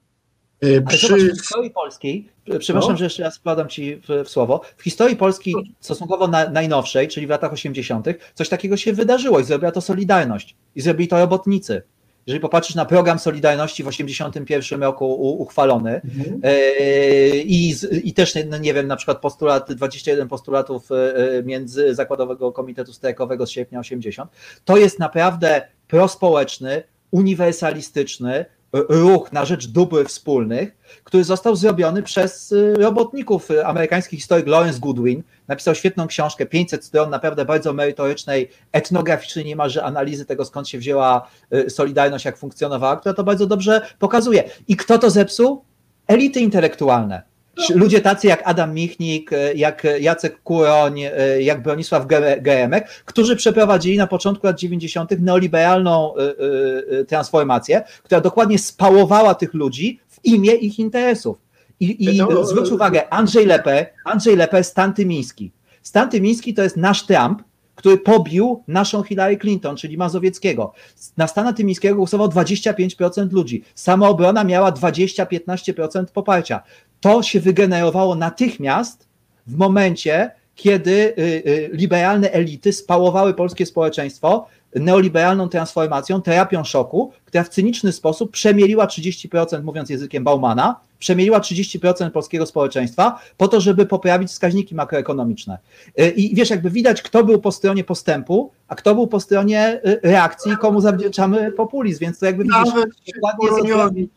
Ale 0.64 0.98
Przy... 0.98 1.07
zobacz, 1.07 1.22
w 1.22 1.41
historii 1.41 1.72
polskiej, 1.72 2.30
przepraszam, 2.60 2.91
no. 2.91 2.98
że 2.98 3.03
jeszcze 3.03 3.23
raz 3.23 3.38
wkładam 3.38 3.69
Ci 3.69 3.95
w, 3.95 4.23
w, 4.26 4.30
słowo, 4.30 4.61
w 4.77 4.84
historii 4.84 5.15
Polski 5.15 5.76
stosunkowo 5.80 6.27
na, 6.27 6.49
najnowszej, 6.49 7.07
czyli 7.07 7.27
w 7.27 7.30
latach 7.30 7.53
80., 7.53 8.07
coś 8.34 8.49
takiego 8.49 8.77
się 8.77 8.94
wydarzyło 8.94 9.40
i 9.40 9.44
zrobiła 9.44 9.72
to 9.72 9.81
Solidarność 9.81 10.56
i 10.76 10.81
zrobili 10.81 11.07
to 11.07 11.19
robotnicy. 11.19 11.81
Jeżeli 12.27 12.40
popatrzysz 12.40 12.76
na 12.76 12.85
program 12.85 13.19
Solidarności 13.19 13.84
w 13.84 13.85
1981 13.85 14.84
roku 14.84 15.31
uchwalony 15.41 16.02
mhm. 16.02 16.41
E, 16.44 17.38
i, 17.38 17.76
i 18.03 18.14
też, 18.14 18.34
no 18.49 18.57
nie 18.57 18.73
wiem, 18.73 18.88
na 18.88 18.95
przykład 18.95 19.22
postulat, 19.22 19.73
21 19.73 20.27
postulatów 20.27 20.90
e, 20.91 21.44
Międzyzakładowego 21.44 22.52
Komitetu 22.52 22.94
Strajkowego 22.94 23.45
z 23.45 23.49
sierpnia 23.49 23.80
80, 23.80 24.31
to 24.65 24.77
jest 24.77 24.99
naprawdę 24.99 25.68
prospołeczny, 25.88 26.84
uniwersalistyczny, 27.11 28.45
ruch 28.74 29.32
na 29.32 29.45
rzecz 29.45 29.68
dóbr 29.68 30.06
wspólnych, 30.08 30.78
który 31.04 31.24
został 31.24 31.56
zrobiony 31.56 32.04
przez 32.04 32.52
y, 32.52 32.74
robotników. 32.78 33.50
Amerykański 33.66 34.16
historyk 34.16 34.48
Lawrence 34.48 34.80
Goodwin 34.80 35.24
napisał 35.48 35.76
świetną 35.76 36.08
książkę, 36.08 36.45
500 36.45 36.86
stron, 36.86 37.10
naprawdę 37.10 37.45
bardzo 37.45 37.74
merytorycznej, 37.74 38.50
etnograficznej 38.72 39.45
niemalże 39.45 39.84
analizy 39.84 40.26
tego, 40.26 40.45
skąd 40.45 40.70
się 40.70 40.78
wzięła 40.78 41.28
Solidarność, 41.68 42.26
jak 42.26 42.38
funkcjonowała, 42.38 42.98
która 42.98 43.16
to 43.16 43.24
bardzo 43.24 43.48
dobrze 43.48 43.82
pokazuje. 44.00 44.44
I 44.68 44.76
kto 44.76 45.00
to 45.00 45.10
zepsuł? 45.10 45.64
Elity 46.08 46.40
intelektualne 46.40 47.32
Ludzie 47.76 48.02
tacy 48.02 48.28
jak 48.28 48.42
Adam 48.46 48.74
Michnik, 48.74 49.34
e, 49.34 49.54
jak 49.54 49.88
Jacek 50.00 50.44
Kuroń, 50.44 51.02
e, 51.02 51.42
jak 51.42 51.64
Bronisław 51.64 52.08
Geremek, 52.42 52.88
którzy 53.06 53.36
przeprowadzili 53.36 53.98
na 53.98 54.08
początku 54.08 54.48
lat 54.48 54.60
90. 54.60 55.12
neoliberalną 55.20 56.14
e, 56.16 57.06
transformację, 57.06 57.84
która 58.04 58.22
dokładnie 58.22 58.60
spałowała 58.60 59.36
tych 59.36 59.54
ludzi 59.54 60.00
w 60.08 60.26
imię 60.26 60.54
ich 60.54 60.80
interesów. 60.80 61.38
I, 61.80 62.06
i 62.06 62.18
no, 62.18 62.46
zwróć 62.46 62.72
uwagę, 62.72 63.14
Andrzej 63.14 63.46
Lepe, 63.46 63.86
Andrzej 64.06 64.36
Lepe, 64.36 64.64
Stan 64.64 64.94
Tymiński. 64.94 65.52
Stan 65.82 66.10
Tymiński 66.10 66.54
to 66.54 66.64
jest 66.64 66.78
nasz 66.78 67.06
Trump, 67.06 67.44
który 67.76 67.98
pobił 67.98 68.64
naszą 68.68 69.04
Hillary 69.04 69.38
Clinton, 69.38 69.78
czyli 69.78 69.98
Mazowieckiego. 69.98 70.74
Na 71.18 71.28
Stana 71.28 71.54
Tymińskiego 71.54 71.95
głosowało 71.95 72.30
25% 72.30 73.32
ludzi. 73.32 73.64
Samoobrona 73.76 74.44
miała 74.44 74.72
20-15% 74.72 76.06
poparcia 76.06 76.64
to 77.04 77.24
się 77.24 77.40
wygenerowało 77.40 78.16
natychmiast 78.16 79.08
w 79.48 79.58
momencie, 79.58 80.32
kiedy 80.56 80.91
y, 80.91 81.22
y, 81.22 81.70
liberalne 81.74 82.32
elity 82.32 82.74
spałowały 82.74 83.34
polskie 83.34 83.66
społeczeństwo 83.66 84.48
neoliberalną 84.76 85.50
transformacją, 85.50 86.22
terapią 86.22 86.64
szoku, 86.64 87.12
która 87.26 87.44
w 87.44 87.50
cyniczny 87.50 87.91
sposób 87.91 88.32
przemieliła 88.32 88.86
30%, 88.86 89.64
mówiąc 89.64 89.90
językiem 89.90 90.24
Baumana, 90.24 90.80
przemieliła 91.00 91.40
30% 91.40 92.12
polskiego 92.12 92.45
społeczeństwa 92.45 93.20
po 93.38 93.48
to, 93.48 93.62
żeby 93.62 93.86
poprawić 93.86 94.30
wskaźniki 94.30 94.76
makroekonomiczne. 94.76 95.58
Y, 96.00 96.10
I 96.10 96.36
wiesz, 96.36 96.50
jakby 96.50 96.70
widać, 96.70 97.02
kto 97.02 97.24
był 97.24 97.41
po 97.41 97.52
stronie 97.52 97.84
postępu, 97.84 98.52
a 98.68 98.76
kto 98.76 98.95
był 98.95 99.08
po 99.08 99.20
stronie 99.20 99.82
reakcji, 100.04 100.58
komu 100.58 100.82
zawdzięczamy 100.82 101.52
populizm, 101.52 102.00
więc 102.00 102.20
to 102.20 102.26
jakby 102.26 102.44
widzisz, 102.44 102.74
dokładnie 103.22 104.08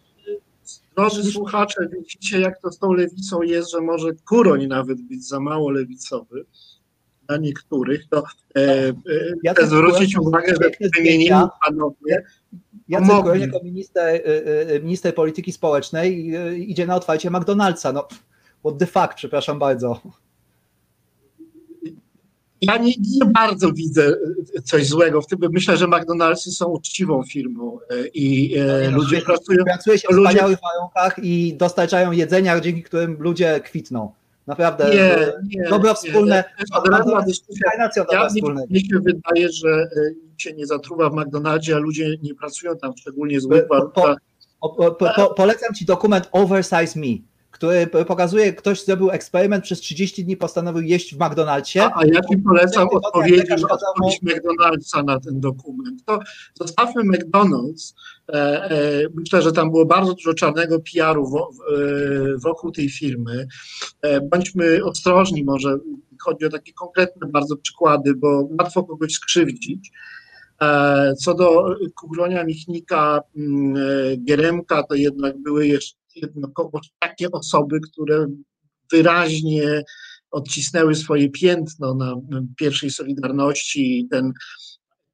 Drodzy 0.97 1.33
słuchacze, 1.33 1.89
widzicie 1.93 2.41
jak 2.41 2.61
to 2.61 2.73
z 2.73 2.79
tą 2.79 2.93
lewicą 2.93 3.43
jest, 3.43 3.71
że 3.71 3.81
może 3.81 4.13
Kuroń 4.29 4.67
nawet 4.67 5.01
być 5.01 5.29
za 5.29 5.41
mało 5.41 5.71
lewicowy 5.71 6.47
dla 7.29 7.37
niektórych, 7.37 8.09
to 8.09 8.25
e, 8.57 8.89
e, 8.89 8.95
ja 9.43 9.55
chcę 9.55 9.67
zwrócić 9.67 10.19
uwagę, 10.19 10.55
że 10.63 10.89
wymienili 10.97 11.35
panowie 11.67 12.25
Jacek 12.89 13.17
Kuroń 13.17 13.41
jako 13.41 13.61
minister, 13.65 14.15
e, 14.15 14.47
e, 14.75 14.81
minister 14.81 15.15
polityki 15.15 15.53
społecznej 15.53 16.33
idzie 16.71 16.87
na 16.87 16.97
otwarcie 16.97 17.31
McDonald'sa. 17.31 17.95
No, 17.95 18.09
what 18.65 18.79
the 18.79 18.87
fuck, 18.87 19.15
przepraszam 19.15 19.59
bardzo 19.59 20.01
ja 22.61 22.77
nie, 22.77 22.93
nie, 22.99 23.25
bardzo 23.35 23.73
widzę 23.73 24.15
e, 24.57 24.63
coś 24.63 24.87
złego 24.87 25.23
w 25.23 25.27
tym. 25.27 25.39
Myślę, 25.51 25.77
że 25.77 25.87
McDonald'sy 25.87 26.51
są 26.51 26.67
uczciwą 26.67 27.23
firmą 27.23 27.79
e, 27.91 28.07
i 28.07 28.59
e, 28.59 28.91
no, 28.91 28.97
ludzie 28.97 29.21
pracują. 29.21 29.65
Pracuje 29.65 29.99
się 29.99 30.09
w 30.09 30.11
ludzie... 30.11 30.29
wspaniałych 30.29 30.59
warunkach 30.61 31.25
i 31.25 31.55
dostarczają 31.57 32.13
jedzenia, 32.13 32.61
dzięki 32.61 32.83
którym 32.83 33.17
ludzie 33.21 33.61
kwitną. 33.61 34.13
Naprawdę. 34.47 34.91
Nie, 34.95 35.33
nie, 35.57 35.69
dobro 35.69 35.95
wspólne. 35.95 36.45
Nie, 36.59 36.65
dyskusja. 37.27 37.71
Ja, 38.13 38.29
mi 38.71 38.81
się 38.81 39.01
wydaje, 39.01 39.49
że 39.53 39.89
nikt 40.25 40.41
się 40.41 40.53
nie 40.53 40.67
zatruwa 40.67 41.11
w 41.11 41.15
McDonaldzie, 41.15 41.77
a 41.77 41.79
ludzie 41.79 42.17
nie 42.23 42.35
pracują 42.35 42.77
tam 42.77 42.97
szczególnie 42.97 43.41
warunkach. 43.69 44.17
Po, 44.61 44.69
po, 44.69 44.91
po, 45.17 45.35
polecam 45.35 45.75
Ci 45.75 45.85
dokument 45.85 46.29
Oversize 46.33 47.01
Me 47.01 47.36
który 47.57 47.87
pokazuje, 47.87 48.53
ktoś 48.53 48.85
zrobił 48.85 49.11
eksperyment, 49.11 49.65
przez 49.65 49.81
30 49.81 50.25
dni 50.25 50.37
postanowił 50.37 50.83
jeść 50.83 51.15
w 51.15 51.19
McDonald'sie. 51.19 51.81
A, 51.81 52.01
a 52.01 52.05
ja 52.05 52.21
Ci 52.31 52.39
polecam 52.39 52.89
odpowiedzi 52.89 53.53
odpowiedź 53.53 54.21
McDonald'sa 54.23 55.05
na 55.05 55.21
ten 55.21 55.41
dokument. 55.41 56.05
To 56.05 56.19
zostawmy 56.55 57.03
McDonald's. 57.03 57.95
E, 58.29 58.35
e, 58.35 59.03
myślę, 59.15 59.43
że 59.43 59.53
tam 59.53 59.71
było 59.71 59.87
bardzo 59.87 60.15
dużo 60.15 60.35
czarnego 60.35 60.81
PR-u 60.81 61.37
e, 61.37 61.43
wokół 62.39 62.73
tej 62.73 62.91
firmy. 62.91 63.47
Bądźmy 64.31 64.85
ostrożni 64.85 65.45
może, 65.45 65.79
chodzi 66.21 66.45
o 66.45 66.51
takie 66.51 66.73
konkretne 66.73 67.27
bardzo 67.27 67.57
przykłady, 67.57 68.15
bo 68.15 68.49
łatwo 68.61 68.85
kogoś 68.85 69.13
skrzywdzić. 69.13 69.93
Co 71.19 71.35
do 71.35 71.75
Kugronia, 71.95 72.45
Michnika, 72.45 73.21
mm, 73.37 73.75
Gieremka, 74.25 74.83
to 74.83 74.95
jednak 74.95 75.39
były 75.39 75.67
jeszcze 75.67 76.06
takie 76.99 77.31
osoby, 77.31 77.81
które 77.81 78.27
wyraźnie 78.93 79.83
odcisnęły 80.31 80.95
swoje 80.95 81.31
piętno 81.31 81.95
na 81.95 82.17
pierwszej 82.57 82.91
Solidarności 82.91 83.99
i 83.99 84.09
ten 84.09 84.33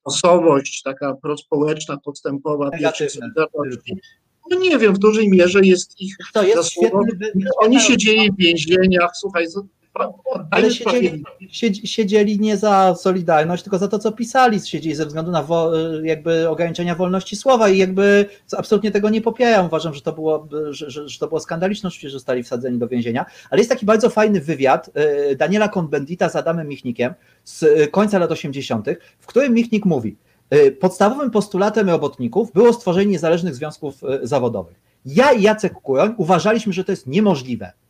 osobowość 0.04 0.82
taka 0.82 1.14
prospołeczna, 1.14 1.96
postępowa 1.96 2.70
pierwszej 2.70 3.10
Solidarności, 3.10 3.96
no 4.50 4.58
nie 4.58 4.78
wiem, 4.78 4.94
w 4.94 4.98
dużej 4.98 5.30
mierze 5.30 5.60
jest 5.60 6.00
ich 6.00 6.16
to 6.32 6.42
jest 6.42 6.56
zasługą. 6.56 7.00
Oni 7.58 7.80
siedzieli 7.80 8.32
w 8.32 8.36
więzieniach, 8.36 9.10
słuchaj, 9.14 9.46
ale 10.50 10.70
siedzieli, 10.70 11.24
siedzieli 11.84 12.40
nie 12.40 12.56
za 12.56 12.94
Solidarność, 12.94 13.62
tylko 13.62 13.78
za 13.78 13.88
to, 13.88 13.98
co 13.98 14.12
pisali, 14.12 14.60
siedzieli 14.60 14.94
ze 14.94 15.06
względu 15.06 15.30
na 15.30 15.42
wo, 15.42 15.72
jakby 16.02 16.48
ograniczenia 16.48 16.94
wolności 16.94 17.36
słowa 17.36 17.68
i 17.68 17.78
jakby 17.78 18.26
absolutnie 18.56 18.90
tego 18.90 19.10
nie 19.10 19.20
popieram. 19.20 19.66
Uważam, 19.66 19.94
że 19.94 20.00
to 20.00 20.12
było, 20.12 20.48
że, 20.70 20.90
że, 20.90 21.08
że 21.08 21.18
to 21.18 21.28
było 21.28 21.40
skandaliczne, 21.40 21.90
że 21.90 22.10
zostali 22.10 22.42
wsadzeni 22.42 22.78
do 22.78 22.88
więzienia. 22.88 23.26
Ale 23.50 23.60
jest 23.60 23.70
taki 23.70 23.86
bardzo 23.86 24.10
fajny 24.10 24.40
wywiad 24.40 24.90
e, 24.94 25.36
Daniela 25.36 25.68
Konbendita 25.68 26.28
z 26.28 26.36
Adamem 26.36 26.68
Michnikiem 26.68 27.14
z 27.44 27.90
końca 27.90 28.18
lat 28.18 28.30
80., 28.30 28.86
w 29.18 29.26
którym 29.26 29.54
Michnik 29.54 29.84
mówi, 29.84 30.16
podstawowym 30.80 31.30
postulatem 31.30 31.90
robotników 31.90 32.52
było 32.52 32.72
stworzenie 32.72 33.10
niezależnych 33.10 33.54
związków 33.54 34.00
zawodowych. 34.22 34.80
Ja 35.06 35.32
i 35.32 35.42
Jacek 35.42 35.72
Kuroń 35.72 36.14
uważaliśmy, 36.16 36.72
że 36.72 36.84
to 36.84 36.92
jest 36.92 37.06
niemożliwe 37.06 37.72
Y, 37.72 37.74
y, 37.74 37.81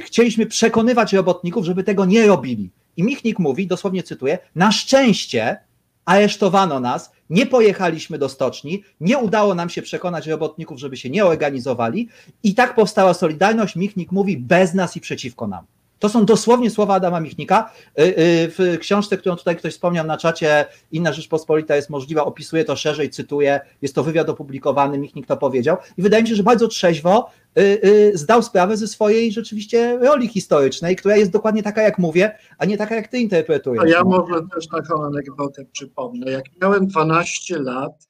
chcieliśmy 0.00 0.46
przekonywać 0.46 1.12
robotników, 1.12 1.64
żeby 1.64 1.84
tego 1.84 2.04
nie 2.04 2.26
robili. 2.26 2.70
I 2.96 3.02
Michnik 3.02 3.38
mówi, 3.38 3.66
dosłownie 3.66 4.02
cytuję, 4.02 4.38
na 4.54 4.72
szczęście 4.72 5.56
aresztowano 6.04 6.80
nas, 6.80 7.12
nie 7.30 7.46
pojechaliśmy 7.46 8.18
do 8.18 8.28
stoczni, 8.28 8.84
nie 9.00 9.18
udało 9.18 9.54
nam 9.54 9.70
się 9.70 9.82
przekonać 9.82 10.26
robotników, 10.26 10.78
żeby 10.78 10.96
się 10.96 11.10
nie 11.10 11.24
organizowali 11.24 12.08
i 12.42 12.54
tak 12.54 12.74
powstała 12.74 13.14
Solidarność. 13.14 13.76
Michnik 13.76 14.12
mówi 14.12 14.36
bez 14.36 14.74
nas 14.74 14.96
i 14.96 15.00
przeciwko 15.00 15.46
nam. 15.46 15.64
To 16.04 16.08
są 16.08 16.24
dosłownie 16.24 16.70
słowa 16.70 16.94
Adama 16.94 17.20
Michnika. 17.20 17.70
Y, 17.98 18.02
y, 18.02 18.14
w 18.50 18.78
książce, 18.80 19.16
którą 19.16 19.36
tutaj 19.36 19.56
ktoś 19.56 19.72
wspomniał 19.72 20.06
na 20.06 20.16
czacie, 20.16 20.66
Inna 20.92 21.12
Rzeczpospolita 21.12 21.76
jest 21.76 21.90
możliwa, 21.90 22.24
opisuje 22.24 22.64
to 22.64 22.76
szerzej, 22.76 23.10
cytuję, 23.10 23.60
jest 23.82 23.94
to 23.94 24.04
wywiad 24.04 24.28
opublikowany, 24.28 24.98
Michnik 24.98 25.26
to 25.26 25.36
powiedział 25.36 25.76
i 25.98 26.02
wydaje 26.02 26.22
mi 26.22 26.28
się, 26.28 26.34
że 26.34 26.42
bardzo 26.42 26.68
trzeźwo 26.68 27.30
y, 27.58 28.12
zdał 28.14 28.42
sprawę 28.42 28.76
ze 28.76 28.88
swojej 28.88 29.32
rzeczywiście 29.32 29.98
roli 29.98 30.28
historycznej, 30.28 30.96
która 30.96 31.16
jest 31.16 31.30
dokładnie 31.30 31.62
taka, 31.62 31.82
jak 31.82 31.98
mówię, 31.98 32.38
a 32.58 32.64
nie 32.64 32.78
taka, 32.78 32.94
jak 32.94 33.08
ty 33.08 33.18
interpretujesz. 33.18 33.84
A 33.84 33.88
ja 33.88 34.04
może 34.04 34.34
też 34.54 34.68
taką 34.68 35.04
anegdotę 35.04 35.64
przypomnę. 35.72 36.30
Jak 36.30 36.44
miałem 36.62 36.86
12 36.86 37.58
lat, 37.58 38.08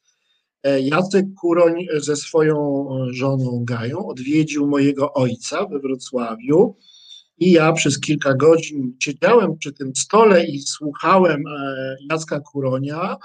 e, 0.62 0.80
Jacek 0.80 1.26
Kuroń 1.40 1.86
ze 1.96 2.16
swoją 2.16 2.88
żoną 3.10 3.62
Gają 3.64 4.06
odwiedził 4.06 4.66
mojego 4.66 5.12
ojca 5.12 5.66
we 5.66 5.78
Wrocławiu 5.78 6.76
I 7.38 7.52
ja 7.52 7.72
przez 7.72 8.00
kilka 8.00 8.34
godzin 8.34 8.96
siedziałem 9.02 9.58
przy 9.58 9.72
tym 9.72 9.96
stole 9.96 10.46
i 10.46 10.62
słuchałem 10.62 11.46
e, 11.46 11.96
Jacka 12.10 12.40
Kuronia, 12.40 13.16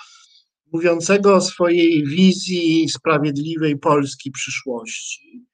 mówiącego 0.72 1.36
o 1.36 1.41
swojej 1.41 2.06
wizji 2.06 2.90
sprawiedliwej 2.90 3.77
Polski 3.77 4.31
przyszłości. 4.31 5.45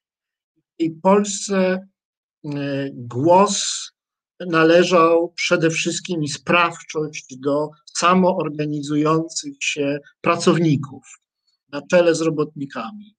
I 0.79 0.91
Polsce 0.91 1.87
e, 2.45 2.89
głos 2.93 3.91
należał 4.39 5.33
przede 5.35 5.69
wszystkim 5.69 6.23
i 6.23 6.27
sprawczość 6.27 7.37
do 7.37 7.69
samoorganizujących 7.93 9.53
się 9.59 9.99
pracowników 10.21 11.03
na 11.71 11.81
czele 11.81 12.15
z 12.15 12.21
robotnikami. 12.21 13.14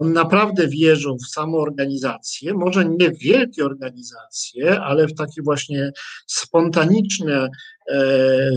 On 0.00 0.12
naprawdę 0.12 0.68
wierzył 0.68 1.16
w 1.16 1.30
samoorganizację, 1.30 2.54
może 2.54 2.84
nie 2.84 3.10
w 3.10 3.18
wielkie 3.18 3.64
organizacje, 3.64 4.80
ale 4.80 5.06
w 5.06 5.14
takie 5.14 5.42
właśnie 5.42 5.92
spontaniczne 6.26 7.48
e, 7.90 8.50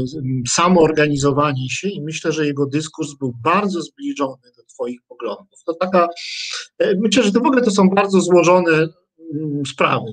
samoorganizowanie 0.47 1.69
się 1.69 1.89
i 1.89 2.01
myślę, 2.01 2.31
że 2.31 2.45
jego 2.45 2.65
dyskurs 2.65 3.13
był 3.19 3.33
bardzo 3.43 3.81
zbliżony 3.81 4.51
do 4.57 4.63
Twoich 4.63 4.99
poglądów. 5.07 5.63
To 5.65 5.73
taka, 5.73 6.07
e, 6.79 6.95
myślę, 6.95 7.23
że 7.23 7.31
to 7.31 7.39
w 7.39 7.47
ogóle 7.47 7.61
to 7.61 7.71
są 7.71 7.89
bardzo 7.89 8.21
złożone 8.21 8.87
mm, 9.33 9.65
sprawy. 9.65 10.11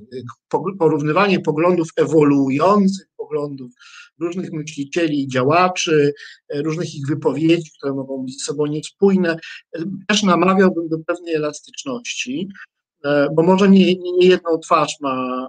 Porównywanie 0.79 1.41
poglądów 1.41 1.89
ewoluujących, 1.97 3.07
poglądów 3.17 3.73
różnych 4.21 4.53
myślicieli, 4.53 5.29
działaczy, 5.29 6.13
e, 6.49 6.63
różnych 6.63 6.95
ich 6.95 7.07
wypowiedzi, 7.07 7.71
które 7.79 7.95
mogą 7.95 8.23
być 8.25 8.39
ze 8.39 8.45
sobą 8.45 8.67
niespójne. 8.67 9.37
E, 9.77 9.83
też 10.09 10.23
namawiałbym 10.23 10.89
do 10.89 10.99
pewnej 10.99 11.35
elastyczności, 11.35 12.49
e, 13.05 13.29
bo 13.35 13.43
może 13.43 13.69
nie, 13.69 13.95
nie 13.95 14.27
jedną 14.27 14.59
twarz 14.59 14.97
ma 15.01 15.49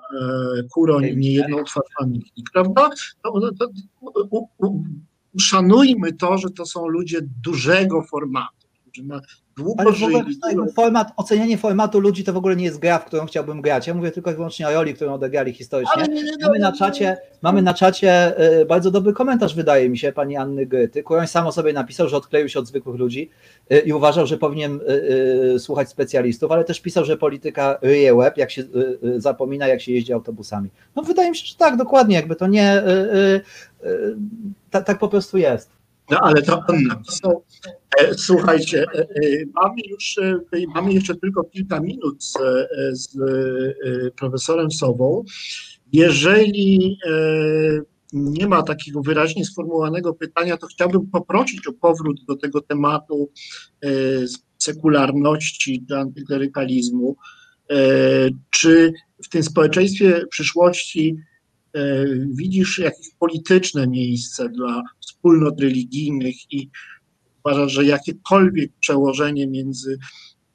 Kuroń, 0.73 1.15
nie 1.15 1.31
jedną 1.31 1.64
twarz 1.64 1.85
ma 1.99 2.07
Michnik, 2.07 2.45
prawda? 2.53 2.89
To, 3.23 3.52
to, 3.60 3.68
to, 3.68 3.69
szanujmy 5.39 6.14
to, 6.14 6.38
że 6.38 6.49
to 6.49 6.65
są 6.65 6.88
ludzie 6.88 7.19
dużego 7.43 8.03
formatu, 8.03 8.60
którzy 8.91 9.07
na 9.07 9.22
długo 9.57 9.81
Ale 9.81 9.91
w 9.91 10.03
ogóle 10.03 10.23
format, 10.76 11.11
ocenianie 11.18 11.57
formatu 11.57 11.99
ludzi 11.99 12.23
to 12.23 12.34
w 12.34 12.38
ogóle 12.38 12.55
nie 12.55 12.65
jest 12.65 12.80
gra, 12.80 12.99
w 12.99 13.05
którą 13.05 13.26
chciałbym 13.26 13.61
grać. 13.61 13.88
Ja 13.88 13.93
mówię 13.93 14.11
tylko 14.11 14.31
i 14.31 14.35
wyłącznie 14.35 14.68
o 14.68 14.73
roli, 14.73 14.93
którą 14.93 15.13
odegrali 15.13 15.53
historycznie. 15.53 16.03
Nie, 16.03 16.23
nie, 16.23 16.31
mamy, 16.41 16.59
na 16.59 16.72
czacie, 16.72 17.18
mamy 17.41 17.61
na 17.61 17.73
czacie 17.73 18.41
y, 18.61 18.65
bardzo 18.65 18.91
dobry 18.91 19.13
komentarz, 19.13 19.55
wydaje 19.55 19.89
mi 19.89 19.97
się, 19.97 20.11
pani 20.11 20.38
Anny 20.38 20.65
Gryty. 20.65 21.03
Kuroń 21.03 21.27
samo 21.27 21.51
sobie 21.51 21.73
napisał, 21.73 22.09
że 22.09 22.18
odkleił 22.18 22.49
się 22.49 22.59
od 22.59 22.68
zwykłych 22.68 22.95
ludzi 22.95 23.30
y, 23.72 23.80
i 23.80 23.93
uważał, 23.93 24.27
że 24.27 24.38
powinien 24.38 24.80
y, 25.55 25.59
słuchać 25.59 25.89
specjalistów, 25.89 26.51
ale 26.51 26.63
też 26.63 26.81
pisał, 26.81 27.05
że 27.05 27.18
polityka 27.18 27.77
ryje 27.81 28.15
łeb, 28.15 28.38
jak 28.38 28.51
się 28.51 28.63
zapomina, 29.18 29.68
jak 29.68 29.81
się 29.81 29.91
jeździ 29.91 30.13
autobusami. 30.13 30.69
No 30.95 31.03
wydaje 31.03 31.30
mi 31.30 31.38
się, 31.38 31.45
że 31.45 31.55
tak, 31.55 31.77
dokładnie, 31.77 32.15
jakby 32.15 32.35
to 32.35 32.47
nie... 32.47 32.84
tak 34.72 34.99
po 34.99 35.07
prostu 35.07 35.38
jest. 35.38 35.81
No 36.11 36.19
ale 36.19 36.41
to 36.41 36.63
on 36.67 36.83
napisał. 36.83 37.45
E, 37.99 38.13
słuchajcie, 38.13 38.85
e, 38.95 38.99
e, 38.99 39.05
mamy 39.53 39.81
już, 39.89 40.15
mamy 40.75 40.93
jeszcze 40.93 41.15
tylko 41.15 41.43
kilka 41.43 41.79
minut 41.79 42.23
z, 42.23 42.38
z 42.91 43.17
profesorem 44.15 44.71
Sową. 44.71 45.23
Jeżeli 45.93 46.97
nie 48.13 48.47
ma 48.47 48.63
takiego 48.63 49.01
wyraźnie 49.01 49.45
sformułowanego 49.45 50.13
pytania, 50.13 50.57
to 50.57 50.67
chciałbym 50.67 51.07
poprosić 51.07 51.67
o 51.67 51.73
powrót 51.73 52.25
do 52.27 52.35
tego 52.35 52.61
tematu 52.61 53.31
sekularności 54.57 55.85
czy 55.88 55.97
antyklerykalizmu. 55.97 57.15
Czy 58.49 58.93
w 59.23 59.29
tym 59.29 59.43
społeczeństwie 59.43 60.25
przyszłości 60.29 61.17
widzisz 62.29 62.79
jakieś 62.79 63.07
polityczne 63.19 63.88
miejsce 63.88 64.49
dla 64.49 64.83
wspólnot 65.22 65.61
religijnych 65.61 66.52
i 66.52 66.69
uważasz, 67.45 67.72
że 67.72 67.85
jakiekolwiek 67.85 68.72
przełożenie 68.80 69.48
między 69.48 69.98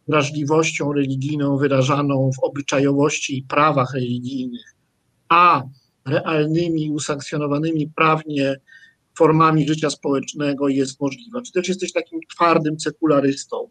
wrażliwością 0.08 0.92
religijną 0.92 1.56
wyrażaną 1.58 2.30
w 2.40 2.44
obyczajowości 2.44 3.38
i 3.38 3.42
prawach 3.42 3.94
religijnych, 3.94 4.74
a 5.28 5.62
realnymi, 6.06 6.90
usankcjonowanymi 6.90 7.90
prawnie 7.96 8.56
formami 9.18 9.68
życia 9.68 9.90
społecznego 9.90 10.68
jest 10.68 11.00
możliwa? 11.00 11.42
Czy 11.42 11.52
też 11.52 11.68
jesteś 11.68 11.92
takim 11.92 12.20
twardym 12.34 12.80
sekularystą? 12.80 13.68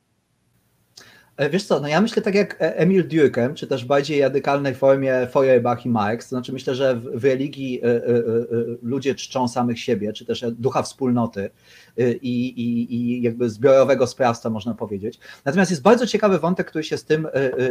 E, 1.37 1.49
wiesz 1.49 1.63
co, 1.63 1.79
no 1.79 1.87
ja 1.87 2.01
myślę 2.01 2.21
tak 2.21 2.35
jak 2.35 2.61
e, 2.61 2.77
Emil 2.77 3.07
Durkheim, 3.07 3.55
czy 3.55 3.67
też 3.67 3.85
bardziej 3.85 4.21
radykalnej 4.21 4.75
formie 4.75 5.27
Feuerbach 5.31 5.85
i 5.85 5.89
Marx, 5.89 6.29
to 6.29 6.29
znaczy 6.29 6.53
myślę, 6.53 6.75
że 6.75 6.95
w, 6.95 7.25
religii 7.25 7.81
y, 7.85 8.77
ludzie 8.81 9.15
czczą 9.15 9.47
samych 9.47 9.79
siebie, 9.79 10.13
czy 10.13 10.25
też 10.25 10.45
ducha 10.51 10.81
wspólnoty 10.81 11.49
i, 11.97 12.47
i, 12.47 12.95
i 12.95 13.21
jakby 13.21 13.49
zbiorowego 13.49 14.07
sprawstwa, 14.07 14.49
można 14.49 14.73
powiedzieć. 14.73 15.19
Natomiast 15.45 15.71
jest 15.71 15.83
bardzo 15.83 16.07
ciekawy 16.07 16.39
wątek, 16.39 16.67
który 16.67 16.83
się 16.83 16.97
z 16.97 17.05
tym 17.05 17.27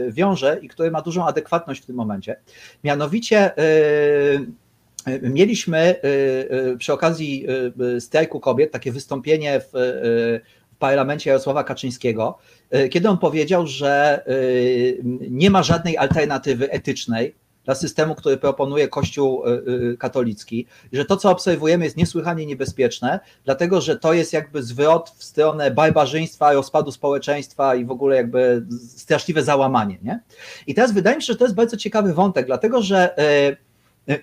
wiąże 0.08 0.58
i 0.62 0.68
który 0.68 0.90
ma 0.90 1.02
dużą 1.02 1.26
adekwatność 1.26 1.82
w 1.82 1.86
tym 1.86 1.96
momencie. 1.96 2.36
Mianowicie 2.84 3.50
mieliśmy 5.22 5.94
przy 6.78 6.92
okazji 6.92 7.46
strajku 8.00 8.40
kobiet 8.40 8.72
takie 8.72 8.92
wystąpienie 8.92 9.60
w 9.60 9.72
parlamencie 10.84 11.30
Jarosława 11.30 11.64
Kaczyńskiego, 11.64 12.38
e, 12.70 12.88
kiedy 12.88 13.08
on 13.08 13.18
powiedział, 13.18 13.66
że 13.66 14.22
e, 14.26 14.32
nie 15.30 15.50
ma 15.50 15.62
żadnej 15.62 15.96
alternatywy 15.96 16.70
etycznej 16.70 17.34
dla 17.64 17.74
systemu, 17.74 18.14
który 18.14 18.36
proponuje 18.36 18.88
Kościół 18.88 19.44
e, 19.46 19.96
katolicki, 19.96 20.66
że 20.92 21.04
to, 21.04 21.16
co 21.16 21.30
obserwujemy, 21.30 21.84
jest 21.84 21.96
niesłychanie 21.96 22.46
niebezpieczne, 22.46 23.20
dlatego 23.44 23.80
że 23.80 23.96
to 23.96 24.12
jest 24.12 24.32
jakby 24.32 24.62
zwrot 24.62 25.10
w 25.16 25.24
stronę 25.24 25.70
barbarzyństwa, 25.70 26.52
rozpadu 26.52 26.92
społeczeństwa 26.92 27.74
i 27.74 27.84
w 27.84 27.90
ogóle 27.90 28.16
jakby 28.16 28.66
straszliwe 28.96 29.42
załamanie. 29.42 29.98
Nie? 30.02 30.20
I 30.66 30.74
teraz 30.74 30.92
wydaje 30.92 31.16
mi 31.16 31.22
się, 31.22 31.32
że 31.32 31.38
to 31.38 31.44
jest 31.44 31.54
bardzo 31.54 31.76
ciekawy 31.76 32.14
wątek, 32.14 32.46
dlatego 32.46 32.82
że 32.82 33.14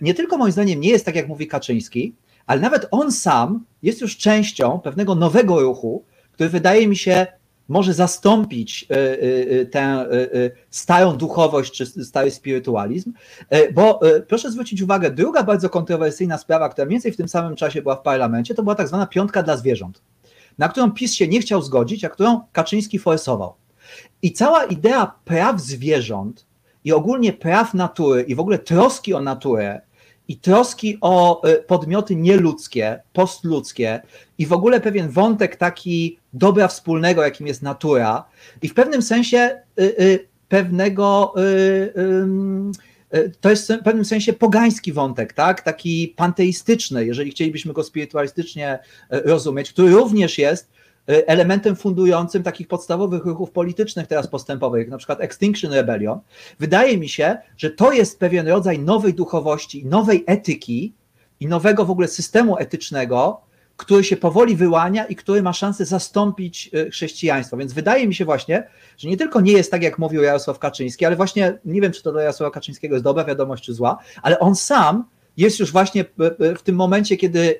nie 0.02 0.14
tylko 0.14 0.38
moim 0.38 0.52
zdaniem 0.52 0.80
nie 0.80 0.90
jest 0.90 1.06
tak, 1.06 1.16
jak 1.16 1.28
mówi 1.28 1.48
Kaczyński, 1.48 2.16
ale 2.46 2.62
nawet 2.62 2.88
on 2.92 3.12
sam 3.12 3.66
jest 3.84 4.02
już 4.02 4.18
częścią 4.18 4.80
pewnego 4.80 5.16
nowego 5.16 5.62
ruchu, 5.62 6.04
który 6.41 6.49
wydaje 6.49 6.88
mi 6.88 6.95
się 6.95 7.27
może 7.68 7.93
zastąpić 7.93 8.85
e, 8.89 8.95
e, 8.95 9.61
e, 9.61 9.65
tę 9.65 10.05
starą 10.69 11.18
duchowość 11.18 11.73
czy 11.73 11.85
stary 11.85 12.31
spirytualizm, 12.31 13.13
bo 13.73 13.99
proszę 14.27 14.51
zwrócić 14.51 14.81
uwagę, 14.81 15.11
druga 15.11 15.43
bardzo 15.43 15.69
kontrowersyjna 15.69 16.38
sprawa, 16.38 16.69
która 16.69 16.85
mniej 16.85 16.95
więcej 16.95 17.11
w 17.11 17.18
tym 17.18 17.27
samym 17.27 17.55
czasie 17.55 17.81
była 17.81 17.95
w 17.95 18.01
parlamencie, 18.01 18.55
to 18.55 18.63
była 18.63 18.76
tak 18.76 18.88
zwana 18.88 19.07
piątka 19.07 19.43
dla 19.43 19.57
zwierząt, 19.57 20.01
na 20.57 20.69
którą 20.69 20.91
PiS 20.91 21.13
się 21.13 21.27
nie 21.27 21.41
chciał 21.41 21.61
zgodzić, 21.61 22.05
a 22.05 22.09
którą 22.09 22.41
Kaczyński 22.51 22.99
forsował. 22.99 23.53
I 24.22 24.31
cała 24.31 24.63
idea 24.63 25.11
praw 25.26 25.61
zwierząt 25.61 26.45
i 26.84 26.93
ogólnie 26.93 27.34
praw 27.34 27.73
natury 27.73 28.22
i 28.22 28.35
w 28.35 28.39
ogóle 28.39 28.59
troski 28.59 29.13
o 29.13 29.22
naturę 29.22 29.81
i 30.32 30.38
troski 30.38 30.98
o 31.02 31.48
y, 31.48 31.64
podmioty 31.64 32.16
nieludzkie, 32.16 32.99
postludzkie 33.14 34.02
i 34.38 34.45
w 34.45 34.53
ogóle 34.53 34.82
pewien 34.82 35.10
wątek 35.10 35.56
taki 35.56 36.20
dobra 36.34 36.68
wspólnego, 36.68 37.24
jakim 37.24 37.48
jest 37.48 37.62
natura 37.62 38.26
i 38.62 38.70
w 38.70 38.74
pewnym 38.74 39.02
sensie 39.02 39.62
y, 39.80 39.84
y, 39.84 40.28
pewnego 40.49 41.34
to 43.41 43.49
jest 43.49 43.74
w 43.74 43.84
pewnym 43.84 44.06
sensie 44.06 44.34
pogański 44.34 44.94
wątek, 44.94 45.34
tak? 45.34 45.62
taki 45.62 46.14
panteistyczny, 46.18 47.06
jeżeli 47.06 47.32
chcielibyśmy 47.32 47.74
go 47.74 47.84
spirytualistycznie 47.84 48.80
rozumieć, 49.10 49.74
który 49.74 49.90
również 49.90 50.38
jest 50.38 50.70
elementem 51.28 51.76
fundującym 51.76 52.44
takich 52.44 52.68
podstawowych 52.68 53.26
ruchów 53.26 53.52
politycznych 53.52 54.08
teraz 54.08 54.28
postępowych, 54.28 54.90
na 54.90 54.98
przykład 54.98 55.22
Extinction 55.22 55.74
Rebellion, 55.74 56.20
wydaje 56.60 56.98
mi 56.98 57.10
się, 57.10 57.38
że 57.58 57.70
to 57.70 57.92
jest 57.92 58.20
pewien 58.20 58.48
rodzaj 58.48 58.80
nowej 58.80 59.14
duchowości, 59.14 59.86
nowej 59.86 60.24
etyki 60.28 60.94
i 61.40 61.48
nowego 61.48 61.86
w 61.86 61.92
ogóle 61.92 62.08
systemu 62.08 62.58
etycznego, 62.58 63.42
który 63.78 64.04
się 64.04 64.18
powoli 64.18 64.56
wyłania 64.56 65.06
i 65.06 65.16
który 65.16 65.42
ma 65.42 65.54
szansę 65.54 65.86
zastąpić 65.86 66.70
y, 66.74 66.92
chrześcijaństwo. 66.92 67.58
Więc 67.58 67.74
wydaje 67.74 68.08
mi 68.08 68.16
się 68.16 68.26
właśnie, 68.26 68.68
że 68.98 69.10
nie 69.10 69.18
tylko 69.18 69.42
nie 69.42 69.52
jest 69.52 69.72
tak, 69.72 69.84
jak 69.84 70.00
mówił 70.00 70.22
Jarosław 70.22 70.60
Kaczyński, 70.60 71.06
ale 71.06 71.16
właśnie 71.16 71.60
nie 71.66 71.82
wiem, 71.82 71.92
czy 71.92 72.04
to 72.04 72.12
dla 72.12 72.22
Jarosława 72.22 72.52
Kaczyńskiego 72.52 72.96
jest 72.96 73.04
dobra 73.04 73.24
wiadomość, 73.24 73.64
czy 73.64 73.74
zła, 73.74 73.98
ale 74.22 74.40
on 74.40 74.56
sam 74.56 75.06
jest 75.38 75.60
już 75.60 75.72
właśnie 75.72 76.02
y, 76.02 76.56
w 76.56 76.62
tym 76.62 76.76
momencie, 76.76 77.18
kiedy 77.18 77.60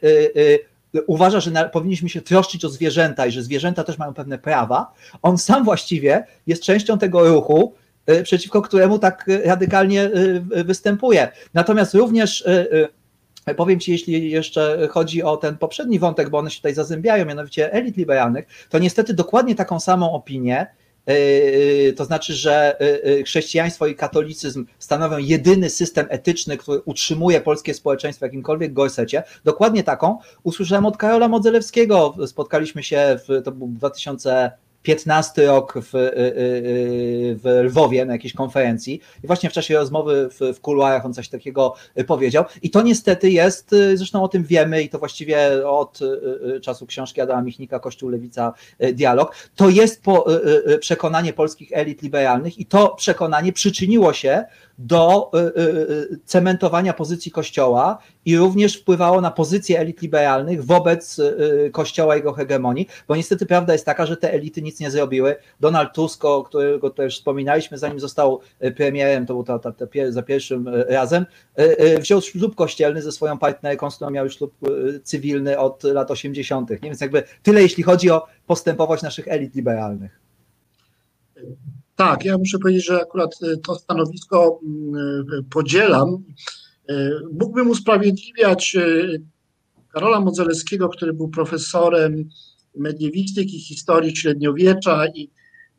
uważa, 1.08 1.40
że 1.40 1.70
powinniśmy 1.74 2.10
się 2.10 2.22
troszczyć 2.22 2.66
o 2.66 2.70
zwierzęta 2.70 3.26
i 3.26 3.32
że 3.32 3.44
zwierzęta 3.44 3.84
też 3.84 3.98
mają 3.98 4.14
pewne 4.14 4.38
prawa, 4.38 4.94
on 5.22 5.38
sam 5.38 5.64
właściwie 5.64 6.26
jest 6.48 6.64
częścią 6.64 6.98
tego 6.98 7.30
ruchu, 7.30 7.74
y, 8.10 8.24
przeciwko 8.24 8.62
któremu 8.62 9.00
tak 9.00 9.28
y, 9.28 9.42
radykalnie 9.46 10.04
y, 10.04 10.64
występuje. 10.64 11.32
Natomiast 11.54 11.94
również 11.94 12.44
Powiem 13.58 13.80
Ci, 13.80 13.92
jeśli 13.92 14.32
jeszcze 14.32 14.88
chodzi 14.92 15.24
o 15.24 15.38
ten 15.38 15.58
poprzedni 15.58 16.00
wątek, 16.00 16.30
bo 16.30 16.38
one 16.38 16.52
się 16.52 16.58
tutaj 16.58 16.74
zazębiają, 16.74 17.26
mianowicie 17.26 17.74
elit 17.74 17.98
liberalnych, 17.98 18.48
to 18.70 18.80
niestety 18.80 19.14
dokładnie 19.14 19.56
taką 19.56 19.80
samą 19.80 20.14
opinię 20.14 20.68
to 21.96 22.06
znaczy, 22.06 22.34
że 22.34 22.78
chrześcijaństwo 23.26 23.88
i 23.88 23.96
katolicyzm 23.96 24.66
stanowią 24.80 25.18
jedyny 25.18 25.70
system 25.70 26.06
etyczny, 26.10 26.58
który 26.58 26.82
utrzymuje 26.86 27.42
polskie 27.42 27.74
społeczeństwo 27.74 28.24
w 28.24 28.28
jakimkolwiek 28.28 28.74
gorsecie. 28.74 29.24
Dokładnie 29.44 29.84
taką 29.84 30.18
usłyszałem 30.44 30.86
od 30.86 30.98
Karola 30.98 31.28
Modzelewskiego. 31.28 32.16
Spotkaliśmy 32.28 32.84
się 32.84 33.20
w, 33.28 33.44
to 33.44 33.52
był 33.52 33.68
2000 33.68 34.52
15 34.84 35.46
rok 35.46 35.74
w, 35.82 35.96
y, 35.96 36.00
y, 36.00 36.22
y, 36.22 37.36
w 37.44 37.64
Lwowie 37.66 38.06
na 38.06 38.14
jakiejś 38.14 38.34
konferencji. 38.34 39.02
I 39.24 39.28
właśnie 39.28 39.50
w 39.50 39.54
czasie 39.54 39.74
rozmowy 39.74 40.30
w, 40.30 40.56
w 40.56 40.62
kuluarach 40.62 41.06
on 41.06 41.14
coś 41.14 41.30
takiego 41.30 41.74
powiedział. 42.08 42.44
I 42.62 42.70
to 42.70 42.82
niestety 42.82 43.32
jest, 43.32 43.76
zresztą 43.96 44.24
o 44.24 44.28
tym 44.28 44.44
wiemy 44.44 44.84
i 44.84 44.90
to 44.90 45.00
właściwie 45.00 45.68
od 45.68 46.00
czasu 46.62 46.86
książki 46.86 47.22
Adama 47.22 47.42
Michnika 47.42 47.80
Kościół 47.80 48.10
Lewica 48.10 48.54
Dialog, 48.94 49.36
to 49.56 49.70
jest 49.70 50.04
po, 50.04 50.26
przekonanie 50.80 51.34
polskich 51.34 51.70
elit 51.72 52.02
liberalnych 52.02 52.60
i 52.60 52.66
to 52.66 52.96
przekonanie 52.96 53.54
przyczyniło 53.54 54.14
się 54.14 54.46
do 54.86 55.32
cementowania 56.26 56.94
pozycji 56.94 57.32
Kościoła 57.32 57.98
i 58.26 58.38
również 58.38 58.78
wpływało 58.78 59.22
na 59.22 59.32
pozycję 59.32 59.80
elit 59.80 60.02
liberalnych 60.02 60.66
wobec 60.66 61.22
Kościoła 61.72 62.16
i 62.16 62.22
jego 62.22 62.34
hegemonii, 62.34 62.88
bo 63.08 63.16
niestety 63.16 63.46
prawda 63.46 63.74
jest 63.74 63.86
taka, 63.86 64.06
że 64.06 64.18
te 64.18 64.34
elity 64.34 64.62
nic 64.62 64.80
nie 64.80 64.92
zrobiły. 64.92 65.36
Donald 65.60 65.94
Tusk, 65.94 66.26
o 66.26 66.44
którego 66.44 66.90
też 66.90 67.18
wspominaliśmy, 67.18 67.78
zanim 67.78 68.00
został 68.00 68.40
e, 68.60 68.72
premierem, 68.72 69.26
to 69.26 69.34
był 69.34 69.44
ta, 69.44 69.60
ta, 69.60 69.72
ta, 69.72 69.86
za 70.10 70.24
pierwszym 70.24 70.68
e, 70.68 70.84
razem, 70.84 71.26
e, 71.56 72.00
wziął 72.00 72.22
ślub 72.22 72.56
kościelny 72.56 73.02
ze 73.02 73.12
swoją 73.12 73.38
partnerką, 73.38 73.92
z 73.92 73.96
którą 73.96 74.12
miał 74.12 74.30
ślub 74.30 74.54
cywilny 75.04 75.60
od 75.60 75.84
lat 75.84 76.12
80. 76.12 76.70
Nie 76.70 76.78
więc 76.82 77.02
jakby 77.02 77.24
tyle, 77.44 77.62
jeśli 77.62 77.84
chodzi 77.84 78.12
o 78.12 78.28
postępowość 78.48 79.04
naszych 79.04 79.28
elit 79.28 79.56
liberalnych. 79.56 80.20
Tak, 82.02 82.26
ja 82.26 82.38
muszę 82.38 82.60
powiedzieć, 82.60 82.86
że 82.86 83.02
akurat 83.02 83.40
to 83.64 83.76
stanowisko 83.76 84.60
mm, 84.64 85.26
podzielam. 85.50 86.24
Mógłbym 87.40 87.70
usprawiedliwiać 87.70 88.78
Karola 89.94 90.20
Modzelewskiego, 90.20 90.90
który 90.90 91.14
był 91.14 91.30
profesorem 91.30 92.30
mediewistyki, 92.76 93.60
historii 93.60 94.18
średniowiecza 94.18 95.08
i 95.08 95.30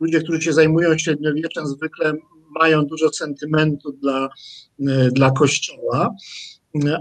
ludzie, 0.01 0.20
którzy 0.20 0.43
się 0.43 0.53
zajmują 0.53 0.99
średniowieczem, 0.99 1.66
zwykle 1.66 2.12
mają 2.61 2.86
dużo 2.86 3.12
sentymentu 3.12 3.93
dla, 3.93 4.28
dla 5.12 5.31
Kościoła, 5.31 6.15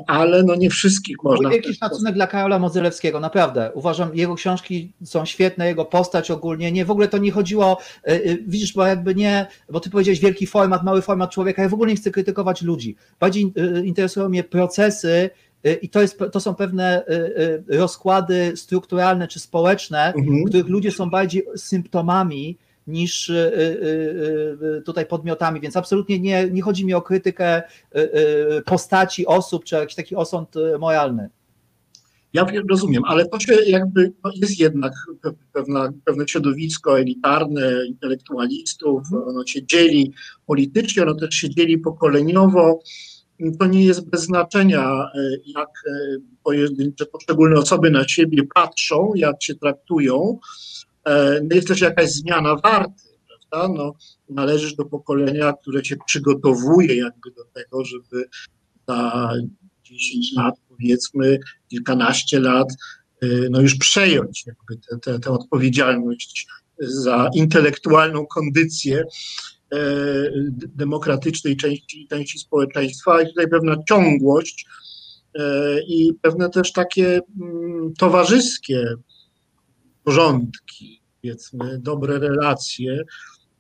ale 0.08 0.44
no 0.44 0.56
nie 0.56 0.70
wszystkich 0.70 1.18
można. 1.24 1.50
Wielki 1.50 1.74
szacunek 1.74 2.14
dla 2.14 2.28
Karola 2.28 2.60
Modzelewskiego, 2.60 3.20
naprawdę. 3.20 3.72
Uważam, 3.74 4.16
jego 4.16 4.36
książki 4.36 4.92
są 5.04 5.26
świetne, 5.26 5.68
jego 5.68 5.86
postać 5.86 6.32
ogólnie, 6.32 6.72
nie, 6.72 6.86
w 6.86 6.92
ogóle 6.92 7.08
to 7.08 7.18
nie 7.18 7.32
chodziło, 7.32 7.78
e, 8.04 8.08
e, 8.08 8.38
widzisz, 8.48 8.74
bo 8.74 8.86
jakby 8.86 9.16
nie, 9.16 9.48
bo 9.70 9.80
ty 9.80 9.90
powiedziałeś 9.90 10.20
wielki 10.20 10.48
format, 10.48 10.84
mały 10.84 11.02
format 11.02 11.32
człowieka, 11.32 11.62
ja 11.62 11.70
w 11.70 11.74
ogóle 11.74 11.90
nie 11.90 11.98
chcę 11.98 12.12
krytykować 12.12 12.62
ludzi. 12.62 12.96
Bardziej 13.20 13.54
interesują 13.84 14.30
mnie 14.30 14.44
procesy, 14.44 15.30
I 15.82 15.90
to, 15.90 16.02
jest, 16.02 16.20
to 16.32 16.40
są 16.40 16.56
pewne 16.56 17.04
rozkłady 17.68 18.54
strukturalne 18.56 19.28
czy 19.28 19.40
społeczne, 19.40 20.14
mhm. 20.14 20.44
których 20.44 20.68
ludzie 20.68 20.92
są 20.92 21.10
bardziej 21.10 21.44
symptomami 21.56 22.58
niż 22.88 23.32
tutaj 24.86 25.06
podmiotami, 25.06 25.62
więc 25.62 25.78
absolutnie 25.78 26.20
nie, 26.20 26.50
nie 26.50 26.62
chodzi 26.62 26.86
mi 26.86 26.94
o 26.94 27.02
krytykę 27.02 27.62
postaci 28.66 29.26
osób 29.26 29.64
czy 29.64 29.76
jakiś 29.76 29.96
taki 29.96 30.16
osąd 30.16 30.56
moralny. 30.80 31.30
Ja 32.34 32.46
rozumiem, 32.70 33.04
ale 33.06 33.26
to 33.26 33.40
się 33.40 33.54
jakby 33.68 34.14
no 34.24 34.32
jest 34.36 34.60
jednak 34.60 34.94
pewna, 35.54 35.94
pewne 36.06 36.28
środowisko 36.28 37.00
elitarne, 37.00 37.86
intelektualistów, 37.88 39.02
ono 39.28 39.46
się 39.46 39.66
dzieli 39.66 40.14
politycznie, 40.46 41.04
ono 41.04 41.16
też 41.16 41.36
się 41.36 41.50
dzieli 41.50 41.78
pokoleniowo 41.78 42.80
to 43.60 43.66
nie 43.66 43.86
jest 43.86 44.10
bez 44.10 44.22
znaczenia, 44.22 45.12
jak 45.46 45.70
pojedyncze, 46.44 47.06
poszczególne 47.06 47.60
osoby 47.60 47.92
na 47.92 48.08
siebie 48.08 48.44
patrzą, 48.56 49.12
jak 49.16 49.44
się 49.44 49.56
traktują. 49.56 50.40
E, 51.06 51.40
no 51.44 51.56
jest 51.56 51.68
też 51.68 51.82
jakaś 51.82 52.12
zmiana 52.12 52.56
warty, 52.56 53.04
prawda? 53.28 53.74
No, 53.74 53.96
należysz 54.30 54.76
do 54.76 54.86
pokolenia, 54.86 55.54
które 55.54 55.86
się 55.86 55.96
przygotowuje 56.06 56.96
jakby 56.96 57.32
do 57.32 57.44
tego, 57.54 57.86
żeby 57.86 58.26
za 58.88 59.34
10 59.84 60.34
lat, 60.38 60.56
powiedzmy, 60.70 61.40
kilkanaście 61.68 62.40
lat, 62.40 62.68
no 63.50 63.62
już 63.62 63.76
przejąć 63.76 64.46
jakby 64.48 65.00
tę 65.20 65.32
odpowiedzialność 65.32 66.48
za 66.80 67.30
intelektualną 67.34 68.26
kondycję 68.26 69.06
E, 69.74 69.78
demokratycznej 70.76 71.58
części, 71.58 72.08
części 72.10 72.40
społeczeństwa 72.40 73.22
i 73.22 73.28
tutaj 73.28 73.48
pewna 73.48 73.76
ciągłość 73.90 74.66
e, 75.36 75.82
i 75.82 76.14
pewne 76.22 76.50
też 76.50 76.72
takie 76.72 77.22
mm, 77.42 77.94
towarzyskie 77.98 78.86
porządki, 80.04 81.02
powiedzmy, 81.22 81.80
dobre 81.80 82.20
relacje 82.20 83.04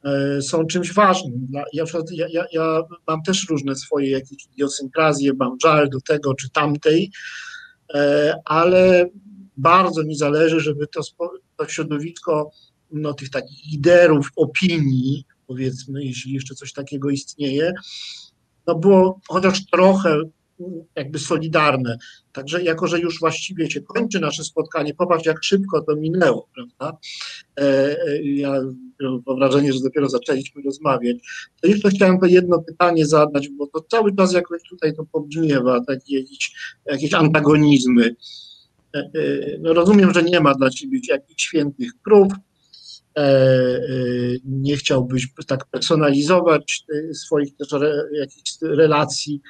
e, 0.04 0.42
są 0.42 0.66
czymś 0.66 0.94
ważnym. 0.94 1.48
Ja, 1.74 1.86
ja, 2.30 2.46
ja 2.52 2.82
mam 3.08 3.24
też 3.24 3.50
różne 3.50 3.76
swoje 3.76 4.10
jakieś 4.10 4.46
idiosynkrazje, 4.54 5.34
mam 5.34 5.58
żal 5.64 5.90
do 5.90 6.02
tego 6.02 6.34
czy 6.34 6.50
tamtej, 6.50 7.12
ale 8.46 9.10
bardzo 9.58 10.04
mi 10.04 10.16
zależy, 10.16 10.60
żeby 10.60 10.88
to, 10.88 11.02
to 11.58 11.68
środowisko 11.68 12.52
no, 12.92 13.14
tych 13.14 13.30
takich 13.30 13.66
liderów 13.72 14.30
opinii, 14.36 15.26
powiedzmy, 15.48 16.06
jeśli 16.06 16.34
jeszcze 16.34 16.56
coś 16.56 16.74
takiego 16.74 17.10
istnieje, 17.10 17.74
no 18.68 18.76
było 18.76 19.20
chociaż 19.28 19.66
trochę 19.66 20.22
jakby 20.96 21.20
solidarne. 21.20 21.98
Także 22.32 22.64
jako, 22.64 22.88
że 22.88 23.00
już 23.00 23.20
właściwie 23.20 23.72
się 23.72 23.82
kończy 23.82 24.20
nasze 24.20 24.44
spotkanie, 24.44 24.94
popatrz 24.94 25.26
jak 25.26 25.44
szybko 25.44 25.82
to 25.82 25.96
minęło, 25.96 26.50
prawda? 26.56 26.98
E, 27.60 27.64
e, 28.08 28.24
ja 28.24 28.62
mam 29.00 29.38
wrażenie, 29.38 29.74
że 29.74 29.80
dopiero 29.80 30.10
zaczęliśmy 30.10 30.62
rozmawiać. 30.62 31.18
To 31.62 31.68
jeszcze 31.68 31.90
chciałem 31.90 32.20
to 32.20 32.26
jedno 32.26 32.62
pytanie 32.62 33.06
zadać, 33.06 33.50
bo 33.50 33.68
to 33.68 33.82
cały 33.82 34.16
czas 34.16 34.34
jakoś 34.34 34.62
tutaj 34.70 34.96
to 34.96 35.06
pobrzmiewa, 35.12 35.82
takie 35.88 36.20
jakieś, 36.20 36.52
jakieś 36.86 37.14
antagonizmy. 37.14 38.16
E, 38.96 39.10
no 39.60 39.74
rozumiem, 39.74 40.14
że 40.14 40.24
nie 40.24 40.40
ma 40.40 40.54
dla 40.54 40.70
ciebie 40.70 41.00
jakichś 41.10 41.44
świętych 41.44 41.92
prób, 42.04 42.34
nie 44.46 44.78
chciałbyś 44.78 45.28
tak 45.48 45.66
personalizować 45.66 46.86
swoich 47.14 47.56
też 47.56 47.70
jakichś 48.14 48.52
relacji, 48.62 49.42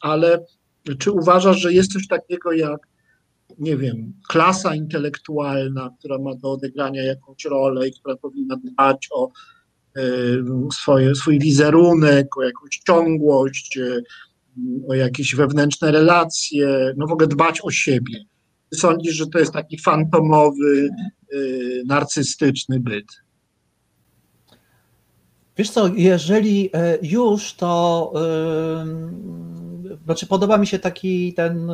ale 0.00 0.44
czy 0.98 1.12
uważasz, 1.12 1.60
że 1.60 1.72
jest 1.72 1.92
coś 1.92 2.08
takiego 2.08 2.52
jak, 2.52 2.88
nie 3.58 3.76
wiem, 3.76 4.12
klasa 4.28 4.74
intelektualna, 4.74 5.90
która 5.98 6.18
ma 6.18 6.34
do 6.34 6.52
odegrania 6.52 7.02
jakąś 7.04 7.44
rolę 7.44 7.88
i 7.88 7.92
która 7.92 8.16
powinna 8.16 8.56
dbać 8.56 9.08
o 9.12 9.30
swoje, 10.72 11.14
swój 11.14 11.38
wizerunek, 11.38 12.36
o 12.36 12.42
jakąś 12.42 12.80
ciągłość, 12.86 13.78
o 14.88 14.94
jakieś 14.94 15.34
wewnętrzne 15.34 15.92
relacje, 15.92 16.94
no 16.96 17.06
w 17.06 17.12
ogóle 17.12 17.28
dbać 17.28 17.60
o 17.62 17.70
siebie? 17.70 18.24
Sądzisz, 18.74 19.14
że 19.14 19.26
to 19.26 19.38
jest 19.38 19.52
taki 19.52 19.78
fantomowy, 19.78 20.88
narcystyczny 21.86 22.80
byt. 22.80 23.06
Wiesz 25.58 25.70
co, 25.70 25.88
jeżeli 25.94 26.70
e, 26.72 26.98
już, 27.02 27.54
to 27.54 28.12
znaczy 30.04 30.26
podoba 30.26 30.58
mi 30.58 30.66
się 30.66 30.78
taki 30.78 31.34
ten 31.34 31.70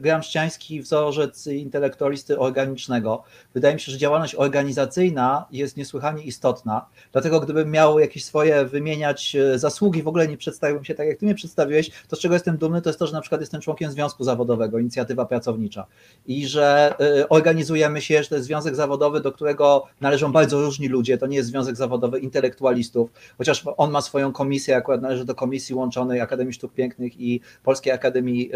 gramszciański 0.00 0.82
wzorzec 0.82 1.46
intelektualisty 1.46 2.38
organicznego. 2.38 3.22
Wydaje 3.54 3.74
mi 3.74 3.80
się, 3.80 3.92
że 3.92 3.98
działalność 3.98 4.34
organizacyjna 4.34 5.46
jest 5.52 5.76
niesłychanie 5.76 6.22
istotna, 6.22 6.86
dlatego 7.12 7.40
gdybym 7.40 7.70
miał 7.70 7.98
jakieś 7.98 8.24
swoje 8.24 8.64
wymieniać 8.64 9.36
e, 9.36 9.58
zasługi, 9.58 10.02
w 10.02 10.08
ogóle 10.08 10.28
nie 10.28 10.36
przedstawiłbym 10.36 10.84
się 10.84 10.94
tak, 10.94 11.06
jak 11.06 11.18
ty 11.18 11.24
mnie 11.24 11.34
przedstawiłeś, 11.34 11.90
to 12.08 12.16
z 12.16 12.18
czego 12.18 12.34
jestem 12.34 12.56
dumny, 12.56 12.82
to 12.82 12.88
jest 12.88 12.98
to, 12.98 13.06
że 13.06 13.12
na 13.12 13.20
przykład 13.20 13.40
jestem 13.40 13.60
członkiem 13.60 13.90
Związku 13.90 14.24
Zawodowego, 14.24 14.78
Inicjatywa 14.78 15.26
Pracownicza. 15.26 15.86
I 16.26 16.46
że 16.46 16.94
e, 17.00 17.28
organizujemy 17.28 18.00
się, 18.00 18.22
że 18.22 18.28
to 18.28 18.34
jest 18.34 18.46
związek 18.46 18.74
zawodowy, 18.74 19.20
do 19.20 19.32
którego 19.32 19.86
należą 20.00 20.32
bardzo 20.32 20.60
różni 20.60 20.88
ludzie, 20.88 21.18
to 21.18 21.26
nie 21.26 21.36
jest 21.36 21.48
związek 21.48 21.76
zawodowy 21.76 22.18
intelektualistów, 22.18 23.10
chociaż 23.38 23.64
on 23.76 23.90
ma 23.90 24.02
swoją 24.02 24.32
komisję, 24.32 24.76
akurat 24.76 25.02
należy 25.02 25.24
do 25.24 25.34
Komisji 25.34 25.74
Łączonej 25.74 26.20
Akademii 26.20 26.52
Sztuk 26.52 26.72
Pięknych 26.72 27.20
i 27.20 27.40
Polskiej 27.62 27.92
Akademii 27.92 28.50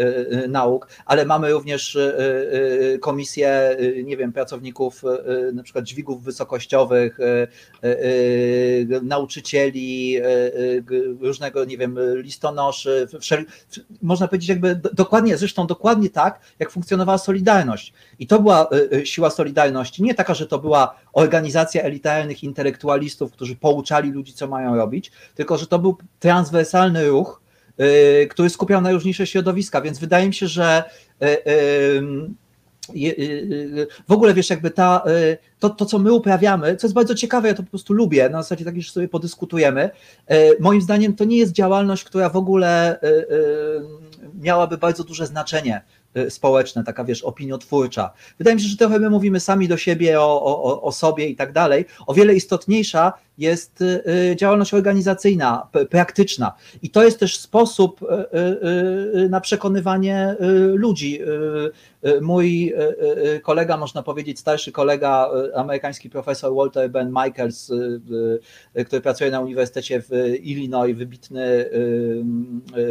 Nauk, 0.49 0.87
ale 1.05 1.25
mamy 1.25 1.51
również 1.51 1.97
komisję, 3.01 3.77
nie 4.03 4.17
wiem, 4.17 4.33
pracowników 4.33 5.01
na 5.53 5.63
przykład 5.63 5.85
dźwigów 5.85 6.23
wysokościowych, 6.23 7.17
nauczycieli, 9.01 10.17
różnego, 11.19 11.65
nie 11.65 11.77
wiem, 11.77 11.99
listonoszy, 12.15 13.07
można 14.01 14.27
powiedzieć 14.27 14.49
jakby 14.49 14.79
dokładnie, 14.93 15.37
zresztą 15.37 15.67
dokładnie 15.67 16.09
tak, 16.09 16.39
jak 16.59 16.71
funkcjonowała 16.71 17.17
Solidarność. 17.17 17.93
I 18.19 18.27
to 18.27 18.39
była 18.39 18.69
siła 19.03 19.29
Solidarności, 19.29 20.03
nie 20.03 20.15
taka, 20.15 20.33
że 20.33 20.47
to 20.47 20.59
była 20.59 20.95
organizacja 21.13 21.83
elitarnych 21.83 22.43
intelektualistów, 22.43 23.31
którzy 23.31 23.55
pouczali 23.55 24.11
ludzi, 24.11 24.33
co 24.33 24.47
mają 24.47 24.75
robić, 24.75 25.11
tylko 25.35 25.57
że 25.57 25.67
to 25.67 25.79
był 25.79 25.97
transwersalny 26.19 27.07
ruch, 27.07 27.41
który 28.29 28.49
skupiał 28.49 28.81
najróżniejsze 28.81 29.27
środowiska, 29.27 29.81
więc 29.81 29.99
wydaje 29.99 30.27
mi 30.27 30.33
się, 30.33 30.47
że 30.47 30.83
y, 31.23 31.25
y, 32.95 33.87
w 34.07 34.11
ogóle 34.11 34.33
wiesz, 34.33 34.49
jakby 34.49 34.71
ta, 34.71 35.03
to, 35.59 35.69
to, 35.69 35.85
co 35.85 35.99
my 35.99 36.13
uprawiamy, 36.13 36.75
co 36.75 36.87
jest 36.87 36.95
bardzo 36.95 37.15
ciekawe, 37.15 37.47
ja 37.47 37.53
to 37.53 37.63
po 37.63 37.69
prostu 37.69 37.93
lubię, 37.93 38.29
na 38.29 38.41
zasadzie 38.41 38.65
takiej, 38.65 38.81
że 38.81 38.91
sobie 38.91 39.07
podyskutujemy. 39.07 39.89
Moim 40.59 40.81
zdaniem 40.81 41.15
to 41.15 41.23
nie 41.25 41.37
jest 41.37 41.51
działalność, 41.51 42.03
która 42.03 42.29
w 42.29 42.35
ogóle 42.35 42.99
miałaby 44.41 44.77
bardzo 44.77 45.03
duże 45.03 45.25
znaczenie 45.25 45.81
Y, 46.17 46.31
społeczne, 46.31 46.83
taka 46.83 47.03
wiesz, 47.03 47.23
opiniotwórcza. 47.23 48.13
Wydaje 48.37 48.55
mi 48.55 48.61
się, 48.61 48.67
że 48.67 48.77
trochę 48.77 48.99
my 48.99 49.09
mówimy 49.09 49.39
sami 49.39 49.67
do 49.67 49.77
siebie 49.77 50.21
o, 50.21 50.43
o, 50.43 50.81
o 50.81 50.91
sobie 50.91 51.27
i 51.27 51.35
tak 51.35 51.51
dalej. 51.51 51.85
O 52.07 52.13
wiele 52.13 52.35
istotniejsza 52.35 53.13
jest 53.37 53.81
y, 53.81 54.03
y, 54.31 54.35
działalność 54.35 54.73
organizacyjna, 54.73 55.67
praktyczna. 55.89 56.53
I 56.81 56.89
to 56.89 57.03
jest 57.03 57.19
też 57.19 57.39
sposób 57.39 57.99
na 59.29 59.41
przekonywanie 59.41 60.35
ludzi. 60.73 61.19
Mój 62.21 62.73
kolega, 63.43 63.77
można 63.77 64.03
powiedzieć, 64.03 64.39
starszy 64.39 64.71
kolega, 64.71 65.29
amerykański 65.55 66.09
profesor 66.09 66.55
Walter 66.55 66.91
Ben 66.91 67.07
Michaels, 67.09 67.71
który 68.85 69.01
pracuje 69.01 69.31
na 69.31 69.39
Uniwersytecie 69.39 70.01
w 70.01 70.11
Illinois, 70.41 70.97
wybitny, 70.97 71.69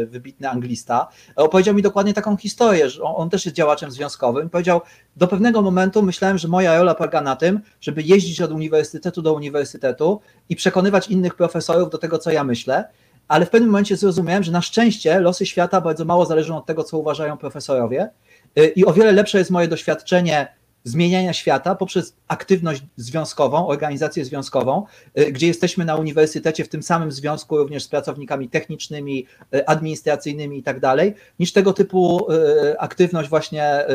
wybitny 0.07 0.49
anglista, 0.49 1.07
opowiedział 1.35 1.75
mi 1.75 1.81
dokładnie 1.81 2.13
taką 2.13 2.37
historię, 2.37 2.89
że 2.89 3.03
on 3.03 3.29
też 3.29 3.45
jest 3.45 3.57
działaczem 3.57 3.91
związkowym. 3.91 4.49
Powiedział, 4.49 4.81
do 5.15 5.27
pewnego 5.27 5.61
momentu 5.61 6.03
myślałem, 6.03 6.37
że 6.37 6.47
moja 6.47 6.77
rola 6.77 6.95
polega 6.95 7.21
na 7.21 7.35
tym, 7.35 7.59
żeby 7.81 8.01
jeździć 8.01 8.41
od 8.41 8.51
uniwersytetu 8.51 9.21
do 9.21 9.33
uniwersytetu 9.33 10.21
i 10.49 10.55
przekonywać 10.55 11.07
innych 11.07 11.35
profesorów 11.35 11.89
do 11.89 11.97
tego, 11.97 12.17
co 12.17 12.31
ja 12.31 12.43
myślę, 12.43 12.89
ale 13.27 13.45
w 13.45 13.49
pewnym 13.49 13.69
momencie 13.69 13.97
zrozumiałem, 13.97 14.43
że 14.43 14.51
na 14.51 14.61
szczęście 14.61 15.19
losy 15.19 15.45
świata 15.45 15.81
bardzo 15.81 16.05
mało 16.05 16.25
zależą 16.25 16.57
od 16.57 16.65
tego, 16.65 16.83
co 16.83 16.97
uważają 16.97 17.37
profesorowie. 17.37 18.09
Y, 18.59 18.67
i 18.67 18.85
o 18.85 18.93
wiele 18.93 19.11
lepsze 19.11 19.37
jest 19.37 19.51
moje 19.51 19.67
doświadczenie 19.67 20.47
zmieniania 20.87 21.33
świata 21.33 21.75
poprzez 21.75 22.13
aktywność 22.27 22.83
związkową, 22.95 23.67
organizację 23.67 24.25
związkową, 24.25 24.85
y, 25.19 25.31
gdzie 25.31 25.47
jesteśmy 25.47 25.85
na 25.85 25.95
uniwersytecie 25.95 26.63
w 26.63 26.69
tym 26.69 26.83
samym 26.83 27.11
związku 27.11 27.57
również 27.57 27.83
z 27.83 27.87
pracownikami 27.87 28.49
technicznymi, 28.49 29.25
y, 29.55 29.65
administracyjnymi 29.65 30.57
i 30.57 30.63
tak 30.63 30.79
dalej, 30.79 31.13
niż 31.39 31.53
tego 31.53 31.73
typu 31.73 32.31
y, 32.31 32.79
aktywność 32.79 33.29
właśnie, 33.29 33.85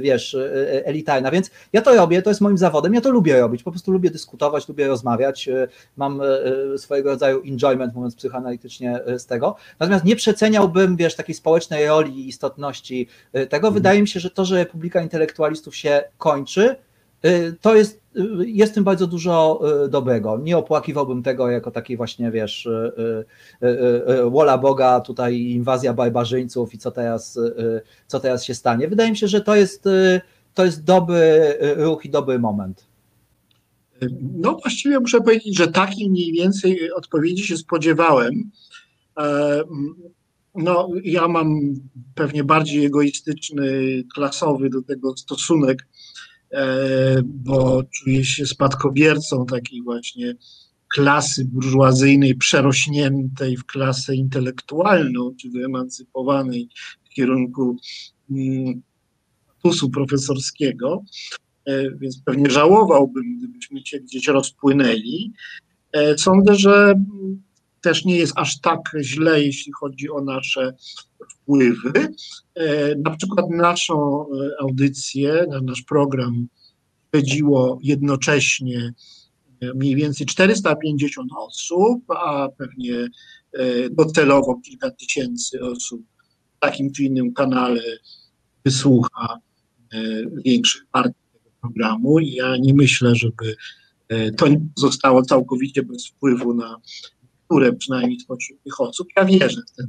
wiesz, 0.00 0.36
elitarna. 0.84 1.30
Więc 1.30 1.50
ja 1.72 1.82
to 1.82 1.94
robię, 1.94 2.22
to 2.22 2.30
jest 2.30 2.40
moim 2.40 2.58
zawodem, 2.58 2.94
ja 2.94 3.00
to 3.00 3.10
lubię 3.10 3.40
robić, 3.40 3.62
po 3.62 3.70
prostu 3.70 3.92
lubię 3.92 4.10
dyskutować, 4.10 4.68
lubię 4.68 4.88
rozmawiać, 4.88 5.48
mam 5.96 6.20
swojego 6.76 7.10
rodzaju 7.10 7.42
enjoyment, 7.46 7.94
mówiąc 7.94 8.16
psychoanalitycznie 8.16 9.00
z 9.18 9.26
tego. 9.26 9.56
Natomiast 9.80 10.04
nie 10.04 10.16
przeceniałbym, 10.16 10.96
wiesz, 10.96 11.14
takiej 11.14 11.34
społecznej 11.34 11.86
roli 11.86 12.20
i 12.20 12.28
istotności 12.28 13.08
tego. 13.32 13.68
Mhm. 13.68 13.74
Wydaje 13.74 14.00
mi 14.02 14.08
się, 14.08 14.20
że 14.20 14.30
to, 14.30 14.44
że 14.44 14.56
Republika 14.56 15.02
Intelektualistów 15.02 15.76
się 15.76 16.02
kończy, 16.20 16.76
y, 17.24 17.56
to 17.60 17.74
jest, 17.74 18.00
y, 18.16 18.50
jest 18.50 18.74
tym 18.74 18.84
bardzo 18.84 19.06
dużo 19.06 19.60
y, 19.84 19.88
dobrego. 19.88 20.38
Nie 20.38 20.58
opłakiwałbym 20.58 21.22
tego 21.22 21.50
jako 21.50 21.70
taki 21.70 21.96
właśnie, 21.96 22.30
wiesz, 22.30 22.68
wola 24.30 24.58
Boga, 24.58 25.00
tutaj 25.00 25.40
inwazja 25.40 25.92
barbarzyńców 25.94 26.74
i 26.74 26.78
co 26.78 26.90
teraz, 26.90 27.38
co 28.06 28.20
teraz 28.20 28.44
się 28.44 28.54
stanie. 28.54 28.88
Wydaje 28.88 29.10
mi 29.10 29.16
się, 29.16 29.28
że 29.28 29.40
to 29.40 29.56
jest, 29.56 29.84
to 30.54 30.64
jest 30.64 30.84
dobry 30.84 31.56
ruch 31.76 32.04
i 32.04 32.10
dobry 32.10 32.38
moment. 32.38 32.90
No 34.20 34.52
właściwie 34.52 35.00
muszę 35.00 35.20
powiedzieć, 35.20 35.56
że 35.56 35.68
takiej 35.68 36.10
mniej 36.10 36.32
więcej 36.32 36.92
odpowiedzi 36.92 37.46
się 37.46 37.56
spodziewałem. 37.56 38.50
E, 39.18 39.62
no, 40.54 40.88
ja 41.04 41.28
mam 41.28 41.74
pewnie 42.14 42.44
bardziej 42.44 42.84
egoistyczny, 42.84 44.02
klasowy 44.14 44.70
do 44.70 44.82
tego 44.82 45.16
stosunek, 45.16 45.86
bo 47.24 47.82
czuję 47.82 48.24
się 48.24 48.46
spadkobiercą 48.46 49.46
takiej 49.46 49.82
właśnie 49.82 50.34
klasy 50.94 51.44
burżuazyjnej 51.44 52.34
przerośniętej 52.34 53.56
w 53.56 53.66
klasę 53.66 54.14
intelektualną, 54.14 55.34
czy 55.40 55.50
wyemancypowanej 55.50 56.68
w 57.04 57.08
kierunku 57.08 57.76
mm, 58.30 58.82
statusu 59.60 59.90
profesorskiego, 59.90 61.02
e, 61.66 61.90
więc 61.90 62.22
pewnie 62.24 62.50
żałowałbym, 62.50 63.38
gdybyśmy 63.38 63.80
się 63.86 64.00
gdzieś 64.00 64.26
rozpłynęli. 64.26 65.32
E, 65.92 66.18
sądzę, 66.18 66.54
że 66.54 66.94
też 67.80 68.04
nie 68.04 68.16
jest 68.16 68.32
aż 68.36 68.60
tak 68.60 68.80
źle, 69.00 69.42
jeśli 69.42 69.72
chodzi 69.72 70.10
o 70.10 70.20
nasze 70.20 70.74
wpływy. 71.32 71.92
E, 72.54 72.94
na 72.94 73.16
przykład 73.16 73.50
naszą 73.50 74.26
e, 74.26 74.50
audycję, 74.60 75.46
nasz 75.62 75.82
program 75.82 76.48
śledziło 77.10 77.78
jednocześnie 77.82 78.92
e, 79.60 79.74
mniej 79.74 79.96
więcej 79.96 80.26
450 80.26 81.30
osób, 81.36 82.04
a 82.10 82.48
pewnie 82.58 83.08
docelowo 83.90 84.60
kilka 84.64 84.90
tysięcy 84.90 85.60
osób 85.60 86.02
w 86.56 86.60
takim 86.60 86.92
czy 86.92 87.02
innym 87.02 87.32
kanale 87.32 87.82
wysłucha 88.64 89.38
większych 90.44 90.86
partii 90.92 91.20
tego 91.32 91.50
programu. 91.60 92.18
I 92.18 92.32
ja 92.32 92.56
nie 92.56 92.74
myślę, 92.74 93.14
żeby 93.14 93.56
to 94.36 94.46
zostało 94.76 95.22
całkowicie 95.22 95.82
bez 95.82 96.06
wpływu 96.06 96.54
na 96.54 96.76
niektóre 97.50 97.72
przynajmniej 97.72 98.20
spośród 98.20 98.62
tych 98.62 98.80
osób. 98.80 99.08
Ja 99.16 99.24
wierzę 99.24 99.62
w 99.72 99.76
ten, 99.76 99.86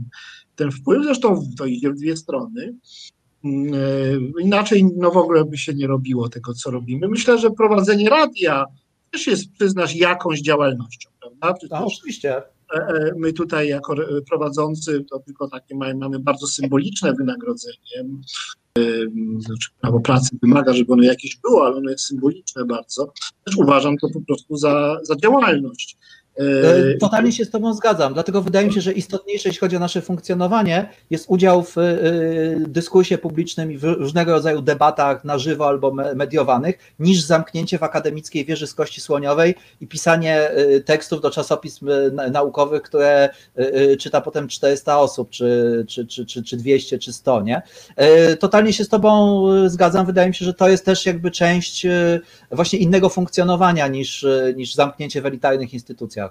ten 0.56 0.72
wpływ, 0.72 1.04
zresztą 1.04 1.42
to 1.58 1.66
idzie 1.66 1.90
w 1.90 1.96
dwie 1.96 2.18
strony. 2.18 2.76
Mm, 3.44 3.74
e, 3.74 4.42
inaczej 4.42 4.86
no 4.98 5.12
w 5.12 5.18
ogóle 5.18 5.46
by 5.46 5.58
się 5.58 5.74
nie 5.74 5.88
robiło 5.88 6.30
tego, 6.30 6.54
co 6.54 6.72
robimy. 6.72 7.08
Myślę, 7.08 7.38
że 7.38 7.52
prowadzenie 7.52 8.10
radia 8.10 8.66
też 9.12 9.28
jest, 9.28 9.52
przyznasz, 9.52 9.96
jakąś 9.96 10.42
działalnością, 10.42 11.10
prawda? 11.20 11.54
Przecież 11.54 11.80
no, 11.80 11.86
oczywiście. 11.86 12.38
E, 12.38 12.44
e, 12.74 13.12
my 13.18 13.34
tutaj 13.34 13.68
jako 13.68 13.96
prowadzący 14.30 15.06
to 15.10 15.20
tylko 15.20 15.50
takie 15.50 15.76
mamy, 15.76 15.96
mamy 15.96 16.20
bardzo 16.20 16.48
symboliczne 16.48 17.14
wynagrodzenie. 17.14 18.06
Znaczy 19.40 19.70
prawo 19.82 20.00
pracy 20.00 20.38
wymaga, 20.42 20.74
żeby 20.74 20.94
ono 20.94 21.04
jakieś 21.04 21.38
było, 21.38 21.66
ale 21.66 21.76
ono 21.76 21.90
jest 21.90 22.06
symboliczne 22.06 22.66
bardzo. 22.66 23.14
Też 23.46 23.58
uważam 23.58 23.98
to 23.98 24.08
po 24.14 24.22
prostu 24.22 24.58
za, 24.58 25.00
za 25.04 25.16
działalność. 25.16 25.98
E, 26.38 26.98
totalnie 26.98 27.32
się 27.32 27.46
z 27.46 27.50
Tobą 27.50 27.74
zgadzam, 27.74 28.14
dlatego 28.14 28.42
wydaje 28.42 28.68
mi 28.68 28.74
się, 28.74 28.82
że 28.82 28.92
istotniejsze, 28.92 29.50
jeśli 29.50 29.60
chodzi 29.60 29.76
o 29.76 29.80
nasze 29.80 30.02
funkcjonowanie, 30.02 30.90
jest 31.10 31.26
udział 31.28 31.64
w 31.64 31.78
e, 31.78 31.94
dyskursie 32.60 33.18
publicznym 33.18 33.72
i 33.72 33.78
w 33.78 33.84
różnego 33.84 34.32
rodzaju 34.32 34.62
debatach 34.62 35.24
na 35.24 35.38
żywo 35.38 35.68
albo 35.68 35.94
mediowanych, 36.16 36.78
niż 37.00 37.22
zamknięcie 37.22 37.78
w 37.78 37.84
akademickiej 37.84 38.46
wieży 38.46 38.68
z 38.68 38.74
kości 38.74 39.02
słoniowej 39.02 39.56
i 39.82 39.88
pisanie 39.88 40.50
e, 40.50 40.80
tekstów 40.80 41.22
do 41.22 41.32
czasopism 41.32 41.90
naukowych, 42.32 42.82
które 42.82 43.30
czyta 44.00 44.22
potem 44.22 44.48
400 44.48 45.00
osób, 45.00 45.30
czy, 45.30 45.86
czy, 45.88 46.08
czy, 46.08 46.26
czy, 46.26 46.44
czy 46.44 46.58
200, 46.58 47.00
czy 47.00 47.14
100, 47.14 47.42
nie? 47.42 47.62
Totalnie 48.40 48.74
się 48.74 48.84
z 48.84 48.90
Tobą 48.90 49.44
zgadzam, 49.70 50.06
wydaje 50.06 50.28
mi 50.28 50.36
się, 50.36 50.46
że 50.46 50.54
to 50.54 50.70
jest 50.70 50.86
też 50.86 51.06
jakby 51.06 51.32
część 51.32 51.88
właśnie 52.52 52.80
innego 52.80 53.10
funkcjonowania 53.10 53.88
niż, 53.88 54.26
niż 54.56 54.76
zamknięcie 54.76 55.22
w 55.22 55.26
elitarnych 55.26 55.74
instytucjach. 55.74 56.31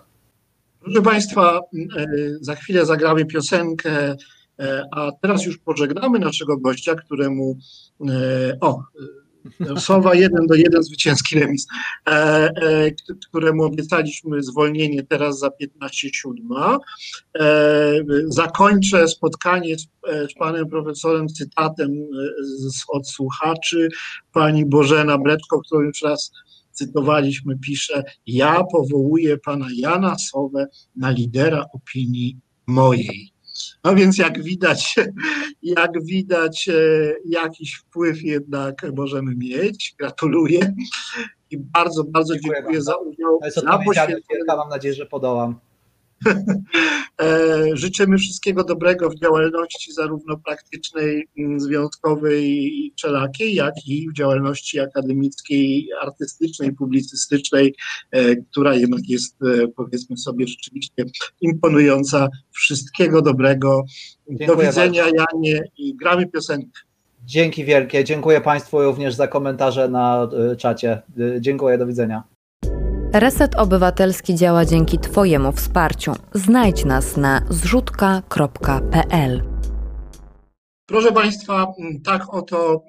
Proszę 0.81 1.03
Państwa, 1.03 1.61
e, 1.97 2.07
za 2.41 2.55
chwilę 2.55 2.87
zagramy 2.87 3.27
piosenkę, 3.27 4.17
e, 4.61 4.85
a 4.93 5.13
teraz 5.23 5.47
już 5.47 5.59
pożegnamy 5.59 6.19
naszego 6.19 6.57
gościa, 6.57 6.95
któremu. 6.95 7.59
E, 8.09 8.59
o, 8.61 8.83
Sowa 9.79 10.15
jeden 10.15 10.47
do 10.47 10.55
jeden 10.55 10.83
zwycięski 10.83 11.41
remis, 11.41 11.67
któremu 13.29 13.65
obiecaliśmy 13.65 14.43
zwolnienie 14.43 15.03
teraz 15.03 15.39
za 15.39 15.49
15.07. 15.49 16.79
Zakończę 18.27 19.09
spotkanie 19.09 19.79
z, 19.79 19.87
z 20.31 20.35
panem 20.39 20.69
profesorem 20.69 21.29
cytatem 21.29 21.89
z, 22.43 22.83
od 22.89 23.09
słuchaczy 23.09 23.89
pani 24.33 24.67
Bożena 24.67 25.19
Breczko, 25.19 25.61
którą 25.61 25.81
już 25.81 26.03
raz 26.03 26.33
cytowaliśmy, 26.73 27.59
pisze, 27.59 28.03
ja 28.27 28.65
powołuję 28.73 29.39
pana 29.39 29.67
Jana 29.77 30.17
Sowę 30.19 30.67
na 30.97 31.11
lidera 31.11 31.67
opinii 31.73 32.37
mojej. 32.67 33.33
No 33.85 33.95
więc 33.95 34.19
jak 34.19 34.43
widać, 34.43 34.97
jak 35.63 36.05
widać, 36.05 36.69
e, 36.69 36.73
jakiś 37.25 37.75
wpływ 37.75 38.23
jednak 38.23 38.87
możemy 38.97 39.35
mieć. 39.37 39.95
Gratuluję 39.99 40.75
i 41.51 41.59
bardzo, 41.59 42.05
bardzo 42.05 42.35
dziękuję, 42.35 42.55
dziękuję 42.57 42.83
za 42.83 42.97
udział. 42.97 43.39
To 43.39 43.47
jest 43.47 43.59
odpowiedzialność 43.59 44.25
wielka, 44.31 44.57
mam 44.57 44.69
nadzieję, 44.69 44.95
że 44.95 45.07
podołam. 45.07 45.70
E, 47.23 47.77
życzymy 47.77 48.19
wszystkiego 48.19 48.65
dobrego 48.65 49.11
w 49.11 49.21
działalności 49.21 49.93
zarówno 49.93 50.37
praktycznej, 50.37 51.29
mm, 51.39 51.61
związkowej 51.61 52.47
i 52.47 52.93
wszelakiej, 52.97 53.55
jak 53.55 53.75
i 53.87 54.09
w 54.09 54.17
działalności 54.17 54.81
akademickiej, 54.81 55.89
artystycznej, 56.03 56.73
publicystycznej, 56.73 57.75
e, 58.11 58.37
która 58.37 58.75
jednak 58.75 59.09
jest, 59.09 59.37
e, 59.43 59.69
powiedzmy 59.69 60.17
sobie, 60.17 60.47
rzeczywiście 60.47 61.05
imponująca. 61.41 62.29
Wszystkiego 62.51 63.23
dobrego. 63.23 63.85
Dziękuję 64.29 64.47
Do 64.49 64.57
widzenia, 64.57 65.03
bardzo. 65.05 65.25
Janie, 65.33 65.63
i 65.79 65.97
gramy 65.97 66.27
piosenkę. 66.27 66.81
Dzięki 67.25 67.65
wielkie. 67.65 68.05
Dziękuję 68.05 68.41
Państwu 68.41 68.83
również 68.83 69.15
za 69.15 69.29
komentarze 69.29 69.89
na 69.89 70.29
czacie. 70.59 71.03
Dziękuję, 71.41 71.79
do 71.79 71.87
widzenia. 71.87 72.23
Reset 73.13 73.55
Obywatelski 73.55 74.35
działa 74.35 74.65
dzięki 74.65 74.99
Twojemu 74.99 75.53
wsparciu. 75.53 76.13
Znajdź 76.35 76.85
nas 76.85 77.17
na 77.17 77.47
zrzutka.pl. 77.51 79.43
Proszę 80.87 81.13
Państwa, 81.13 81.67
tak 82.05 82.35
oto 82.35 82.85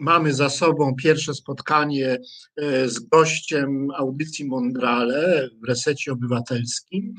mamy 0.00 0.34
za 0.34 0.50
sobą 0.50 0.94
pierwsze 0.94 1.34
spotkanie 1.34 2.18
e, 2.56 2.88
z 2.88 2.98
gościem 2.98 3.88
audycji 3.96 4.44
Mondrale 4.44 5.48
w 5.62 5.68
Resecie 5.68 6.12
Obywatelskim. 6.12 7.14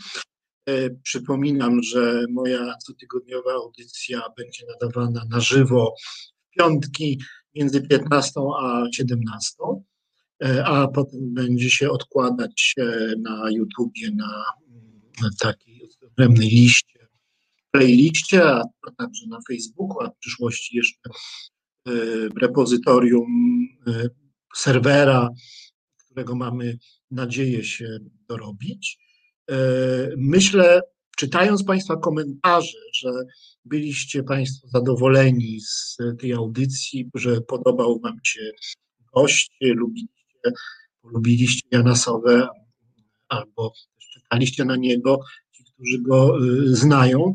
E, 0.65 0.89
przypominam, 0.89 1.84
że 1.84 2.26
moja 2.30 2.76
cotygodniowa 2.85 3.51
audycja 3.53 4.22
będzie 4.38 4.65
nadawana 4.68 5.26
na 5.30 5.39
żywo 5.39 5.93
w 5.99 6.57
piątki 6.57 7.22
między 7.55 7.81
15 7.81 8.41
a 8.59 8.84
17. 8.93 9.53
E, 10.43 10.65
a 10.65 10.88
potem 10.88 11.34
będzie 11.34 11.69
się 11.69 11.89
odkładać 11.89 12.73
e, 12.77 13.14
na 13.18 13.51
YouTubie 13.51 14.11
na 14.11 14.53
takiej 15.39 15.81
odrębnej 16.11 16.49
liście, 16.49 17.07
playliście, 17.72 18.45
a 18.45 18.64
także 18.97 19.27
na 19.27 19.39
Facebooku, 19.47 20.01
a 20.01 20.09
w 20.09 20.18
przyszłości 20.18 20.77
jeszcze 20.77 21.09
e, 21.88 21.91
repozytorium 22.41 23.27
serwera, 24.55 25.30
którego 26.05 26.35
mamy 26.35 26.77
nadzieję 27.11 27.64
się 27.64 27.97
dorobić. 28.30 28.97
Myślę, 30.18 30.81
czytając 31.18 31.64
Państwa 31.64 31.97
komentarze, 31.97 32.77
że 32.93 33.09
byliście 33.65 34.23
Państwo 34.23 34.68
zadowoleni 34.68 35.61
z 35.61 35.97
tej 36.19 36.34
audycji, 36.34 37.09
że 37.15 37.41
podobał 37.41 37.99
Wam 37.99 38.18
się 38.23 38.51
gość, 39.14 39.57
lubiliście 39.61 40.16
polubiliście 41.02 41.68
Janasowe 41.72 42.48
albo 43.30 43.74
czekaliście 44.14 44.65
na 44.65 44.76
niego, 44.76 45.19
ci, 45.52 45.64
którzy 45.64 46.02
go 46.02 46.45
y, 46.45 46.76
znają. 46.76 47.34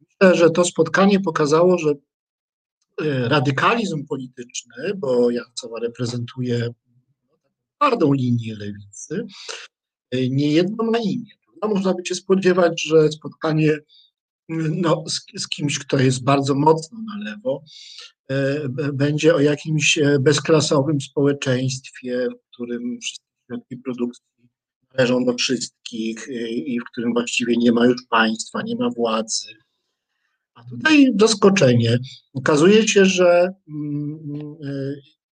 Myślę, 0.00 0.36
że 0.36 0.50
to 0.50 0.64
spotkanie 0.64 1.20
pokazało, 1.20 1.78
że 1.78 1.90
y, 1.90 3.28
radykalizm 3.28 4.06
polityczny, 4.06 4.94
bo 4.96 5.30
Jancowa 5.30 5.80
reprezentuje 5.80 6.68
twardą 7.76 8.12
linię 8.12 8.56
lewicy, 8.56 9.26
y, 10.14 10.28
nie 10.30 10.52
jedno 10.52 10.84
ma 10.84 10.98
imię. 10.98 11.30
Można 11.62 11.94
by 11.94 12.06
się 12.06 12.14
spodziewać, 12.14 12.82
że 12.82 13.12
spotkanie 13.12 13.78
no, 14.48 15.04
z, 15.08 15.42
z, 15.42 15.48
kimś, 15.48 15.78
kto 15.78 15.98
jest 15.98 16.24
bardzo 16.24 16.54
mocno 16.54 16.98
na 17.02 17.30
lewo, 17.30 17.62
e, 18.30 18.68
będzie 18.92 19.34
o 19.34 19.40
jakimś 19.40 19.98
e, 19.98 20.18
bezklasowym 20.18 21.00
społeczeństwie, 21.00 22.28
w 22.30 22.54
którym 22.54 22.98
wszystkie 23.02 23.26
środki 23.46 23.76
produkcji 23.76 24.24
należą 24.94 25.24
do 25.24 25.34
wszystkich 25.34 26.28
e, 26.28 26.48
i 26.48 26.80
w 26.80 26.84
którym 26.92 27.12
właściwie 27.12 27.56
nie 27.56 27.72
ma 27.72 27.86
już 27.86 28.02
państwa, 28.10 28.62
nie 28.62 28.76
ma 28.76 28.90
władzy. 28.90 29.54
A 30.54 30.64
tutaj 30.64 31.12
zaskoczenie. 31.20 31.98
Okazuje 32.34 32.88
się, 32.88 33.04
że 33.04 33.52
mm, 33.68 34.56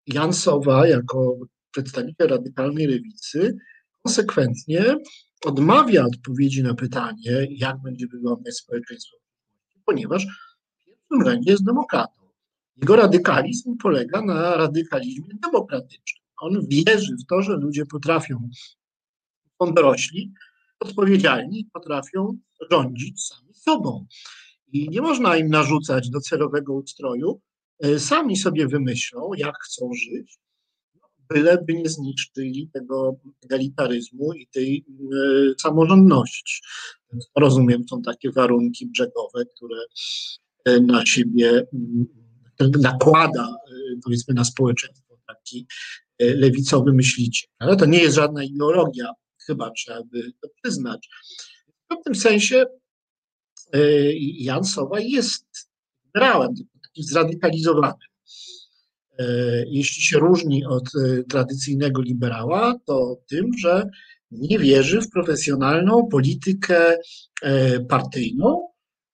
Jan 0.07 0.33
Sowa, 0.33 0.87
jako 0.87 1.37
przedstawiciel 1.71 2.27
radykalnej 2.27 2.87
lewicy, 2.87 3.57
konsekwentnie 4.03 4.95
odmawia 5.45 6.05
odpowiedzi 6.05 6.63
na 6.63 6.73
pytanie, 6.73 7.47
jak 7.49 7.81
będzie 7.81 8.07
wyglądać 8.07 8.57
społeczeństwo, 8.57 9.17
ponieważ 9.85 10.25
w 10.25 10.85
pierwszym 10.85 11.25
rzędzie 11.25 11.51
jest 11.51 11.65
demokratą. 11.65 12.25
Jego 12.77 12.95
radykalizm 12.95 13.77
polega 13.77 14.21
na 14.21 14.57
radykalizmie 14.57 15.29
demokratycznym. 15.43 16.25
On 16.41 16.67
wierzy 16.67 17.15
w 17.23 17.25
to, 17.29 17.41
że 17.41 17.53
ludzie 17.53 17.85
potrafią, 17.85 18.49
są 19.61 19.73
dorośli, 19.73 20.33
odpowiedzialni, 20.79 21.69
potrafią 21.73 22.37
rządzić 22.71 23.25
sami 23.25 23.53
sobą. 23.53 24.05
I 24.71 24.89
nie 24.89 25.01
można 25.01 25.37
im 25.37 25.47
narzucać 25.47 26.09
docelowego 26.09 26.73
ustroju, 26.73 27.41
e, 27.79 27.99
sami 27.99 28.37
sobie 28.37 28.67
wymyślą, 28.67 29.31
jak 29.37 29.55
chcą 29.63 29.89
żyć, 29.93 30.39
byleby 31.29 31.73
nie 31.73 31.89
zniszczyli 31.89 32.69
tego 32.73 33.19
egalitaryzmu 33.43 34.33
i 34.33 34.47
tej 34.47 34.85
e, 34.87 35.59
samorządności. 35.61 36.61
Rozumiem, 37.35 37.83
są 37.89 38.01
takie 38.01 38.31
warunki 38.31 38.87
brzegowe, 38.87 39.45
które 39.55 39.77
e, 40.65 40.79
na 40.79 41.05
siebie 41.05 41.67
nakłada, 42.79 43.47
e, 43.47 43.99
powiedzmy, 44.03 44.33
na 44.33 44.43
społeczeństwo 44.43 45.19
taki 45.27 45.67
lewicowy 46.19 46.93
myśliciel. 46.93 47.49
Ale 47.59 47.75
to 47.75 47.85
nie 47.85 47.99
jest 47.99 48.15
żadna 48.15 48.43
ideologia, 48.43 49.11
chyba 49.45 49.71
trzeba 49.71 50.03
by 50.03 50.31
to 50.41 50.49
przyznać. 50.61 51.09
W 51.85 51.87
pewnym 51.87 52.15
sensie 52.15 52.65
Jan 54.19 54.63
Sowa 54.63 54.99
jest 54.99 55.69
generałem, 56.13 56.53
takim 56.83 57.03
zradykalizowanym. 57.03 58.07
E, 59.19 59.25
jeśli 59.67 60.01
się 60.03 60.19
różni 60.19 60.65
od 60.65 60.89
e, 60.95 61.23
tradycyjnego 61.23 62.01
liberała, 62.01 62.79
to 62.85 63.17
tym, 63.29 63.51
że 63.57 63.89
nie 64.31 64.59
wierzy 64.59 65.01
w 65.01 65.09
profesjonalną 65.09 66.07
politykę 66.07 66.97
e, 67.41 67.79
partyjną 67.79 68.67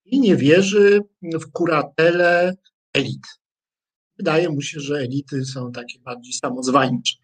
i 0.04 0.20
nie 0.20 0.36
wierzy 0.36 1.00
w 1.22 1.50
kuratele 1.52 2.56
elit. 2.94 3.22
Wydaje 4.18 4.48
mu 4.48 4.60
się, 4.60 4.80
że 4.80 4.98
elity 4.98 5.44
są 5.44 5.72
takie 5.72 5.98
bardziej 6.00 6.32
samozwańcze, 6.32 7.14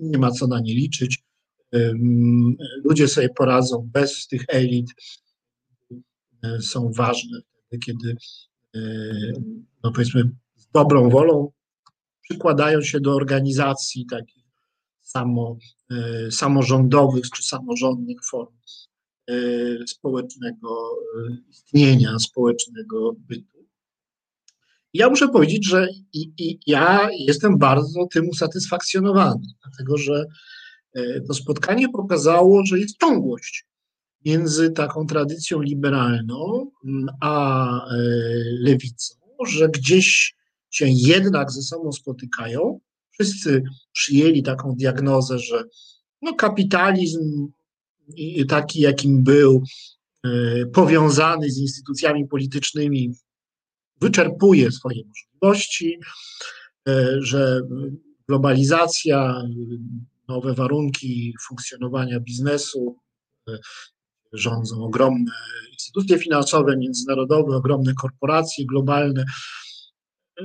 nie 0.00 0.18
ma 0.18 0.30
co 0.30 0.46
na 0.46 0.60
nie 0.60 0.74
liczyć. 0.74 1.24
Ludzie 2.84 3.08
sobie 3.08 3.28
poradzą 3.28 3.90
bez 3.92 4.26
tych 4.26 4.44
elit. 4.48 4.86
Są 6.60 6.90
ważne 6.96 7.40
kiedy 7.86 8.16
no 9.84 9.92
powiedzmy 9.92 10.30
dobrą 10.74 11.10
wolą 11.10 11.52
przykładają 12.20 12.82
się 12.82 13.00
do 13.00 13.14
organizacji 13.14 14.06
takich 14.06 14.44
samo, 15.00 15.56
e, 15.90 16.30
samorządowych 16.30 17.30
czy 17.30 17.42
samorządnych 17.42 18.18
form 18.30 18.56
e, 19.28 19.34
społecznego 19.86 20.96
e, 21.18 21.36
istnienia, 21.50 22.18
społecznego 22.18 23.12
bytu. 23.18 23.64
Ja 24.94 25.10
muszę 25.10 25.28
powiedzieć, 25.28 25.66
że 25.68 25.88
i, 26.12 26.32
i 26.38 26.58
ja 26.66 27.08
jestem 27.18 27.58
bardzo 27.58 28.06
tym 28.06 28.28
usatysfakcjonowany, 28.28 29.46
dlatego 29.62 29.98
że 29.98 30.24
to 31.26 31.34
spotkanie 31.34 31.88
pokazało, 31.88 32.66
że 32.66 32.78
jest 32.78 33.00
ciągłość 33.00 33.66
między 34.24 34.70
taką 34.70 35.06
tradycją 35.06 35.60
liberalną 35.60 36.70
a 37.20 37.68
lewicą, 38.60 39.14
że 39.46 39.68
gdzieś 39.68 40.34
się 40.74 40.86
jednak 40.88 41.50
ze 41.50 41.62
sobą 41.62 41.92
spotykają. 41.92 42.80
Wszyscy 43.10 43.62
przyjęli 43.92 44.42
taką 44.42 44.74
diagnozę, 44.76 45.38
że 45.38 45.64
no, 46.22 46.34
kapitalizm 46.34 47.48
taki, 48.48 48.80
jakim 48.80 49.22
był, 49.22 49.62
e, 50.24 50.66
powiązany 50.66 51.50
z 51.50 51.58
instytucjami 51.58 52.28
politycznymi, 52.28 53.14
wyczerpuje 54.00 54.72
swoje 54.72 55.02
możliwości, 55.06 55.98
e, 56.88 57.16
że 57.20 57.60
globalizacja, 58.28 59.42
nowe 60.28 60.54
warunki 60.54 61.34
funkcjonowania 61.48 62.20
biznesu, 62.20 62.96
e, 63.48 63.58
rządzą 64.32 64.84
ogromne 64.84 65.32
instytucje 65.72 66.18
finansowe, 66.18 66.76
międzynarodowe, 66.76 67.56
ogromne 67.56 67.94
korporacje 67.94 68.66
globalne, 68.66 69.24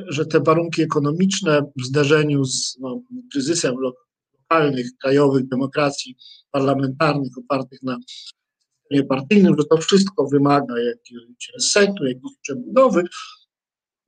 że 0.08 0.26
te 0.26 0.40
warunki 0.40 0.82
ekonomiczne 0.82 1.62
w 1.82 1.86
zderzeniu 1.86 2.46
z 2.46 2.78
no, 2.80 3.02
kryzysem 3.32 3.76
lokalnych, 3.78 4.88
krajowych 5.02 5.48
demokracji 5.48 6.16
parlamentarnych 6.52 7.32
opartych 7.38 7.84
na 7.84 7.98
systemie 8.08 9.08
partyjnym, 9.08 9.56
że 9.60 9.66
to 9.66 9.78
wszystko 9.78 10.28
wymaga 10.28 10.74
jakiegoś 10.80 11.52
resetu, 11.54 12.06
jakiejś 12.06 12.34
przebudowy. 12.42 13.04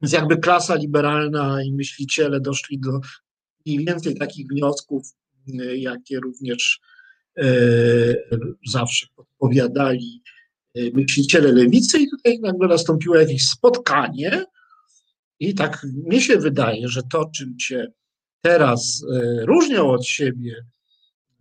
Więc 0.02 0.14
jakby 0.14 0.38
klasa 0.38 0.76
liberalna 0.76 1.64
i 1.64 1.74
myśliciele 1.74 2.40
doszli 2.40 2.80
do 2.80 3.00
mniej 3.66 3.86
więcej 3.86 4.16
takich 4.16 4.48
wniosków, 4.48 5.04
jakie 5.76 6.20
również 6.20 6.80
zawsze 8.68 9.08
podpowiadali 9.16 10.24
myśliciele 10.94 11.52
lewicy 11.52 12.00
i 12.00 12.10
tutaj 12.10 12.40
nagle 12.40 12.68
nastąpiło 12.68 13.16
jakieś 13.16 13.46
spotkanie 13.46 14.46
i 15.42 15.56
tak 15.56 15.88
mi 16.04 16.22
się 16.22 16.38
wydaje, 16.38 16.88
że 16.88 17.02
to, 17.12 17.30
czym 17.36 17.60
się 17.60 17.88
teraz 18.42 19.06
różnią 19.42 19.90
od 19.90 20.06
siebie 20.06 20.66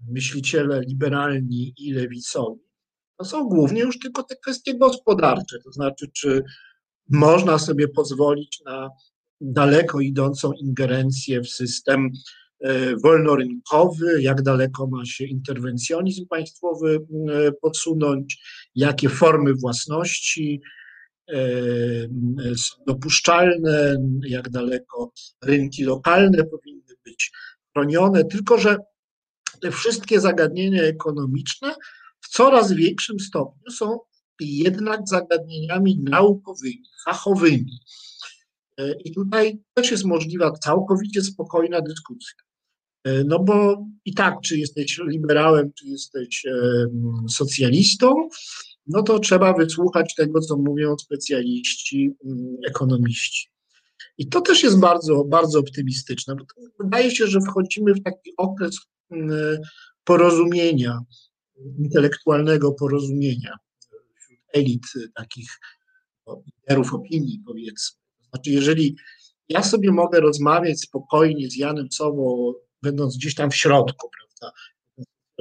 myśliciele 0.09 0.81
liberalni 0.81 1.75
i 1.79 1.93
lewicowi, 1.93 2.61
to 3.19 3.25
są 3.25 3.49
głównie 3.49 3.81
już 3.81 3.99
tylko 3.99 4.23
te 4.23 4.37
kwestie 4.37 4.79
gospodarcze, 4.79 5.59
to 5.65 5.73
znaczy, 5.73 6.07
czy 6.13 6.43
można 7.11 7.59
sobie 7.59 7.89
pozwolić 7.89 8.63
na 8.67 8.91
daleko 9.41 10.01
idącą 10.01 10.53
ingerencję 10.53 11.41
w 11.41 11.49
system 11.49 12.11
e, 12.61 12.97
wolnorynkowy, 12.97 14.23
jak 14.23 14.43
daleko 14.43 14.87
ma 14.87 15.05
się 15.05 15.25
interwencjonizm 15.25 16.27
państwowy 16.27 16.99
e, 17.29 17.53
podsunąć, 17.53 18.43
jakie 18.75 19.09
formy 19.09 19.55
własności 19.55 20.61
e, 20.65 20.80
są 22.57 22.85
dopuszczalne, 22.87 23.97
jak 24.27 24.51
daleko 24.51 25.13
rynki 25.45 25.85
lokalne 25.85 26.45
powinny 26.45 26.95
być 27.05 27.33
chronione, 27.73 28.25
tylko 28.25 28.59
że 28.59 28.77
te 29.61 29.71
wszystkie 29.71 30.21
zagadnienia 30.21 30.83
ekonomiczne 30.83 31.75
w 32.21 32.29
coraz 32.29 32.73
większym 32.73 33.21
stopniu 33.21 33.71
są 33.71 33.99
jednak 34.41 35.01
zagadnieniami 35.09 35.99
naukowymi, 35.99 36.85
fachowymi. 37.05 37.81
E, 38.79 38.95
I 39.05 39.13
tutaj 39.13 39.59
też 39.75 39.91
jest 39.91 40.05
możliwa 40.05 40.53
całkowicie 40.53 41.23
spokojna 41.23 41.81
dyskusja. 41.81 42.39
E, 43.05 43.25
no 43.25 43.39
bo 43.39 43.87
i 44.05 44.15
tak, 44.15 44.35
czy 44.45 44.59
jesteś 44.59 45.01
liberałem, 45.07 45.73
czy 45.73 45.87
jesteś 45.87 46.47
socjalistą, 47.29 48.29
no 48.91 49.03
to 49.03 49.19
trzeba 49.19 49.53
wysłuchać 49.53 50.15
tego, 50.15 50.41
co 50.41 50.57
mówią 50.57 50.99
specjaliści, 50.99 52.11
mm, 52.25 52.57
ekonomiści. 52.69 53.51
I 54.19 54.29
to 54.29 54.41
też 54.41 54.63
jest 54.63 54.81
bardzo, 54.81 55.25
bardzo 55.25 55.59
optymistyczne, 55.59 56.35
bo 56.37 56.45
wydaje 56.85 57.11
się, 57.11 57.27
że 57.27 57.41
wchodzimy 57.41 57.95
w 57.95 58.03
taki 58.03 58.33
okres 58.37 58.77
mm, 59.11 59.59
porozumienia, 60.05 60.99
intelektualnego 61.79 62.73
porozumienia 62.73 63.57
wśród 63.79 64.41
elit 64.53 64.87
takich 65.15 65.49
liderów 66.47 66.95
opinii, 66.95 67.43
powiedzmy. 67.47 68.01
Znaczy, 68.31 68.51
jeżeli 68.51 68.97
ja 69.49 69.63
sobie 69.63 69.93
mogę 69.93 70.21
rozmawiać 70.21 70.81
spokojnie 70.81 71.51
z 71.51 71.57
Janem 71.57 71.93
Sobą, 71.93 72.53
będąc 72.83 73.17
gdzieś 73.17 73.35
tam 73.35 73.51
w 73.51 73.57
środku, 73.57 74.11
prawda, 74.19 74.59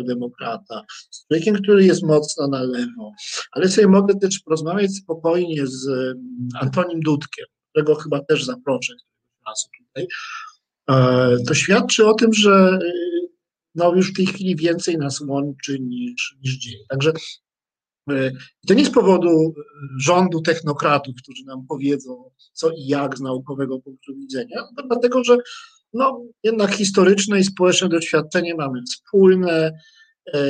demokrata, 0.03 0.85
z 1.11 1.27
człowiekiem, 1.27 1.55
który 1.55 1.85
jest 1.85 2.03
mocno 2.03 2.47
na 2.47 2.63
lewo, 2.63 3.11
ale 3.51 3.69
sobie 3.69 3.87
mogę 3.87 4.15
też 4.15 4.39
porozmawiać 4.39 4.95
spokojnie 4.95 5.67
z 5.67 5.87
mm, 5.87 6.49
Antonim 6.61 6.99
Dudkiem, 6.99 7.45
którego 7.71 7.95
chyba 7.95 8.19
też 8.19 8.45
zaproszę 8.45 8.93
razu 9.49 9.67
tutaj, 9.77 10.07
e, 10.89 11.37
to 11.47 11.53
świadczy 11.53 12.07
o 12.07 12.13
tym, 12.13 12.33
że 12.33 12.79
no 13.75 13.95
już 13.95 14.11
w 14.11 14.15
tej 14.15 14.25
chwili 14.25 14.55
więcej 14.55 14.97
nas 14.97 15.21
łączy 15.21 15.79
niż, 15.79 16.37
niż 16.43 16.57
dzieli. 16.57 16.85
Także 16.89 17.13
e, 18.09 18.31
to 18.67 18.73
nie 18.73 18.85
z 18.85 18.91
powodu 18.91 19.53
rządu 19.99 20.41
technokratów, 20.41 21.15
którzy 21.23 21.45
nam 21.45 21.67
powiedzą, 21.67 22.31
co 22.53 22.71
i 22.71 22.87
jak 22.87 23.17
z 23.17 23.21
naukowego 23.21 23.79
punktu 23.79 24.15
widzenia, 24.15 24.63
dlatego, 24.87 25.23
że 25.23 25.37
no, 25.93 26.25
jednak 26.43 26.71
historyczne 26.71 27.39
i 27.39 27.43
społeczne 27.43 27.89
doświadczenie 27.89 28.55
mamy 28.55 28.81
wspólne. 28.83 29.71
E, 30.33 30.41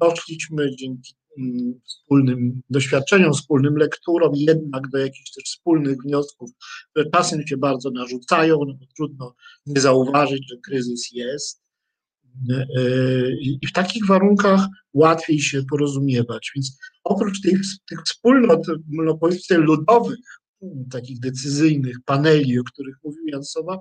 doszliśmy 0.00 0.76
dzięki 0.76 1.14
mm, 1.38 1.80
wspólnym 1.86 2.62
doświadczeniom, 2.70 3.32
wspólnym 3.32 3.76
lekturom, 3.76 4.32
jednak 4.34 4.88
do 4.88 4.98
jakichś 4.98 5.32
też 5.32 5.44
wspólnych 5.44 5.96
wniosków, 6.02 6.50
które 6.90 7.10
czasem 7.10 7.46
się 7.46 7.56
bardzo 7.56 7.90
narzucają, 7.90 8.58
no 8.66 8.74
bo 8.74 8.86
trudno 8.96 9.34
nie 9.66 9.80
zauważyć, 9.80 10.48
że 10.50 10.56
kryzys 10.56 11.10
jest. 11.12 11.62
E, 12.50 12.64
I 13.40 13.66
w 13.68 13.72
takich 13.72 14.06
warunkach 14.06 14.60
łatwiej 14.94 15.40
się 15.40 15.62
porozumiewać. 15.70 16.50
Więc 16.54 16.78
oprócz 17.04 17.40
tych, 17.40 17.60
tych 17.88 18.02
wspólnot, 18.02 18.66
no 18.88 19.18
ludowych, 19.50 20.18
takich 20.90 21.20
decyzyjnych 21.20 21.96
paneli, 22.04 22.58
o 22.58 22.64
których 22.64 22.96
mówił 23.04 23.26
Jan 23.26 23.44
Sowa, 23.44 23.80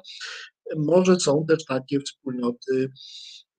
może 0.77 1.19
są 1.19 1.45
też 1.47 1.65
takie 1.65 1.99
wspólnoty 1.99 2.89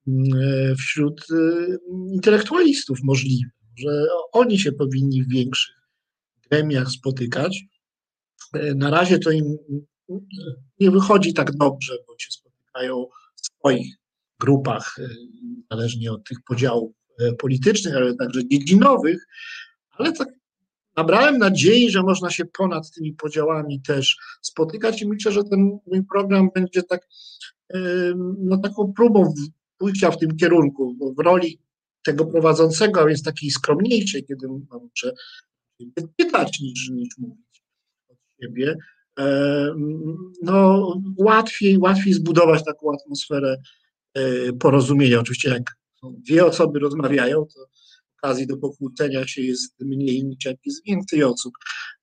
mm, 0.08 0.76
wśród 0.76 1.30
y, 1.30 1.78
intelektualistów 2.12 2.98
możliwe, 3.02 3.50
że 3.78 4.06
oni 4.32 4.58
się 4.58 4.72
powinni 4.72 5.22
w 5.22 5.28
większych 5.28 5.78
gremiach 6.50 6.88
spotykać. 6.88 7.64
E, 8.54 8.74
na 8.74 8.90
razie 8.90 9.18
to 9.18 9.30
im 9.30 9.56
nie 10.80 10.90
wychodzi 10.90 11.34
tak 11.34 11.56
dobrze, 11.56 11.94
bo 12.06 12.18
się 12.18 12.30
spotykają 12.30 13.06
w 13.36 13.40
swoich 13.40 13.96
grupach, 14.40 14.96
e, 14.98 15.08
zależnie 15.70 16.12
od 16.12 16.24
tych 16.28 16.38
podziałów 16.46 16.92
e, 17.20 17.32
politycznych, 17.32 17.96
ale 17.96 18.14
także 18.16 18.48
dziedzinowych, 18.48 19.26
ale 19.90 20.12
tak 20.12 20.28
nabrałem 20.98 21.38
nadziei, 21.38 21.90
że 21.90 22.02
można 22.02 22.30
się 22.30 22.44
ponad 22.44 22.90
tymi 22.90 23.12
podziałami 23.12 23.82
też 23.82 24.16
spotykać 24.42 25.02
i 25.02 25.08
myślę, 25.08 25.32
że 25.32 25.44
ten 25.44 25.78
mój 25.86 26.04
program 26.04 26.50
będzie 26.54 26.82
tak, 26.82 27.08
no, 28.38 28.58
taką 28.58 28.92
próbą 28.96 29.34
pójścia 29.78 30.10
w 30.10 30.18
tym 30.18 30.36
kierunku, 30.36 30.94
bo 30.94 31.12
w 31.12 31.18
roli 31.18 31.58
tego 32.04 32.26
prowadzącego, 32.26 33.00
a 33.00 33.06
więc 33.06 33.22
takiej 33.22 33.50
skromniejszej, 33.50 34.24
kiedy 34.24 34.48
muszę 34.48 35.12
pytać 36.16 36.60
niż, 36.60 36.90
niż 36.90 37.18
mówić 37.18 37.62
od 38.08 38.18
siebie, 38.40 38.76
no 40.42 40.92
łatwiej, 41.16 41.78
łatwiej 41.78 42.12
zbudować 42.12 42.64
taką 42.64 42.92
atmosferę 42.92 43.56
E, 44.14 44.52
porozumienia. 44.52 45.20
Oczywiście 45.20 45.50
jak 45.50 45.76
dwie 46.02 46.46
osoby 46.46 46.78
rozmawiają, 46.78 47.46
to 47.46 47.66
okazji 48.18 48.46
do 48.46 48.56
pokłócenia 48.56 49.26
się 49.26 49.42
jest 49.42 49.74
mniej 49.80 50.24
niż 50.24 50.44
jak 50.44 50.56
jest 50.66 50.84
więcej 50.86 51.24
osób. 51.24 51.52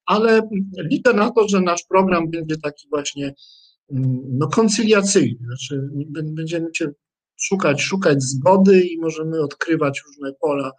Ale 0.06 0.50
liczę 0.92 1.14
na 1.14 1.32
to, 1.32 1.48
że 1.48 1.62
nasz 1.62 1.84
program 1.90 2.32
będzie 2.32 2.58
taki 2.58 2.88
właśnie 2.90 3.34
mm, 3.92 4.22
no, 4.32 4.48
koncyliacyjny. 4.48 5.46
Znaczy, 5.46 5.90
będziemy 6.12 6.68
się 6.74 6.92
szukać, 7.42 7.82
szukać 7.82 8.24
zgody 8.24 8.82
i 8.82 8.98
możemy 8.98 9.42
odkrywać 9.42 10.02
różne 10.08 10.34
pola 10.42 10.72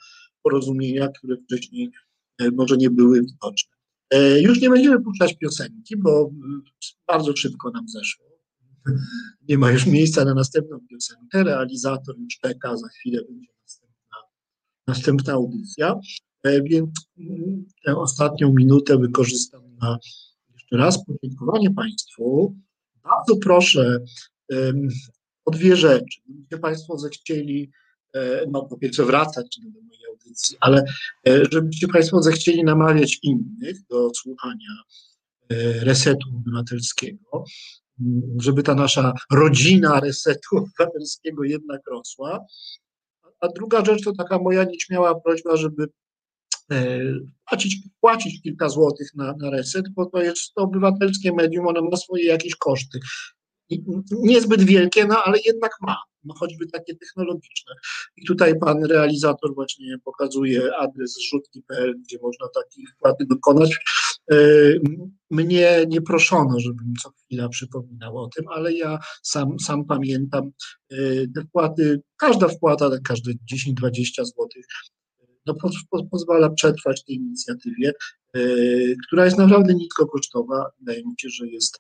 porozumienia, 0.42 1.08
które 1.08 1.36
wcześniej 1.36 1.90
e, 2.40 2.50
może 2.50 2.76
nie 2.76 2.90
były 2.90 3.20
widoczne. 3.20 3.76
E, 4.10 4.40
już 4.40 4.60
nie 4.60 4.70
będziemy 4.70 5.00
puszczać 5.00 5.36
piosenki, 5.38 5.96
bo 5.96 6.30
bardzo 7.06 7.36
szybko 7.36 7.70
nam 7.70 7.88
zeszło 7.88 8.26
nie 9.48 9.58
ma 9.58 9.70
już 9.70 9.86
miejsca 9.86 10.24
na 10.24 10.34
następną 10.34 10.80
piosenkę, 10.90 11.44
realizator 11.44 12.18
już 12.18 12.38
czeka, 12.38 12.76
za 12.76 12.88
chwilę 12.88 13.22
będzie 13.28 13.55
następna 14.86 15.32
audycja, 15.32 16.00
e, 16.42 16.62
więc 16.62 16.90
mm, 17.18 17.64
tę 17.84 17.96
ostatnią 17.96 18.52
minutę 18.52 18.98
wykorzystam 18.98 19.76
na 19.80 19.98
jeszcze 20.54 20.76
raz 20.76 21.04
podziękowanie 21.04 21.70
Państwu. 21.70 22.56
Bardzo 23.04 23.36
proszę 23.36 23.98
o 25.44 25.50
dwie 25.50 25.76
rzeczy. 25.76 26.20
Gdybyście 26.28 26.58
Państwo 26.58 26.98
zechcieli, 26.98 27.70
e, 28.14 28.46
no 28.50 28.62
po 28.62 28.76
pierwsze 28.76 29.04
wracać 29.04 29.58
do 29.62 29.80
mojej 29.82 30.06
audycji, 30.10 30.56
ale 30.60 30.84
e, 31.28 31.42
żebyście 31.52 31.88
Państwo 31.88 32.22
zechcieli 32.22 32.64
namawiać 32.64 33.18
innych 33.22 33.76
do 33.90 34.10
słuchania 34.14 34.82
resetu 35.80 36.28
obywatelskiego, 36.36 37.44
żeby 38.40 38.62
ta 38.62 38.74
nasza 38.74 39.12
rodzina 39.32 40.00
resetu 40.00 40.56
obywatelskiego 40.56 41.44
jednak 41.44 41.80
rosła. 41.90 42.44
A 43.47 43.52
druga 43.52 43.85
rzecz 43.85 44.05
to 44.05 44.12
taka 44.12 44.39
moja 44.39 44.64
nieśmiała 44.64 45.20
prośba, 45.20 45.56
żeby 45.56 45.89
e, 46.73 47.01
płacić, 47.48 47.78
płacić 48.01 48.43
kilka 48.43 48.68
złotych 48.68 49.14
na, 49.14 49.35
na 49.39 49.51
reset, 49.51 49.89
bo 49.89 50.06
to 50.06 50.23
jest 50.23 50.55
to 50.55 50.62
obywatelskie 50.62 51.32
medium, 51.32 51.66
ono 51.66 51.82
ma 51.82 51.97
swoje 51.97 52.24
jakieś 52.24 52.55
koszty. 52.56 53.01
Niezbyt 54.10 54.62
wielkie, 54.62 55.06
no 55.06 55.23
ale 55.24 55.39
jednak 55.47 55.73
ma 55.81 55.97
no 56.27 56.35
choćby 56.35 56.66
takie 56.66 56.97
technologiczne. 56.97 57.74
I 58.16 58.27
tutaj 58.27 58.59
pan 58.59 58.85
realizator 58.85 59.55
właśnie 59.55 59.98
pokazuje 60.05 60.77
adres 60.77 61.14
zrzutki.pl, 61.14 61.94
gdzie 61.98 62.18
można 62.23 62.47
takiej 62.48 62.86
wpłaty 62.86 63.27
dokonać. 63.27 63.78
E, 64.32 64.36
mnie 65.30 65.84
nie 65.88 66.02
proszono, 66.02 66.60
żebym 66.60 66.94
co 67.02 67.10
chwila 67.10 67.48
przypominał 67.48 68.18
o 68.18 68.28
tym, 68.36 68.48
ale 68.48 68.72
ja 68.72 68.98
sam, 69.22 69.60
sam 69.60 69.84
pamiętam 69.84 70.50
te 71.34 71.42
wpłaty, 71.48 72.02
każda 72.16 72.48
wpłata, 72.48 72.90
każde 73.04 73.32
10-20 73.32 74.24
zł 74.24 74.46
no, 75.46 75.54
po, 75.54 75.70
po, 75.90 76.04
pozwala 76.04 76.50
przetrwać 76.50 77.04
tej 77.04 77.16
inicjatywie, 77.16 77.92
e, 78.34 78.40
która 79.06 79.24
jest 79.24 79.38
naprawdę 79.38 79.74
niskokosztowa. 79.74 80.70
Wydaje 80.78 81.04
mi 81.04 81.14
się, 81.20 81.28
że 81.28 81.46
jest 81.48 81.78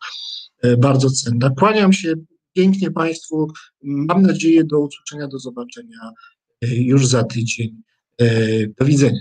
e, 0.62 0.76
bardzo 0.76 1.10
cenna. 1.10 1.50
Kłaniam 1.50 1.92
się 1.92 2.14
pięknie 2.52 2.90
Państwu. 2.90 3.46
Mam 3.82 4.22
nadzieję 4.22 4.64
do 4.64 4.80
usłyszenia, 4.80 5.28
do 5.28 5.38
zobaczenia 5.38 6.10
już 6.62 7.06
za 7.06 7.24
tydzień. 7.24 7.82
Do 8.78 8.84
widzenia. 8.84 9.20